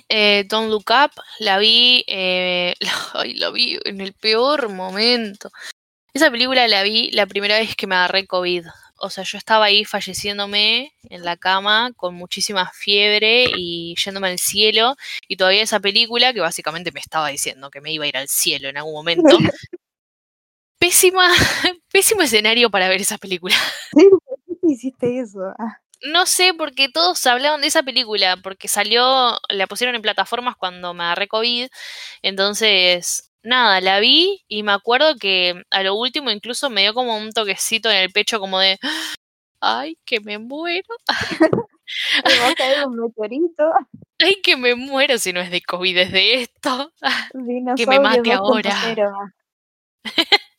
Eh, 0.08 0.44
Don't 0.46 0.70
Look 0.70 0.90
Up, 0.90 1.12
la 1.38 1.56
vi. 1.58 2.04
Eh, 2.06 2.74
ay, 3.14 3.34
la 3.34 3.50
vi 3.50 3.78
en 3.84 4.02
el 4.02 4.12
peor 4.12 4.68
momento. 4.68 5.50
Esa 6.12 6.30
película 6.30 6.68
la 6.68 6.82
vi 6.82 7.10
la 7.12 7.26
primera 7.26 7.56
vez 7.58 7.74
que 7.76 7.86
me 7.86 7.94
agarré 7.94 8.26
COVID. 8.26 8.66
O 9.00 9.10
sea, 9.10 9.24
yo 9.24 9.38
estaba 9.38 9.64
ahí 9.64 9.84
falleciéndome 9.84 10.92
en 11.08 11.24
la 11.24 11.36
cama 11.36 11.92
con 11.96 12.14
muchísima 12.14 12.70
fiebre 12.74 13.46
y 13.56 13.94
yéndome 13.96 14.28
al 14.28 14.38
cielo. 14.38 14.94
Y 15.26 15.36
todavía 15.36 15.62
esa 15.62 15.80
película, 15.80 16.32
que 16.34 16.40
básicamente 16.40 16.92
me 16.92 17.00
estaba 17.00 17.28
diciendo 17.28 17.70
que 17.70 17.80
me 17.80 17.92
iba 17.92 18.04
a 18.04 18.08
ir 18.08 18.16
al 18.16 18.28
cielo 18.28 18.68
en 18.68 18.76
algún 18.76 18.92
momento. 18.92 19.24
Pésima, 20.78 21.28
pésimo 21.92 22.22
escenario 22.22 22.70
para 22.70 22.88
ver 22.88 23.00
esa 23.00 23.18
película. 23.18 23.54
¿por 23.92 24.20
qué 24.60 24.72
hiciste 24.72 25.20
eso? 25.20 25.40
Ah, 25.58 25.78
No 26.02 26.26
sé, 26.26 26.54
porque 26.54 26.88
todos 26.88 27.24
hablaban 27.26 27.60
de 27.60 27.66
esa 27.66 27.82
película, 27.82 28.38
porque 28.42 28.66
salió, 28.68 29.38
la 29.48 29.66
pusieron 29.66 29.94
en 29.94 30.02
plataformas 30.02 30.56
cuando 30.56 30.94
me 30.94 31.04
agarré 31.04 31.28
COVID. 31.28 31.68
Entonces, 32.22 33.29
nada, 33.42 33.80
la 33.80 34.00
vi 34.00 34.42
y 34.48 34.62
me 34.62 34.72
acuerdo 34.72 35.16
que 35.16 35.62
a 35.70 35.82
lo 35.82 35.94
último 35.94 36.30
incluso 36.30 36.70
me 36.70 36.82
dio 36.82 36.94
como 36.94 37.16
un 37.16 37.32
toquecito 37.32 37.90
en 37.90 37.98
el 37.98 38.10
pecho, 38.12 38.40
como 38.40 38.58
de, 38.58 38.78
ay, 39.60 39.98
que 40.04 40.20
me 40.20 40.38
muero, 40.38 40.96
me 42.24 42.38
va 42.38 42.48
a 42.48 42.54
caer 42.54 42.86
un 42.86 42.96
meteorito. 42.96 43.72
ay, 44.18 44.40
que 44.42 44.56
me 44.56 44.74
muero 44.74 45.18
si 45.18 45.32
no 45.32 45.40
es 45.40 45.50
de 45.50 45.62
COVID, 45.62 45.96
es 45.98 46.12
de 46.12 46.42
esto. 46.42 46.92
Dinosaurio 47.34 48.00
mate 48.00 48.20
2.0. 48.20 48.36
ahora. 48.36 48.72
Ah, 49.14 49.32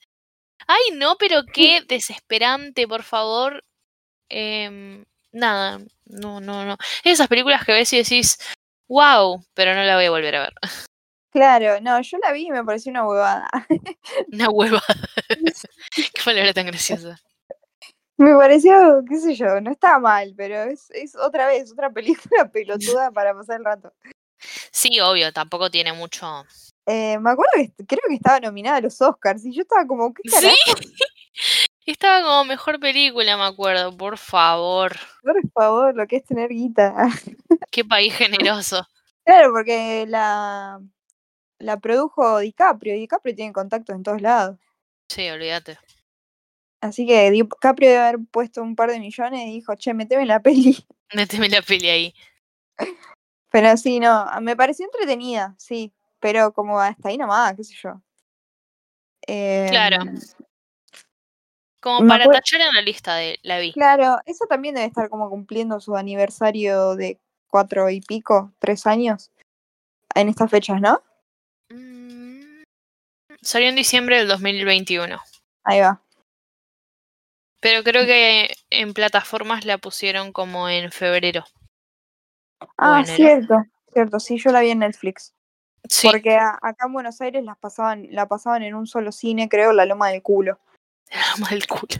Ay, 0.67 0.95
no, 0.95 1.17
pero 1.17 1.43
qué 1.51 1.81
desesperante, 1.87 2.87
por 2.87 3.03
favor. 3.03 3.63
Em, 4.29 5.03
nada, 5.31 5.79
no, 6.05 6.39
no, 6.39 6.65
no. 6.65 6.77
Esas 7.03 7.27
películas 7.27 7.65
que 7.65 7.73
ves 7.73 7.91
y 7.93 7.97
decís, 7.97 8.37
wow, 8.87 9.43
pero 9.53 9.75
no 9.75 9.83
la 9.83 9.95
voy 9.95 10.05
a 10.05 10.11
volver 10.11 10.35
a 10.35 10.41
ver. 10.43 10.53
Claro, 11.31 11.79
no, 11.81 12.01
yo 12.01 12.17
la 12.19 12.31
vi 12.33 12.47
y 12.47 12.51
me 12.51 12.63
pareció 12.63 12.89
una 12.91 13.07
huevada. 13.07 13.49
Una 14.31 14.49
hueva. 14.49 14.81
Qué 15.95 16.21
palabra 16.23 16.53
tan 16.53 16.65
graciosa. 16.67 17.19
Me 18.17 18.35
pareció, 18.35 19.01
qué 19.09 19.17
sé 19.17 19.33
yo, 19.33 19.59
no 19.61 19.71
estaba 19.71 19.97
mal, 19.97 20.33
pero 20.37 20.61
es, 20.63 20.91
es 20.91 21.15
otra 21.15 21.47
vez, 21.47 21.71
otra 21.71 21.89
película 21.89 22.51
pelotuda 22.51 23.09
para 23.11 23.33
pasar 23.33 23.57
el 23.57 23.65
rato. 23.65 23.91
Sí, 24.71 24.99
obvio, 24.99 25.31
tampoco 25.33 25.71
tiene 25.71 25.91
mucho. 25.93 26.45
Eh, 26.85 27.17
me 27.19 27.31
acuerdo 27.31 27.51
que 27.55 27.71
creo 27.85 28.01
que 28.07 28.15
estaba 28.15 28.39
nominada 28.39 28.77
a 28.77 28.81
los 28.81 29.01
Oscars 29.01 29.43
y 29.45 29.53
yo 29.53 29.63
estaba 29.63 29.87
como, 29.87 30.13
¿qué 30.13 30.21
Sí. 30.25 30.35
carajo? 30.35 30.79
Estaba 31.85 32.21
como 32.21 32.45
mejor 32.45 32.79
película, 32.79 33.37
me 33.37 33.43
acuerdo, 33.45 33.95
por 33.97 34.17
favor. 34.19 34.95
Por 35.23 35.41
favor, 35.51 35.95
lo 35.95 36.05
que 36.05 36.17
es 36.17 36.25
tener 36.25 36.49
guita. 36.49 36.93
Qué 37.71 37.83
país 37.83 38.13
generoso. 38.15 38.85
claro, 39.25 39.51
porque 39.51 40.05
la, 40.07 40.79
la 41.61 41.79
produjo 41.79 42.39
DiCaprio 42.39 42.95
y 42.95 42.99
DiCaprio 43.01 43.35
tiene 43.35 43.53
contactos 43.53 43.95
en 43.95 44.03
todos 44.03 44.21
lados. 44.21 44.57
Sí, 45.09 45.29
olvídate. 45.29 45.77
Así 46.81 47.05
que 47.05 47.29
DiCaprio 47.31 47.89
debe 47.89 48.01
haber 48.01 48.19
puesto 48.31 48.61
un 48.61 48.75
par 48.75 48.91
de 48.91 48.99
millones 48.99 49.41
y 49.47 49.53
dijo, 49.53 49.75
che, 49.75 49.93
meteme 49.93 50.25
la 50.25 50.39
peli. 50.43 50.77
Méteme 51.13 51.49
la 51.49 51.61
peli 51.61 51.89
ahí. 51.89 52.15
Pero 53.51 53.75
sí, 53.77 53.99
no, 53.99 54.25
me 54.41 54.55
pareció 54.55 54.85
entretenida, 54.85 55.53
sí, 55.57 55.93
pero 56.19 56.53
como 56.53 56.79
hasta 56.79 57.09
ahí 57.09 57.17
nomás, 57.17 57.55
qué 57.55 57.63
sé 57.63 57.75
yo. 57.75 58.01
Claro. 59.21 60.03
Em, 60.03 60.19
Como 61.79 62.07
para 62.07 62.25
tachar 62.25 62.61
en 62.61 62.73
la 62.73 62.81
lista 62.81 63.15
de 63.15 63.39
la 63.43 63.59
vi. 63.59 63.73
Claro, 63.73 64.19
eso 64.25 64.45
también 64.47 64.75
debe 64.75 64.87
estar 64.87 65.09
como 65.09 65.29
cumpliendo 65.29 65.79
su 65.79 65.95
aniversario 65.95 66.95
de 66.95 67.19
cuatro 67.47 67.89
y 67.89 68.01
pico, 68.01 68.53
tres 68.59 68.87
años, 68.87 69.31
en 70.15 70.29
estas 70.29 70.49
fechas, 70.49 70.79
¿no? 70.79 71.03
Mm, 71.71 72.63
Salió 73.41 73.69
en 73.69 73.75
diciembre 73.75 74.17
del 74.17 74.27
2021. 74.27 75.19
Ahí 75.63 75.79
va. 75.79 76.01
Pero 77.59 77.83
creo 77.83 78.05
que 78.05 78.53
en 78.69 78.93
plataformas 78.93 79.65
la 79.65 79.77
pusieron 79.77 80.31
como 80.33 80.67
en 80.69 80.91
febrero. 80.91 81.45
Ah, 82.77 83.03
cierto, 83.05 83.63
cierto, 83.93 84.19
sí, 84.19 84.37
yo 84.37 84.51
la 84.51 84.61
vi 84.61 84.71
en 84.71 84.79
Netflix. 84.79 85.33
Sí, 85.89 86.07
Porque 86.09 86.35
a- 86.37 86.57
acá 86.61 86.85
en 86.87 86.93
Buenos 86.93 87.21
Aires 87.21 87.43
las 87.43 87.57
pasaban, 87.57 88.07
la 88.11 88.27
pasaban 88.27 88.63
en 88.63 88.75
un 88.75 88.87
solo 88.87 89.11
cine, 89.11 89.49
creo, 89.49 89.73
La 89.73 89.85
Loma 89.85 90.09
del 90.09 90.21
Culo. 90.21 90.59
mal 91.39 91.65
culo. 91.67 91.99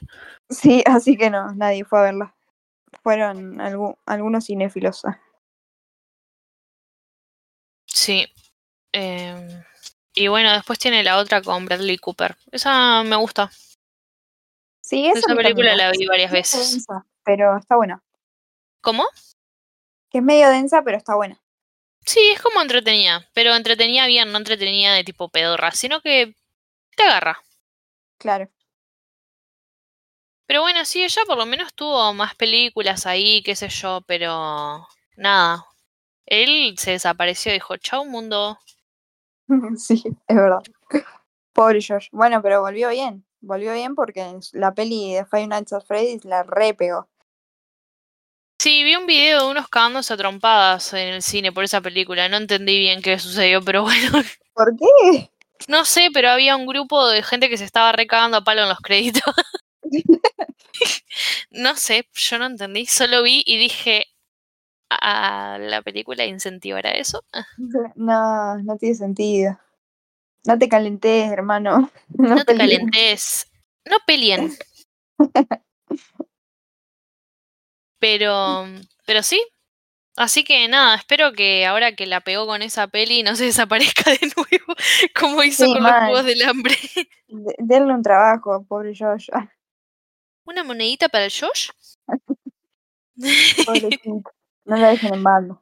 Sí, 0.50 0.84
así 0.86 1.18
que 1.18 1.30
no, 1.30 1.54
nadie 1.54 1.84
fue 1.86 2.00
a 2.00 2.04
verla. 2.04 2.36
Fueron 3.04 3.58
algu- 3.60 3.98
algunos 4.06 4.46
cinéfilos. 4.46 5.04
Sí. 7.86 8.26
Em, 8.92 9.64
y 10.14 10.28
bueno, 10.28 10.52
después 10.52 10.80
tiene 10.80 11.04
la 11.04 11.18
otra 11.18 11.42
con 11.42 11.66
Bradley 11.66 11.98
Cooper. 11.98 12.36
Esa 12.52 13.04
me 13.04 13.16
gusta. 13.16 13.50
Sí, 14.82 15.08
esa, 15.08 15.34
película 15.36 15.76
la 15.76 15.92
vi 15.92 16.06
varias 16.06 16.28
Es 16.28 16.34
veces. 16.34 16.72
densa, 16.72 17.06
pero 17.24 17.58
está 17.58 17.76
buena. 17.76 18.04
¿Cómo? 18.82 19.06
Que 20.10 20.18
es 20.18 20.24
medio 20.24 20.50
densa, 20.50 20.82
pero 20.84 20.98
está 20.98 21.16
buena. 21.16 21.40
Sí, 22.06 22.20
es 22.34 22.42
como 22.42 22.62
entretenida. 22.62 23.28
Pero 23.34 23.56
entretenida 23.56 24.08
bien, 24.08 24.32
no 24.32 24.38
entretenida 24.38 24.94
de 24.94 25.04
tipo 25.04 25.30
pedorra, 25.30 25.72
sino 25.72 26.02
que 26.02 26.36
te 26.96 27.04
agarra. 27.04 27.42
Claro. 28.18 28.50
Pero 30.46 30.62
bueno, 30.62 30.84
sí, 30.84 31.02
ella 31.02 31.22
por 31.26 31.38
lo 31.38 31.46
menos 31.46 31.74
tuvo 31.74 32.14
más 32.14 32.36
películas 32.36 33.06
ahí, 33.06 33.42
qué 33.44 33.56
sé 33.56 33.70
yo, 33.70 34.02
pero 34.06 34.86
nada. 35.16 35.66
Él 36.26 36.76
se 36.78 36.92
desapareció, 36.92 37.54
dijo, 37.54 37.78
chau 37.78 38.04
mundo. 38.06 38.60
sí, 39.78 40.04
es 40.28 40.36
verdad. 40.36 40.62
Pobre 41.54 41.80
Josh. 41.86 42.08
Bueno, 42.12 42.42
pero 42.42 42.62
volvió 42.62 42.90
bien. 42.90 43.26
Volvió 43.42 43.74
bien 43.74 43.96
porque 43.96 44.40
la 44.54 44.74
peli 44.74 45.14
de 45.14 45.26
Five 45.26 45.48
Nights 45.48 45.74
at 45.74 45.84
Freddy's 45.86 46.26
la 46.26 46.44
re 46.44 46.74
pegó. 46.74 47.08
Sí, 48.60 48.84
vi 48.84 48.96
un 48.96 49.08
video 49.08 49.46
de 49.46 49.52
unos 49.52 49.68
cagándose 49.70 50.14
a 50.14 50.18
trompadas 50.18 50.94
en 50.94 51.16
el 51.16 51.24
cine 51.24 51.52
por 51.52 51.64
esa 51.64 51.82
película. 51.82 52.30
No 52.30 52.38
entendí 52.38 52.78
bien 52.78 53.02
qué 53.02 53.18
sucedió, 53.18 53.64
pero 53.64 53.82
bueno. 53.84 54.22
¿Por 54.54 54.76
qué? 54.78 55.32
No 55.68 55.86
sé, 55.86 56.10
pero 56.14 56.30
había 56.30 56.56
un 56.56 56.68
grupo 56.68 57.08
de 57.08 57.24
gente 57.24 57.50
que 57.50 57.58
se 57.58 57.66
estaba 57.66 57.92
recagando 57.92 58.38
a 58.38 58.44
palo 58.44 58.62
en 58.62 58.70
los 58.70 58.80
créditos. 58.80 59.34
no 61.52 61.76
sé, 61.76 62.08
yo 62.14 62.38
no 62.38 62.46
entendí. 62.46 62.86
Solo 62.86 63.24
vi 63.24 63.44
y 63.46 63.58
dije, 63.58 64.06
¿a 65.02 65.58
la 65.60 65.82
película 65.82 66.26
incentivará 66.26 66.92
eso? 66.92 67.24
No, 67.96 68.58
no 68.58 68.78
tiene 68.78 68.96
sentido. 68.96 69.60
No 70.46 70.58
te 70.58 70.68
calentes, 70.70 71.32
hermano. 71.32 71.90
No, 72.10 72.44
te 72.44 72.56
calentes. 72.58 73.48
No 73.86 73.98
peleen. 74.06 74.52
Pero, 78.00 78.66
pero 79.06 79.22
sí. 79.22 79.40
Así 80.18 80.44
que 80.44 80.68
nada, 80.68 80.96
espero 80.96 81.32
que 81.34 81.66
ahora 81.68 81.96
que 81.96 82.06
la 82.08 82.22
pegó 82.22 82.46
con 82.48 82.62
esa 82.64 82.88
peli 82.88 83.22
no 83.24 83.36
se 83.36 83.46
desaparezca 83.46 84.10
de 84.12 84.32
nuevo, 84.36 84.74
como 85.18 85.44
hizo 85.44 85.66
Sí, 85.66 85.72
con 85.74 85.84
los. 85.84 85.92
Juegos 85.94 86.26
del 86.26 86.42
Hambre. 86.42 86.76
De- 87.28 87.56
denle 87.60 87.94
un 87.94 88.02
trabajo, 88.02 88.66
pobre 88.68 88.94
Josh. 88.98 89.30
Ah, 89.32 89.48
¿Una 90.46 90.64
monedita 90.64 91.10
para 91.10 91.26
el 91.26 91.32
Josh? 91.32 91.70
No 94.72 94.78
la 94.78 94.88
dejen 94.88 95.14
en 95.14 95.22
bando. 95.22 95.62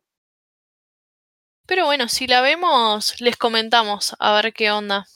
Pero 1.65 1.86
bueno, 1.86 2.07
si 2.07 2.27
la 2.27 2.41
vemos, 2.41 3.19
les 3.19 3.38
comentamos 3.38 4.15
a 4.19 4.34
ver 4.34 4.53
qué 4.53 4.69
onda. 4.69 5.07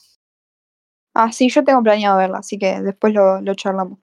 Ah, 1.14 1.30
sí, 1.30 1.48
yo 1.48 1.62
tengo 1.62 1.80
planeado 1.80 2.18
verla, 2.18 2.38
así 2.38 2.58
que 2.58 2.80
después 2.80 3.14
lo, 3.14 3.40
lo 3.40 3.54
charlamos. 3.54 4.00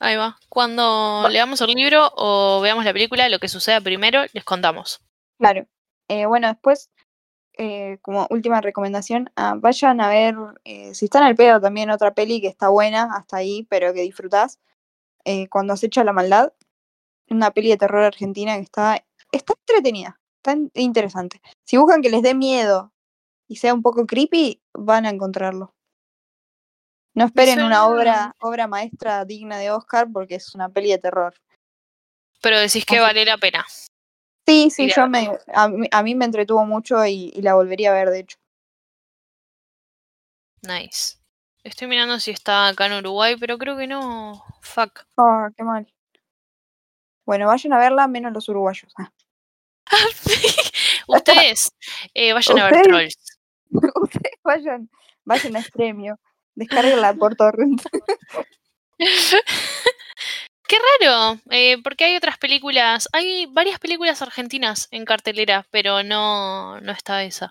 Ahí 0.00 0.16
va. 0.16 0.36
Cuando 0.48 1.28
leamos 1.30 1.60
el 1.60 1.68
libro 1.70 2.10
o 2.16 2.60
veamos 2.60 2.84
la 2.84 2.92
película, 2.92 3.28
lo 3.28 3.38
que 3.38 3.46
suceda 3.46 3.80
primero, 3.80 4.22
les 4.32 4.42
contamos. 4.42 5.00
Claro. 5.38 5.68
Eh, 6.08 6.26
bueno, 6.26 6.48
después, 6.48 6.90
eh, 7.56 7.98
como 8.02 8.26
última 8.30 8.60
recomendación, 8.60 9.30
ah, 9.36 9.54
vayan 9.56 10.00
a 10.00 10.08
ver, 10.08 10.34
eh, 10.64 10.92
si 10.92 11.04
están 11.04 11.22
al 11.22 11.36
pedo, 11.36 11.60
también 11.60 11.90
otra 11.90 12.14
peli 12.14 12.40
que 12.40 12.48
está 12.48 12.68
buena 12.68 13.10
hasta 13.14 13.36
ahí, 13.36 13.64
pero 13.70 13.94
que 13.94 14.00
disfrutás. 14.02 14.58
eh, 15.24 15.48
Cuando 15.48 15.74
acecha 15.74 16.02
la 16.02 16.12
maldad, 16.12 16.52
una 17.28 17.52
peli 17.52 17.68
de 17.68 17.76
terror 17.76 18.02
argentina 18.02 18.56
que 18.56 18.62
está, 18.62 19.04
está 19.32 19.54
entretenida, 19.66 20.18
está 20.38 20.52
in- 20.52 20.70
interesante. 20.74 21.40
Si 21.64 21.76
buscan 21.76 22.02
que 22.02 22.10
les 22.10 22.22
dé 22.22 22.34
miedo 22.34 22.92
y 23.48 23.56
sea 23.56 23.74
un 23.74 23.82
poco 23.82 24.06
creepy, 24.06 24.62
van 24.74 25.06
a 25.06 25.10
encontrarlo. 25.10 25.74
No 27.14 27.24
esperen 27.26 27.62
una 27.62 27.86
obra, 27.86 28.34
obra 28.40 28.66
maestra 28.68 29.24
digna 29.24 29.58
de 29.58 29.70
Oscar 29.72 30.08
porque 30.12 30.36
es 30.36 30.54
una 30.54 30.68
peli 30.68 30.90
de 30.90 30.98
terror. 30.98 31.34
Pero 32.40 32.58
decís 32.58 32.84
que 32.86 32.96
Así- 32.96 33.02
vale 33.02 33.24
la 33.24 33.36
pena. 33.36 33.66
Sí, 34.46 34.70
sí, 34.70 34.90
yo 34.94 35.06
me, 35.08 35.30
a, 35.54 35.68
mí, 35.68 35.86
a 35.92 36.02
mí 36.02 36.14
me 36.14 36.24
entretuvo 36.24 36.64
mucho 36.64 37.04
y, 37.06 37.30
y 37.34 37.42
la 37.42 37.54
volvería 37.54 37.90
a 37.90 37.94
ver, 37.94 38.10
de 38.10 38.20
hecho. 38.20 38.36
Nice. 40.62 41.18
Estoy 41.62 41.88
mirando 41.88 42.18
si 42.20 42.30
está 42.30 42.68
acá 42.68 42.86
en 42.86 42.94
Uruguay, 42.94 43.36
pero 43.38 43.58
creo 43.58 43.76
que 43.76 43.86
no. 43.86 44.42
Fuck. 44.62 45.04
Ah, 45.16 45.50
qué 45.56 45.62
mal. 45.62 45.92
Bueno, 47.26 47.46
vayan 47.46 47.72
a 47.74 47.78
verla, 47.78 48.08
menos 48.08 48.32
los 48.32 48.48
uruguayos. 48.48 48.92
Ah. 48.98 49.12
Ustedes 51.06 51.72
eh, 52.14 52.32
vayan 52.32 52.58
a 52.58 52.70
ver. 52.70 52.82
Trolls. 52.82 53.38
Ustedes 53.70 54.38
vayan, 54.42 54.90
vayan 55.24 55.56
a 55.56 55.60
Extremio, 55.60 56.18
descarguenla 56.54 57.14
por 57.14 57.36
torrent. 57.36 57.82
Qué 60.68 60.76
raro, 61.02 61.40
eh, 61.50 61.82
porque 61.82 62.04
hay 62.04 62.16
otras 62.16 62.38
películas, 62.38 63.08
hay 63.12 63.46
varias 63.46 63.80
películas 63.80 64.22
argentinas 64.22 64.86
en 64.92 65.04
cartelera, 65.04 65.66
pero 65.72 66.04
no, 66.04 66.80
no 66.80 66.92
está 66.92 67.24
esa. 67.24 67.50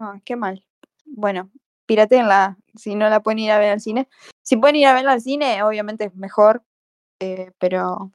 Ah, 0.00 0.18
qué 0.24 0.34
mal. 0.34 0.64
Bueno, 1.04 1.50
piratenla 1.86 2.56
si 2.74 2.96
no 2.96 3.08
la 3.08 3.20
pueden 3.20 3.38
ir 3.38 3.52
a 3.52 3.58
ver 3.58 3.70
al 3.70 3.80
cine. 3.80 4.08
Si 4.42 4.56
pueden 4.56 4.76
ir 4.76 4.86
a 4.86 4.94
verla 4.94 5.12
al 5.12 5.20
cine, 5.20 5.62
obviamente 5.62 6.06
es 6.06 6.14
mejor, 6.16 6.64
eh, 7.20 7.52
pero 7.58 8.10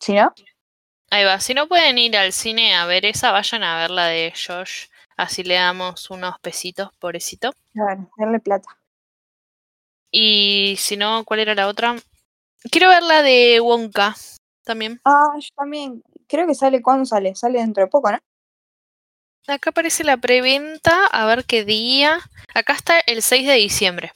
si 0.00 0.14
no, 0.14 0.32
Ahí 1.10 1.24
va, 1.24 1.38
si 1.40 1.54
no 1.54 1.68
pueden 1.68 1.98
ir 1.98 2.16
al 2.16 2.32
cine 2.32 2.74
a 2.74 2.86
ver 2.86 3.06
esa, 3.06 3.30
vayan 3.30 3.62
a 3.62 3.78
ver 3.78 3.90
la 3.90 4.06
de 4.06 4.32
Josh, 4.32 4.86
así 5.16 5.44
le 5.44 5.54
damos 5.54 6.10
unos 6.10 6.38
pesitos, 6.40 6.90
pobrecito. 6.98 7.52
claro, 7.72 8.10
denle 8.16 8.40
plata. 8.40 8.76
Y 10.10 10.76
si 10.78 10.96
no, 10.96 11.24
¿cuál 11.24 11.40
era 11.40 11.54
la 11.54 11.68
otra? 11.68 11.96
Quiero 12.70 12.88
ver 12.88 13.02
la 13.02 13.22
de 13.22 13.60
Wonka 13.60 14.14
también. 14.64 15.00
Ah, 15.04 15.34
yo 15.38 15.48
también, 15.54 16.02
creo 16.26 16.46
que 16.46 16.54
sale, 16.54 16.82
¿cuándo 16.82 17.04
sale? 17.04 17.34
Sale 17.34 17.60
dentro 17.60 17.84
de 17.84 17.90
poco, 17.90 18.10
¿no? 18.10 18.18
Acá 19.46 19.70
aparece 19.70 20.02
la 20.02 20.16
preventa, 20.16 21.06
a 21.06 21.24
ver 21.26 21.44
qué 21.44 21.64
día. 21.64 22.18
Acá 22.52 22.72
está 22.72 22.98
el 23.00 23.22
6 23.22 23.46
de 23.46 23.54
diciembre, 23.54 24.12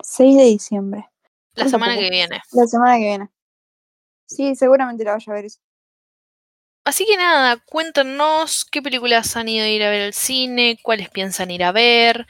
6 0.00 0.36
de 0.36 0.44
diciembre, 0.44 1.10
la 1.54 1.68
semana 1.68 1.96
que 1.96 2.08
viene. 2.08 2.40
la 2.52 2.66
semana 2.66 2.94
que 2.98 3.04
viene. 3.04 3.30
Sí, 4.26 4.54
seguramente 4.54 5.04
la 5.04 5.12
vaya 5.12 5.32
a 5.32 5.34
ver 5.34 5.46
eso. 5.46 5.58
Así 6.84 7.06
que 7.06 7.16
nada, 7.16 7.58
cuéntanos 7.58 8.64
qué 8.64 8.82
películas 8.82 9.36
han 9.36 9.48
ido 9.48 9.64
a 9.64 9.68
ir 9.68 9.84
a 9.84 9.90
ver 9.90 10.02
al 10.02 10.14
cine, 10.14 10.78
cuáles 10.82 11.10
piensan 11.10 11.50
ir 11.50 11.62
a 11.62 11.70
ver 11.70 12.26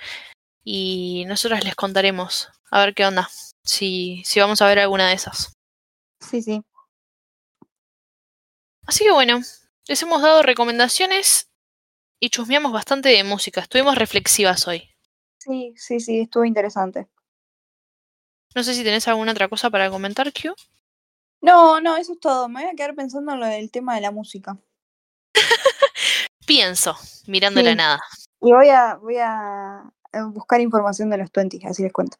y 0.63 1.25
nosotros 1.27 1.65
les 1.65 1.75
contaremos 1.75 2.51
a 2.71 2.85
ver 2.85 2.95
qué 2.95 3.07
onda, 3.07 3.29
si, 3.65 4.23
si 4.25 4.41
vamos 4.41 4.61
a 4.61 4.67
ver 4.67 4.79
alguna 4.79 5.09
de 5.09 5.15
esas. 5.15 5.55
Sí, 6.21 6.43
sí. 6.43 6.63
Así 8.87 9.05
que 9.05 9.11
bueno, 9.11 9.41
les 9.89 10.03
hemos 10.03 10.21
dado 10.21 10.43
recomendaciones 10.43 11.49
y 12.21 12.29
chusmeamos 12.31 12.73
bastante 12.73 13.09
de 13.09 13.25
música. 13.25 13.63
Estuvimos 13.63 13.97
reflexivas 13.97 14.69
hoy. 14.69 14.91
Sí, 15.39 15.73
sí, 15.77 15.99
sí, 15.99 16.21
estuvo 16.21 16.45
interesante. 16.45 17.09
No 18.55 18.63
sé 18.63 18.75
si 18.75 18.85
tenés 18.85 19.09
alguna 19.09 19.33
otra 19.33 19.49
cosa 19.49 19.71
para 19.71 19.91
comentar, 19.91 20.31
Q. 20.33 20.55
No, 21.43 21.81
no, 21.81 21.97
eso 21.97 22.13
es 22.13 22.21
todo. 22.21 22.49
Me 22.49 22.63
voy 22.63 22.71
a 22.71 22.75
quedar 22.75 22.95
pensando 22.95 23.33
en 23.33 23.41
lo 23.41 23.47
del 23.47 23.71
tema 23.71 23.97
de 23.97 24.01
la 24.01 24.13
música. 24.13 24.57
Pienso, 26.47 26.97
mirando 27.27 27.61
la 27.63 27.75
nada. 27.75 28.01
Y 28.41 28.53
voy 28.53 28.69
a, 28.69 28.95
voy 28.95 29.17
a 29.19 29.83
buscar 30.29 30.61
información 30.61 31.11
de 31.11 31.19
los 31.19 31.31
20, 31.33 31.61
así 31.67 31.83
les 31.83 31.93
cuento. 31.93 32.17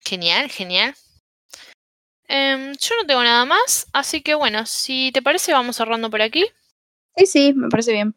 Genial, 0.00 0.48
genial. 0.48 0.94
Em, 2.26 2.72
yo 2.74 2.94
no 2.96 3.06
tengo 3.06 3.22
nada 3.22 3.44
más, 3.44 3.86
así 3.92 4.22
que 4.22 4.34
bueno, 4.34 4.64
si 4.64 5.10
te 5.12 5.22
parece 5.22 5.52
vamos 5.52 5.76
cerrando 5.76 6.10
por 6.10 6.22
aquí. 6.22 6.46
Sí, 7.16 7.26
sí, 7.26 7.52
me 7.52 7.68
parece 7.68 7.92
bien. 7.92 8.14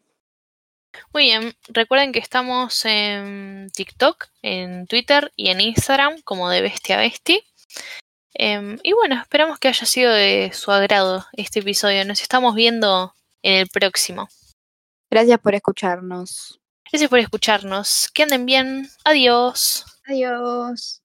Muy 1.14 1.24
bien, 1.24 1.54
recuerden 1.68 2.14
que 2.14 2.20
estamos 2.20 2.86
en 2.86 3.70
TikTok, 3.74 4.28
en 4.42 4.88
Twitter 4.88 5.34
y 5.36 5.50
en 5.50 5.60
Instagram 5.60 6.22
como 6.22 6.50
de 6.50 6.62
Bestia 6.62 6.98
Besti. 6.98 7.44
Em, 8.38 8.78
y 8.84 8.92
bueno, 8.94 9.16
esperamos 9.16 9.60
que 9.60 9.70
haya 9.70 9.86
sido 9.86 10.12
de 10.12 10.52
su 10.54 10.72
agrado 10.72 11.26
este 11.34 11.60
episodio. 11.60 12.04
Nos 12.06 12.22
estamos 12.22 12.54
viendo 12.54 13.14
en 13.42 13.62
el 13.62 13.68
próximo. 13.68 14.28
Gracias 15.10 15.40
por 15.40 15.56
escucharnos. 15.56 16.60
Gracias 16.92 17.10
por 17.10 17.20
escucharnos. 17.20 18.10
Que 18.14 18.24
anden 18.24 18.46
bien. 18.46 18.90
Adiós. 19.06 19.86
Adiós. 20.08 21.02